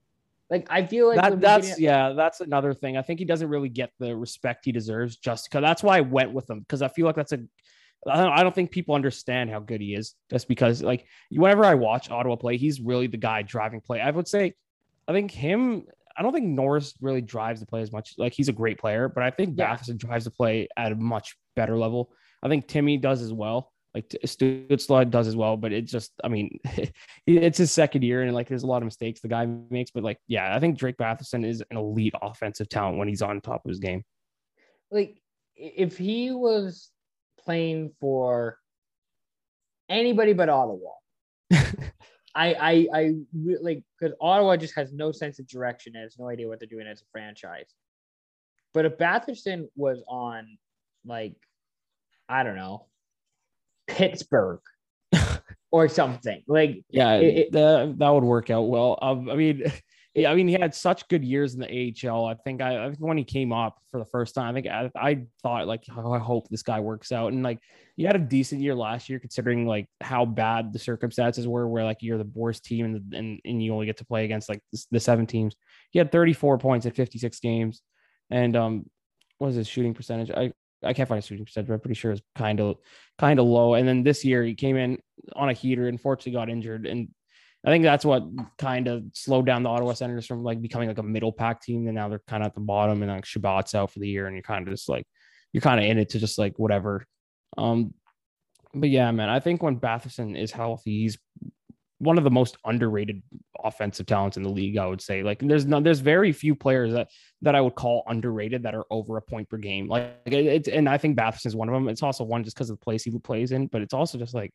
Like 0.51 0.67
I 0.71 0.87
feel 0.87 1.09
like 1.09 1.21
that 1.21 1.41
that's 1.41 1.67
beginning- 1.71 1.85
yeah 1.85 2.13
that's 2.13 2.41
another 2.41 2.73
thing. 2.73 2.97
I 2.97 3.03
think 3.03 3.19
he 3.19 3.25
doesn't 3.25 3.49
really 3.49 3.69
get 3.69 3.91
the 3.99 4.15
respect 4.17 4.65
he 4.65 4.73
deserves 4.73 5.17
just 5.17 5.49
because 5.51 5.63
that's 5.63 5.83
why 5.83 5.99
i 5.99 6.01
went 6.03 6.33
with 6.33 6.49
him 6.49 6.61
because 6.61 6.83
i 6.83 6.89
feel 6.89 7.05
like 7.07 7.17
that's 7.17 7.33
a 7.33 7.39
I 8.09 8.23
don't, 8.23 8.33
I 8.33 8.43
don't 8.45 8.55
think 8.55 8.71
people 8.71 8.95
understand 8.95 9.51
how 9.51 9.59
good 9.59 9.81
he 9.81 9.95
is 9.95 10.15
just 10.31 10.47
because 10.47 10.83
like 10.83 11.07
whenever 11.33 11.65
i 11.65 11.75
watch 11.75 12.11
ottawa 12.11 12.37
play 12.37 12.57
he's 12.59 12.81
really 12.81 13.09
the 13.09 13.17
guy 13.17 13.43
driving 13.43 13.81
play. 13.81 14.01
I 14.01 14.11
would 14.13 14.29
say 14.29 14.55
i 15.09 15.13
think 15.13 15.33
him 15.33 15.85
i 16.17 16.23
don't 16.23 16.33
think 16.33 16.47
norris 16.47 16.95
really 17.01 17.23
drives 17.23 17.59
the 17.59 17.67
play 17.67 17.81
as 17.83 17.91
much. 17.91 18.15
Like 18.17 18.33
he's 18.33 18.49
a 18.49 18.53
great 18.53 18.79
player 18.79 19.09
but 19.09 19.25
i 19.25 19.31
think 19.31 19.59
Yeah. 19.59 19.75
Batherson 19.75 19.97
drives 19.99 20.27
the 20.27 20.31
play 20.31 20.69
at 20.77 20.93
a 20.93 20.95
much 20.95 21.37
better 21.57 21.77
level. 21.77 22.13
I 22.43 22.49
think 22.49 22.69
timmy 22.69 22.99
does 22.99 23.21
as 23.23 23.33
well 23.33 23.73
like 23.97 24.11
Stutzle 24.27 25.09
does 25.09 25.27
as 25.27 25.37
well, 25.37 25.57
but 25.57 25.73
it 25.73 25.87
just, 25.87 26.13
I 26.23 26.29
mean, 26.29 26.61
it's 27.27 27.57
his 27.57 27.73
second 27.73 28.03
year 28.03 28.23
and 28.23 28.35
like 28.35 28.47
there's 28.47 28.63
a 28.63 28.67
lot 28.67 28.83
of 28.83 28.85
mistakes 28.85 29.21
the 29.21 29.29
guy 29.29 29.47
makes, 29.71 29.91
but 29.91 30.03
like, 30.03 30.19
yeah, 30.29 30.55
I 30.55 30.61
think 30.61 30.77
Drake 30.77 30.99
Batherson 30.99 31.47
is 31.47 31.63
an 31.71 31.79
elite 31.79 32.13
offensive 32.21 32.69
talent 32.69 32.99
when 32.99 33.09
he's 33.09 33.23
on 33.23 33.41
top 33.41 33.65
of 33.65 33.71
his 33.71 33.79
game. 33.79 34.05
like 34.91 35.17
if 35.57 35.97
he 35.97 36.31
was 36.31 36.91
playing 37.43 37.93
for 37.99 38.59
anybody 39.89 40.35
but 40.35 40.51
Ottawa, 40.51 40.93
I 41.53 41.65
I 42.35 42.89
I 42.93 43.15
like 43.63 43.83
because 43.99 44.15
Ottawa 44.21 44.59
just 44.59 44.75
has 44.75 44.93
no 44.93 45.11
sense 45.11 45.39
of 45.39 45.49
direction 45.49 45.95
and 45.97 46.03
has 46.03 46.19
no 46.19 46.29
idea 46.29 46.49
what 46.49 46.59
they're 46.59 46.69
doing 46.69 46.87
as 46.87 47.01
a 47.01 47.07
franchise. 47.11 47.73
But 48.75 48.85
if 48.85 48.99
Batherson 48.99 49.69
was 49.75 50.03
on 50.07 50.59
like 51.07 51.37
I 52.29 52.43
don't 52.43 52.57
know 52.57 52.89
Pittsburgh 53.87 54.61
or 55.71 55.89
something 55.89 56.43
like 56.47 56.83
Yeah, 56.91 57.15
It- 57.15 57.37
it- 57.39 57.53
that, 57.53 57.99
that 57.99 58.09
would 58.11 58.25
work 58.25 58.51
out 58.51 58.63
well. 58.69 58.99
Um, 59.03 59.29
I 59.31 59.35
mean, 59.37 59.63
I 60.27 60.35
mean, 60.35 60.49
he 60.49 60.55
had 60.55 60.75
such 60.75 61.07
good 61.09 61.23
years 61.23 61.53
in 61.53 61.61
the 61.61 61.93
AHL. 62.09 62.25
I 62.25 62.33
think 62.37 62.63
I, 62.63 62.87
I 62.87 62.89
think 62.89 63.01
when 63.01 63.19
he 63.19 63.25
came 63.25 63.53
up 63.53 63.77
for 63.91 63.99
the 64.01 64.07
first 64.07 64.35
time, 64.35 64.49
I 64.49 64.53
think 64.55 64.67
I, 64.67 64.91
I 64.97 65.27
thought 65.43 65.67
like, 65.67 65.83
oh, 65.95 66.11
I 66.11 66.19
hope 66.19 66.49
this 66.49 66.63
guy 66.63 66.81
works 66.81 67.13
out. 67.13 67.35
And 67.35 67.43
like, 67.43 67.59
he 67.99 68.05
had 68.05 68.17
a 68.17 68.21
decent 68.21 68.63
year 68.63 68.75
last 68.75 69.11
year, 69.11 69.19
considering 69.19 69.67
like 69.67 69.89
how 70.01 70.25
bad 70.25 70.73
the 70.73 70.79
circumstances 70.79 71.47
were, 71.47 71.69
where 71.69 71.85
like 71.85 71.99
you're 72.01 72.17
the 72.17 72.31
worst 72.33 72.65
team 72.65 72.87
and 72.87 73.13
and, 73.13 73.41
and 73.45 73.63
you 73.63 73.75
only 73.75 73.85
get 73.85 73.99
to 73.99 74.07
play 74.07 74.25
against 74.25 74.49
like 74.49 74.61
the, 74.73 74.83
the 74.93 75.01
seven 75.01 75.27
teams. 75.27 75.55
He 75.91 75.99
had 75.99 76.11
34 76.11 76.57
points 76.59 76.87
at 76.87 76.97
56 76.97 77.39
games, 77.41 77.83
and 78.31 78.57
um, 78.57 78.87
what 79.37 79.49
was 79.49 79.57
his 79.57 79.69
shooting 79.69 79.93
percentage? 79.93 80.31
I 80.31 80.51
I 80.83 80.93
can't 80.93 81.09
find 81.09 81.19
a 81.19 81.23
shooting 81.27 81.45
percentage, 81.45 81.69
but 81.69 81.75
I'm 81.75 81.81
pretty 81.81 81.95
sure 81.95 82.13
it's 82.13 82.23
kind 82.35 82.61
of 82.61 82.77
kind 83.19 83.39
of 83.39 83.47
low. 83.47 83.75
And 83.75 83.87
then 83.87 84.03
this 84.03 84.25
year 84.25 84.43
he 84.43 84.55
came 84.55 84.77
in 84.77 84.99
on 85.35 85.49
a 85.49 85.53
heater, 85.53 85.89
unfortunately 85.89 86.33
got 86.33 86.51
injured, 86.51 86.87
and 86.87 87.09
I 87.65 87.71
think 87.71 87.83
that's 87.83 88.05
what 88.05 88.25
kind 88.59 88.87
of 88.87 89.05
slowed 89.13 89.47
down 89.47 89.63
the 89.63 89.71
Ottawa 89.71 89.95
Senators 89.95 90.27
from 90.27 90.45
like 90.45 90.63
becoming 90.63 90.89
like 90.89 90.99
a 90.99 91.03
middle 91.03 91.33
pack 91.33 91.61
team. 91.61 91.87
And 91.87 91.97
now 91.97 92.09
they're 92.09 92.23
kind 92.29 92.43
of 92.43 92.49
at 92.49 92.55
the 92.55 92.61
bottom, 92.61 93.03
and 93.03 93.11
like 93.11 93.25
Chabot's 93.25 93.75
out 93.75 93.91
for 93.91 93.99
the 93.99 94.09
year, 94.09 94.27
and 94.27 94.37
you're 94.37 94.43
kind 94.43 94.67
of 94.67 94.73
just 94.73 94.89
like 94.89 95.07
you're 95.53 95.63
kind 95.63 95.81
of 95.81 95.87
in 95.87 95.99
it 95.99 96.11
to 96.11 96.19
just 96.19 96.39
like 96.39 96.59
whatever. 96.59 97.05
Um, 97.57 97.95
but 98.75 98.91
yeah, 98.91 99.11
man, 99.11 99.31
I 99.31 99.41
think 99.41 99.63
when 99.63 99.81
Batherson 99.81 100.39
is 100.39 100.53
healthy, 100.53 101.01
he's 101.01 101.19
one 101.99 102.19
of 102.19 102.25
the 102.25 102.31
most 102.31 102.57
underrated 102.65 103.23
offensive 103.65 104.07
talents 104.07 104.37
in 104.37 104.43
the 104.43 104.51
league. 104.51 104.77
I 104.77 104.87
would 104.87 105.01
say 105.01 105.23
like 105.23 105.39
there's 105.41 105.65
no 105.65 105.81
there's 105.81 106.01
very 106.01 106.33
few 106.33 106.55
players 106.55 106.93
that 106.93 107.09
that 107.43 107.55
I 107.55 107.61
would 107.61 107.75
call 107.75 108.03
underrated 108.07 108.65
that 108.65 108.75
are 108.75 108.85
over 108.91 109.17
a 109.17 109.23
point 109.23 109.49
per 109.49 109.57
game. 109.57 109.89
Like 109.89 110.17
it- 110.27 110.47
it's 110.47 110.69
and 110.69 110.89
I 110.89 110.99
think 110.99 111.17
Batherson 111.17 111.47
is 111.47 111.57
one 111.57 111.69
of 111.69 111.75
them. 111.75 111.89
It's 111.89 112.03
also 112.03 112.25
one 112.25 112.45
just 112.45 112.57
because 112.57 112.71
of 112.71 112.79
the 112.79 112.85
place 112.85 113.03
he 113.03 113.19
plays 113.19 113.53
in, 113.53 113.67
but 113.69 113.83
it's 113.83 113.95
also 113.95 114.19
just 114.19 114.35
like 114.35 114.53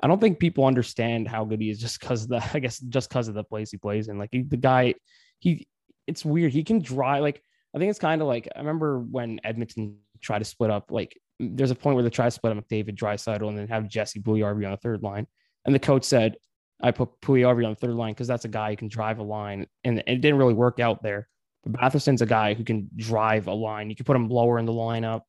I 0.00 0.06
don't 0.06 0.20
think 0.20 0.38
people 0.38 0.64
understand 0.64 1.26
how 1.26 1.44
good 1.44 1.60
he 1.60 1.70
is 1.70 1.80
just 1.80 2.00
because 2.00 2.26
the 2.28 2.42
I 2.54 2.60
guess 2.60 2.78
just 2.78 3.08
because 3.08 3.28
of 3.28 3.34
the 3.34 3.44
place 3.44 3.70
he 3.70 3.76
plays 3.76 4.08
in. 4.08 4.18
Like 4.18 4.30
he, 4.32 4.42
the 4.42 4.56
guy, 4.56 4.94
he 5.40 5.66
it's 6.06 6.24
weird. 6.24 6.52
He 6.52 6.62
can 6.64 6.80
drive 6.80 7.22
like 7.22 7.42
I 7.74 7.78
think 7.78 7.90
it's 7.90 7.98
kind 7.98 8.22
of 8.22 8.28
like 8.28 8.48
I 8.54 8.60
remember 8.60 9.00
when 9.00 9.40
Edmonton 9.44 9.96
tried 10.20 10.38
to 10.40 10.44
split 10.44 10.70
up. 10.70 10.90
Like 10.90 11.18
there's 11.40 11.70
a 11.70 11.74
point 11.74 11.94
where 11.96 12.04
they 12.04 12.10
try 12.10 12.26
to 12.26 12.30
split 12.30 12.56
up 12.56 12.68
David 12.68 12.96
Draisaitl 12.96 13.48
and 13.48 13.58
then 13.58 13.68
have 13.68 13.88
Jesse 13.88 14.20
Puljujarvi 14.20 14.64
on 14.64 14.70
the 14.70 14.76
third 14.76 15.02
line, 15.02 15.26
and 15.64 15.74
the 15.74 15.78
coach 15.80 16.04
said, 16.04 16.36
"I 16.80 16.90
put 16.90 17.20
Puljujarvi 17.20 17.64
on 17.64 17.72
the 17.72 17.76
third 17.76 17.94
line 17.94 18.12
because 18.12 18.28
that's 18.28 18.44
a 18.44 18.48
guy 18.48 18.70
who 18.70 18.76
can 18.76 18.88
drive 18.88 19.18
a 19.18 19.22
line," 19.22 19.66
and 19.84 19.98
it 20.06 20.20
didn't 20.20 20.38
really 20.38 20.54
work 20.54 20.80
out 20.80 21.02
there. 21.02 21.28
But 21.64 21.72
Batherson's 21.80 22.22
a 22.22 22.26
guy 22.26 22.54
who 22.54 22.64
can 22.64 22.88
drive 22.96 23.48
a 23.48 23.52
line. 23.54 23.90
You 23.90 23.96
can 23.96 24.04
put 24.04 24.16
him 24.16 24.28
lower 24.28 24.58
in 24.58 24.66
the 24.66 24.72
lineup. 24.72 25.22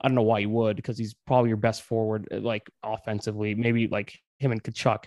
I 0.00 0.08
don't 0.08 0.14
know 0.14 0.22
why 0.22 0.40
you 0.40 0.50
would 0.50 0.76
because 0.76 0.96
he's 0.98 1.14
probably 1.26 1.48
your 1.48 1.56
best 1.56 1.82
forward, 1.82 2.28
uh, 2.32 2.38
like 2.38 2.68
offensively, 2.82 3.54
maybe 3.54 3.88
like 3.88 4.18
him 4.38 4.52
and 4.52 4.62
Tkachuk. 4.62 5.04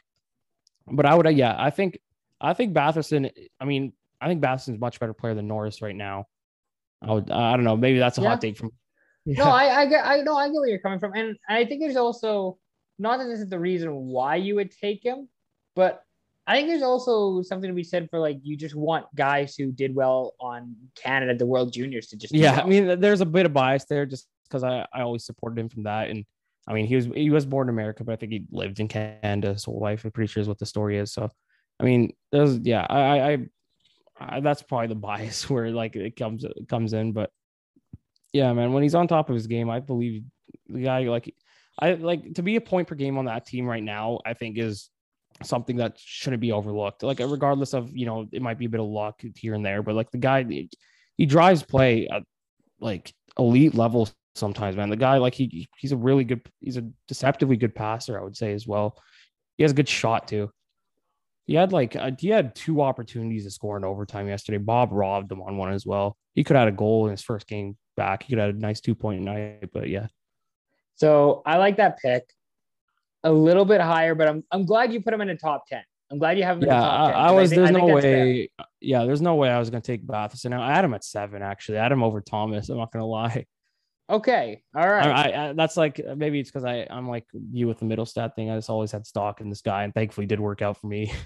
But 0.88 1.06
I 1.06 1.16
would, 1.16 1.26
uh, 1.28 1.30
yeah, 1.30 1.56
I 1.58 1.70
think, 1.70 2.00
I 2.42 2.54
think 2.54 2.74
Batherson. 2.74 3.32
I 3.60 3.66
mean, 3.66 3.94
I 4.20 4.28
think 4.28 4.42
Batherson's 4.42 4.78
a 4.78 4.80
much 4.80 5.00
better 5.00 5.14
player 5.14 5.34
than 5.34 5.48
Norris 5.48 5.82
right 5.82 5.96
now. 5.96 6.28
I 7.02 7.14
would, 7.14 7.32
I 7.32 7.56
don't 7.56 7.64
know, 7.64 7.78
maybe 7.78 8.00
that's 8.00 8.18
a 8.18 8.22
Yeah. 8.22 8.30
hot 8.30 8.42
take 8.42 8.58
from. 8.58 8.72
No, 9.26 9.46
I, 9.46 9.82
I 9.82 9.86
get, 9.86 10.06
I 10.06 10.18
know, 10.22 10.36
I 10.36 10.48
get 10.48 10.56
where 10.56 10.68
you're 10.68 10.80
coming 10.80 11.00
from, 11.00 11.14
and 11.14 11.38
I 11.48 11.66
think 11.66 11.82
there's 11.82 11.96
also 11.96 12.58
not 13.00 13.18
that 13.18 13.26
this 13.26 13.40
is 13.40 13.50
the 13.50 13.60
reason 13.60 13.94
why 13.94 14.36
you 14.36 14.56
would 14.56 14.72
take 14.72 15.04
him, 15.04 15.30
but 15.76 16.04
I 16.48 16.56
think 16.56 16.68
there's 16.68 16.82
also 16.82 17.42
something 17.44 17.70
to 17.70 17.74
be 17.74 17.84
said 17.84 18.10
for 18.10 18.20
like 18.20 18.40
you 18.44 18.58
just 18.58 18.76
want 18.76 19.06
guys 19.16 19.56
who 19.56 19.72
did 19.72 19.94
well 19.94 20.34
on 20.40 20.76
Canada, 20.96 21.36
the 21.36 21.46
World 21.46 21.72
Juniors, 21.72 22.08
to 22.08 22.18
just 22.18 22.34
yeah, 22.34 22.58
well. 22.58 22.66
I 22.66 22.70
mean, 22.70 23.00
there's 23.00 23.22
a 23.22 23.26
bit 23.26 23.46
of 23.46 23.54
bias 23.54 23.86
there 23.86 24.06
just 24.06 24.28
because 24.50 24.64
I, 24.64 24.86
I 24.94 25.02
always 25.02 25.24
supported 25.24 25.60
him 25.60 25.70
from 25.70 25.84
that. 25.84 26.10
And 26.10 26.26
I 26.68 26.74
mean, 26.74 26.88
he 26.88 26.96
was 26.96 27.06
he 27.06 27.30
was 27.30 27.46
born 27.46 27.68
in 27.68 27.74
America, 27.74 28.04
but 28.04 28.14
I 28.14 28.16
think 28.16 28.32
he 28.32 28.46
lived 28.52 28.80
in 28.80 28.88
Canada 28.88 29.54
his 29.54 29.66
whole 29.66 29.80
life. 29.80 30.04
I'm 30.04 30.12
pretty 30.12 30.32
sure 30.32 30.42
is 30.42 30.48
what 30.48 30.60
the 30.60 30.66
story 30.66 30.98
is. 30.98 31.14
So, 31.14 31.30
I 31.80 31.84
mean, 31.84 32.14
there's 32.32 32.58
yeah, 32.58 32.86
I 32.90 33.34
I, 33.34 33.38
I, 34.20 34.40
that's 34.40 34.64
probably 34.64 34.88
the 34.88 34.96
bias 35.10 35.50
where 35.50 35.70
like 35.70 35.96
it 35.96 36.16
comes 36.16 36.44
it 36.44 36.68
comes 36.68 36.94
in. 36.94 37.14
But 37.14 37.30
yeah, 38.34 38.52
man, 38.54 38.74
when 38.74 38.84
he's 38.84 38.96
on 38.96 39.08
top 39.08 39.30
of 39.30 39.36
his 39.36 39.48
game, 39.48 39.70
I 39.70 39.80
believe 39.80 40.24
the 40.68 40.82
guy 40.82 41.02
like 41.02 41.34
I 41.80 41.94
like 41.94 42.34
to 42.34 42.44
be 42.44 42.56
a 42.56 42.62
point 42.62 42.88
per 42.88 42.96
game 42.96 43.18
on 43.18 43.26
that 43.26 43.46
team 43.46 43.66
right 43.68 43.84
now. 43.84 44.20
I 44.26 44.34
think 44.34 44.58
is 44.58 44.90
something 45.44 45.78
that 45.78 45.98
shouldn't 45.98 46.42
be 46.42 46.52
overlooked. 46.52 47.04
Like 47.04 47.20
regardless 47.20 47.74
of 47.74 47.96
you 47.96 48.06
know, 48.06 48.28
it 48.32 48.42
might 48.42 48.58
be 48.58 48.66
a 48.66 48.70
bit 48.70 48.80
of 48.80 48.88
luck 48.88 49.22
here 49.36 49.54
and 49.54 49.66
there, 49.66 49.82
but 49.82 49.96
like 49.96 50.12
the 50.12 50.18
guy, 50.18 50.44
he 51.18 51.26
drives 51.26 51.64
play 51.64 52.08
at 52.08 52.24
like 52.80 53.14
elite 53.38 53.76
level 53.76 54.10
sometimes, 54.36 54.76
man. 54.76 54.90
The 54.90 54.96
guy, 54.96 55.18
like 55.18 55.34
he 55.34 55.68
he's 55.78 55.92
a 55.92 55.98
really 55.98 56.24
good, 56.24 56.42
he's 56.60 56.78
a 56.78 56.90
deceptively 57.08 57.58
good 57.58 57.76
passer, 57.76 58.20
I 58.20 58.24
would 58.24 58.38
say 58.38 58.54
as 58.54 58.68
well. 58.68 58.98
He 59.58 59.64
has 59.64 59.72
a 59.72 59.76
good 59.76 59.90
shot 59.90 60.28
too. 60.28 60.52
He 61.46 61.56
had 61.56 61.72
like 61.72 61.96
uh, 61.96 62.12
he 62.18 62.30
had 62.30 62.56
two 62.56 62.82
opportunities 62.82 63.46
to 63.46 63.52
score 63.52 63.78
in 63.78 63.84
overtime 63.84 64.28
yesterday. 64.28 64.58
Bob 64.58 64.92
robbed 64.92 65.32
him 65.32 65.42
on 65.42 65.58
one 65.58 65.74
as 65.74 65.86
well. 65.86 66.16
He 66.34 66.44
could 66.44 66.56
have 66.56 66.66
had 66.66 66.74
a 66.74 66.78
goal 66.78 67.06
in 67.06 67.12
his 67.12 67.22
first 67.22 67.48
game 67.48 67.78
back. 67.98 68.24
He 68.24 68.30
could 68.30 68.40
have 68.40 68.48
had 68.48 68.56
a 68.56 68.60
nice 68.60 68.80
two 68.80 68.96
point 68.96 69.22
night, 69.22 69.70
but 69.74 69.90
yeah, 69.90 70.08
So 70.96 71.42
I 71.46 71.58
like 71.58 71.78
that 71.78 72.00
pick 72.00 72.24
a 73.24 73.32
little 73.32 73.66
bit 73.66 73.82
higher, 73.82 74.16
but 74.16 74.28
I'm 74.28 74.44
I'm 74.52 74.66
glad 74.66 74.92
you 74.94 75.02
put 75.02 75.14
him 75.14 75.22
in 75.22 75.28
the 75.28 75.36
top 75.36 75.66
ten. 75.68 75.84
I'm 76.12 76.18
glad 76.20 76.38
you 76.38 76.44
have 76.44 76.58
him 76.58 76.64
in 76.64 76.70
yeah. 76.70 76.80
the 76.80 76.86
top 76.86 77.00
I, 77.00 77.12
10. 77.12 77.16
I 77.16 77.28
'cause 77.28 77.36
was 77.36 77.50
think- 77.50 77.58
there's 77.58 77.70
think 77.70 77.88
no 77.88 77.94
that's 77.94 78.04
fair. 78.06 78.26
way. 78.26 78.50
Yeah, 78.82 79.06
there's 79.06 79.22
no 79.22 79.36
way 79.36 79.50
I 79.50 79.60
was 79.60 79.70
gonna 79.70 79.82
take 79.82 80.06
Batherson. 80.06 80.50
Now 80.50 80.62
I 80.62 80.74
had 80.74 80.84
him 80.84 80.94
at 80.94 81.04
seven 81.04 81.42
actually. 81.42 81.78
I 81.80 81.84
had 81.84 81.92
him 81.92 82.04
over 82.04 82.22
Thomas. 82.22 82.70
I'm 82.70 82.78
not 82.78 82.92
gonna 82.92 83.06
lie. 83.06 83.46
Okay, 84.10 84.62
all 84.76 84.90
right. 84.90 85.08
I, 85.08 85.30
I, 85.30 85.50
I 85.50 85.54
that's 85.54 85.78
like 85.78 86.02
maybe 86.18 86.40
it's 86.42 86.50
because 86.52 86.66
I 86.66 86.86
I'm 86.90 87.08
like 87.08 87.26
you 87.54 87.68
with 87.68 87.80
the 87.80 87.86
Mittelstadt 87.86 88.36
thing. 88.36 88.50
I 88.50 88.58
just 88.58 88.70
always 88.70 88.92
had 88.92 89.06
stock 89.08 89.40
in 89.40 89.50
this 89.50 89.62
guy, 89.62 89.84
and 89.84 89.94
thankfully 89.94 90.28
did 90.28 90.40
work 90.40 90.62
out 90.62 90.78
for 90.78 90.88
me. 90.88 91.12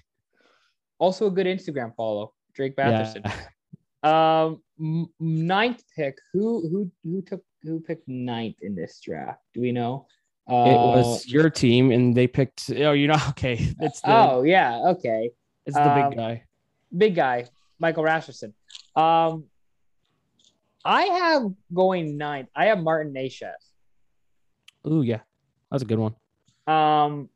Also 0.97 1.27
a 1.27 1.31
good 1.31 1.45
Instagram 1.45 1.93
follow, 1.93 2.33
Drake 2.53 2.75
Batherson. 2.77 3.21
Yeah. 3.25 3.33
Um, 4.05 4.61
ninth 5.19 5.81
pick. 5.95 6.15
Who 6.31 6.69
who 6.69 6.91
who 7.03 7.23
took 7.23 7.41
who 7.63 7.79
picked 7.79 8.07
ninth 8.07 8.57
in 8.61 8.75
this 8.75 8.99
draft? 9.03 9.41
Do 9.55 9.61
we 9.61 9.71
know? 9.71 10.05
Uh, 10.47 10.53
it 10.53 10.75
was 10.75 11.27
your 11.27 11.49
team, 11.49 11.91
and 11.91 12.15
they 12.15 12.27
picked. 12.27 12.69
Oh, 12.75 12.91
you 12.91 13.07
know, 13.07 13.17
okay. 13.29 13.73
It's 13.79 14.01
the, 14.01 14.11
oh 14.11 14.43
yeah, 14.43 14.77
okay. 14.89 15.31
It's 15.65 15.75
the 15.75 15.89
um, 15.89 16.09
big 16.09 16.17
guy. 16.17 16.43
Big 16.95 17.15
guy, 17.15 17.45
Michael 17.79 18.03
Rasmussen. 18.03 18.53
Um, 18.95 19.45
I 20.83 21.03
have 21.03 21.51
going 21.73 22.17
ninth. 22.17 22.49
I 22.55 22.65
have 22.67 22.79
Martin 22.79 23.13
Necas. 23.13 23.53
Oh 24.83 25.01
yeah, 25.01 25.21
that's 25.71 25.81
a 25.81 25.85
good 25.85 25.97
one. 25.97 26.15
Um, 26.67 27.29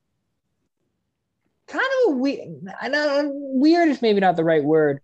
kind 1.68 1.86
of 2.08 2.14
a 2.14 2.18
weird. 2.18 2.48
I 2.80 2.90
know 2.90 3.32
weird 3.34 3.90
is 3.90 4.02
maybe 4.02 4.20
not 4.20 4.36
the 4.36 4.44
right 4.44 4.64
word. 4.64 5.02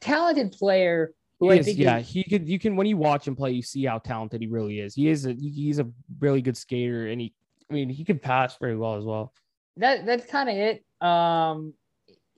Talented 0.00 0.52
player. 0.52 1.12
Who 1.42 1.50
I 1.50 1.60
think 1.60 1.76
yeah, 1.76 1.98
is, 1.98 2.08
he 2.08 2.22
could. 2.22 2.48
You 2.48 2.58
can 2.58 2.76
when 2.76 2.86
you 2.86 2.96
watch 2.96 3.26
him 3.26 3.34
play, 3.34 3.50
you 3.50 3.62
see 3.62 3.84
how 3.84 3.98
talented 3.98 4.40
he 4.40 4.46
really 4.46 4.78
is. 4.78 4.94
He 4.94 5.08
is 5.08 5.26
a 5.26 5.32
he's 5.32 5.80
a 5.80 5.88
really 6.20 6.40
good 6.40 6.56
skater, 6.56 7.08
and 7.08 7.20
he. 7.20 7.34
I 7.68 7.74
mean, 7.74 7.88
he 7.88 8.04
can 8.04 8.20
pass 8.20 8.56
very 8.58 8.76
well 8.76 8.94
as 8.96 9.04
well. 9.04 9.32
That 9.78 10.06
that's 10.06 10.24
kind 10.26 10.48
of 10.48 10.54
it. 10.54 10.84
Um, 11.04 11.74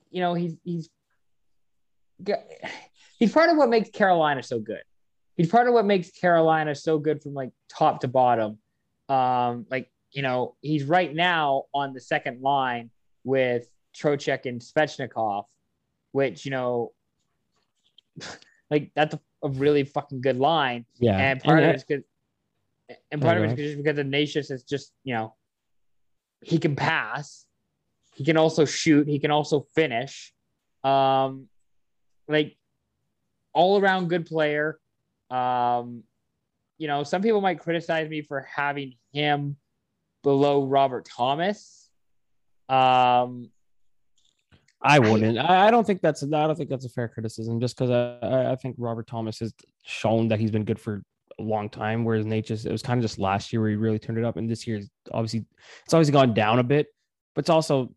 you 0.09 0.21
know, 0.21 0.33
he's 0.33 0.55
he's 0.63 0.89
he's 3.19 3.31
part 3.31 3.51
of 3.51 3.57
what 3.57 3.69
makes 3.69 3.91
Carolina 3.91 4.41
so 4.41 4.59
good. 4.59 4.81
He's 5.37 5.49
part 5.49 5.67
of 5.67 5.75
what 5.75 5.85
makes 5.85 6.09
Carolina 6.09 6.73
so 6.73 6.97
good 6.97 7.21
from 7.21 7.35
like 7.35 7.51
top 7.69 8.01
to 8.01 8.07
bottom. 8.07 8.57
Um, 9.07 9.67
like 9.69 9.91
you 10.13 10.23
know, 10.23 10.55
he's 10.61 10.83
right 10.83 11.13
now 11.13 11.65
on 11.75 11.93
the 11.93 12.01
second 12.01 12.41
line 12.41 12.89
with 13.23 13.67
Trocheck 13.95 14.47
and 14.47 14.59
Svechnikov, 14.59 15.43
which, 16.11 16.43
you 16.45 16.51
know, 16.51 16.93
like 18.69 18.91
that's 18.95 19.13
a, 19.13 19.19
a 19.43 19.49
really 19.49 19.83
fucking 19.83 20.21
good 20.21 20.37
line. 20.37 20.85
Yeah. 20.99 21.17
And 21.17 21.41
part 21.41 21.59
and 21.59 21.67
of 21.67 21.71
it 21.71 21.75
is 21.77 21.83
because, 21.83 22.03
and 23.11 23.21
part 23.21 23.37
of 23.37 23.43
it 23.43 23.59
is 23.59 23.71
just 23.71 23.77
because 23.77 23.95
the 23.95 24.03
Necas 24.03 24.51
is 24.51 24.63
just, 24.63 24.93
you 25.03 25.13
know, 25.13 25.35
he 26.41 26.57
can 26.59 26.75
pass, 26.75 27.45
he 28.15 28.23
can 28.23 28.37
also 28.37 28.65
shoot, 28.65 29.07
he 29.07 29.19
can 29.19 29.31
also 29.31 29.65
finish. 29.75 30.33
Um, 30.83 31.47
like 32.27 32.55
all 33.53 33.79
around 33.79 34.09
good 34.09 34.25
player. 34.25 34.79
Um, 35.29 36.03
you 36.77 36.87
know, 36.87 37.03
some 37.03 37.21
people 37.21 37.41
might 37.41 37.59
criticize 37.59 38.09
me 38.09 38.21
for 38.21 38.41
having 38.41 38.95
him 39.13 39.55
below 40.23 40.65
Robert 40.65 41.05
Thomas. 41.05 41.89
Um, 42.67 43.49
I 44.81 44.99
wouldn't. 44.99 45.37
I, 45.37 45.67
I, 45.67 45.71
don't 45.71 45.85
think 45.85 46.01
that's. 46.01 46.23
I 46.23 46.27
don't 46.27 46.55
think 46.55 46.69
that's 46.69 46.85
a 46.85 46.89
fair 46.89 47.07
criticism. 47.07 47.59
Just 47.59 47.77
because 47.77 47.89
I, 47.89 48.51
I 48.51 48.55
think 48.55 48.75
Robert 48.77 49.07
Thomas 49.07 49.39
has 49.39 49.53
shown 49.83 50.27
that 50.27 50.39
he's 50.39 50.51
been 50.51 50.65
good 50.65 50.79
for 50.79 51.01
a 51.39 51.43
long 51.43 51.69
time. 51.69 52.03
Whereas 52.03 52.25
Nate 52.25 52.45
just 52.45 52.65
it 52.65 52.71
was 52.71 52.81
kind 52.81 52.99
of 52.99 53.03
just 53.03 53.17
last 53.17 53.51
year 53.51 53.61
where 53.61 53.69
he 53.69 53.75
really 53.75 53.99
turned 53.99 54.17
it 54.17 54.23
up, 54.23 54.37
and 54.37 54.49
this 54.49 54.67
year 54.67 54.81
obviously 55.11 55.45
it's 55.83 55.93
always 55.93 56.09
gone 56.09 56.33
down 56.33 56.59
a 56.59 56.63
bit. 56.63 56.87
But 57.33 57.41
it's 57.41 57.49
also 57.49 57.93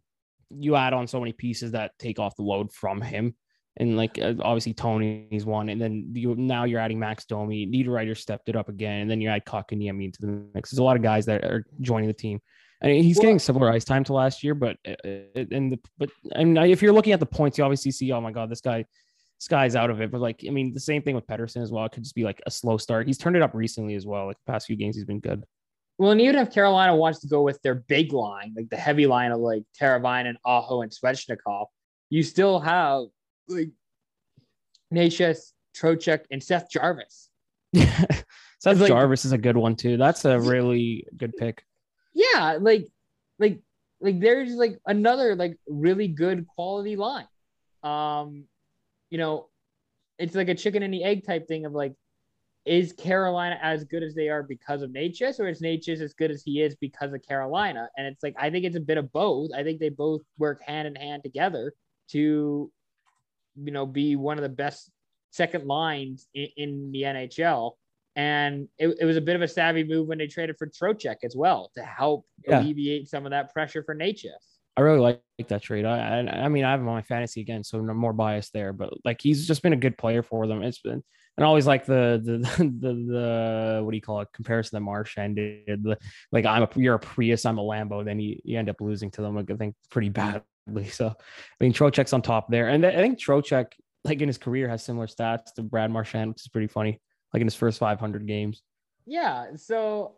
you 0.50 0.76
add 0.76 0.92
on 0.92 1.06
so 1.06 1.20
many 1.20 1.32
pieces 1.32 1.72
that 1.72 1.92
take 1.98 2.18
off 2.18 2.36
the 2.36 2.42
load 2.42 2.72
from 2.72 3.02
him 3.02 3.34
and 3.78 3.96
like 3.96 4.18
uh, 4.18 4.34
obviously 4.42 4.74
Tony's 4.74 5.46
one, 5.46 5.68
and 5.68 5.80
then 5.80 6.10
you 6.12 6.34
now 6.34 6.64
you're 6.64 6.80
adding 6.80 6.98
Max 6.98 7.24
Domi, 7.24 7.66
Niederreiter 7.66 8.16
stepped 8.16 8.48
it 8.48 8.56
up 8.56 8.68
again, 8.68 9.02
and 9.02 9.10
then 9.10 9.20
you 9.20 9.28
add 9.28 9.44
Kotkaniemi 9.44 10.04
into 10.04 10.20
the 10.20 10.42
mix. 10.54 10.70
There's 10.70 10.78
a 10.78 10.84
lot 10.84 10.96
of 10.96 11.02
guys 11.02 11.26
that 11.26 11.44
are 11.44 11.64
joining 11.80 12.08
the 12.08 12.14
team. 12.14 12.40
I 12.82 12.86
mean, 12.86 13.02
he's 13.02 13.16
well, 13.16 13.22
getting 13.22 13.38
similar 13.38 13.72
ice 13.72 13.84
time 13.84 14.04
to 14.04 14.12
last 14.12 14.44
year, 14.44 14.54
but 14.54 14.76
uh, 14.86 14.92
uh, 15.04 15.44
and 15.50 15.72
the 15.72 15.78
but 15.98 16.10
and 16.32 16.56
if 16.58 16.80
you're 16.80 16.92
looking 16.92 17.12
at 17.12 17.20
the 17.20 17.26
points, 17.26 17.58
you 17.58 17.64
obviously 17.64 17.90
see, 17.90 18.12
oh 18.12 18.20
my 18.20 18.30
god, 18.30 18.50
this 18.50 18.60
guy, 18.60 18.84
this 19.38 19.48
guy's 19.48 19.74
out 19.74 19.90
of 19.90 20.00
it. 20.00 20.12
But 20.12 20.20
like, 20.20 20.44
I 20.46 20.50
mean, 20.50 20.72
the 20.72 20.80
same 20.80 21.02
thing 21.02 21.16
with 21.16 21.26
Pettersson 21.26 21.62
as 21.62 21.72
well. 21.72 21.84
It 21.86 21.92
could 21.92 22.04
just 22.04 22.14
be 22.14 22.24
like 22.24 22.40
a 22.46 22.50
slow 22.50 22.76
start. 22.76 23.06
He's 23.06 23.18
turned 23.18 23.34
it 23.34 23.42
up 23.42 23.52
recently 23.52 23.94
as 23.94 24.06
well. 24.06 24.26
Like 24.26 24.36
the 24.44 24.52
past 24.52 24.66
few 24.66 24.76
games, 24.76 24.94
he's 24.94 25.04
been 25.04 25.20
good. 25.20 25.44
Well, 25.98 26.12
and 26.12 26.20
even 26.20 26.36
if 26.36 26.52
Carolina 26.52 26.94
wants 26.94 27.18
to 27.20 27.26
go 27.26 27.42
with 27.42 27.60
their 27.62 27.74
big 27.74 28.12
line, 28.12 28.54
like 28.56 28.68
the 28.70 28.76
heavy 28.76 29.08
line 29.08 29.32
of 29.32 29.40
like 29.40 29.64
Teravainen, 29.80 30.36
Aho, 30.44 30.82
and 30.82 30.92
Svechnikov, 30.92 31.66
you 32.10 32.22
still 32.22 32.60
have 32.60 33.06
like 33.48 33.70
Necas, 34.94 35.52
Trocheck, 35.76 36.20
and 36.30 36.40
Seth 36.40 36.70
Jarvis. 36.70 37.28
Seth 37.74 38.80
like, 38.80 38.88
Jarvis 38.88 39.24
is 39.24 39.32
a 39.32 39.38
good 39.38 39.56
one 39.56 39.74
too. 39.74 39.96
That's 39.96 40.24
a 40.24 40.38
really 40.38 41.04
good 41.16 41.36
pick. 41.36 41.64
Yeah, 42.18 42.58
like, 42.60 42.88
like, 43.38 43.60
like 44.00 44.20
there's 44.20 44.54
like 44.54 44.78
another 44.86 45.36
like 45.36 45.56
really 45.68 46.08
good 46.08 46.46
quality 46.46 46.96
line. 46.96 47.28
Um, 47.82 48.44
you 49.10 49.18
know, 49.18 49.48
it's 50.18 50.34
like 50.34 50.48
a 50.48 50.54
chicken 50.54 50.82
and 50.82 50.92
the 50.92 51.04
egg 51.04 51.26
type 51.26 51.46
thing 51.46 51.64
of 51.64 51.72
like, 51.72 51.94
is 52.64 52.92
Carolina 52.92 53.58
as 53.62 53.84
good 53.84 54.02
as 54.02 54.14
they 54.14 54.28
are 54.28 54.42
because 54.42 54.82
of 54.82 54.90
Necas, 54.90 55.40
or 55.40 55.48
is 55.48 55.62
Necas 55.62 56.02
as 56.02 56.12
good 56.12 56.30
as 56.30 56.42
he 56.42 56.60
is 56.60 56.74
because 56.74 57.14
of 57.14 57.22
Carolina? 57.26 57.88
And 57.96 58.06
it's 58.06 58.22
like 58.22 58.34
I 58.38 58.50
think 58.50 58.64
it's 58.64 58.76
a 58.76 58.80
bit 58.80 58.98
of 58.98 59.10
both. 59.12 59.50
I 59.56 59.62
think 59.62 59.80
they 59.80 59.88
both 59.88 60.20
work 60.36 60.60
hand 60.66 60.86
in 60.86 60.94
hand 60.94 61.22
together 61.22 61.72
to 62.10 62.70
you 63.64 63.72
know, 63.72 63.86
be 63.86 64.16
one 64.16 64.38
of 64.38 64.42
the 64.42 64.48
best 64.48 64.90
second 65.30 65.66
lines 65.66 66.26
in, 66.34 66.48
in 66.56 66.92
the 66.92 67.02
NHL. 67.02 67.72
And 68.18 68.66
it, 68.78 68.96
it, 69.00 69.04
was 69.04 69.16
a 69.16 69.20
bit 69.20 69.36
of 69.36 69.42
a 69.42 69.48
savvy 69.48 69.84
move 69.84 70.08
when 70.08 70.18
they 70.18 70.26
traded 70.26 70.56
for 70.58 70.66
Trocheck 70.66 71.18
as 71.22 71.36
well 71.36 71.70
to 71.76 71.84
help 71.84 72.26
yeah. 72.44 72.60
alleviate 72.60 73.08
some 73.08 73.24
of 73.24 73.30
that 73.30 73.52
pressure 73.52 73.84
for 73.84 73.94
Necas. 73.94 74.58
I 74.76 74.80
really 74.80 74.98
like 74.98 75.20
that 75.46 75.62
trade. 75.62 75.84
I, 75.84 75.98
I, 75.98 76.44
I 76.44 76.48
mean, 76.48 76.64
I 76.64 76.72
have 76.72 76.80
him 76.80 76.88
on 76.88 76.96
my 76.96 77.02
fantasy 77.02 77.40
again, 77.40 77.62
so 77.62 77.78
I'm 77.78 77.96
more 77.96 78.12
biased 78.12 78.52
there. 78.52 78.72
But 78.72 78.90
like, 79.04 79.20
he's 79.20 79.46
just 79.46 79.62
been 79.62 79.72
a 79.72 79.76
good 79.76 79.96
player 79.96 80.24
for 80.24 80.48
them. 80.48 80.64
It's 80.64 80.80
been, 80.80 81.00
and 81.36 81.46
always 81.46 81.64
like 81.64 81.86
the 81.86 82.20
the 82.24 82.38
the, 82.58 82.92
the 82.92 83.80
what 83.84 83.92
do 83.92 83.96
you 83.96 84.02
call 84.02 84.20
it 84.20 84.28
comparison 84.34 84.74
that 84.76 84.80
Marchand 84.80 85.36
did. 85.36 85.84
The, 85.84 85.96
like, 86.32 86.44
I'm 86.44 86.64
a 86.64 86.68
you're 86.74 86.96
a 86.96 86.98
Prius, 86.98 87.46
I'm 87.46 87.58
a 87.58 87.62
Lambo. 87.62 88.04
Then 88.04 88.18
you, 88.18 88.40
you 88.42 88.58
end 88.58 88.68
up 88.68 88.80
losing 88.80 89.12
to 89.12 89.22
them. 89.22 89.36
Like, 89.36 89.48
I 89.48 89.54
think 89.54 89.76
pretty 89.90 90.08
badly. 90.08 90.42
so, 90.90 91.06
I 91.06 91.14
mean, 91.64 91.72
Trocheck's 91.72 92.12
on 92.12 92.22
top 92.22 92.48
there, 92.50 92.68
and 92.68 92.84
I 92.84 92.96
think 92.96 93.20
Trocheck, 93.20 93.66
like 94.04 94.20
in 94.20 94.28
his 94.28 94.38
career, 94.38 94.68
has 94.68 94.84
similar 94.84 95.06
stats 95.06 95.54
to 95.54 95.62
Brad 95.62 95.92
Marchand, 95.92 96.30
which 96.30 96.42
is 96.42 96.48
pretty 96.48 96.66
funny. 96.66 97.00
Like 97.32 97.40
in 97.40 97.46
his 97.46 97.54
first 97.54 97.78
500 97.78 98.26
games. 98.26 98.62
Yeah, 99.06 99.56
so 99.56 100.16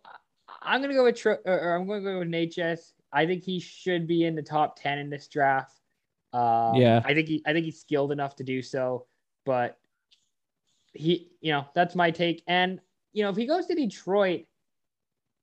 I'm 0.63 0.81
gonna 0.81 0.95
go 0.95 1.05
with 1.05 1.17
Tro- 1.17 1.39
or 1.45 1.77
I'm 1.77 1.87
gonna 1.87 2.01
go 2.01 2.19
with 2.19 2.29
Necas. 2.29 2.93
I 3.13 3.27
think 3.27 3.43
he 3.43 3.61
should 3.61 4.07
be 4.07 4.25
in 4.25 4.35
the 4.35 4.43
top 4.43 4.81
10 4.81 4.99
in 4.99 5.11
this 5.11 5.29
draft. 5.29 5.81
Um, 6.33 6.77
yeah, 6.77 7.03
I 7.05 7.15
think 7.15 7.29
he, 7.29 7.43
I 7.47 7.53
think 7.53 7.65
he's 7.65 7.81
skilled 7.81 8.13
enough 8.13 8.37
to 8.37 8.45
do 8.45 8.63
so, 8.63 9.07
but 9.45 9.79
he, 10.93 11.31
you 11.41 11.53
know, 11.53 11.67
that's 11.75 11.95
my 11.95 12.11
take. 12.11 12.43
And 12.47 12.81
you 13.13 13.25
know, 13.25 13.31
if 13.31 13.37
he 13.37 13.47
goes 13.47 13.67
to 13.67 13.75
Detroit, 13.75 14.47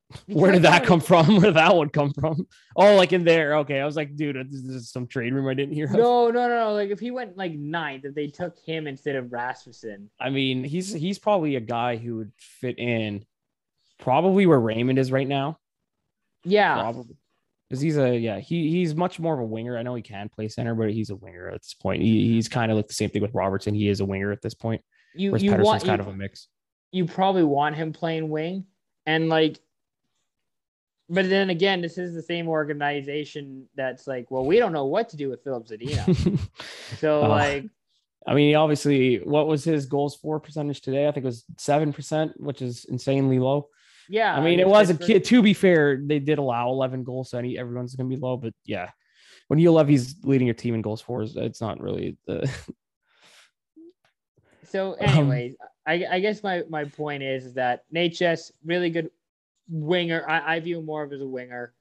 where 0.27 0.51
did 0.51 0.61
that 0.61 0.85
come 0.85 1.01
from? 1.01 1.27
Where 1.37 1.47
did 1.47 1.55
that 1.55 1.75
one 1.75 1.89
come 1.89 2.13
from? 2.13 2.47
Oh, 2.75 2.95
like 2.95 3.11
in 3.11 3.25
there. 3.25 3.57
Okay. 3.57 3.79
I 3.79 3.85
was 3.85 3.95
like, 3.95 4.15
dude, 4.15 4.37
this 4.49 4.61
is 4.61 4.89
some 4.89 5.05
trade 5.05 5.33
room 5.33 5.47
I 5.47 5.53
didn't 5.53 5.73
hear. 5.73 5.85
Of. 5.85 5.93
No, 5.93 6.29
no, 6.29 6.47
no, 6.47 6.59
no. 6.59 6.73
Like 6.73 6.89
if 6.89 6.99
he 6.99 7.11
went 7.11 7.37
like 7.37 7.53
ninth, 7.53 8.05
if 8.05 8.15
they 8.15 8.27
took 8.27 8.57
him 8.59 8.87
instead 8.87 9.15
of 9.15 9.31
Rasmussen. 9.31 10.09
I 10.19 10.29
mean, 10.29 10.63
he's 10.63 10.93
he's 10.93 11.19
probably 11.19 11.55
a 11.55 11.61
guy 11.61 11.97
who 11.97 12.17
would 12.17 12.31
fit 12.37 12.79
in 12.79 13.25
probably 13.99 14.45
where 14.45 14.59
Raymond 14.59 14.97
is 14.97 15.11
right 15.11 15.27
now. 15.27 15.59
Yeah. 16.43 16.75
Probably. 16.75 17.17
Because 17.69 17.81
he's 17.81 17.97
a 17.97 18.17
yeah, 18.17 18.39
he 18.39 18.69
he's 18.69 18.95
much 18.95 19.19
more 19.19 19.33
of 19.33 19.41
a 19.41 19.45
winger. 19.45 19.77
I 19.77 19.83
know 19.83 19.93
he 19.93 20.01
can 20.01 20.29
play 20.29 20.47
center, 20.47 20.73
but 20.73 20.89
he's 20.89 21.09
a 21.09 21.17
winger 21.17 21.49
at 21.49 21.61
this 21.61 21.73
point. 21.73 22.01
He, 22.01 22.29
he's 22.29 22.47
kind 22.47 22.71
of 22.71 22.77
like 22.77 22.87
the 22.87 22.93
same 22.93 23.09
thing 23.09 23.21
with 23.21 23.33
Robertson. 23.33 23.75
He 23.75 23.89
is 23.89 23.99
a 23.99 24.05
winger 24.05 24.31
at 24.31 24.41
this 24.41 24.53
point. 24.53 24.81
You 25.13 25.35
you 25.35 25.53
want 25.55 25.83
kind 25.83 25.99
you, 25.99 26.07
of 26.07 26.13
a 26.13 26.15
mix. 26.15 26.47
You 26.93 27.05
probably 27.05 27.43
want 27.43 27.75
him 27.75 27.91
playing 27.91 28.29
wing, 28.29 28.67
and 29.05 29.27
like 29.27 29.59
but 31.09 31.29
then 31.29 31.49
again, 31.49 31.81
this 31.81 31.97
is 31.97 32.13
the 32.13 32.21
same 32.21 32.47
organization 32.47 33.67
that's 33.75 34.07
like, 34.07 34.29
well, 34.29 34.45
we 34.45 34.59
don't 34.59 34.73
know 34.73 34.85
what 34.85 35.09
to 35.09 35.17
do 35.17 35.29
with 35.29 35.43
Filip 35.43 35.67
Zadina. 35.67 36.39
so 36.97 37.23
uh, 37.23 37.29
like, 37.29 37.65
I 38.27 38.33
mean, 38.33 38.55
obviously, 38.55 39.17
what 39.17 39.47
was 39.47 39.63
his 39.63 39.85
goals 39.85 40.17
for 40.17 40.39
percentage 40.39 40.81
today? 40.81 41.07
I 41.07 41.11
think 41.11 41.23
it 41.23 41.27
was 41.27 41.45
seven 41.57 41.93
percent, 41.93 42.33
which 42.37 42.61
is 42.61 42.85
insanely 42.85 43.39
low. 43.39 43.69
Yeah, 44.09 44.35
I 44.35 44.41
mean, 44.41 44.59
it 44.59 44.67
was 44.67 44.89
a 44.89 44.95
kid. 44.95 45.23
To 45.25 45.41
be 45.41 45.53
fair, 45.53 46.01
they 46.03 46.19
did 46.19 46.37
allow 46.37 46.69
eleven 46.69 47.03
goals, 47.03 47.31
so 47.31 47.37
any 47.37 47.57
everyone's 47.57 47.95
gonna 47.95 48.09
be 48.09 48.17
low. 48.17 48.35
But 48.35 48.53
yeah, 48.65 48.89
when 49.47 49.59
you 49.59 49.71
love, 49.71 49.87
he's 49.87 50.15
leading 50.23 50.47
your 50.47 50.53
team 50.53 50.75
in 50.75 50.81
goals 50.81 51.01
for, 51.01 51.23
it's 51.23 51.61
not 51.61 51.79
really 51.79 52.17
the. 52.25 52.49
so, 54.65 54.93
anyways, 54.99 55.55
um, 55.61 55.67
I, 55.85 56.05
I 56.11 56.19
guess 56.19 56.43
my 56.43 56.63
my 56.69 56.85
point 56.85 57.23
is, 57.23 57.45
is 57.45 57.53
that 57.53 57.83
Necas 57.93 58.51
really 58.65 58.89
good 58.89 59.09
winger. 59.69 60.25
I, 60.27 60.55
I 60.55 60.59
view 60.59 60.81
more 60.81 61.03
of 61.03 61.13
as 61.13 61.21
a 61.21 61.27
winger. 61.27 61.73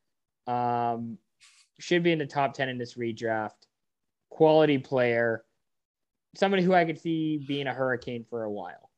Um, 0.47 1.19
should 1.79 2.03
be 2.03 2.13
in 2.13 2.19
the 2.19 2.27
top 2.27 2.55
10 2.55 2.69
in 2.69 2.79
this 2.79 2.95
redraft. 2.95 3.67
Quality 4.31 4.79
player. 4.79 5.45
Somebody 6.37 6.63
who 6.63 6.75
I 6.75 6.85
could 6.85 7.01
see 7.01 7.39
being 7.39 7.67
a 7.67 7.73
hurricane 7.73 8.25
for 8.29 8.45
a 8.45 8.51
while. 8.51 8.91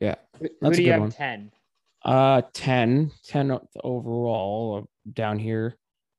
Yeah. 0.00 0.16
Who 0.60 0.72
do 0.72 0.82
you 0.82 0.92
have 0.92 1.00
one. 1.00 1.10
10? 1.10 1.52
Uh 2.04 2.42
10. 2.52 3.10
10 3.26 3.58
overall 3.82 4.82
uh, 4.82 5.10
down 5.12 5.38
here. 5.38 5.76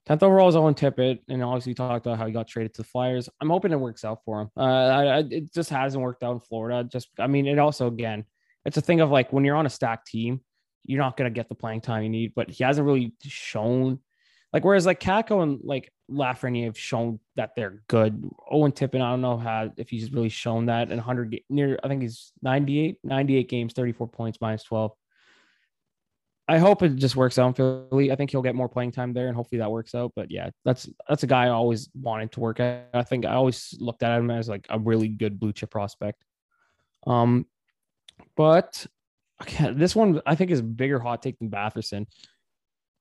10th 0.10 0.24
overall 0.24 0.50
is 0.50 0.56
Owen 0.56 0.74
Tippett, 0.74 1.20
and 1.30 1.44
obviously 1.44 1.74
talked 1.74 2.06
about 2.06 2.18
how 2.18 2.26
he 2.26 2.34
got 2.34 2.48
traded 2.48 2.74
to 2.74 2.82
the 2.82 2.88
Flyers. 2.88 3.30
I'm 3.40 3.50
hoping 3.50 3.72
it 3.72 3.80
works 3.80 4.04
out 4.04 4.20
for 4.26 4.42
him. 4.42 4.50
Uh, 4.58 4.62
I, 4.62 5.04
I, 5.04 5.18
it 5.20 5.54
just 5.54 5.70
hasn't 5.70 6.04
worked 6.04 6.24
out 6.24 6.34
in 6.34 6.40
Florida. 6.40 6.84
Just, 6.84 7.10
I 7.20 7.28
mean, 7.28 7.46
it 7.48 7.60
also 7.60 7.88
again, 7.88 8.26
it's 8.66 8.78
a 8.78 8.82
thing 8.82 9.02
of 9.02 9.12
like 9.12 9.32
when 9.32 9.46
you're 9.46 9.56
on 9.56 9.68
a 9.68 9.70
stacked 9.70 10.08
team, 10.08 10.42
you're 10.86 11.02
not 11.02 11.18
gonna 11.18 11.30
get 11.30 11.50
the 11.50 11.56
playing 11.56 11.82
time 11.82 12.04
you 12.04 12.10
need. 12.10 12.34
But 12.36 12.50
he 12.50 12.64
hasn't 12.64 12.86
really 12.86 13.14
shown, 13.24 14.00
like, 14.54 14.64
whereas 14.66 14.86
like 14.86 15.00
Kakko 15.00 15.44
and 15.44 15.60
like 15.64 15.92
Lafreniere 16.12 16.66
have 16.66 16.78
shown 16.78 17.20
that 17.36 17.52
they're 17.56 17.84
good. 17.88 18.30
Owen 18.50 18.72
Tippett, 18.72 19.02
I 19.02 19.12
don't 19.12 19.22
know 19.22 19.38
how 19.38 19.72
if 19.78 19.90
he's 19.90 20.12
really 20.12 20.30
shown 20.30 20.66
that 20.68 20.92
in 20.92 20.98
100 20.98 21.40
near. 21.50 21.80
I 21.84 21.88
think 21.88 22.02
he's 22.02 22.34
98, 22.42 22.98
98 23.04 23.50
games, 23.50 23.74
34 23.74 24.08
points, 24.08 24.40
minus 24.42 24.64
12. 24.64 24.92
I 26.48 26.58
hope 26.58 26.84
it 26.84 26.96
just 26.98 27.16
works 27.16 27.40
out 27.40 27.48
in 27.48 27.54
Philly. 27.54 28.12
I 28.12 28.16
think 28.18 28.30
he'll 28.32 28.42
get 28.42 28.56
more 28.56 28.68
playing 28.68 28.92
time 28.92 29.14
there, 29.14 29.28
and 29.28 29.36
hopefully 29.36 29.60
that 29.60 29.72
works 29.72 29.96
out. 29.96 30.12
But 30.16 30.32
yeah, 30.32 30.50
that's 30.66 30.90
that's 31.08 31.24
a 31.24 31.28
guy 31.28 31.46
I 31.46 31.50
always 31.50 31.90
wanted 31.94 32.34
to 32.34 32.42
work 32.42 32.60
at. 32.60 32.90
I 32.94 33.04
think 33.04 33.26
I 33.26 33.36
always 33.36 33.74
looked 33.80 34.04
at 34.04 34.20
him 34.20 34.30
as 34.30 34.50
like 34.50 34.66
a 34.70 34.78
really 34.78 35.08
good 35.08 35.40
blue 35.40 35.54
chip 35.54 35.70
prospect. 35.72 36.26
Um, 37.08 37.46
but 38.36 38.86
okay, 39.42 39.74
this 39.74 39.96
one 39.96 40.22
I 40.26 40.36
think 40.36 40.52
is 40.52 40.60
a 40.60 40.64
bigger 40.64 41.00
hot 41.00 41.22
take 41.22 41.38
than 41.40 41.50
Batherson. 41.50 42.08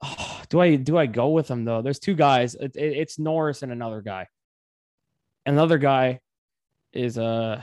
Oh, 0.02 0.42
do 0.48 0.60
I 0.60 0.76
do 0.76 0.98
I 0.98 1.06
go 1.06 1.30
with 1.30 1.50
him 1.50 1.64
though? 1.64 1.82
There's 1.82 1.98
two 1.98 2.14
guys. 2.14 2.54
It, 2.54 2.76
it, 2.76 2.96
it's 2.96 3.18
Norris 3.18 3.62
and 3.62 3.72
another 3.72 4.00
guy. 4.00 4.26
Another 5.46 5.78
guy 5.78 6.20
is 6.92 7.18
uh, 7.18 7.60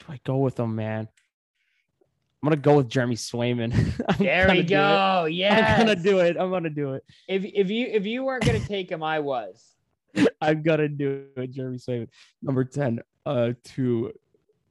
do 0.00 0.06
I 0.12 0.20
go 0.24 0.38
with 0.38 0.58
him, 0.58 0.74
man? 0.74 1.08
I'm 2.42 2.50
gonna 2.50 2.56
go 2.56 2.76
with 2.76 2.90
Jeremy 2.90 3.16
Swayman. 3.16 3.72
there 4.18 4.50
we 4.50 4.62
go. 4.62 5.24
Yeah, 5.24 5.76
I'm 5.78 5.86
gonna 5.86 5.96
do 5.96 6.18
it. 6.18 6.36
I'm 6.38 6.50
gonna 6.50 6.68
do 6.68 6.92
it. 6.92 7.04
If 7.26 7.44
if 7.44 7.70
you 7.70 7.86
if 7.86 8.04
you 8.04 8.22
weren't 8.22 8.44
gonna 8.44 8.60
take 8.60 8.90
him, 8.90 9.02
I 9.02 9.20
was. 9.20 9.74
I'm 10.42 10.62
gonna 10.62 10.88
do 10.88 11.26
it. 11.36 11.52
Jeremy 11.52 11.78
Swayman, 11.78 12.08
number 12.42 12.64
ten, 12.64 13.00
uh, 13.24 13.52
to 13.64 14.12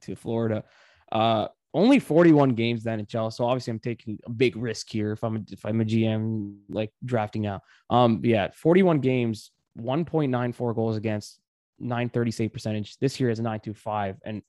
to 0.02 0.14
Florida. 0.14 0.62
Uh, 1.10 1.48
only 1.74 1.98
41 1.98 2.54
games 2.54 2.86
in 2.86 3.00
NHL, 3.00 3.32
so 3.32 3.44
obviously 3.44 3.72
I'm 3.72 3.80
taking 3.80 4.18
a 4.24 4.30
big 4.30 4.56
risk 4.56 4.88
here 4.88 5.12
if 5.12 5.24
I'm 5.24 5.36
a, 5.36 5.40
if 5.50 5.66
I'm 5.66 5.80
a 5.80 5.84
GM 5.84 6.56
like 6.68 6.92
drafting 7.04 7.42
now. 7.42 7.60
Um, 7.90 8.20
yeah, 8.22 8.48
41 8.54 9.00
games, 9.00 9.50
1.94 9.78 10.74
goals 10.74 10.96
against, 10.96 11.40
930 11.80 12.30
save 12.30 12.52
percentage. 12.52 12.96
This 12.98 13.18
year 13.18 13.30
is 13.30 13.40
a 13.40 13.42
925, 13.42 14.18
and 14.24 14.42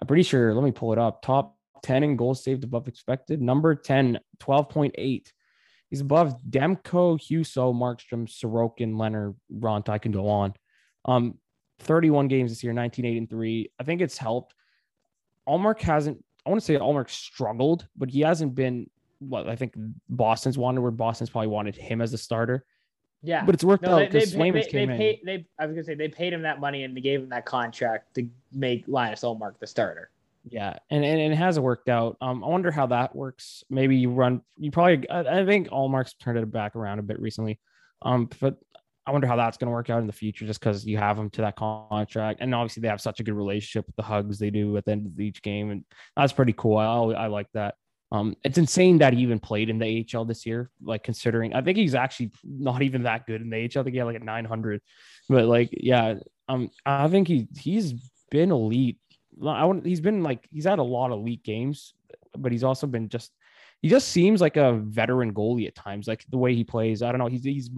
I'm 0.00 0.06
pretty 0.06 0.24
sure. 0.24 0.52
Let 0.52 0.64
me 0.64 0.72
pull 0.72 0.92
it 0.92 0.98
up. 0.98 1.22
Top 1.22 1.56
10 1.84 2.02
in 2.02 2.16
goals 2.16 2.42
saved 2.42 2.64
above 2.64 2.88
expected. 2.88 3.40
Number 3.40 3.76
10, 3.76 4.18
12.8. 4.40 5.28
He's 5.90 6.00
above 6.00 6.36
Demko, 6.50 7.20
Husso, 7.20 7.72
Markstrom, 7.72 8.26
Sorokin, 8.26 8.98
Leonard, 8.98 9.36
Ront. 9.48 9.88
I 9.88 9.98
can 9.98 10.10
go 10.10 10.28
on. 10.28 10.54
Um, 11.04 11.38
31 11.80 12.28
games 12.28 12.50
this 12.50 12.64
year, 12.64 12.72
19, 12.72 13.04
8, 13.04 13.16
and 13.16 13.30
3. 13.30 13.70
I 13.78 13.84
think 13.84 14.00
it's 14.00 14.18
helped. 14.18 14.54
Ullmark 15.48 15.80
hasn't, 15.80 16.23
I 16.46 16.50
want 16.50 16.60
to 16.60 16.64
say 16.64 16.74
Ullmark 16.76 17.10
struggled, 17.10 17.86
but 17.96 18.10
he 18.10 18.20
hasn't 18.20 18.54
been 18.54 18.88
what 19.18 19.48
I 19.48 19.56
think 19.56 19.74
Boston's 20.08 20.58
wanted, 20.58 20.80
where 20.80 20.90
Boston's 20.90 21.30
probably 21.30 21.48
wanted 21.48 21.76
him 21.76 22.00
as 22.00 22.12
a 22.12 22.18
starter. 22.18 22.64
Yeah, 23.22 23.44
but 23.44 23.54
it's 23.54 23.64
worked 23.64 23.84
no, 23.84 23.98
out 23.98 24.10
because 24.10 24.32
they, 24.32 24.38
they, 24.38 24.50
Swayman's 24.50 24.66
they, 24.66 24.70
came 24.70 24.88
they 24.88 24.94
in. 24.94 24.98
paid, 24.98 25.20
they, 25.24 25.46
I 25.58 25.66
was 25.66 25.74
gonna 25.74 25.84
say 25.84 25.94
they 25.94 26.08
paid 26.08 26.32
him 26.32 26.42
that 26.42 26.60
money 26.60 26.84
and 26.84 26.94
they 26.94 27.00
gave 27.00 27.22
him 27.22 27.30
that 27.30 27.46
contract 27.46 28.14
to 28.16 28.28
make 28.52 28.84
Linus 28.86 29.22
Ullmark 29.22 29.58
the 29.60 29.66
starter. 29.66 30.10
Yeah, 30.46 30.76
and, 30.90 31.02
and, 31.04 31.20
and 31.20 31.32
it 31.32 31.36
hasn't 31.36 31.64
worked 31.64 31.88
out. 31.88 32.18
Um, 32.20 32.44
I 32.44 32.48
wonder 32.48 32.70
how 32.70 32.86
that 32.88 33.16
works. 33.16 33.64
Maybe 33.70 33.96
you 33.96 34.10
run. 34.10 34.42
You 34.58 34.70
probably. 34.70 35.08
I, 35.08 35.40
I 35.40 35.46
think 35.46 35.68
Ullmark's 35.68 36.14
turned 36.14 36.38
it 36.38 36.52
back 36.52 36.76
around 36.76 36.98
a 36.98 37.02
bit 37.02 37.18
recently. 37.18 37.58
Um, 38.02 38.28
but 38.40 38.58
I 39.06 39.10
wonder 39.10 39.26
how 39.26 39.36
that's 39.36 39.56
going 39.56 39.66
to 39.66 39.72
work 39.72 39.90
out 39.90 40.00
in 40.00 40.06
the 40.06 40.12
future, 40.12 40.46
just 40.46 40.60
because 40.60 40.86
you 40.86 40.96
have 40.98 41.18
him 41.18 41.30
to 41.30 41.42
that 41.42 41.56
contract, 41.56 42.40
and 42.40 42.54
obviously 42.54 42.80
they 42.80 42.88
have 42.88 43.00
such 43.00 43.20
a 43.20 43.22
good 43.22 43.34
relationship 43.34 43.86
with 43.86 43.96
the 43.96 44.02
hugs 44.02 44.38
they 44.38 44.50
do 44.50 44.76
at 44.76 44.84
the 44.84 44.92
end 44.92 45.06
of 45.06 45.20
each 45.20 45.42
game, 45.42 45.70
and 45.70 45.84
that's 46.16 46.32
pretty 46.32 46.54
cool. 46.54 46.78
I 46.78 46.86
I 46.86 47.26
like 47.26 47.48
that. 47.54 47.74
Um, 48.12 48.36
it's 48.44 48.58
insane 48.58 48.98
that 48.98 49.12
he 49.12 49.20
even 49.20 49.40
played 49.40 49.70
in 49.70 49.78
the 49.78 50.06
AHL 50.14 50.24
this 50.24 50.46
year. 50.46 50.70
Like 50.82 51.02
considering, 51.02 51.54
I 51.54 51.62
think 51.62 51.76
he's 51.78 51.94
actually 51.94 52.30
not 52.44 52.82
even 52.82 53.02
that 53.02 53.26
good 53.26 53.40
in 53.40 53.50
the 53.50 53.56
AHL. 53.56 53.80
I 53.80 53.82
think 53.82 53.92
he 53.94 53.98
had 53.98 54.04
like 54.04 54.16
a 54.16 54.24
900, 54.24 54.80
but 55.28 55.46
like, 55.46 55.70
yeah, 55.72 56.14
um, 56.48 56.70
I 56.86 57.08
think 57.08 57.28
he 57.28 57.48
he's 57.56 57.94
been 58.30 58.52
elite 58.52 58.98
I 59.42 59.64
want 59.64 59.84
he's 59.84 60.00
been 60.00 60.22
like 60.22 60.46
he's 60.52 60.64
had 60.64 60.78
a 60.78 60.82
lot 60.82 61.10
of 61.10 61.18
elite 61.18 61.42
games, 61.42 61.94
but 62.36 62.52
he's 62.52 62.64
also 62.64 62.86
been 62.86 63.08
just 63.08 63.32
he 63.82 63.88
just 63.88 64.08
seems 64.08 64.40
like 64.40 64.56
a 64.56 64.74
veteran 64.74 65.34
goalie 65.34 65.66
at 65.66 65.74
times, 65.74 66.06
like 66.06 66.24
the 66.30 66.38
way 66.38 66.54
he 66.54 66.64
plays. 66.64 67.02
I 67.02 67.10
don't 67.10 67.18
know. 67.18 67.26
He's 67.26 67.44
he's 67.44 67.70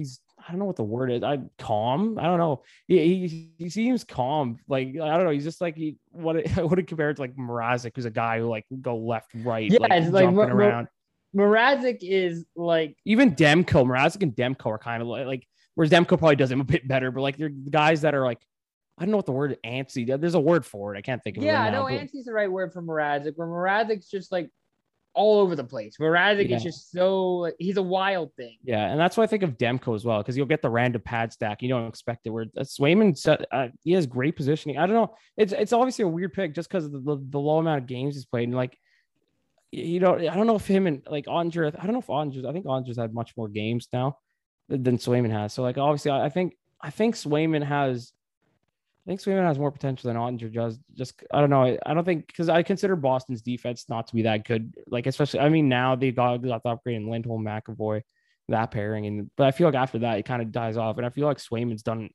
he's 0.00 0.20
I 0.38 0.50
don't 0.50 0.58
know 0.58 0.64
what 0.64 0.76
the 0.76 0.82
word 0.82 1.12
is. 1.12 1.22
I 1.22 1.38
calm. 1.58 2.18
I 2.18 2.22
don't 2.24 2.38
know. 2.38 2.62
He, 2.88 3.28
he, 3.28 3.52
he 3.58 3.68
seems 3.68 4.04
calm. 4.04 4.58
Like 4.68 4.88
I 4.88 5.16
don't 5.16 5.24
know. 5.24 5.30
He's 5.30 5.44
just 5.44 5.60
like 5.60 5.76
he 5.76 5.96
what 6.10 6.36
it, 6.36 6.50
what 6.56 6.78
it 6.78 6.86
compared 6.86 7.16
to 7.16 7.22
like 7.22 7.36
Mrazek, 7.36 7.92
who's 7.94 8.06
a 8.06 8.10
guy 8.10 8.38
who 8.38 8.46
like 8.46 8.64
go 8.80 8.96
left, 8.96 9.30
right, 9.34 9.70
Yeah, 9.70 9.78
like, 9.80 9.92
it's 9.92 10.10
like 10.10 10.24
jumping 10.24 10.50
around. 10.50 10.88
Mrazek 11.36 11.98
is 12.02 12.44
like 12.56 12.96
Even 13.04 13.34
Demko, 13.34 13.84
Mrazek 13.84 14.22
and 14.22 14.34
Demko 14.34 14.66
are 14.66 14.78
kind 14.78 15.02
of 15.02 15.08
like, 15.08 15.26
like 15.26 15.46
whereas 15.74 15.90
Demko 15.90 16.18
probably 16.18 16.36
does 16.36 16.50
him 16.50 16.60
a 16.60 16.64
bit 16.64 16.88
better, 16.88 17.10
but 17.10 17.20
like 17.20 17.36
they're 17.36 17.50
the 17.50 17.70
guys 17.70 18.00
that 18.00 18.14
are 18.14 18.24
like 18.24 18.40
I 18.98 19.04
don't 19.04 19.12
know 19.12 19.16
what 19.16 19.26
the 19.26 19.32
word 19.32 19.56
antsy. 19.64 20.20
There's 20.20 20.34
a 20.34 20.40
word 20.40 20.66
for 20.66 20.94
it. 20.94 20.98
I 20.98 21.00
can't 21.00 21.22
think 21.22 21.38
of 21.38 21.42
it. 21.42 21.46
yeah, 21.46 21.62
right 21.62 21.72
no, 21.72 21.82
now, 21.82 21.88
but- 21.88 22.00
Anti's 22.00 22.26
the 22.26 22.32
right 22.32 22.50
word 22.50 22.72
for 22.72 22.82
Mrazek. 22.82 23.32
Where 23.36 23.48
Mrazek's 23.48 24.10
just 24.10 24.30
like 24.32 24.50
all 25.14 25.40
over 25.40 25.56
the 25.56 25.64
place. 25.64 25.96
Mrazek 25.98 26.48
Yeah. 26.48 26.56
is 26.56 26.62
just 26.62 26.90
so 26.92 27.32
like, 27.36 27.54
he's 27.58 27.76
a 27.76 27.82
wild 27.82 28.32
thing. 28.36 28.56
Yeah, 28.62 28.90
and 28.90 28.98
that's 28.98 29.16
why 29.16 29.24
I 29.24 29.26
think 29.26 29.42
of 29.42 29.58
Demko 29.58 29.94
as 29.94 30.04
well, 30.04 30.18
because 30.18 30.36
you'll 30.36 30.46
get 30.46 30.62
the 30.62 30.70
random 30.70 31.02
pad 31.02 31.32
stack. 31.32 31.62
You 31.62 31.68
don't 31.68 31.88
expect 31.88 32.26
it. 32.26 32.30
Where 32.30 32.46
uh, 32.56 32.60
Swayman, 32.60 33.16
uh, 33.50 33.68
he 33.82 33.92
has 33.92 34.06
great 34.06 34.36
positioning. 34.36 34.78
I 34.78 34.86
don't 34.86 34.94
know. 34.96 35.14
It's 35.36 35.52
it's 35.52 35.72
obviously 35.72 36.04
a 36.04 36.08
weird 36.08 36.32
pick 36.32 36.54
just 36.54 36.68
because 36.68 36.84
of 36.84 36.92
the, 36.92 37.00
the, 37.00 37.26
the 37.30 37.38
low 37.40 37.58
amount 37.58 37.82
of 37.82 37.86
games 37.86 38.14
he's 38.14 38.24
played. 38.24 38.48
And 38.48 38.56
like, 38.56 38.78
you 39.72 40.00
know, 40.00 40.16
I 40.16 40.34
don't 40.34 40.46
know 40.46 40.56
if 40.56 40.66
him 40.66 40.86
and 40.86 41.02
like 41.08 41.26
Andre, 41.28 41.68
I 41.68 41.84
don't 41.84 41.92
know 41.92 41.98
if 42.00 42.10
Andres, 42.10 42.44
I 42.44 42.52
think 42.52 42.66
Andres 42.66 42.96
had 42.96 43.12
much 43.12 43.36
more 43.36 43.48
games 43.48 43.88
now 43.92 44.18
than 44.68 44.82
than 44.82 44.98
Swayman 44.98 45.30
has. 45.30 45.52
So 45.52 45.62
like, 45.62 45.78
obviously, 45.78 46.10
I 46.12 46.26
I 46.26 46.28
think 46.28 46.56
I 46.80 46.90
think 46.90 47.14
Swayman 47.16 47.64
has. 47.64 48.12
I 49.10 49.12
think 49.12 49.22
Swayman 49.22 49.44
has 49.44 49.58
more 49.58 49.72
potential 49.72 50.06
than 50.06 50.16
Andre 50.16 50.48
does. 50.50 50.78
Just 50.94 51.20
I 51.34 51.40
don't 51.40 51.50
know. 51.50 51.76
I, 51.84 51.94
don't 51.94 52.04
think 52.04 52.28
because 52.28 52.48
I 52.48 52.62
consider 52.62 52.94
Boston's 52.94 53.42
defense 53.42 53.86
not 53.88 54.06
to 54.06 54.14
be 54.14 54.22
that 54.22 54.44
good. 54.44 54.72
Like 54.86 55.08
especially, 55.08 55.40
I 55.40 55.48
mean, 55.48 55.68
now 55.68 55.96
they 55.96 56.12
got 56.12 56.36
got 56.36 56.62
the 56.62 56.68
upgrade 56.68 56.94
in 56.94 57.10
Lindholm, 57.10 57.44
McAvoy, 57.44 58.02
that 58.50 58.70
pairing, 58.70 59.06
and 59.06 59.28
but 59.36 59.48
I 59.48 59.50
feel 59.50 59.66
like 59.66 59.74
after 59.74 59.98
that 59.98 60.18
it 60.20 60.26
kind 60.26 60.40
of 60.40 60.52
dies 60.52 60.76
off. 60.76 60.96
And 60.96 61.04
I 61.04 61.10
feel 61.10 61.26
like 61.26 61.38
Swayman's 61.38 61.82
done 61.82 62.08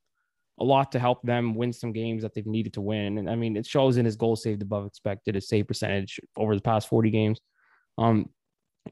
a 0.57 0.63
lot 0.63 0.93
to 0.93 0.99
help 0.99 1.21
them 1.23 1.53
win 1.53 1.73
some 1.73 1.91
games 1.91 2.21
that 2.21 2.33
they've 2.33 2.47
needed 2.47 2.71
to 2.75 2.81
win. 2.81 3.17
And 3.17 3.29
I 3.29 3.35
mean, 3.35 3.57
it 3.57 3.65
shows 3.65 3.97
in 3.97 4.05
his 4.05 4.15
goal 4.15 4.37
saved 4.37 4.61
above 4.61 4.85
expected, 4.85 5.35
his 5.35 5.49
save 5.49 5.67
percentage 5.67 6.21
over 6.37 6.55
the 6.55 6.61
past 6.61 6.87
40 6.87 7.09
games. 7.09 7.41
Um, 7.97 8.29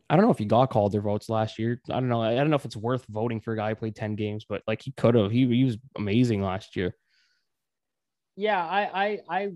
I 0.10 0.18
don't 0.18 0.26
know 0.26 0.32
if 0.32 0.40
he 0.40 0.46
got 0.46 0.72
called 0.72 0.92
their 0.92 1.00
votes 1.00 1.30
last 1.30 1.58
year. 1.58 1.80
I 1.90 2.02
don't 2.02 2.10
know. 2.10 2.22
I 2.22 2.36
don't 2.36 2.50
know 2.50 2.58
if 2.58 2.66
it's 2.66 2.76
worth 2.76 3.06
voting 3.08 3.40
for 3.40 3.54
a 3.54 3.58
guy 3.58 3.70
who 3.70 3.76
played 3.76 3.96
10 3.96 4.16
games, 4.16 4.46
but 4.48 4.62
like 4.68 4.82
he 4.82 4.92
could 4.92 5.16
have. 5.16 5.32
He, 5.32 5.48
he 5.48 5.64
was 5.64 5.78
amazing 5.96 6.42
last 6.42 6.76
year. 6.76 6.98
Yeah, 8.36 8.64
I 8.64 9.04
I 9.06 9.20
I 9.30 9.52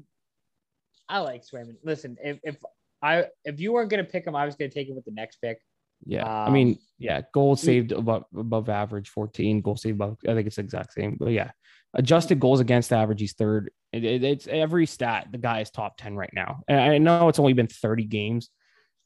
I 1.09 1.19
like 1.19 1.43
Swayman. 1.45 1.75
Listen, 1.83 2.17
if 2.23 2.39
if 2.43 2.57
I 3.01 3.25
if 3.45 3.59
you 3.59 3.73
weren't 3.73 3.89
gonna 3.89 4.03
pick 4.03 4.25
him, 4.25 4.35
I 4.35 4.45
was 4.45 4.55
gonna 4.55 4.71
take 4.71 4.87
him 4.89 4.95
with 4.95 5.05
the 5.05 5.11
next 5.11 5.37
pick. 5.41 5.59
Yeah. 6.05 6.25
I 6.27 6.47
Um, 6.47 6.53
mean, 6.53 6.77
yeah, 6.99 7.21
goal 7.33 7.55
saved 7.55 7.91
above 7.91 8.25
above 8.35 8.69
average 8.69 9.09
14, 9.09 9.61
goal 9.61 9.77
saved 9.77 9.95
above. 9.95 10.17
I 10.27 10.33
think 10.35 10.47
it's 10.47 10.57
the 10.57 10.61
exact 10.61 10.93
same. 10.93 11.15
But 11.19 11.31
yeah, 11.31 11.51
adjusted 11.95 12.39
goals 12.39 12.59
against 12.59 12.93
average, 12.93 13.19
he's 13.19 13.33
third. 13.33 13.71
It, 13.91 14.03
it- 14.03 14.23
it's 14.23 14.47
every 14.47 14.85
stat. 14.85 15.27
The 15.31 15.37
guy 15.39 15.61
is 15.61 15.71
top 15.71 15.97
10 15.97 16.15
right 16.15 16.29
now. 16.33 16.61
And 16.67 16.79
I 16.79 16.97
know 16.99 17.29
it's 17.29 17.39
only 17.39 17.53
been 17.53 17.67
30 17.67 18.03
games. 18.05 18.49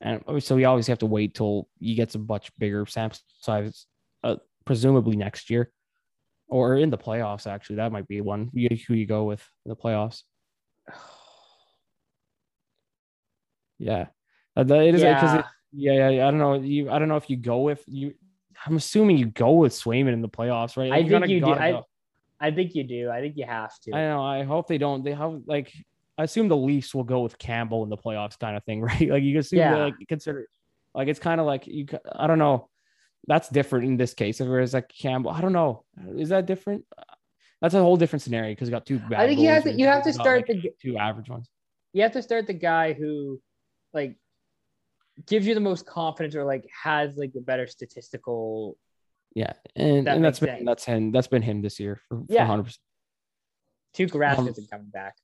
And 0.02 0.22
so 0.44 0.56
we 0.56 0.66
always 0.66 0.88
have 0.88 0.98
to 1.00 1.06
wait 1.06 1.36
till 1.36 1.70
he 1.80 1.94
gets 1.96 2.16
a 2.16 2.20
much 2.20 2.52
bigger 2.58 2.86
sample 2.88 3.20
size, 3.40 3.86
uh, 4.24 4.38
presumably 4.66 5.16
next 5.16 5.50
year 5.52 5.72
or 6.52 6.76
in 6.76 6.92
the 6.92 6.98
playoffs. 6.98 7.48
Actually, 7.48 7.78
that 7.78 7.92
might 7.92 8.08
be 8.08 8.22
one 8.22 8.52
you, 8.54 8.70
who 8.88 8.94
you 8.94 9.08
go 9.08 9.24
with 9.24 9.42
in 9.66 9.70
the 9.70 9.76
playoffs. 9.76 10.22
Yeah. 13.80 14.08
Uh, 14.56 14.64
that- 14.64 14.84
it 14.84 14.94
is 14.94 15.02
because 15.02 15.34
Yeah. 15.34 15.44
yeah, 15.72 15.94
yeah, 15.94 16.10
yeah, 16.10 16.28
I 16.28 16.32
don't 16.32 16.40
know. 16.40 16.54
You, 16.54 16.92
I 16.92 17.00
don't 17.00 17.08
know 17.08 17.16
if 17.16 17.30
you 17.32 17.38
go 17.38 17.62
with 17.62 17.84
you. 17.88 18.14
I'm 18.66 18.76
assuming 18.76 19.18
you 19.18 19.26
go 19.26 19.54
with 19.54 19.74
Swayman 19.74 20.14
in 20.14 20.22
the 20.22 20.30
playoffs, 20.30 20.78
right? 20.78 20.92
I 20.92 21.08
think 21.08 21.28
you 21.28 21.40
do. 21.40 21.52
I, 21.52 21.72
go. 21.72 21.86
I 22.40 22.52
think 22.52 22.76
you 22.76 22.84
do. 22.84 23.10
I 23.10 23.22
think 23.22 23.38
you 23.38 23.46
have 23.46 23.72
to. 23.86 23.94
I 23.96 24.02
know. 24.10 24.22
I 24.24 24.44
hope 24.44 24.68
they 24.68 24.78
don't. 24.78 25.04
They 25.04 25.14
have 25.14 25.42
like. 25.48 25.74
I 26.18 26.24
assume 26.26 26.48
the 26.48 26.58
Leafs 26.58 26.94
will 26.94 27.04
go 27.06 27.22
with 27.22 27.40
Campbell 27.40 27.82
in 27.84 27.90
the 27.90 27.98
playoffs, 27.98 28.38
kind 28.38 28.56
of 28.56 28.64
thing, 28.66 28.82
right? 28.90 29.10
Like 29.10 29.24
you 29.24 29.40
assume, 29.40 29.60
Yeah. 29.60 29.76
like 29.86 29.96
consider, 30.08 30.48
like 30.94 31.08
it's 31.08 31.20
kind 31.20 31.40
of 31.42 31.48
like 31.48 31.66
you. 31.66 31.88
I 32.16 32.28
don't 32.28 32.38
know. 32.38 32.70
That's 33.28 33.50
different 33.50 33.86
in 33.86 33.98
this 33.98 34.14
case. 34.14 34.40
Whereas 34.40 34.74
like 34.74 34.90
Campbell, 34.90 35.32
I 35.32 35.42
don't 35.42 35.54
know. 35.54 35.84
Is 36.18 36.30
that 36.30 36.46
different? 36.46 36.86
That's 37.62 37.76
a 37.76 37.80
whole 37.82 37.98
different 37.98 38.24
scenario 38.24 38.52
because 38.54 38.68
you 38.68 38.72
got 38.72 38.86
two. 38.86 38.98
Bad 39.00 39.20
I 39.20 39.28
think 39.28 39.40
you 39.40 39.50
have 39.50 39.64
to- 39.64 39.72
you 39.74 39.86
have 39.86 40.04
to 40.04 40.14
start 40.14 40.48
like, 40.50 40.62
the- 40.62 40.74
two 40.82 40.98
average 40.98 41.30
ones. 41.30 41.48
you 41.94 42.02
have 42.02 42.14
to 42.14 42.22
start 42.24 42.48
the 42.48 42.54
guy 42.54 42.94
who 42.94 43.40
like 43.94 44.18
gives 45.28 45.46
you 45.46 45.54
the 45.54 45.60
most 45.60 45.86
confidence 45.86 46.36
or 46.36 46.44
like 46.44 46.66
has 46.84 47.16
like 47.18 47.34
the 47.34 47.42
better 47.42 47.68
statistical 47.68 48.78
Yeah, 49.36 49.54
and, 49.76 50.08
That 50.08 50.16
and 50.16 50.26
that's 50.26 50.40
been 50.40 50.50
sense. 50.50 50.66
that's 50.66 50.84
him. 50.86 51.12
That's 51.12 51.28
been 51.28 51.42
him 51.44 51.62
this 51.62 51.80
year 51.80 52.00
for 52.08 52.24
Yeah. 52.28 52.46
hundred 52.46 52.64
percent. 52.64 52.82
Tuukka 53.96 54.18
Rask 54.20 54.38
Um, 54.40 54.48
isn't 54.48 54.70
coming 54.72 54.90
back. 54.90 55.16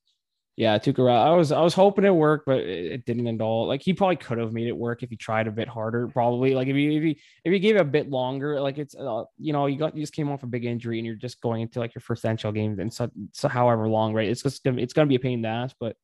Yeah, 0.58 0.76
Tuukka. 0.76 1.08
I 1.08 1.30
was 1.36 1.52
I 1.52 1.60
was 1.60 1.72
hoping 1.72 2.04
it 2.04 2.10
worked, 2.12 2.44
but 2.44 2.58
it, 2.58 2.86
it 2.92 3.04
didn't 3.06 3.28
at 3.28 3.40
all. 3.40 3.68
Like 3.68 3.80
he 3.80 3.92
probably 3.92 4.16
could 4.16 4.38
have 4.38 4.52
made 4.52 4.66
it 4.66 4.76
work 4.76 5.04
if 5.04 5.08
he 5.08 5.14
tried 5.14 5.46
a 5.46 5.52
bit 5.52 5.68
harder. 5.68 6.08
Probably 6.08 6.52
like 6.52 6.66
if 6.66 6.74
you 6.74 6.90
if 6.90 7.04
you 7.04 7.14
if 7.44 7.52
you 7.52 7.60
gave 7.60 7.76
it 7.76 7.80
a 7.80 7.84
bit 7.84 8.10
longer, 8.10 8.60
like 8.60 8.76
it's 8.76 8.96
uh, 8.96 9.22
you 9.38 9.52
know 9.52 9.66
you 9.66 9.78
got 9.78 9.94
you 9.94 10.02
just 10.02 10.14
came 10.14 10.28
off 10.28 10.42
a 10.42 10.48
big 10.48 10.64
injury 10.64 10.98
and 10.98 11.06
you're 11.06 11.14
just 11.14 11.40
going 11.40 11.62
into 11.62 11.78
like 11.78 11.94
your 11.94 12.00
first 12.00 12.24
NHL 12.24 12.52
game 12.52 12.80
and 12.80 12.92
so 12.92 13.08
so 13.30 13.46
however 13.46 13.88
long, 13.88 14.14
right? 14.14 14.28
It's 14.28 14.42
just 14.42 14.64
gonna 14.64 14.82
it's 14.82 14.92
gonna 14.92 15.06
be 15.06 15.14
a 15.14 15.20
pain 15.20 15.34
in 15.34 15.42
the 15.42 15.48
ass, 15.48 15.76
but 15.78 15.94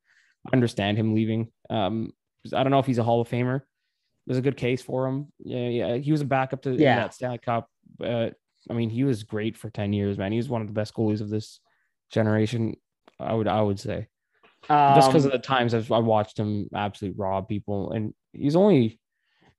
I 0.47 0.51
understand 0.55 0.99
him 0.99 1.17
leaving. 1.17 1.49
Um, 1.69 2.13
I 2.53 2.63
don't 2.63 2.71
know 2.71 2.79
if 2.79 2.87
he's 2.87 2.99
a 2.99 3.03
Hall 3.03 3.21
of 3.21 3.29
Famer. 3.29 3.63
There's 4.29 4.39
a 4.39 4.43
good 4.43 4.57
case 4.57 4.83
for 4.83 5.09
him. 5.09 5.33
Yeah, 5.41 5.67
yeah. 5.69 5.97
He 5.97 6.13
was 6.13 6.21
a 6.21 6.27
backup 6.27 6.63
to 6.63 6.71
Yeah. 6.77 6.95
that 6.95 7.15
Stanley 7.15 7.39
Cup. 7.39 7.69
Uh, 8.01 8.31
I 8.71 8.73
mean, 8.73 8.89
he 8.89 9.03
was 9.03 9.25
great 9.25 9.57
for 9.57 9.69
ten 9.69 9.93
years, 9.93 10.17
man. 10.17 10.31
He 10.31 10.39
was 10.39 10.49
one 10.49 10.61
of 10.61 10.69
the 10.69 10.75
best 10.75 10.95
goalies 10.95 11.21
of 11.21 11.29
this 11.29 11.59
generation. 12.13 12.77
I 13.19 13.35
would 13.35 13.49
I 13.49 13.61
would 13.61 13.81
say 13.81 14.07
just 14.69 15.09
because 15.09 15.25
Um, 15.25 15.33
of 15.33 15.33
the 15.33 15.47
times 15.47 15.75
I've 15.75 15.91
I 15.93 15.99
watched 15.99 16.39
him 16.39 16.69
absolutely 16.75 17.19
rob 17.21 17.49
people, 17.49 17.93
and 17.93 18.15
he's 18.33 18.57
only 18.57 18.99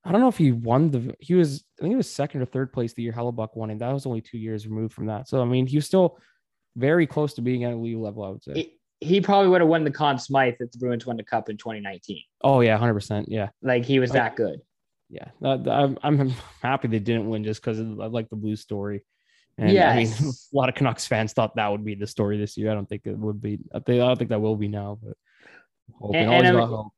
I 0.04 0.12
don't 0.12 0.22
know 0.22 0.28
if 0.28 0.38
he 0.38 0.52
won 0.52 0.92
the 0.92 1.16
he 1.20 1.34
was 1.34 1.64
I 1.80 1.84
think 1.84 1.92
he 1.94 1.96
was 1.98 2.10
second 2.12 2.42
or 2.42 2.46
third 2.46 2.72
place 2.74 2.94
the 2.94 3.04
year 3.04 3.12
Hellebuyck 3.14 3.56
won, 3.56 3.70
and 3.70 3.82
that 3.82 3.92
was 3.94 4.06
only 4.06 4.22
two 4.22 4.38
years 4.38 4.68
removed 4.68 4.94
from 4.94 5.08
that. 5.08 5.28
So 5.28 5.42
I 5.42 5.46
mean, 5.46 5.68
he 5.68 5.78
was 5.78 5.86
still 5.86 6.18
very 6.76 7.08
close 7.08 7.34
to 7.36 7.42
being 7.42 7.64
at 7.64 7.74
elite 7.74 7.98
level. 7.98 8.24
I 8.24 8.30
would 8.30 8.44
say. 8.44 8.54
he, 8.54 8.72
he 9.02 9.22
probably 9.22 9.50
would 9.50 9.62
have 9.62 9.70
won 9.70 9.84
the 9.84 9.92
Conn 9.92 10.18
Smythe 10.20 10.56
if 10.60 10.72
the 10.72 10.78
Bruins 10.78 11.06
won 11.06 11.18
the 11.18 11.24
Cup 11.24 11.50
in 11.50 11.58
2019. 11.58 12.22
oh 12.44 12.62
yeah, 12.62 12.78
hundred 12.78 12.94
percent. 12.96 13.30
Yeah, 13.30 13.50
Like 13.62 13.86
he 13.86 14.00
was 14.00 14.12
Like- 14.12 14.18
that 14.20 14.36
good. 14.36 14.62
yeah. 15.10 15.30
I'm 15.44 15.98
I'm 16.04 16.30
happy 16.62 16.88
they 16.88 17.00
didn't 17.00 17.28
win 17.30 17.44
just 17.44 17.62
because 17.62 17.80
I 17.80 17.84
like 18.08 18.30
the 18.30 18.36
blue 18.36 18.56
story. 18.56 19.04
And 19.58 19.78
I 19.78 19.96
mean, 19.96 20.08
a 20.54 20.56
lot 20.58 20.70
of 20.70 20.76
Canucks 20.76 21.08
fans 21.08 21.34
thought 21.34 21.56
that 21.56 21.72
would 21.72 21.86
be 21.86 21.96
the 21.96 22.08
story 22.08 22.38
this 22.38 22.58
year. 22.58 22.72
I 22.72 22.74
don't 22.74 22.88
think 22.88 23.04
it 23.06 23.18
would 23.18 23.42
be. 23.42 23.60
I 23.74 23.80
think 23.80 24.02
I 24.02 24.08
don't 24.08 24.18
think 24.18 24.30
that 24.32 24.42
will 24.42 24.56
be 24.58 24.68
now, 24.68 25.00
but 25.02 25.14
hoping 26.00 26.22
And- 26.22 26.34
and 26.34 26.48
I 26.48 26.52
got 26.52 26.58
mean- 26.60 26.68
hope. 26.78 26.92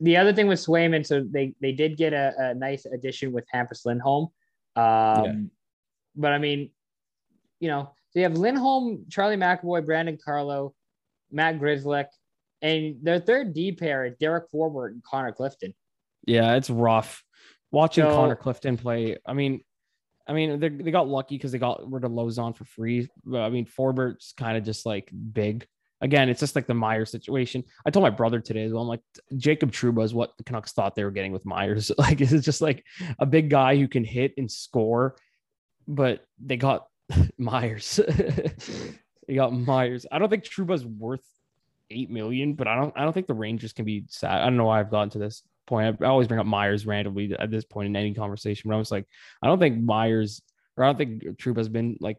The 0.00 0.16
other 0.16 0.32
thing 0.32 0.46
with 0.46 0.60
Swayman, 0.60 1.04
so 1.04 1.24
they 1.28 1.54
they 1.60 1.72
did 1.72 1.96
get 1.96 2.12
a, 2.12 2.32
a 2.38 2.54
nice 2.54 2.86
addition 2.86 3.32
with 3.32 3.44
Hampus 3.52 3.84
Lindholm. 3.84 4.28
Um, 4.76 5.50
But 6.14 6.32
I 6.32 6.38
mean, 6.38 6.70
you 7.58 7.66
know, 7.68 7.90
so 8.10 8.20
you 8.20 8.22
have 8.22 8.34
Lindholm, 8.38 9.06
Charlie 9.10 9.36
McAvoy, 9.36 9.84
Brandon 9.84 10.16
Carlo, 10.24 10.72
Matt 11.32 11.58
Grzelcyk, 11.58 12.06
and 12.62 12.96
their 13.02 13.18
third 13.18 13.52
D 13.54 13.72
pair 13.72 14.04
is 14.06 14.14
Derek 14.20 14.44
Forbort 14.54 14.92
and 14.92 15.02
Connor 15.02 15.32
Clifton. 15.32 15.74
Yeah, 16.26 16.54
it's 16.54 16.70
rough 16.70 17.24
watching 17.72 18.04
So- 18.04 18.14
Connor 18.14 18.36
Clifton 18.36 18.76
play. 18.78 19.16
I 19.26 19.32
mean, 19.32 19.62
I 20.28 20.34
mean, 20.34 20.60
they 20.60 20.90
got 20.90 21.08
lucky 21.08 21.36
because 21.36 21.52
they 21.52 21.58
got 21.58 21.90
rid 21.90 22.04
of 22.04 22.12
Lauzon 22.12 22.54
for 22.54 22.64
free. 22.64 23.08
I 23.34 23.48
mean, 23.48 23.64
Forbort's 23.64 24.34
kind 24.36 24.58
of 24.58 24.64
just 24.64 24.84
like 24.84 25.10
big. 25.32 25.66
Again, 26.02 26.28
it's 26.28 26.40
just 26.40 26.54
like 26.54 26.66
the 26.66 26.74
Myers 26.74 27.10
situation. 27.10 27.64
I 27.86 27.90
told 27.90 28.02
my 28.02 28.10
brother 28.10 28.38
today 28.38 28.64
as 28.64 28.72
well. 28.72 28.82
I'm 28.82 28.88
like, 28.88 29.00
Jacob 29.36 29.72
Trouba 29.72 30.04
is 30.04 30.14
what 30.14 30.36
the 30.36 30.44
Canucks 30.44 30.72
thought 30.72 30.94
they 30.94 31.02
were 31.02 31.10
getting 31.10 31.32
with 31.32 31.46
Myers. 31.46 31.90
Like, 31.98 32.20
it's 32.20 32.44
just 32.44 32.60
like 32.60 32.84
a 33.18 33.26
big 33.26 33.48
guy 33.48 33.76
who 33.76 33.88
can 33.88 34.04
hit 34.04 34.34
and 34.36 34.50
score, 34.50 35.16
but 35.88 36.24
they 36.38 36.58
got 36.58 36.86
Myers. 37.38 37.98
they 39.26 39.34
got 39.34 39.54
Myers. 39.54 40.06
I 40.12 40.18
don't 40.18 40.28
think 40.28 40.44
Trouba's 40.44 40.84
worth 40.84 41.24
eight 41.90 42.10
million, 42.10 42.52
but 42.52 42.68
I 42.68 42.76
don't 42.76 42.92
I 42.96 43.02
don't 43.02 43.14
think 43.14 43.26
the 43.26 43.34
Rangers 43.34 43.72
can 43.72 43.86
be 43.86 44.04
sad. 44.08 44.42
I 44.42 44.44
don't 44.44 44.58
know 44.58 44.66
why 44.66 44.78
I've 44.78 44.90
gotten 44.90 45.10
to 45.10 45.18
this 45.18 45.42
point. 45.68 46.02
I 46.02 46.06
always 46.06 46.26
bring 46.26 46.40
up 46.40 46.46
Myers 46.46 46.86
randomly 46.86 47.34
at 47.38 47.50
this 47.50 47.64
point 47.64 47.86
in 47.86 47.96
any 47.96 48.14
conversation, 48.14 48.68
but 48.68 48.74
I 48.74 48.78
was 48.78 48.90
like, 48.90 49.06
I 49.42 49.46
don't 49.46 49.58
think 49.58 49.80
Myers 49.80 50.42
or 50.76 50.84
I 50.84 50.86
don't 50.88 50.98
think 50.98 51.38
Troop 51.38 51.56
has 51.56 51.68
been 51.68 51.96
like 52.00 52.16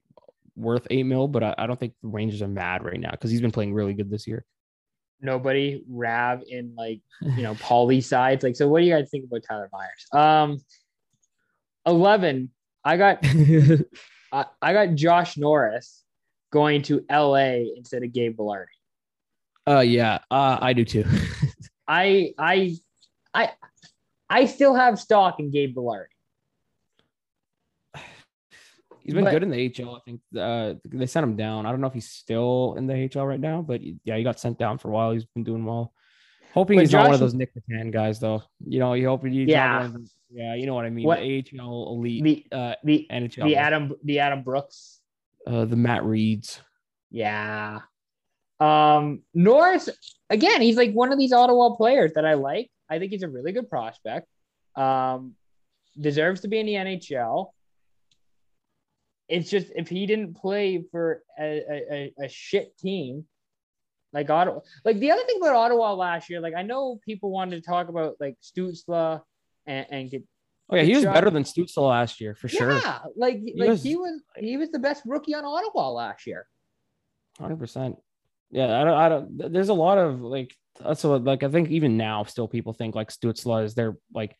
worth 0.55 0.85
eight 0.89 1.03
mil, 1.03 1.27
but 1.27 1.43
I, 1.43 1.55
I 1.57 1.67
don't 1.67 1.80
think 1.80 1.93
the 2.01 2.09
Rangers 2.09 2.41
are 2.41 2.47
mad 2.47 2.84
right 2.84 2.99
now 2.99 3.11
because 3.11 3.31
he's 3.31 3.41
been 3.41 3.51
playing 3.51 3.73
really 3.73 3.93
good 3.93 4.11
this 4.11 4.27
year. 4.27 4.45
Nobody 5.21 5.84
Rav 5.89 6.43
in 6.47 6.76
like 6.77 7.01
you 7.21 7.43
know 7.43 7.55
Paulie 7.55 8.03
sides. 8.03 8.43
Like, 8.43 8.55
so 8.55 8.67
what 8.67 8.80
do 8.80 8.85
you 8.85 8.93
guys 8.93 9.09
think 9.09 9.26
about 9.26 9.43
Tyler 9.47 9.69
Myers? 9.71 10.07
Um, 10.13 10.57
eleven. 11.85 12.51
I 12.84 12.97
got 12.97 13.19
I, 14.31 14.45
I 14.61 14.73
got 14.73 14.95
Josh 14.95 15.38
Norris 15.38 16.03
going 16.51 16.81
to 16.84 17.03
L.A. 17.09 17.71
instead 17.76 18.03
of 18.03 18.13
Gabe 18.13 18.38
Vilardi. 18.38 18.65
uh 19.67 19.80
yeah, 19.80 20.19
uh, 20.31 20.57
I 20.61 20.73
do 20.73 20.85
too. 20.85 21.05
I 21.88 22.34
I 22.38 22.77
I 23.34 23.51
I 24.30 24.45
still 24.45 24.76
have 24.76 24.99
stock 24.99 25.39
in 25.39 25.51
Gabe 25.51 25.76
Vilardi. 25.76 26.06
he's 29.01 29.14
been 29.14 29.23
But- 29.23 29.31
good 29.31 29.43
in 29.43 29.49
the 29.49 29.57
HL. 29.69 29.95
I 29.97 29.99
think 30.06 30.22
uh, 30.38 30.73
they 30.85 31.06
sent 31.06 31.23
him 31.23 31.35
down. 31.35 31.65
I 31.65 31.72
don't 31.72 31.81
know 31.81 31.88
if 31.88 31.93
he's 31.93 32.10
still 32.10 32.76
in 32.77 32.88
the 32.88 32.93
HL 32.93 33.27
right 33.27 33.39
now, 33.39 33.61
but 33.61 33.81
yeah, 34.03 34.18
he 34.18 34.23
got 34.23 34.39
sent 34.39 34.57
down 34.57 34.77
for 34.77 34.89
a 34.89 34.91
while. 34.91 35.11
He's 35.11 35.26
been 35.26 35.43
doing 35.43 35.65
well. 35.65 35.93
Hoping 36.53 36.80
he's 36.80 36.91
not 36.91 37.06
one 37.06 37.14
of 37.14 37.19
those 37.19 37.35
Nic 37.35 37.51
Petan 37.53 37.91
guys, 37.91 38.19
though. 38.19 38.41
You 38.65 38.80
know, 38.80 38.93
you 38.93 39.07
hope 39.07 39.23
he's 39.26 39.47
Yeah. 39.47 39.68
not 39.68 39.77
one 39.77 39.85
of 39.85 39.93
those- 39.93 40.15
yeah, 40.31 40.56
you 40.56 40.65
know 40.65 40.73
what 40.76 40.85
I 40.85 40.89
mean. 40.89 41.06
What- 41.06 41.19
The 41.19 41.38
AHL 41.60 41.89
elite, 41.93 42.23
The 42.23 42.45
uh, 42.56 42.76
the 42.84 43.07
NHL, 43.11 43.45
the 43.45 43.56
Adam 43.56 43.93
the 44.03 44.19
Adam 44.19 44.43
Brooks. 44.43 44.99
uh, 45.47 45.65
the 45.65 45.76
Matt 45.76 46.03
Reeds. 46.03 46.60
Yeah. 47.11 47.81
Um 48.60 49.23
Norris 49.34 49.89
again, 50.30 50.61
he's 50.61 50.76
like 50.76 50.91
one 50.91 51.11
of 51.14 51.18
these 51.18 51.31
Ottawa 51.31 51.76
players 51.76 52.14
that 52.14 52.26
I 52.26 52.34
like. 52.34 52.69
I 52.90 52.99
think 52.99 53.11
he's 53.11 53.24
a 53.24 53.30
really 53.30 53.52
good 53.52 53.70
prospect. 53.70 54.28
Um 54.76 55.36
deserves 55.99 56.41
to 56.41 56.48
be 56.48 56.60
in 56.60 56.66
the 56.66 56.74
NHL. 56.74 57.48
It's 59.28 59.49
just 59.49 59.68
if 59.76 59.90
he 59.90 60.06
didn't 60.06 60.36
play 60.36 60.84
for 60.91 61.22
a, 61.40 61.64
a, 61.72 62.14
a, 62.24 62.30
shit 62.30 62.76
team 62.78 63.26
like 64.11 64.30
Ottawa, 64.30 64.61
like 64.84 64.98
the 64.98 65.11
other 65.11 65.24
thing 65.24 65.38
about 65.40 65.56
Ottawa 65.56 65.94
last 65.94 66.30
year, 66.30 66.41
like 66.41 66.56
I 66.56 66.64
know 66.64 66.99
people 67.06 67.32
wanted 67.32 67.64
to 67.64 67.70
talk 67.70 67.90
about 67.90 68.16
like 68.20 68.38
Stutzle 68.41 69.22
and, 69.68 69.86
and 69.91 70.10
get 70.10 70.24
Oh 70.72 70.76
yeah, 70.76 70.84
he 70.84 70.95
was 70.95 71.03
better 71.03 71.32
than 71.32 71.44
Stutzle 71.44 71.90
last 71.90 72.22
year 72.22 72.36
for 72.36 72.48
sure. 72.48 72.72
yeah, 72.72 72.99
like 73.16 73.41
like 73.56 73.70
was- 73.70 73.84
he 73.84 73.95
was 73.95 74.22
he 74.38 74.57
was 74.57 74.70
the 74.70 74.80
best 74.80 75.03
rookie 75.06 75.34
on 75.34 75.44
Ottawa 75.44 75.90
last 75.90 76.28
year. 76.28 76.45
Hundred 77.40 77.57
percent. 77.57 77.95
Yeah, 78.51 78.80
I 78.80 78.84
don't. 78.84 78.97
I 78.97 79.09
don't. 79.09 79.53
There's 79.53 79.69
a 79.69 79.73
lot 79.73 79.97
of 79.97 80.21
like. 80.21 80.55
That's 80.80 81.03
what 81.03 81.23
like. 81.23 81.43
I 81.43 81.49
think 81.49 81.69
even 81.69 81.97
now, 81.97 82.23
still 82.23 82.47
people 82.47 82.73
think 82.73 82.95
like 82.95 83.09
Stutzle 83.11 83.63
is 83.63 83.76
their 83.76 83.95
like. 84.13 84.35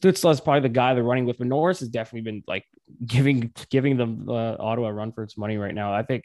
Stutzle 0.00 0.30
is 0.30 0.40
probably 0.40 0.60
the 0.60 0.68
guy 0.68 0.94
they're 0.94 1.02
running 1.02 1.26
with, 1.26 1.38
but 1.38 1.48
Norris 1.48 1.80
has 1.80 1.88
definitely 1.88 2.30
been 2.30 2.44
like 2.46 2.64
giving 3.04 3.52
giving 3.70 3.96
them 3.96 4.26
uh, 4.28 4.56
Ottawa 4.58 4.88
run 4.88 5.12
for 5.12 5.22
its 5.24 5.36
money 5.36 5.56
right 5.56 5.74
now. 5.74 5.92
I 5.92 6.02
think. 6.02 6.24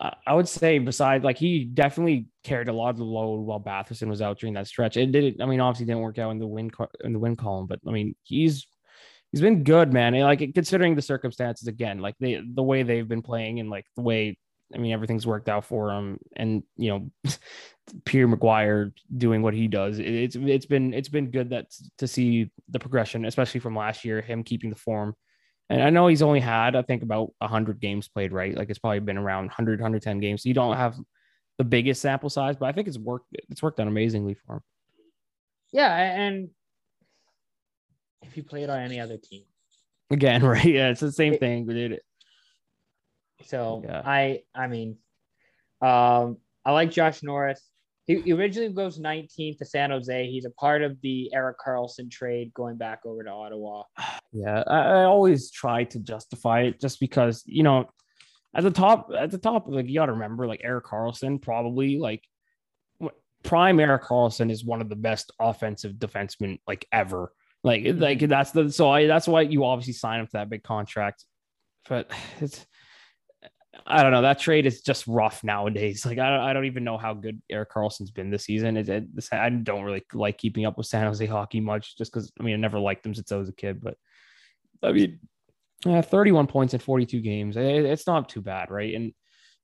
I 0.00 0.32
would 0.32 0.48
say, 0.48 0.78
besides, 0.78 1.24
like 1.24 1.38
he 1.38 1.64
definitely 1.64 2.28
carried 2.44 2.68
a 2.68 2.72
lot 2.72 2.90
of 2.90 2.98
the 2.98 3.04
load 3.04 3.40
while 3.40 3.58
Batherson 3.58 4.06
was 4.06 4.22
out 4.22 4.38
during 4.38 4.54
that 4.54 4.68
stretch. 4.68 4.96
It 4.96 5.10
didn't. 5.10 5.42
I 5.42 5.46
mean, 5.46 5.58
obviously, 5.58 5.86
didn't 5.86 6.02
work 6.02 6.20
out 6.20 6.30
in 6.30 6.38
the 6.38 6.46
win 6.46 6.70
in 7.02 7.12
the 7.12 7.18
win 7.18 7.34
column, 7.34 7.66
but 7.66 7.80
I 7.84 7.90
mean, 7.90 8.14
he's 8.22 8.68
he's 9.32 9.40
been 9.40 9.64
good, 9.64 9.92
man. 9.92 10.14
And 10.14 10.22
like 10.22 10.54
considering 10.54 10.94
the 10.94 11.02
circumstances, 11.02 11.66
again, 11.66 11.98
like 11.98 12.14
they 12.20 12.40
the 12.40 12.62
way 12.62 12.84
they've 12.84 13.08
been 13.08 13.22
playing 13.22 13.58
and 13.58 13.70
like 13.70 13.86
the 13.96 14.02
way 14.02 14.38
I 14.74 14.78
mean, 14.78 14.92
everything's 14.92 15.26
worked 15.26 15.48
out 15.48 15.64
for 15.64 15.90
him, 15.90 16.18
and 16.36 16.62
you 16.76 16.90
know, 16.90 17.10
Pierre 18.04 18.28
McGuire 18.28 18.92
doing 19.16 19.40
what 19.42 19.54
he 19.54 19.66
does. 19.68 19.98
It, 19.98 20.06
it's 20.06 20.36
it's 20.36 20.66
been 20.66 20.92
it's 20.92 21.08
been 21.08 21.30
good 21.30 21.50
that 21.50 21.72
to 21.98 22.06
see 22.06 22.50
the 22.68 22.78
progression, 22.78 23.24
especially 23.24 23.60
from 23.60 23.74
last 23.76 24.04
year, 24.04 24.20
him 24.20 24.42
keeping 24.44 24.70
the 24.70 24.76
form. 24.76 25.14
And 25.70 25.82
I 25.82 25.90
know 25.90 26.06
he's 26.06 26.22
only 26.22 26.40
had, 26.40 26.76
I 26.76 26.82
think, 26.82 27.02
about 27.02 27.32
hundred 27.42 27.80
games 27.80 28.08
played, 28.08 28.32
right? 28.32 28.56
Like 28.56 28.70
it's 28.70 28.78
probably 28.78 29.00
been 29.00 29.18
around 29.18 29.46
100, 29.46 29.80
110 29.80 30.18
games. 30.18 30.42
So 30.42 30.48
you 30.48 30.54
don't 30.54 30.76
have 30.76 30.96
the 31.58 31.64
biggest 31.64 32.00
sample 32.00 32.30
size, 32.30 32.56
but 32.56 32.66
I 32.66 32.72
think 32.72 32.88
it's 32.88 32.98
worked. 32.98 33.26
It's 33.50 33.62
worked 33.62 33.78
out 33.80 33.86
amazingly 33.86 34.34
for 34.34 34.56
him. 34.56 34.62
Yeah, 35.72 35.94
and 35.94 36.48
if 38.22 38.36
you 38.36 38.42
played 38.44 38.70
on 38.70 38.78
any 38.80 39.00
other 39.00 39.16
team. 39.18 39.44
Again, 40.10 40.42
right? 40.44 40.64
Yeah, 40.64 40.88
it's 40.88 41.00
the 41.00 41.12
same 41.12 41.34
It- 41.34 41.40
thing. 41.40 41.66
Dude. 41.66 42.00
So 43.44 43.82
Yeah. 43.84 44.02
I 44.04 44.42
I 44.54 44.66
mean, 44.66 44.98
um, 45.80 46.38
I 46.64 46.72
like 46.72 46.90
Josh 46.90 47.22
Norris. 47.22 47.62
He, 48.06 48.22
he 48.22 48.32
originally 48.32 48.72
goes 48.72 48.98
19th 48.98 49.58
to 49.58 49.64
San 49.66 49.90
Jose. 49.90 50.30
He's 50.30 50.46
a 50.46 50.50
part 50.50 50.82
of 50.82 50.98
the 51.02 51.30
Erik 51.34 51.58
Karlsson 51.64 52.10
trade 52.10 52.52
going 52.54 52.76
back 52.76 53.00
over 53.04 53.22
to 53.22 53.30
Ottawa. 53.30 53.82
Yeah, 54.32 54.64
I, 54.66 54.78
I 54.78 55.04
always 55.04 55.50
try 55.50 55.84
to 55.84 55.98
justify 55.98 56.62
it 56.62 56.80
just 56.80 57.00
because 57.00 57.42
you 57.46 57.62
know, 57.62 57.90
at 58.54 58.64
the 58.64 58.70
top, 58.70 59.10
at 59.16 59.30
the 59.30 59.38
top, 59.38 59.66
like 59.68 59.88
you 59.88 59.94
got 59.94 60.06
to 60.06 60.12
remember, 60.12 60.46
like 60.46 60.62
Erik 60.64 60.86
Karlsson, 60.86 61.40
probably 61.40 61.98
like 61.98 62.24
prime 63.42 63.78
Erik 63.78 64.04
Karlsson 64.04 64.50
is 64.50 64.64
one 64.64 64.80
of 64.80 64.88
the 64.88 64.96
best 64.96 65.32
offensive 65.38 65.92
defensemen 65.92 66.58
like 66.66 66.86
ever. 66.92 67.32
Like, 67.64 67.84
like 67.94 68.20
that's 68.20 68.52
the 68.52 68.70
so 68.70 68.90
I 68.90 69.06
that's 69.06 69.28
why 69.28 69.42
you 69.42 69.64
obviously 69.64 69.92
sign 69.92 70.20
up 70.20 70.26
to 70.28 70.38
that 70.38 70.50
big 70.50 70.62
contract. 70.62 71.24
But 71.88 72.10
it's 72.40 72.66
I 73.86 74.02
don't 74.02 74.12
know. 74.12 74.22
That 74.22 74.38
trade 74.38 74.66
is 74.66 74.82
just 74.82 75.06
rough 75.06 75.42
nowadays. 75.44 76.04
Like 76.06 76.18
I 76.18 76.30
don't, 76.30 76.40
I 76.40 76.52
don't 76.52 76.64
even 76.66 76.84
know 76.84 76.98
how 76.98 77.14
good 77.14 77.40
Erik 77.50 77.70
Karlsson's 77.70 78.10
been 78.10 78.30
this 78.30 78.44
season. 78.44 78.76
It, 78.76 78.88
it, 78.88 79.14
this- 79.14 79.32
I 79.32 79.48
don't 79.48 79.84
really 79.84 80.04
like 80.12 80.38
keeping 80.38 80.66
up 80.66 80.76
with 80.76 80.86
San 80.86 81.06
Jose 81.06 81.24
hockey 81.26 81.60
much, 81.60 81.96
just 81.96 82.12
because 82.12 82.32
I 82.38 82.42
mean 82.42 82.54
I 82.54 82.58
never 82.58 82.78
liked 82.78 83.02
them 83.02 83.14
since 83.14 83.32
I 83.32 83.36
was 83.36 83.48
a 83.48 83.54
kid. 83.54 83.80
But 83.82 83.96
I 84.82 84.92
mean, 84.92 85.20
Yeah, 85.84 86.00
31 86.02 86.46
points 86.46 86.74
in 86.74 86.80
42 86.80 87.20
games. 87.20 87.56
It's 87.56 88.06
not 88.06 88.28
too 88.28 88.40
bad, 88.42 88.70
right? 88.70 88.94
And 88.94 89.12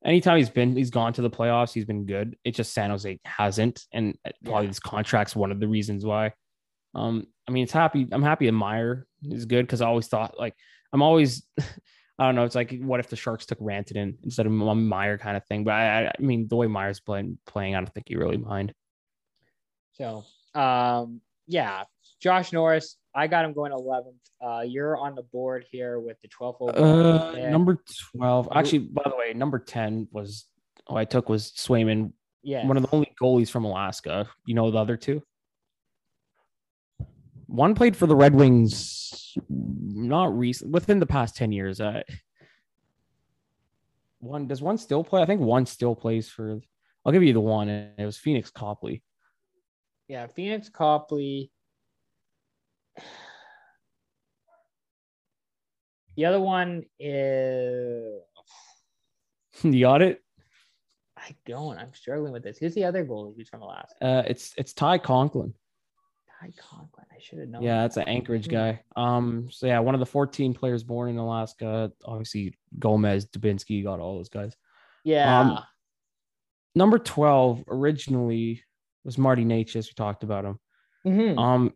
anytime 0.04 0.36
he's 0.36 0.50
been, 0.50 0.76
he's 0.76 0.90
gone 0.90 1.12
to 1.14 1.22
the 1.22 1.30
playoffs, 1.30 1.72
he's 1.72 1.84
been 1.84 2.04
good. 2.06 2.36
It's 2.44 2.56
just 2.56 2.72
San 2.74 2.90
Jose 2.90 3.18
hasn't, 3.24 3.84
and 3.92 4.16
probably 4.44 4.64
yeah. 4.64 4.70
this 4.70 4.80
contract's 4.80 5.34
one 5.34 5.50
of 5.50 5.60
the 5.60 5.68
reasons 5.68 6.04
why. 6.04 6.32
Um, 6.94 7.26
I 7.48 7.52
mean, 7.52 7.64
it's 7.64 7.72
happy. 7.72 8.06
I'm 8.12 8.22
happy 8.22 8.46
that 8.46 8.52
Meier 8.52 9.06
is 9.24 9.46
good 9.46 9.66
because 9.66 9.80
I 9.80 9.86
always 9.86 10.06
thought 10.06 10.38
like 10.38 10.54
I'm 10.92 11.02
always, 11.02 11.46
I 12.18 12.26
don't 12.26 12.36
know. 12.36 12.44
It's 12.44 12.54
like 12.54 12.78
what 12.80 13.00
if 13.00 13.08
the 13.08 13.16
Sharks 13.16 13.46
took 13.46 13.58
Rantanen 13.58 14.16
instead 14.22 14.46
of 14.46 14.52
Meier 14.52 15.18
kind 15.18 15.36
of 15.36 15.44
thing. 15.46 15.64
But 15.64 15.72
I, 15.72 16.06
I 16.06 16.12
mean, 16.20 16.46
the 16.48 16.56
way 16.56 16.66
Meier's 16.66 17.00
playing, 17.00 17.38
playing, 17.46 17.74
I 17.74 17.80
don't 17.80 17.92
think 17.92 18.08
you 18.08 18.18
really 18.18 18.36
mind. 18.36 18.72
So, 19.92 20.24
um, 20.54 21.20
yeah, 21.46 21.84
Josh 22.20 22.52
Norris, 22.52 22.96
I 23.14 23.26
got 23.26 23.44
him 23.44 23.52
going 23.52 23.72
11th. 23.72 24.14
Uh, 24.40 24.62
you're 24.62 24.96
on 24.96 25.14
the 25.14 25.22
board 25.22 25.64
here 25.70 25.98
with 25.98 26.16
the 26.22 26.28
12th 26.28 26.56
overall. 26.60 27.36
Uh, 27.36 27.50
number 27.50 27.82
12. 28.16 28.48
Actually, 28.54 28.78
by 28.78 29.02
the 29.04 29.16
way, 29.16 29.32
number 29.34 29.58
10 29.58 30.08
was 30.12 30.46
oh, 30.88 30.96
I 30.96 31.04
took 31.04 31.28
was 31.28 31.52
Swayman. 31.52 32.12
Yeah. 32.42 32.66
One 32.66 32.76
of 32.76 32.82
the 32.82 32.90
only 32.92 33.12
goalies 33.20 33.50
from 33.50 33.64
Alaska. 33.64 34.28
You 34.46 34.54
know 34.54 34.70
the 34.70 34.78
other 34.78 34.96
two? 34.96 35.22
One 37.46 37.74
played 37.74 37.96
for 37.96 38.06
the 38.06 38.16
Red 38.16 38.34
Wings 38.34 39.36
not 39.48 40.36
recent 40.36 40.70
within 40.70 40.98
the 40.98 41.06
past 41.06 41.36
10 41.36 41.52
years. 41.52 41.80
Uh, 41.80 42.02
one 44.18 44.46
does 44.46 44.62
one 44.62 44.78
still 44.78 45.04
play? 45.04 45.22
I 45.22 45.26
think 45.26 45.40
one 45.40 45.66
still 45.66 45.94
plays 45.94 46.28
for 46.28 46.60
I'll 47.04 47.12
give 47.12 47.22
you 47.22 47.34
the 47.34 47.40
one, 47.40 47.68
and 47.68 47.90
it 47.98 48.06
was 48.06 48.16
Pheonix 48.16 48.50
Copley. 48.50 49.02
Yeah, 50.08 50.26
Pheonix 50.26 50.72
Copley 50.72 51.50
The 56.16 56.26
other 56.26 56.40
one 56.40 56.84
is. 56.98 58.20
You 59.62 59.82
got 59.82 60.02
it. 60.02 60.20
I 61.16 61.36
don't. 61.46 61.78
I'm 61.78 61.94
struggling 61.94 62.32
with 62.32 62.42
this. 62.42 62.58
Who's 62.58 62.74
the 62.74 62.84
other 62.84 63.06
goalie 63.06 63.34
who's 63.36 63.48
from 63.48 63.62
Alaska? 63.62 64.04
Uh, 64.04 64.22
it's 64.26 64.52
it's 64.58 64.72
Ty 64.72 64.98
Conklin. 64.98 65.54
Ty 66.44 66.52
Conklin. 66.58 67.06
I 67.10 67.18
should 67.20 67.38
have 67.38 67.48
known. 67.48 67.62
Yeah, 67.62 67.82
that's 67.82 67.96
an 67.96 68.08
Anchorage 68.08 68.48
guy. 68.48 68.82
Um. 68.96 69.48
So 69.50 69.66
yeah, 69.66 69.78
one 69.80 69.94
of 69.94 70.00
the 70.00 70.06
14 70.06 70.54
players 70.54 70.82
born 70.82 71.10
in 71.10 71.18
Alaska. 71.18 71.92
Obviously, 72.04 72.56
Gomez, 72.78 73.26
Dubinsky 73.26 73.82
got 73.82 74.00
all 74.00 74.16
those 74.16 74.28
guys. 74.28 74.56
Yeah. 75.04 75.40
Um, 75.40 75.58
number 76.74 76.98
12 76.98 77.64
originally 77.68 78.62
was 79.04 79.18
Marty 79.18 79.44
Necas. 79.44 79.86
We 79.86 79.94
talked 79.94 80.22
about 80.22 80.44
him. 80.44 80.58
Mm-hmm. 81.06 81.38
Um, 81.38 81.72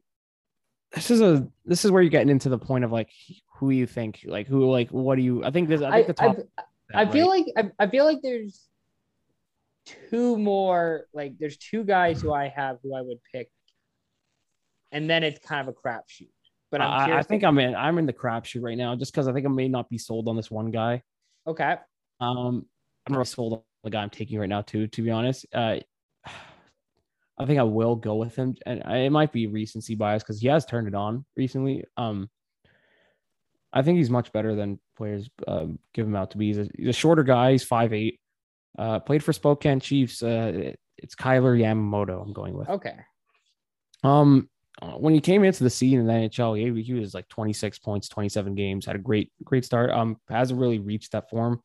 this 0.92 1.10
is 1.10 1.20
a 1.20 1.46
this 1.64 1.84
is 1.84 1.90
where 1.90 2.02
you're 2.02 2.10
getting 2.10 2.30
into 2.30 2.48
the 2.48 2.58
point 2.58 2.84
of 2.84 2.92
like 2.92 3.10
who 3.56 3.70
you 3.70 3.86
think 3.86 4.20
like 4.24 4.46
who 4.46 4.70
like 4.70 4.88
what 4.90 5.16
do 5.16 5.22
you 5.22 5.44
I 5.44 5.50
think 5.50 5.68
this 5.68 5.82
I 5.82 5.90
think 5.90 6.06
the 6.06 6.12
top 6.14 6.36
I, 6.94 7.02
I 7.02 7.10
feel 7.10 7.28
right? 7.30 7.44
like 7.56 7.70
I, 7.78 7.84
I 7.84 7.90
feel 7.90 8.06
like 8.06 8.20
there's 8.22 8.66
two 10.08 10.38
more 10.38 11.06
like 11.12 11.34
there's 11.38 11.58
two 11.58 11.84
guys 11.84 12.22
who 12.22 12.32
I 12.32 12.48
have 12.48 12.78
who 12.82 12.94
I 12.94 13.02
would 13.02 13.18
pick 13.30 13.50
and 14.92 15.08
then 15.08 15.22
it's 15.22 15.38
kind 15.46 15.66
of 15.66 15.74
a 15.74 15.88
crapshoot. 15.88 16.28
But 16.70 16.80
I'm 16.82 17.10
I, 17.10 17.18
I 17.18 17.22
think. 17.22 17.44
I'm 17.44 17.58
in 17.58 17.74
I'm 17.74 17.98
in 17.98 18.06
the 18.06 18.12
crapshoot 18.12 18.62
right 18.62 18.76
now 18.76 18.94
just 18.94 19.12
because 19.12 19.28
I 19.28 19.32
think 19.32 19.46
I 19.46 19.48
may 19.48 19.68
not 19.68 19.88
be 19.88 19.98
sold 19.98 20.28
on 20.28 20.36
this 20.36 20.50
one 20.50 20.70
guy. 20.70 21.02
Okay. 21.46 21.76
Um 22.20 22.66
I'm 23.06 23.14
not 23.14 23.26
sold 23.26 23.52
on 23.54 23.60
the 23.84 23.90
guy 23.90 24.02
I'm 24.02 24.10
taking 24.10 24.38
right 24.38 24.48
now 24.48 24.62
too, 24.62 24.86
to 24.88 25.02
be 25.02 25.10
honest. 25.10 25.46
Uh 25.52 25.78
I 27.38 27.46
think 27.46 27.60
I 27.60 27.64
will 27.64 27.94
go 27.94 28.16
with 28.16 28.34
him, 28.34 28.56
and 28.66 28.82
it 28.82 29.12
might 29.12 29.32
be 29.32 29.46
recency 29.46 29.94
bias 29.94 30.22
because 30.24 30.40
he 30.40 30.48
has 30.48 30.66
turned 30.66 30.88
it 30.88 30.94
on 30.94 31.24
recently. 31.36 31.84
Um, 31.96 32.28
I 33.72 33.82
think 33.82 33.98
he's 33.98 34.10
much 34.10 34.32
better 34.32 34.56
than 34.56 34.80
players 34.96 35.30
um, 35.46 35.78
give 35.94 36.06
him 36.06 36.16
out 36.16 36.32
to 36.32 36.38
be. 36.38 36.48
He's 36.48 36.58
a, 36.58 36.68
he's 36.76 36.88
a 36.88 36.92
shorter 36.92 37.22
guy. 37.22 37.52
He's 37.52 37.62
five 37.62 37.92
eight. 37.92 38.18
Uh, 38.76 38.98
played 38.98 39.22
for 39.22 39.32
Spokane 39.32 39.78
Chiefs. 39.78 40.22
Uh, 40.22 40.52
it, 40.54 40.80
it's 40.96 41.14
Kailer 41.14 41.56
Yamamoto. 41.56 42.20
I'm 42.20 42.32
going 42.32 42.54
with. 42.54 42.68
Okay. 42.68 42.96
Um, 44.02 44.48
when 44.98 45.14
he 45.14 45.20
came 45.20 45.44
into 45.44 45.64
the 45.64 45.70
scene 45.70 45.98
in 45.98 46.06
the 46.06 46.12
NHL, 46.12 46.76
he, 46.76 46.82
he 46.82 46.94
was 46.94 47.14
like 47.14 47.28
26 47.28 47.78
points, 47.80 48.08
27 48.08 48.54
games. 48.54 48.86
Had 48.86 48.96
a 48.96 49.00
great, 49.00 49.32
great 49.42 49.64
start. 49.64 49.90
Um, 49.90 50.18
hasn't 50.28 50.60
really 50.60 50.78
reached 50.78 51.12
that 51.12 51.30
form. 51.30 51.60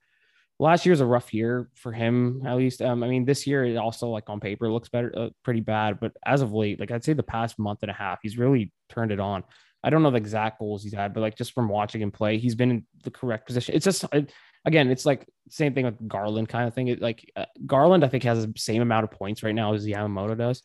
Last 0.60 0.86
year's 0.86 1.02
a 1.02 1.06
rough 1.06 1.34
year 1.34 1.70
for 1.76 1.92
him 1.92 2.42
at 2.46 2.56
least. 2.56 2.82
Um, 2.82 3.04
i 3.04 3.08
mean 3.08 3.26
this 3.26 3.48
year 3.48 3.66
it 3.66 3.76
also 3.76 4.08
like 4.08 4.30
on 4.30 4.40
paper 4.40 4.72
looks 4.72 4.88
better 4.88 5.12
uh, 5.18 5.30
pretty 5.44 5.62
bad 5.62 6.00
but 6.00 6.14
as 6.26 6.42
of 6.42 6.54
late 6.54 6.80
like 6.80 6.92
i'd 6.92 7.04
say 7.04 7.14
the 7.14 7.24
past 7.24 7.58
month 7.58 7.80
and 7.82 7.90
a 7.90 7.94
half 7.94 8.20
he's 8.22 8.38
really 8.38 8.72
turned 8.88 9.12
it 9.12 9.20
on. 9.20 9.44
I 9.84 9.90
don't 9.90 10.04
know 10.04 10.12
the 10.12 10.18
exact 10.18 10.60
goals 10.60 10.84
he's 10.84 10.94
had 10.94 11.14
but 11.14 11.22
like 11.22 11.36
just 11.36 11.54
from 11.54 11.68
watching 11.70 12.02
him 12.02 12.12
play 12.12 12.38
he's 12.38 12.56
been 12.56 12.72
in 12.72 12.86
the 13.04 13.12
correct 13.12 13.48
position. 13.48 13.76
It's 13.76 13.84
just 13.84 14.06
it, 14.14 14.32
again 14.64 14.90
it's 14.92 15.06
like 15.06 15.28
same 15.50 15.74
thing 15.74 15.86
with 15.86 16.08
garland 16.08 16.50
kind 16.50 16.68
of 16.68 16.74
thing. 16.74 16.88
It, 16.88 17.02
like 17.02 17.30
uh, 17.36 17.46
garland 17.66 18.06
i 18.06 18.08
think 18.08 18.24
has 18.24 18.46
the 18.46 18.54
same 18.56 18.82
amount 18.82 19.06
of 19.06 19.12
points 19.12 19.44
right 19.44 19.56
now 19.56 19.74
as 19.74 19.86
yamamoto 19.86 20.38
does 20.38 20.62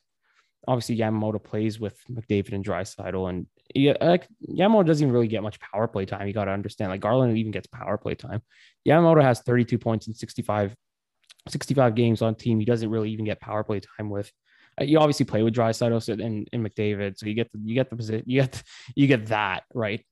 obviously 0.69 0.99
Yamamoto 0.99 1.43
plays 1.43 1.81
with 1.81 1.99
McDavid 2.11 2.53
and 2.53 2.65
Draisaitl, 2.65 3.29
and 3.31 3.47
yeah, 3.75 3.95
like 4.01 4.29
Yamamoto 4.49 4.87
doesn't 4.87 5.03
even 5.03 5.13
really 5.13 5.27
get 5.27 5.43
much 5.43 5.59
power 5.59 5.89
play 5.89 6.05
time. 6.05 6.29
You 6.29 6.35
got 6.35 6.45
to 6.45 6.51
understand, 6.53 6.91
like 6.91 7.01
Garland 7.01 7.37
even 7.37 7.51
gets 7.51 7.67
power 7.67 7.97
play 7.97 8.15
time. 8.15 8.43
Yamamoto 8.87 9.23
has 9.23 9.41
32 9.41 9.79
points 9.79 10.07
in 10.07 10.15
65, 10.15 10.77
65 11.49 11.95
games 11.95 12.23
on 12.23 12.35
team. 12.35 12.61
He 12.61 12.67
doesn't 12.67 12.91
really 12.91 13.11
even 13.11 13.25
get 13.25 13.41
power 13.41 13.65
play 13.65 13.81
time 13.81 14.11
with. 14.11 14.31
Uh, 14.81 14.85
you 14.85 14.99
obviously 14.99 15.25
play 15.25 15.43
with 15.43 15.55
Draisaitl 15.55 16.23
and, 16.25 16.49
and 16.53 16.67
McDavid, 16.67 17.19
so 17.19 17.27
you 17.27 17.35
get 17.35 17.51
the 17.51 17.59
you 17.65 17.75
get 17.75 17.89
the 17.89 17.97
position, 17.97 18.25
you 18.27 18.43
get 18.43 18.63
you 18.95 19.07
get 19.07 19.27
that 19.27 19.65
right. 19.75 20.05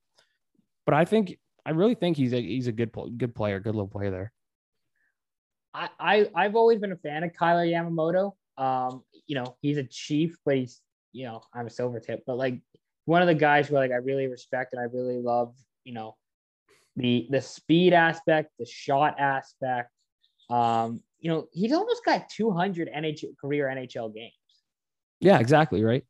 But 0.85 0.95
I 0.95 1.05
think 1.05 1.37
I 1.65 1.71
really 1.71 1.95
think 1.95 2.17
he's 2.17 2.33
a 2.33 2.41
he's 2.41 2.67
a 2.67 2.71
good 2.71 2.91
good 3.17 3.35
player, 3.35 3.59
good 3.59 3.75
little 3.75 3.87
player 3.87 4.09
there. 4.09 4.33
I, 5.73 5.89
I 5.99 6.29
I've 6.33 6.55
always 6.55 6.79
been 6.79 6.91
a 6.91 6.97
fan 6.97 7.23
of 7.23 7.31
Kailer 7.37 7.65
Yamamoto. 7.65 8.33
Um, 8.57 9.03
you 9.27 9.35
know, 9.35 9.55
he's 9.61 9.77
a 9.77 9.83
chief, 9.83 10.37
but 10.45 10.57
he's 10.57 10.81
you 11.13 11.25
know, 11.25 11.41
I'm 11.53 11.65
a 11.65 11.69
silver 11.69 11.99
tip, 11.99 12.23
but 12.27 12.37
like 12.37 12.59
one 13.05 13.21
of 13.21 13.27
the 13.27 13.35
guys 13.35 13.67
who 13.67 13.75
like 13.75 13.91
I 13.91 13.95
really 13.95 14.27
respect 14.27 14.73
and 14.73 14.81
I 14.81 14.85
really 14.85 15.17
love, 15.17 15.55
you 15.83 15.93
know, 15.93 16.15
the 16.95 17.27
the 17.29 17.41
speed 17.41 17.93
aspect, 17.93 18.51
the 18.59 18.65
shot 18.65 19.19
aspect. 19.19 19.91
Um, 20.49 21.01
you 21.19 21.31
know, 21.31 21.47
he's 21.51 21.73
almost 21.73 22.05
got 22.05 22.29
200 22.29 22.89
NHL 22.95 23.37
career 23.39 23.67
NHL 23.67 24.13
games. 24.13 24.33
Yeah, 25.19 25.39
exactly, 25.39 25.83
right? 25.83 26.03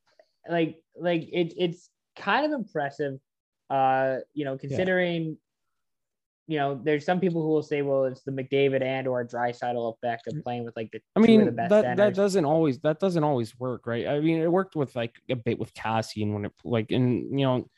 Like 0.50 0.78
like 0.96 1.24
it, 1.32 1.54
it's 1.58 1.90
kind 2.16 2.46
of 2.46 2.52
impressive 2.52 3.20
uh, 3.70 4.18
you 4.34 4.46
know, 4.46 4.58
considering 4.58 5.38
you 6.48 6.58
know, 6.58 6.80
there's 6.82 7.06
some 7.06 7.20
people 7.20 7.42
who 7.42 7.50
will 7.50 7.64
say, 7.64 7.82
well, 7.82 8.06
it's 8.06 8.24
the 8.24 8.32
McDavid 8.32 8.82
and 8.82 9.06
or 9.06 9.26
Draisaitl 9.26 9.94
effect 9.96 10.28
of 10.28 10.34
mm. 10.34 10.44
playing 10.44 10.64
with 10.64 10.76
like 10.78 10.90
the. 10.92 11.02
I 11.16 11.20
mean, 11.20 11.56
that 11.56 11.70
centers. 11.70 11.98
that 11.98 12.16
doesn't 12.16 12.46
always 12.46 12.80
that 12.80 13.00
doesn't 13.00 13.24
always 13.24 13.60
work, 13.60 13.86
right? 13.86 14.08
I 14.08 14.20
mean, 14.22 14.42
it 14.42 14.52
worked 14.52 14.76
with 14.76 14.96
like 14.96 15.14
a 15.30 15.36
bit 15.36 15.60
with 15.60 15.74
Kassian 15.74 16.34
when 16.34 16.46
it 16.46 16.54
like 16.64 16.92
and 16.92 17.38
you 17.38 17.46
know, 17.46 17.70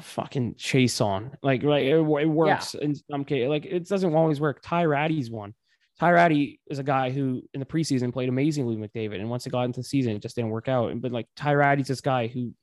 fucking 0.00 0.54
Chiasson 0.54 1.32
like 1.42 1.62
right 1.64 1.84
it, 1.84 1.96
it 1.96 2.28
works 2.28 2.74
yeah. 2.74 2.84
in 2.84 2.94
some 3.10 3.24
case 3.24 3.48
like 3.48 3.66
it 3.66 3.88
doesn't 3.88 4.14
always 4.14 4.40
work. 4.40 4.60
Ty 4.62 4.84
Rattie's 4.84 5.30
one. 5.30 5.54
Ty 5.98 6.12
Rattie 6.12 6.60
is 6.68 6.78
a 6.78 6.84
guy 6.84 7.10
who 7.10 7.42
in 7.52 7.58
the 7.58 7.66
preseason 7.66 8.12
played 8.12 8.28
amazingly 8.28 8.76
with 8.76 8.92
McDavid, 8.92 9.16
and 9.16 9.28
once 9.28 9.46
it 9.46 9.50
got 9.50 9.64
into 9.64 9.80
the 9.80 9.84
season, 9.84 10.14
it 10.14 10.22
just 10.22 10.36
didn't 10.36 10.50
work 10.50 10.68
out. 10.68 10.92
But 11.00 11.10
like 11.10 11.26
Ty 11.34 11.54
Rattie's 11.54 11.88
this 11.88 12.00
guy 12.00 12.28
who 12.28 12.54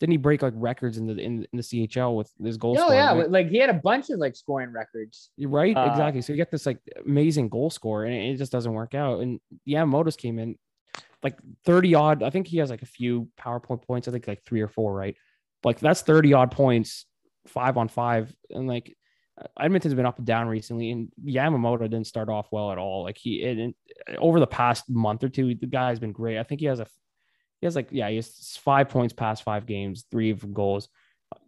didn't 0.00 0.12
he 0.12 0.18
break 0.18 0.42
like 0.42 0.54
records 0.56 0.98
in 0.98 1.06
the 1.06 1.14
in, 1.14 1.46
in 1.52 1.56
the 1.56 1.62
CHL 1.62 2.16
with 2.16 2.30
his 2.42 2.56
goal? 2.56 2.76
Oh 2.78 2.92
yeah, 2.92 3.14
right? 3.14 3.30
like 3.30 3.48
he 3.48 3.58
had 3.58 3.70
a 3.70 3.74
bunch 3.74 4.10
of 4.10 4.18
like 4.18 4.36
scoring 4.36 4.72
records. 4.72 5.30
Right, 5.38 5.76
uh, 5.76 5.88
exactly. 5.90 6.20
So 6.20 6.32
you 6.32 6.36
get 6.36 6.50
this 6.50 6.66
like 6.66 6.78
amazing 7.06 7.48
goal 7.48 7.70
score, 7.70 8.04
and 8.04 8.14
it 8.14 8.36
just 8.36 8.52
doesn't 8.52 8.72
work 8.72 8.94
out. 8.94 9.20
And 9.20 9.40
yeah, 9.64 9.84
Motos 9.84 10.16
came 10.16 10.38
in 10.38 10.56
like 11.22 11.38
30 11.64 11.94
odd. 11.94 12.22
I 12.22 12.30
think 12.30 12.46
he 12.46 12.58
has 12.58 12.70
like 12.70 12.82
a 12.82 12.86
few 12.86 13.28
PowerPoint 13.40 13.82
points. 13.86 14.08
I 14.08 14.10
think 14.10 14.26
like 14.26 14.44
three 14.44 14.60
or 14.60 14.68
four, 14.68 14.94
right? 14.94 15.16
Like 15.62 15.80
that's 15.80 16.02
30 16.02 16.34
odd 16.34 16.50
points, 16.50 17.06
five 17.46 17.76
on 17.78 17.88
five, 17.88 18.34
and 18.50 18.66
like 18.66 18.94
Edmonton's 19.58 19.94
been 19.94 20.06
up 20.06 20.18
and 20.18 20.26
down 20.26 20.48
recently, 20.48 20.90
and 20.90 21.08
Yamamoto 21.24 21.80
didn't 21.80 22.06
start 22.06 22.28
off 22.28 22.48
well 22.52 22.70
at 22.70 22.78
all. 22.78 23.02
Like 23.02 23.18
he, 23.18 23.42
it, 23.42 23.74
over 24.18 24.38
the 24.38 24.46
past 24.46 24.88
month 24.88 25.24
or 25.24 25.28
two, 25.28 25.54
the 25.54 25.66
guy 25.66 25.88
has 25.88 25.98
been 25.98 26.12
great. 26.12 26.38
I 26.38 26.42
think 26.42 26.60
he 26.60 26.66
has 26.66 26.80
a 26.80 26.86
he 27.64 27.66
has 27.66 27.76
like, 27.76 27.88
yeah, 27.92 28.10
he 28.10 28.16
has 28.16 28.58
five 28.62 28.90
points 28.90 29.14
past 29.14 29.42
five 29.42 29.64
games, 29.64 30.04
three 30.10 30.28
of 30.28 30.52
goals. 30.52 30.90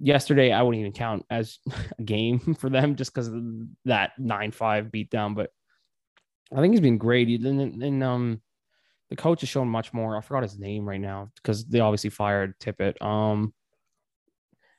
Yesterday, 0.01 0.51
I 0.51 0.63
wouldn't 0.63 0.81
even 0.81 0.93
count 0.93 1.27
as 1.29 1.59
a 1.99 2.03
game 2.03 2.39
for 2.59 2.71
them 2.71 2.97
just 2.97 3.13
because 3.13 3.29
of 3.29 3.43
that 3.85 4.13
9 4.19 4.51
5 4.51 4.87
beatdown. 4.87 5.35
But 5.35 5.51
I 6.57 6.63
think 6.63 6.73
he's 6.73 6.81
been 6.81 6.97
great. 6.97 7.29
And, 7.29 7.83
and 7.83 8.03
um, 8.03 8.41
the 9.11 9.17
coach 9.17 9.43
has 9.43 9.51
shown 9.51 9.69
much 9.69 9.93
more. 9.93 10.17
I 10.17 10.23
forgot 10.23 10.43
his 10.43 10.59
name 10.59 10.89
right 10.89 11.01
now 11.01 11.33
because 11.35 11.67
they 11.67 11.81
obviously 11.81 12.09
fired 12.09 12.59
Tippett. 12.61 13.03
Um, 13.03 13.53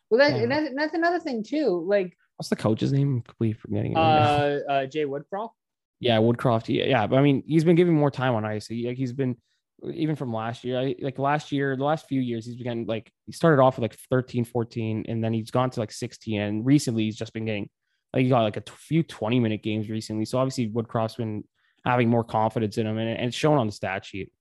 well, 0.09 0.17
that, 0.17 0.41
and 0.41 0.51
that's, 0.51 0.69
that's 0.75 0.93
another 0.95 1.19
thing 1.19 1.43
too. 1.43 1.85
Like, 1.87 2.17
what's 2.37 2.49
the 2.49 2.55
coach's 2.55 2.93
name? 2.93 3.17
I'm 3.17 3.21
completely 3.21 3.59
forgetting. 3.59 3.91
It 3.91 3.97
uh, 3.97 4.59
uh, 4.67 4.85
Jay 4.87 5.05
Woodcroft. 5.05 5.51
Yeah, 5.99 6.17
Woodcroft. 6.17 6.75
Yeah, 6.75 6.85
yeah, 6.85 7.05
but 7.05 7.19
I 7.19 7.21
mean, 7.21 7.43
he's 7.45 7.63
been 7.63 7.75
giving 7.75 7.93
more 7.93 8.09
time 8.09 8.33
on 8.33 8.43
ice. 8.43 8.65
He, 8.65 8.87
like, 8.87 8.97
he's 8.97 9.13
been 9.13 9.35
even 9.83 10.15
from 10.15 10.33
last 10.33 10.63
year. 10.63 10.79
I, 10.79 10.95
like 11.01 11.19
last 11.19 11.51
year, 11.51 11.75
the 11.75 11.83
last 11.83 12.07
few 12.07 12.21
years, 12.21 12.45
he's 12.45 12.55
been 12.55 12.85
like 12.85 13.11
he 13.25 13.31
started 13.31 13.61
off 13.61 13.77
with 13.77 13.83
like 13.83 13.97
13, 14.09 14.45
14, 14.45 15.05
and 15.07 15.23
then 15.23 15.33
he's 15.33 15.51
gone 15.51 15.69
to 15.71 15.79
like 15.79 15.91
16. 15.91 16.39
And 16.41 16.65
recently 16.65 17.03
he's 17.03 17.15
just 17.15 17.33
been 17.33 17.45
getting 17.45 17.69
Like 18.13 18.23
he 18.23 18.29
got 18.29 18.41
like 18.41 18.57
a 18.57 18.61
t- 18.61 18.73
few 18.77 19.03
20 19.03 19.39
minute 19.39 19.63
games 19.63 19.89
recently. 19.89 20.25
So 20.25 20.39
obviously 20.39 20.69
Woodcroft's 20.69 21.15
been 21.15 21.43
having 21.85 22.09
more 22.09 22.23
confidence 22.23 22.77
in 22.77 22.87
him 22.87 22.97
and, 22.97 23.09
and 23.09 23.27
it's 23.27 23.37
shown 23.37 23.57
on 23.57 23.67
the 23.67 23.73
stat 23.73 24.05
sheet. 24.05 24.31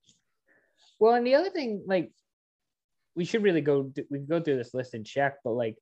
Well, 0.98 1.14
and 1.14 1.26
the 1.26 1.34
other 1.34 1.50
thing, 1.50 1.84
like, 1.86 2.10
we 3.14 3.24
should 3.24 3.42
really 3.42 3.60
go. 3.60 3.92
We 4.10 4.18
can 4.18 4.26
go 4.26 4.40
through 4.40 4.56
this 4.56 4.72
list 4.72 4.94
and 4.94 5.04
check, 5.04 5.36
but 5.44 5.52
like, 5.52 5.76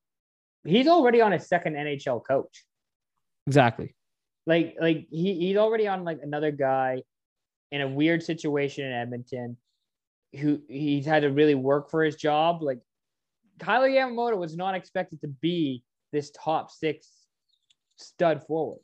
he's 0.65 0.89
already 0.89 1.21
on 1.21 1.33
his 1.33 1.47
second 1.47 1.75
NHL 1.75 2.25
coach. 2.27 2.65
Exactly. 3.47 3.95
Like, 4.47 4.77
like 4.81 5.07
he, 5.11 5.35
he's 5.35 5.57
already 5.57 5.87
on 5.87 6.05
like 6.05 6.19
another 6.23 6.51
guy 6.51 7.03
in 7.75 7.81
a 7.81 7.89
weird 7.89 8.23
situation 8.23 8.85
in 8.87 8.93
Edmonton, 8.93 9.57
who 10.39 10.61
he's 10.69 11.05
had 11.05 11.23
to 11.23 11.31
really 11.31 11.57
work 11.57 11.91
for 11.91 12.05
his 12.05 12.15
job. 12.15 12.63
Like, 12.63 12.79
Kailer 13.59 13.89
Yamamoto 13.89 14.37
was 14.37 14.57
not 14.57 14.75
expected 14.77 15.21
to 15.23 15.29
be 15.29 15.83
this 16.13 16.31
top 16.31 16.71
six 16.71 17.09
stud 17.97 18.45
forward. 18.47 18.81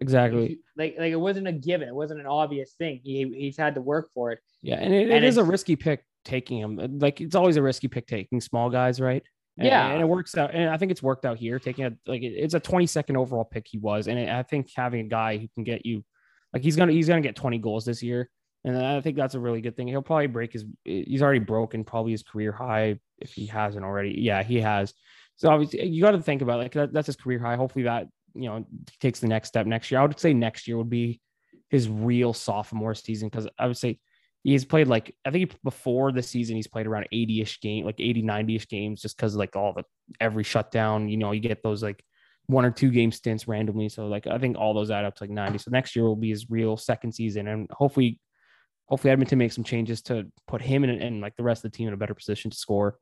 Exactly. 0.00 0.58
Like, 0.76 0.96
like 0.98 1.12
it 1.12 1.16
wasn't 1.20 1.46
a 1.46 1.52
given. 1.52 1.88
It 1.88 1.94
wasn't 1.94 2.20
an 2.20 2.26
obvious 2.26 2.72
thing. 2.74 3.00
He 3.04 3.32
he's 3.34 3.56
had 3.56 3.74
to 3.76 3.80
work 3.80 4.10
for 4.12 4.32
it. 4.32 4.40
Yeah, 4.60 4.76
and 4.76 4.92
it, 4.92 5.04
And 5.10 5.12
it 5.12 5.24
is 5.24 5.36
a 5.38 5.44
risky 5.44 5.76
pick 5.76 6.04
taking 6.24 6.58
him. 6.58 6.98
Like 6.98 7.20
it's 7.20 7.34
always 7.36 7.56
a 7.56 7.62
risky 7.62 7.88
pick 7.88 8.06
taking 8.08 8.40
small 8.40 8.68
guys, 8.70 9.00
right? 9.00 9.22
And- 9.56 9.68
Yeah. 9.68 9.88
and 9.88 10.02
it 10.02 10.06
works 10.08 10.36
out. 10.36 10.52
And 10.52 10.68
I 10.68 10.76
think 10.76 10.90
it's 10.90 11.02
worked 11.02 11.24
out 11.24 11.38
here. 11.38 11.58
Taking 11.60 11.84
a 11.86 11.92
like 12.06 12.22
it's 12.22 12.54
a 12.54 12.60
22nd 12.60 13.16
overall 13.16 13.44
pick 13.44 13.66
he 13.68 13.78
was, 13.78 14.08
and 14.08 14.18
I 14.30 14.42
think 14.42 14.68
having 14.76 15.06
a 15.06 15.08
guy 15.08 15.38
who 15.38 15.46
can 15.54 15.64
get 15.64 15.86
you, 15.86 16.04
like 16.56 16.62
he's 16.62 16.76
gonna 16.76 16.92
he's 16.92 17.08
gonna 17.08 17.20
get 17.20 17.36
20 17.36 17.58
goals 17.58 17.84
this 17.84 18.02
year, 18.02 18.30
and 18.64 18.78
I 18.78 19.02
think 19.02 19.14
that's 19.18 19.34
a 19.34 19.40
really 19.40 19.60
good 19.60 19.76
thing. 19.76 19.88
He'll 19.88 20.00
probably 20.00 20.26
break 20.26 20.54
his. 20.54 20.64
He's 20.84 21.20
already 21.20 21.38
broken 21.38 21.84
probably 21.84 22.12
his 22.12 22.22
career 22.22 22.50
high 22.50 22.98
if 23.18 23.34
he 23.34 23.44
hasn't 23.44 23.84
already. 23.84 24.14
Yeah, 24.18 24.42
he 24.42 24.58
has. 24.62 24.94
So 25.36 25.50
obviously 25.50 25.84
you 25.86 26.00
got 26.00 26.12
to 26.12 26.22
think 26.22 26.40
about 26.40 26.60
like 26.60 26.72
that, 26.72 26.94
that's 26.94 27.08
his 27.08 27.16
career 27.16 27.38
high. 27.38 27.56
Hopefully 27.56 27.82
that 27.82 28.08
you 28.34 28.48
know 28.48 28.64
takes 29.00 29.20
the 29.20 29.28
next 29.28 29.48
step 29.48 29.66
next 29.66 29.90
year. 29.90 30.00
I 30.00 30.06
would 30.06 30.18
say 30.18 30.32
next 30.32 30.66
year 30.66 30.78
would 30.78 30.88
be 30.88 31.20
his 31.68 31.90
real 31.90 32.32
sophomore 32.32 32.94
season 32.94 33.28
because 33.28 33.46
I 33.58 33.66
would 33.66 33.76
say 33.76 33.98
he's 34.42 34.64
played 34.64 34.88
like 34.88 35.14
I 35.26 35.30
think 35.30 35.54
before 35.62 36.10
the 36.10 36.22
season 36.22 36.56
he's 36.56 36.68
played 36.68 36.86
around 36.86 37.06
80ish 37.12 37.60
game, 37.60 37.84
like 37.84 38.00
80, 38.00 38.22
90ish 38.22 38.66
games, 38.66 39.02
just 39.02 39.14
because 39.14 39.36
like 39.36 39.56
all 39.56 39.74
the 39.74 39.84
every 40.22 40.42
shutdown, 40.42 41.10
you 41.10 41.18
know, 41.18 41.32
you 41.32 41.40
get 41.40 41.62
those 41.62 41.82
like 41.82 42.02
one 42.46 42.64
or 42.64 42.70
two 42.70 42.90
game 42.90 43.12
stints 43.12 43.48
randomly. 43.48 43.88
So 43.88 44.06
like 44.06 44.26
I 44.26 44.38
think 44.38 44.56
all 44.56 44.74
those 44.74 44.90
add 44.90 45.04
up 45.04 45.14
to 45.16 45.24
like 45.24 45.30
90. 45.30 45.58
So 45.58 45.70
next 45.70 45.96
year 45.96 46.04
will 46.04 46.16
be 46.16 46.30
his 46.30 46.50
real 46.50 46.76
second 46.76 47.12
season, 47.12 47.48
and 47.48 47.68
hopefully, 47.70 48.20
hopefully 48.86 49.12
Edmonton 49.12 49.38
makes 49.38 49.54
some 49.54 49.64
changes 49.64 50.02
to 50.02 50.26
put 50.46 50.62
him 50.62 50.84
in 50.84 50.90
and 50.90 51.20
like 51.20 51.36
the 51.36 51.42
rest 51.42 51.64
of 51.64 51.72
the 51.72 51.76
team 51.76 51.88
in 51.88 51.94
a 51.94 51.98
better 51.98 52.14
position 52.14 52.50
to 52.50 52.56
score. 52.56 52.98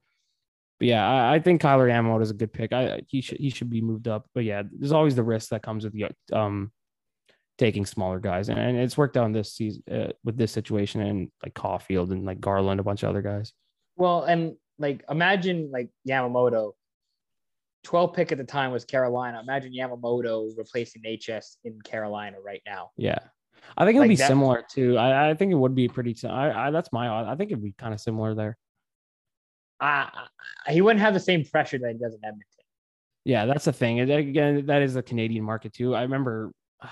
But 0.78 0.88
yeah, 0.88 1.06
I, 1.06 1.34
I 1.34 1.38
think 1.38 1.60
Kailer 1.60 1.88
Yamamoto 1.88 2.22
is 2.22 2.30
a 2.30 2.34
good 2.34 2.52
pick. 2.52 2.72
I 2.72 3.02
he 3.06 3.20
should 3.20 3.38
he 3.38 3.50
should 3.50 3.70
be 3.70 3.80
moved 3.80 4.08
up. 4.08 4.26
But 4.34 4.44
yeah, 4.44 4.62
there's 4.70 4.92
always 4.92 5.14
the 5.14 5.22
risk 5.22 5.50
that 5.50 5.62
comes 5.62 5.84
with 5.84 5.92
the 5.92 6.06
um 6.32 6.72
taking 7.56 7.86
smaller 7.86 8.18
guys, 8.18 8.48
and, 8.48 8.58
and 8.58 8.78
it's 8.78 8.96
worked 8.96 9.16
out 9.16 9.26
in 9.26 9.32
this 9.32 9.52
season 9.52 9.82
uh, 9.90 10.08
with 10.24 10.36
this 10.36 10.52
situation 10.52 11.00
and 11.00 11.30
like 11.42 11.54
Caufield 11.54 12.10
and 12.10 12.24
like 12.24 12.40
Garland, 12.40 12.80
a 12.80 12.82
bunch 12.82 13.02
of 13.02 13.10
other 13.10 13.22
guys. 13.22 13.52
Well, 13.96 14.24
and 14.24 14.56
like 14.78 15.04
imagine 15.08 15.70
like 15.70 15.90
Yamamoto, 16.08 16.72
12 17.84 18.12
pick 18.12 18.32
at 18.32 18.38
the 18.38 18.44
time 18.44 18.72
was 18.72 18.84
Carolina. 18.84 19.40
Imagine 19.42 19.72
Yamamoto 19.72 20.50
replacing 20.56 21.02
HS 21.04 21.58
in 21.64 21.80
Carolina 21.82 22.38
right 22.44 22.62
now. 22.66 22.90
Yeah. 22.96 23.18
I 23.76 23.84
think 23.84 23.96
it 23.96 23.98
would 24.00 24.04
Like 24.08 24.10
be 24.10 24.16
that- 24.16 24.28
similar 24.28 24.64
too. 24.68 24.98
I, 24.98 25.30
I 25.30 25.34
think 25.34 25.52
it 25.52 25.56
would 25.56 25.74
be 25.74 25.88
pretty. 25.88 26.16
I, 26.26 26.68
I 26.68 26.70
that's 26.70 26.92
my. 26.92 27.30
I 27.30 27.34
think 27.36 27.50
it'd 27.50 27.62
be 27.62 27.72
kind 27.78 27.94
of 27.94 28.00
similar 28.00 28.34
there. 28.34 28.56
Uh, 29.80 30.06
he 30.68 30.80
wouldn't 30.80 31.00
have 31.00 31.14
the 31.14 31.20
same 31.20 31.44
pressure 31.44 31.78
that 31.78 31.92
he 31.92 31.98
does 31.98 32.14
in 32.14 32.20
Edmonton. 32.24 32.48
Yeah, 33.24 33.46
that's 33.46 33.64
the 33.64 33.72
thing. 33.72 34.00
Again, 34.00 34.66
that 34.66 34.82
is 34.82 34.94
the 34.94 35.02
Canadian 35.02 35.44
market 35.44 35.72
too. 35.72 35.94
I 35.94 36.02
remember 36.02 36.52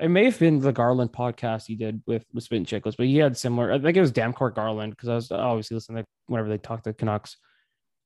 it 0.00 0.08
may 0.08 0.24
have 0.24 0.38
been 0.38 0.58
the 0.58 0.72
Garland 0.72 1.12
podcast 1.12 1.66
he 1.66 1.76
did 1.76 2.02
with 2.06 2.24
with 2.32 2.44
Spittin' 2.44 2.66
Chiclets, 2.66 2.96
but 2.96 3.06
he 3.06 3.16
had 3.18 3.36
similar. 3.36 3.72
I 3.72 3.78
think 3.78 3.96
it 3.96 4.00
was 4.00 4.12
Damcourt 4.12 4.54
Garland 4.56 4.90
because 4.92 5.08
I 5.08 5.14
was 5.14 5.30
obviously 5.30 5.76
listening 5.76 6.02
to 6.02 6.08
whenever 6.26 6.48
they 6.48 6.58
talked 6.58 6.84
to 6.84 6.92
Canucks. 6.92 7.36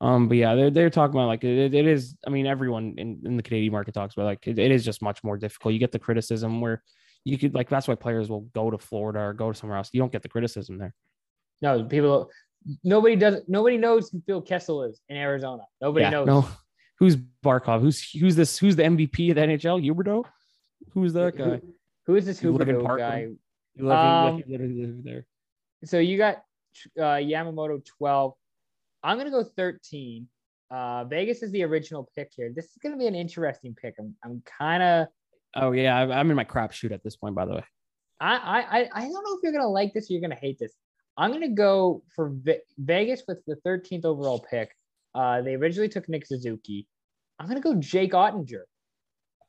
Um, 0.01 0.29
but 0.29 0.37
yeah, 0.37 0.55
they're 0.55 0.71
they're 0.71 0.91
talking 0.91 1.17
about 1.17 1.27
like 1.27 1.43
it, 1.43 1.75
it 1.75 1.87
is. 1.87 2.17
I 2.27 2.31
mean, 2.31 2.47
everyone 2.47 2.95
in, 2.99 3.21
in 3.25 3.37
the 3.37 3.43
Canadian 3.43 3.73
market 3.73 3.95
talks 3.95 4.15
about 4.15 4.27
like 4.27 4.47
it, 4.47 4.59
it 4.59 4.71
is 4.71 4.85
just 4.85 5.03
much 5.03 5.25
more 5.25 5.37
difficult. 5.37 5.75
You 5.75 5.81
get 5.81 5.91
the 5.91 5.99
criticism 5.99 6.61
where 6.61 6.83
you 7.25 7.37
could 7.37 7.55
like 7.55 7.69
that's 7.69 7.89
why 7.89 7.97
players 7.97 8.31
will 8.31 8.43
go 8.55 8.71
to 8.71 8.79
Florida 8.79 9.19
or 9.21 9.33
go 9.33 9.51
to 9.51 9.59
somewhere 9.59 9.77
else. 9.77 9.91
You 9.93 10.01
don't 10.01 10.13
get 10.13 10.23
the 10.23 10.29
criticism 10.29 10.79
there. 10.79 10.95
No, 11.61 11.83
people, 11.85 12.31
nobody 12.85 13.17
does, 13.17 13.43
nobody 13.49 13.77
knows 13.77 14.11
who 14.11 14.23
Phil 14.25 14.41
Kessel 14.41 14.85
is 14.85 15.01
in 15.09 15.17
Arizona. 15.17 15.65
Nobody 15.81 16.05
yeah, 16.05 16.11
knows. 16.11 16.27
no. 16.27 16.49
Who's 17.01 17.17
Barkov? 17.17 17.81
Who's 17.81 18.11
who's 18.13 18.37
this? 18.37 18.59
Who's 18.59 18.77
the 18.77 18.85
MVP 18.85 19.31
of 19.31 19.37
the 19.37 19.41
NHL? 19.43 19.85
Huberdeau? 19.85 20.25
Who's 20.93 21.13
that 21.15 21.37
Who- 21.37 21.45
guy? 21.51 21.61
who 22.07 22.17
is 22.17 22.25
this 22.25 22.43
live 22.43 22.55
Huberdeau 22.55 22.99
guy? 22.99 23.29
You 23.75 23.87
live, 23.87 23.99
Um, 23.99 24.39
you 24.39 24.45
literally 24.49 24.87
live 24.87 25.05
there. 25.05 25.27
So 25.85 25.99
you 25.99 26.19
got 26.19 26.43
uh, 26.99 27.19
Yamamoto 27.21 27.85
12. 27.85 28.35
I'm 29.03 29.17
going 29.17 29.27
to 29.27 29.31
go 29.31 29.45
13. 29.57 30.27
Uh, 30.71 31.05
Vegas 31.05 31.43
is 31.43 31.51
the 31.53 31.63
original 31.65 32.09
pick 32.17 32.31
here. 32.37 32.53
This 32.55 32.67
is 32.67 32.77
going 32.83 32.93
to 32.95 32.99
be 32.99 33.07
an 33.07 33.15
interesting 33.15 33.75
pick. 33.81 33.95
I'm, 33.99 34.15
I'm 34.25 34.43
kind 34.59 34.83
of, 34.83 35.07
Oh 35.57 35.73
yeah, 35.73 35.97
I'm 35.97 36.31
in 36.31 36.37
my 36.37 36.45
crap 36.45 36.73
shoot 36.73 36.93
at 36.93 37.03
this 37.03 37.17
point. 37.17 37.35
By 37.35 37.47
the 37.47 37.55
way, 37.55 37.65
I, 38.21 38.35
I, 38.37 38.89
I- 38.95 39.01
don't 39.03 39.13
know 39.25 39.35
if 39.37 39.41
you're 39.43 39.53
going 39.53 39.65
to 39.65 39.69
like 39.69 39.95
this 39.95 40.11
or 40.11 40.13
you're 40.13 40.21
going 40.21 40.31
to 40.31 40.37
hate 40.37 40.59
this. 40.59 40.73
I'm 41.17 41.31
going 41.31 41.43
to 41.43 41.49
go 41.49 42.03
for 42.15 42.31
Ve- 42.35 42.61
Vegas 42.79 43.23
with 43.27 43.39
the 43.47 43.57
13th 43.67 44.05
overall 44.05 44.45
pick. 44.51 44.71
Uh, 45.15 45.41
they 45.43 45.55
originally 45.55 45.89
took 45.89 46.09
Nick 46.09 46.27
Suzuki. 46.27 46.87
I'm 47.41 47.47
going 47.49 47.61
to 47.61 47.63
go 47.63 47.75
Jake 47.81 48.13
Oettinger. 48.13 48.63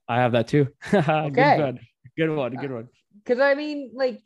I 0.07 0.15
have 0.17 0.31
that 0.31 0.47
too. 0.47 0.67
Okay. 0.93 1.29
good 1.29 1.59
one. 1.59 1.79
Good 2.17 2.29
one. 2.35 2.55
Good 2.55 2.71
one. 2.71 2.87
Because 3.23 3.39
I 3.39 3.53
mean, 3.55 3.91
like, 3.93 4.21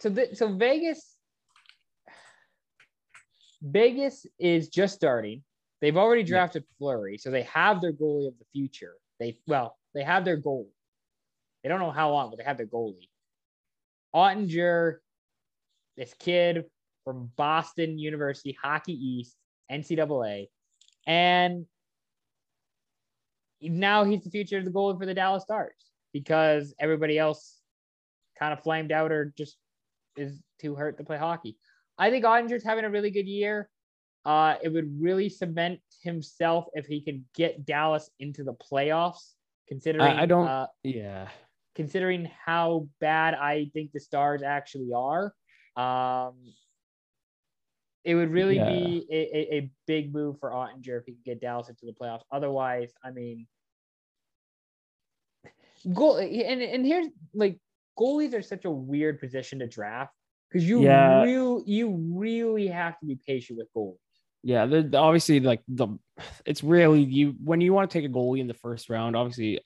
so 0.00 0.10
th- 0.10 0.36
so 0.36 0.54
Vegas, 0.54 1.16
Vegas 3.62 4.26
is 4.38 4.68
just 4.68 4.94
starting. 4.94 5.42
They've 5.80 5.96
already 5.96 6.22
drafted 6.22 6.64
Fleury, 6.78 7.18
so 7.18 7.30
they 7.30 7.42
have 7.44 7.80
their 7.80 7.92
goalie 7.92 8.28
of 8.28 8.38
the 8.38 8.44
future. 8.52 8.94
They 9.18 9.38
well, 9.46 9.76
they 9.94 10.02
have 10.02 10.24
their 10.24 10.40
goalie. 10.40 10.72
They 11.62 11.68
don't 11.68 11.80
know 11.80 11.90
how 11.90 12.10
long, 12.10 12.30
but 12.30 12.38
they 12.38 12.44
have 12.44 12.56
their 12.56 12.66
goalie. 12.66 13.08
Oettinger, 14.14 14.96
this 15.96 16.14
kid 16.18 16.64
from 17.04 17.30
Boston 17.36 17.98
University, 17.98 18.56
Hockey 18.62 18.92
East, 18.92 19.36
NCAA, 19.70 20.48
and 21.06 21.66
now 23.62 24.04
he's 24.04 24.24
the 24.24 24.30
future 24.30 24.58
of 24.58 24.64
the 24.64 24.70
goalie 24.70 24.98
for 24.98 25.06
the 25.06 25.14
Dallas 25.14 25.42
Stars 25.42 25.74
because 26.12 26.74
everybody 26.78 27.18
else 27.18 27.60
kind 28.38 28.52
of 28.52 28.62
flamed 28.62 28.92
out 28.92 29.12
or 29.12 29.32
just 29.36 29.56
is 30.16 30.40
too 30.60 30.74
hurt 30.74 30.98
to 30.98 31.04
play 31.04 31.18
hockey. 31.18 31.56
I 32.00 32.10
think 32.10 32.24
Oettinger's 32.24 32.64
having 32.64 32.86
a 32.86 32.90
really 32.90 33.10
good 33.10 33.28
year. 33.28 33.68
Uh, 34.24 34.56
it 34.62 34.70
would 34.70 35.00
really 35.00 35.28
cement 35.28 35.80
himself 36.02 36.64
if 36.72 36.86
he 36.86 37.02
could 37.02 37.22
get 37.34 37.66
Dallas 37.66 38.10
into 38.18 38.42
the 38.42 38.54
playoffs. 38.54 39.34
Considering 39.68 40.18
I 40.18 40.24
don't- 40.26 40.48
uh, 40.48 40.66
Yeah. 40.82 41.28
considering 41.74 42.24
how 42.24 42.88
bad 43.00 43.34
I 43.34 43.66
think 43.74 43.92
the 43.92 44.00
Stars 44.00 44.42
actually 44.42 44.92
are, 44.94 45.34
um, 45.76 46.54
it 48.02 48.14
would 48.14 48.30
really 48.30 48.58
be 48.58 49.06
a, 49.10 49.36
a, 49.36 49.54
a 49.58 49.70
big 49.86 50.12
move 50.12 50.38
for 50.40 50.50
Oettinger 50.50 50.98
if 50.98 51.04
he 51.04 51.12
could 51.12 51.24
get 51.24 51.40
Dallas 51.40 51.68
into 51.68 51.84
the 51.84 51.92
playoffs. 51.92 52.22
Otherwise, 52.32 52.92
I 53.04 53.10
mean, 53.10 53.46
goal 55.92 56.16
and 56.16 56.62
and 56.62 56.84
here's 56.84 57.06
like 57.34 57.58
goalies 57.98 58.34
are 58.34 58.42
such 58.42 58.64
a 58.64 58.70
weird 58.70 59.20
position 59.20 59.58
to 59.58 59.66
draft 59.66 60.14
because 60.50 60.68
you 60.68 60.82
Yeah. 60.82 61.22
real 61.22 61.62
you 61.66 61.90
really 62.12 62.68
have 62.68 62.98
to 63.00 63.06
be 63.06 63.16
patient 63.26 63.58
with 63.58 63.68
goalies. 63.76 63.96
Yeah, 64.42 64.62
obviously, 64.94 65.40
like 65.40 65.60
the, 65.68 65.88
it's 66.46 66.64
really 66.64 67.02
you 67.02 67.34
when 67.44 67.60
you 67.60 67.72
want 67.72 67.90
to 67.90 67.98
take 67.98 68.08
a 68.08 68.12
goalie 68.12 68.40
in 68.40 68.46
the 68.46 68.54
first 68.54 68.88
round. 68.88 69.14
Obviously, 69.14 69.60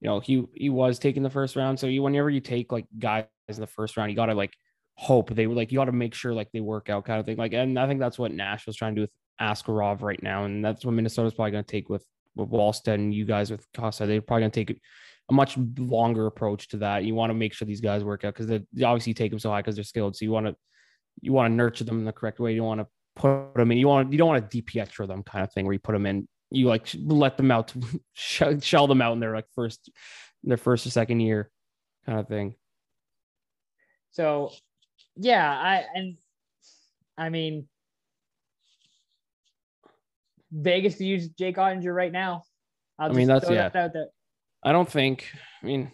you 0.00 0.08
know 0.08 0.20
he 0.20 0.44
he 0.54 0.68
was 0.68 0.98
taking 0.98 1.22
the 1.22 1.30
first 1.30 1.56
round, 1.56 1.80
so 1.80 1.86
you 1.86 2.02
whenever 2.02 2.28
you 2.28 2.40
take 2.40 2.70
like 2.70 2.86
guys 2.98 3.24
in 3.48 3.60
the 3.60 3.66
first 3.66 3.96
round, 3.96 4.10
you 4.10 4.16
got 4.16 4.26
to 4.26 4.34
like 4.34 4.52
hope 4.96 5.34
they 5.34 5.46
like 5.46 5.72
you 5.72 5.78
got 5.78 5.86
to 5.86 5.92
make 5.92 6.14
sure 6.14 6.34
like 6.34 6.50
they 6.52 6.60
work 6.60 6.90
out 6.90 7.04
kind 7.04 7.18
of 7.18 7.26
thing. 7.26 7.36
Like, 7.36 7.54
and 7.54 7.78
I 7.78 7.86
think 7.86 7.98
that's 7.98 8.18
what 8.18 8.32
Nashville's 8.32 8.76
trying 8.76 8.94
to 8.94 8.96
do 8.96 9.00
with 9.02 9.10
Askarov 9.40 10.02
right 10.02 10.22
now, 10.22 10.44
and 10.44 10.62
that's 10.64 10.84
what 10.84 10.92
Minnesota's 10.92 11.34
probably 11.34 11.52
going 11.52 11.64
to 11.64 11.70
take 11.70 11.88
with 11.88 12.04
with 12.36 12.50
Wallstedt 12.50 12.94
and 12.94 13.14
you 13.14 13.24
guys 13.24 13.50
with 13.50 13.66
Casa. 13.72 14.06
They're 14.06 14.20
probably 14.20 14.42
going 14.42 14.50
to 14.50 14.64
take 14.66 14.80
a 15.30 15.32
much 15.32 15.56
longer 15.78 16.26
approach 16.26 16.68
to 16.68 16.76
that. 16.78 17.04
You 17.04 17.14
want 17.14 17.30
to 17.30 17.34
make 17.34 17.54
sure 17.54 17.66
these 17.66 17.80
guys 17.80 18.04
work 18.04 18.24
out 18.24 18.34
because 18.34 18.46
they 18.46 18.84
obviously 18.84 19.10
you 19.10 19.14
take 19.14 19.30
them 19.30 19.38
so 19.38 19.50
high 19.50 19.60
because 19.60 19.74
they're 19.74 19.84
skilled. 19.84 20.16
So 20.16 20.24
you 20.24 20.30
want 20.30 20.46
to 20.46 20.56
you 21.20 21.32
want 21.32 21.50
to 21.50 21.54
nurture 21.54 21.84
them 21.84 21.98
in 21.98 22.04
the 22.04 22.12
correct 22.12 22.40
way. 22.40 22.52
You 22.52 22.58
don't 22.58 22.66
want 22.66 22.80
to 22.80 22.86
put 23.16 23.54
them 23.54 23.70
in. 23.70 23.78
You 23.78 23.88
want 23.88 24.12
you 24.12 24.18
don't 24.18 24.28
want 24.28 24.50
to 24.50 24.62
DiPietro 24.62 25.06
them 25.06 25.22
kind 25.22 25.42
of 25.44 25.52
thing 25.52 25.64
where 25.64 25.72
you 25.72 25.78
put 25.78 25.92
them 25.92 26.06
in. 26.06 26.28
You 26.50 26.66
like 26.66 26.88
let 26.98 27.36
them 27.36 27.50
out, 27.50 27.72
shell, 28.12 28.86
them 28.86 29.00
out 29.00 29.12
in 29.12 29.20
their 29.20 29.34
like 29.34 29.46
first 29.54 29.90
their 30.42 30.56
first 30.56 30.86
or 30.86 30.90
second 30.90 31.20
year 31.20 31.50
kind 32.04 32.20
of 32.20 32.28
thing. 32.28 32.54
So, 34.10 34.52
yeah, 35.16 35.50
I 35.50 35.84
and 35.94 36.16
I 37.16 37.30
mean, 37.30 37.66
Vegas 40.52 40.96
to 40.96 41.04
use 41.04 41.28
Jake 41.30 41.56
Oettinger 41.56 41.94
right 41.94 42.12
now. 42.12 42.44
I'll 42.98 43.10
I 43.10 43.14
mean, 43.14 43.26
that's- 43.26 43.44
throw 43.46 43.56
yeah. 43.56 43.70
that 43.70 43.84
out 43.84 43.92
there. 43.92 44.08
I 44.64 44.72
don't 44.72 44.90
think. 44.90 45.26
I 45.62 45.66
mean, 45.66 45.92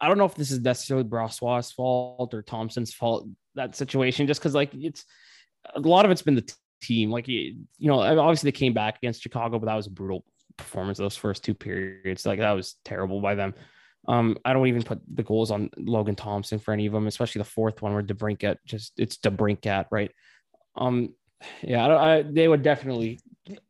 I 0.00 0.08
don't 0.08 0.18
know 0.18 0.24
if 0.24 0.34
this 0.34 0.50
is 0.50 0.60
necessarily 0.60 1.08
Brossoit's 1.08 1.72
fault 1.72 2.32
or 2.34 2.42
Thompson's 2.42 2.92
fault. 2.94 3.26
That 3.54 3.74
situation, 3.74 4.26
just 4.26 4.40
because 4.40 4.54
like 4.54 4.72
it's 4.74 5.04
a 5.74 5.80
lot 5.80 6.04
of 6.04 6.10
it's 6.10 6.22
been 6.22 6.36
the 6.36 6.42
t- 6.42 6.54
team. 6.82 7.10
Like 7.10 7.26
you 7.26 7.56
know, 7.80 8.00
obviously 8.00 8.48
they 8.48 8.56
came 8.56 8.72
back 8.72 8.98
against 8.98 9.22
Chicago, 9.22 9.58
but 9.58 9.66
that 9.66 9.74
was 9.74 9.86
a 9.86 9.90
brutal 9.90 10.24
performance. 10.56 10.98
Those 10.98 11.16
first 11.16 11.42
two 11.44 11.54
periods, 11.54 12.24
like 12.26 12.38
that 12.38 12.52
was 12.52 12.76
terrible 12.84 13.20
by 13.20 13.34
them. 13.34 13.54
Um, 14.08 14.38
I 14.44 14.52
don't 14.52 14.66
even 14.66 14.82
put 14.82 15.00
the 15.12 15.22
goals 15.22 15.50
on 15.50 15.70
Logan 15.76 16.14
Thompson 16.14 16.58
for 16.58 16.72
any 16.72 16.86
of 16.86 16.92
them, 16.92 17.06
especially 17.06 17.40
the 17.40 17.44
fourth 17.44 17.82
one 17.82 17.92
where 17.92 18.02
DeBrincat 18.02 18.56
just 18.64 18.92
it's 18.96 19.18
DeBrincat, 19.18 19.86
right? 19.90 20.10
Um, 20.76 21.14
yeah, 21.62 21.86
I, 21.86 22.18
I, 22.18 22.22
they 22.22 22.48
would 22.48 22.62
definitely 22.62 23.20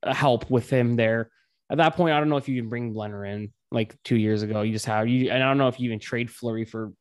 help 0.04 0.50
with 0.50 0.70
him 0.70 0.96
there. 0.96 1.30
At 1.70 1.78
that 1.78 1.96
point, 1.96 2.14
I 2.14 2.18
don't 2.18 2.28
know 2.28 2.36
if 2.36 2.48
you 2.48 2.60
can 2.60 2.68
bring 2.68 2.94
Blenner 2.94 3.28
in 3.28 3.52
like 3.70 3.96
two 4.04 4.16
years 4.16 4.42
ago. 4.42 4.62
You 4.62 4.72
just 4.72 4.86
have 4.86 5.08
you, 5.08 5.30
and 5.30 5.42
I 5.42 5.46
don't 5.46 5.58
know 5.58 5.68
if 5.68 5.78
you 5.78 5.86
even 5.86 5.98
trade 5.98 6.30
Fleury 6.30 6.64
for 6.64 6.92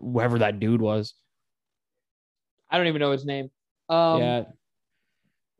whoever 0.00 0.38
that 0.40 0.60
dude 0.60 0.80
was. 0.80 1.14
I 2.70 2.78
don't 2.78 2.86
even 2.86 3.00
know 3.00 3.12
his 3.12 3.24
name. 3.24 3.50
Um, 3.88 4.20
yeah, 4.20 4.42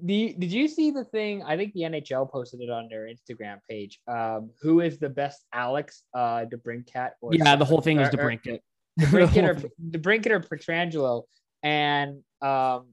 the 0.01 0.35
did 0.39 0.53
you 0.53 0.69
see 0.69 0.91
the 0.91 1.05
thing? 1.05 1.43
I 1.43 1.57
think 1.57 1.73
the 1.73 1.83
NHL 1.83 2.31
posted 2.31 2.61
it 2.61 2.71
on 2.71 2.89
their 2.89 3.09
Instagram 3.09 3.59
page. 3.69 4.01
Um, 4.09 4.51
who 4.61 4.81
is 4.81 4.99
the 4.99 5.09
best 5.09 5.45
Alex 5.53 6.03
uh 6.15 6.45
DeBrincat 6.45 7.11
or 7.21 7.35
yeah, 7.35 7.57
the 7.57 7.65
whole 7.65 7.81
thing 7.81 8.01
is 8.01 8.09
DeBrincat. 8.09 8.61
DeBrincat 9.01 9.49
or 9.49 9.55
DeBrincat 9.91 10.31
or 10.31 10.41
Pietrangelo, 10.41 11.25
and 11.63 12.23
um, 12.43 12.87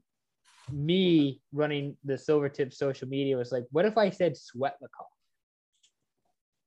me 0.71 1.41
running 1.51 1.97
the 2.03 2.13
Silvertip 2.13 2.73
social 2.73 3.07
media 3.07 3.37
was 3.37 3.51
like, 3.51 3.65
what 3.71 3.85
if 3.85 3.97
I 3.97 4.09
said 4.09 4.35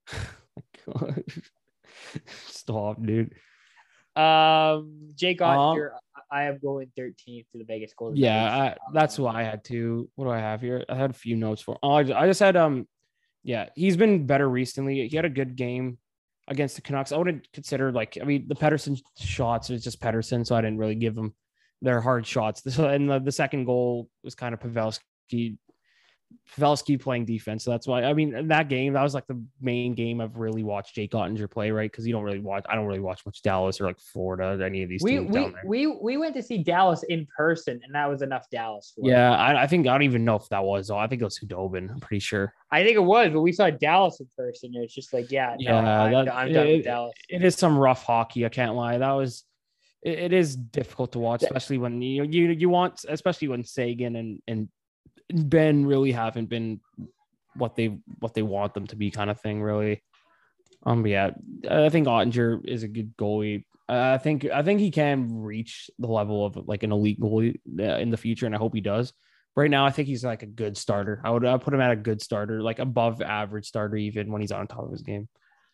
Stop, 2.47 3.03
dude. 3.05 3.35
Um, 4.17 5.11
Jake 5.15 5.43
um, 5.43 5.91
I 6.31 6.45
am 6.45 6.59
going 6.59 6.91
13th 6.99 7.47
to 7.53 7.59
the 7.59 7.65
Vegas 7.65 7.93
Golden. 7.95 8.17
Yeah, 8.17 8.45
I, 8.45 8.77
that's 8.93 9.17
who 9.17 9.27
I 9.27 9.43
had 9.43 9.63
to. 9.65 10.09
What 10.15 10.25
do 10.25 10.31
I 10.31 10.39
have 10.39 10.61
here? 10.61 10.85
I 10.89 10.95
had 10.95 11.11
a 11.11 11.15
few 11.15 11.37
notes 11.37 11.61
for. 11.61 11.79
Oh, 11.83 11.93
I, 11.93 12.23
I 12.23 12.27
just 12.27 12.41
had 12.41 12.57
um, 12.57 12.89
yeah, 13.47 13.67
he's 13.77 13.97
been 13.97 14.27
better 14.27 14.49
recently. 14.49 15.07
He 15.07 15.17
had 15.17 15.25
a 15.25 15.31
good 15.31 15.55
game 15.55 15.99
against 16.49 16.77
the 16.77 16.83
Canucks. 16.83 17.13
I 17.13 17.17
wouldn't 17.17 17.51
consider 17.53 17.93
like 17.93 18.19
I 18.21 18.25
mean 18.25 18.49
the 18.49 18.55
Pettersson 18.55 19.01
shots 19.19 19.71
is 19.71 19.85
just 19.85 20.01
Pettersson, 20.01 20.47
so 20.47 20.57
I 20.57 20.61
didn't 20.61 20.79
really 20.79 20.95
give 20.95 21.17
him 21.17 21.35
their 21.83 22.01
hard 22.01 22.27
shots. 22.27 22.63
So 22.71 22.89
and 22.89 23.09
the, 23.09 23.21
the 23.21 23.33
second 23.33 23.65
goal 23.65 24.09
was 24.25 24.35
kind 24.35 24.53
of 24.53 24.61
Pavelski 24.61 25.59
Pavelski 26.57 27.01
playing 27.01 27.25
defense. 27.25 27.65
So 27.65 27.71
that's 27.71 27.87
why 27.87 28.05
I 28.05 28.15
mean 28.15 28.49
that 28.49 28.69
game 28.69 28.93
that 28.93 29.03
was 29.03 29.15
like 29.15 29.27
the 29.27 29.43
main 29.61 29.95
game 29.95 30.21
I've 30.21 30.37
really 30.37 30.63
watched 30.63 30.95
Jake 30.95 31.13
Oettinger 31.13 31.51
play, 31.51 31.71
right? 31.71 31.91
Because 31.91 32.07
you 32.07 32.13
don't 32.13 32.23
really 32.23 32.39
watch 32.39 32.65
I 32.69 32.75
don't 32.75 32.87
really 32.87 33.01
watch 33.01 33.27
much 33.27 33.43
Dallas 33.43 33.81
or 33.81 33.87
like 33.87 33.99
Florida, 33.99 34.57
or 34.59 34.65
any 34.65 34.83
of 34.83 34.89
these 34.89 35.03
we, 35.03 35.19
teams 35.19 35.55
we. 35.65 35.87
We 35.87 35.87
we 35.87 36.17
went 36.17 36.35
to 36.37 36.43
see 36.43 36.59
Dallas 36.59 37.03
in 37.09 37.27
person, 37.37 37.81
and 37.85 37.95
that 37.95 38.09
was 38.09 38.23
enough 38.23 38.49
Dallas. 38.51 38.95
yeah, 38.97 39.37
I, 39.37 39.65
I, 39.65 39.67
think 39.67 39.87
I 39.87 39.93
don't 39.93 40.03
even 40.03 40.25
know 40.25 40.37
if 40.37 40.49
that 40.49 40.63
was. 40.63 40.91
I 40.91 41.07
think 41.07 41.21
it 41.21 41.25
was 41.25 41.39
Khudobin. 41.39 41.91
I'm 41.91 42.01
pretty 42.01 42.21
sure. 42.21 42.53
I 42.71 42.85
think 42.85 42.97
it 42.97 43.01
was, 43.01 43.31
but 43.33 43.41
we 43.41 43.53
saw 43.53 43.71
Dallas 43.71 44.21
in 44.21 44.29
person. 44.37 44.73
And 44.75 44.85
it's 44.85 44.95
just 44.95 45.13
like, 45.13 45.31
yeah, 45.31 45.57
yeah, 45.59 45.77
I'm, 45.77 46.13
that, 46.13 46.35
I'm 46.35 46.53
done 46.53 46.67
it, 46.67 46.77
with 46.77 46.85
Dallas. 46.85 47.15
It 47.29 47.45
is 47.45 47.57
some 47.57 47.77
rough 47.77 48.05
hockey. 48.05 48.47
I 48.47 48.49
can't 48.49 48.75
lie. 48.75 48.99
That 48.99 49.13
was. 49.13 49.45
It, 50.03 50.19
it 50.19 50.33
is 50.33 50.55
difficult 50.55 51.13
to 51.13 51.19
watch, 51.19 51.43
especially 51.43 51.79
when 51.79 52.01
you 52.01 52.23
you 52.25 52.49
you 52.51 52.69
want, 52.69 53.05
especially 53.09 53.49
when 53.49 53.65
Seguin 53.65 54.15
and 54.15 54.41
and 54.47 54.69
Benn 55.33 55.87
really 55.87 56.13
haven't 56.13 56.49
been 56.49 56.81
what 57.55 57.75
they 57.75 57.99
what 58.21 58.35
they 58.35 58.43
want 58.43 58.75
them 58.75 58.87
to 58.89 58.97
be, 58.97 59.11
kind 59.11 59.31
of 59.31 59.41
thing. 59.41 59.63
Really, 59.63 60.03
um, 60.85 61.07
yeah, 61.07 61.31
I 61.69 61.89
think 61.89 62.07
Oettinger 62.07 62.65
is 62.65 62.83
a 62.83 62.89
good 62.89 63.17
goalie. 63.17 63.65
I 63.89 64.19
think 64.19 64.45
I 64.47 64.63
think 64.63 64.81
he 64.81 64.91
can 64.91 65.43
reach 65.43 65.91
the 65.99 66.09
level 66.09 66.45
of 66.45 66.57
like 66.69 66.83
an 66.83 66.93
elite 66.93 67.21
goalie 67.21 67.61
uh, 67.79 67.99
in 67.99 68.11
the 68.11 68.17
future, 68.17 68.47
and 68.47 68.55
I 68.55 68.59
hope 68.59 68.75
he 68.75 68.81
does. 68.81 69.13
Right 69.55 69.71
now, 69.71 69.87
I 69.87 69.91
think 69.91 70.07
he's 70.07 70.25
like 70.25 70.43
a 70.43 70.47
good 70.47 70.77
starter. 70.77 71.21
I 71.25 71.31
would 71.31 71.45
I 71.45 71.57
put 71.57 71.73
him 71.73 71.81
at 71.81 71.93
a 71.93 71.97
good 71.97 72.21
starter, 72.21 72.63
like 72.63 72.79
above 72.79 73.23
average 73.23 73.67
starter, 73.67 73.97
even 73.97 74.31
when 74.31 74.41
he's 74.41 74.53
on 74.53 74.67
top 74.67 74.85
of 74.85 74.91
his 74.91 75.03
game. 75.03 75.29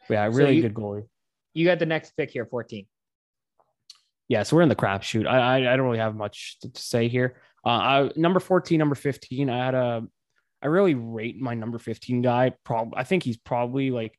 But 0.08 0.14
yeah, 0.14 0.24
really 0.26 0.44
so 0.44 0.48
you, 0.50 0.62
good 0.62 0.74
goalie. 0.74 1.08
You 1.54 1.66
got 1.66 1.78
the 1.78 1.86
next 1.86 2.16
pick 2.16 2.30
here, 2.30 2.46
fourteen. 2.46 2.86
Yeah, 4.28 4.44
so 4.44 4.56
we're 4.56 4.62
in 4.62 4.68
the 4.68 4.76
crapshoot. 4.76 5.26
I, 5.26 5.38
I 5.38 5.72
I 5.72 5.76
don't 5.76 5.86
really 5.86 5.98
have 5.98 6.14
much 6.14 6.58
to 6.60 6.70
say 6.76 7.08
here. 7.08 7.36
Uh, 7.64 7.68
I, 7.68 8.10
number 8.16 8.40
14, 8.40 8.78
number 8.78 8.94
15, 8.94 9.48
I 9.48 9.64
had 9.64 9.74
a, 9.74 10.02
I 10.62 10.66
really 10.66 10.94
rate 10.94 11.40
my 11.40 11.54
number 11.54 11.78
15 11.78 12.22
guy. 12.22 12.52
Probably, 12.64 12.94
I 12.96 13.04
think 13.04 13.22
he's 13.22 13.36
probably 13.36 13.90
like, 13.90 14.18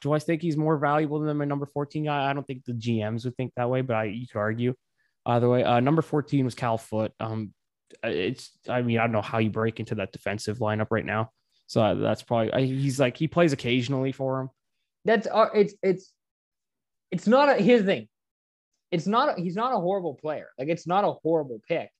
do 0.00 0.12
I 0.12 0.18
think 0.18 0.42
he's 0.42 0.56
more 0.56 0.76
valuable 0.76 1.20
than 1.20 1.36
my 1.36 1.44
number 1.44 1.66
14 1.66 2.04
guy? 2.04 2.30
I 2.30 2.32
don't 2.32 2.46
think 2.46 2.64
the 2.64 2.72
GMs 2.72 3.24
would 3.24 3.36
think 3.36 3.52
that 3.56 3.68
way, 3.68 3.80
but 3.80 3.96
I, 3.96 4.04
you 4.04 4.26
could 4.26 4.38
argue 4.38 4.74
either 5.26 5.48
way. 5.48 5.64
Uh, 5.64 5.80
number 5.80 6.02
14 6.02 6.44
was 6.44 6.54
Cal 6.54 6.78
Foote. 6.78 7.12
Um, 7.20 7.52
it's, 8.02 8.50
I 8.68 8.82
mean, 8.82 8.98
I 8.98 9.02
don't 9.02 9.12
know 9.12 9.22
how 9.22 9.38
you 9.38 9.50
break 9.50 9.80
into 9.80 9.96
that 9.96 10.12
defensive 10.12 10.58
lineup 10.58 10.88
right 10.90 11.04
now. 11.04 11.30
So 11.66 11.82
uh, 11.82 11.94
that's 11.94 12.22
probably, 12.22 12.66
he's 12.66 13.00
like, 13.00 13.16
he 13.16 13.28
plays 13.28 13.52
occasionally 13.52 14.12
for 14.12 14.40
him. 14.40 14.50
That's, 15.04 15.26
uh, 15.26 15.48
it's, 15.54 15.74
it's, 15.82 16.12
it's 17.10 17.26
not 17.26 17.48
a, 17.48 17.62
his 17.62 17.84
thing. 17.84 18.08
It's 18.90 19.06
not, 19.06 19.38
a, 19.38 19.42
he's 19.42 19.56
not 19.56 19.72
a 19.72 19.80
horrible 19.80 20.14
player. 20.14 20.48
Like, 20.58 20.68
it's 20.68 20.86
not 20.86 21.04
a 21.04 21.12
horrible 21.22 21.60
pick 21.66 21.90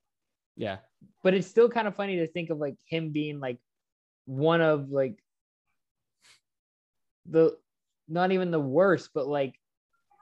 yeah. 0.56 0.78
But 1.22 1.34
it's 1.34 1.46
still 1.46 1.68
kind 1.68 1.88
of 1.88 1.96
funny 1.96 2.16
to 2.16 2.26
think 2.26 2.50
of 2.50 2.58
like 2.58 2.76
him 2.88 3.10
being 3.10 3.40
like 3.40 3.58
one 4.26 4.60
of 4.60 4.90
like 4.90 5.18
the 7.26 7.56
not 8.08 8.32
even 8.32 8.50
the 8.50 8.60
worst, 8.60 9.10
but 9.14 9.26
like 9.26 9.54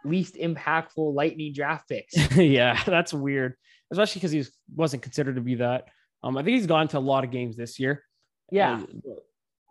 least 0.05 0.35
impactful 0.35 1.15
lightning 1.15 1.53
draft 1.53 1.89
picks. 1.89 2.15
yeah, 2.37 2.83
that's 2.85 3.13
weird. 3.13 3.55
Especially 3.91 4.21
because 4.21 4.33
he 4.33 4.45
wasn't 4.75 5.03
considered 5.03 5.37
to 5.37 5.41
be 5.41 5.57
that. 5.57 5.89
Um, 6.23 6.37
I 6.37 6.43
think 6.43 6.57
he's 6.57 6.67
gone 6.67 6.89
to 6.89 6.99
a 6.99 7.01
lot 7.01 7.25
of 7.25 7.31
games 7.31 7.57
this 7.57 7.79
year. 7.79 8.05
Yeah. 8.51 8.83
Uh, 8.83 9.15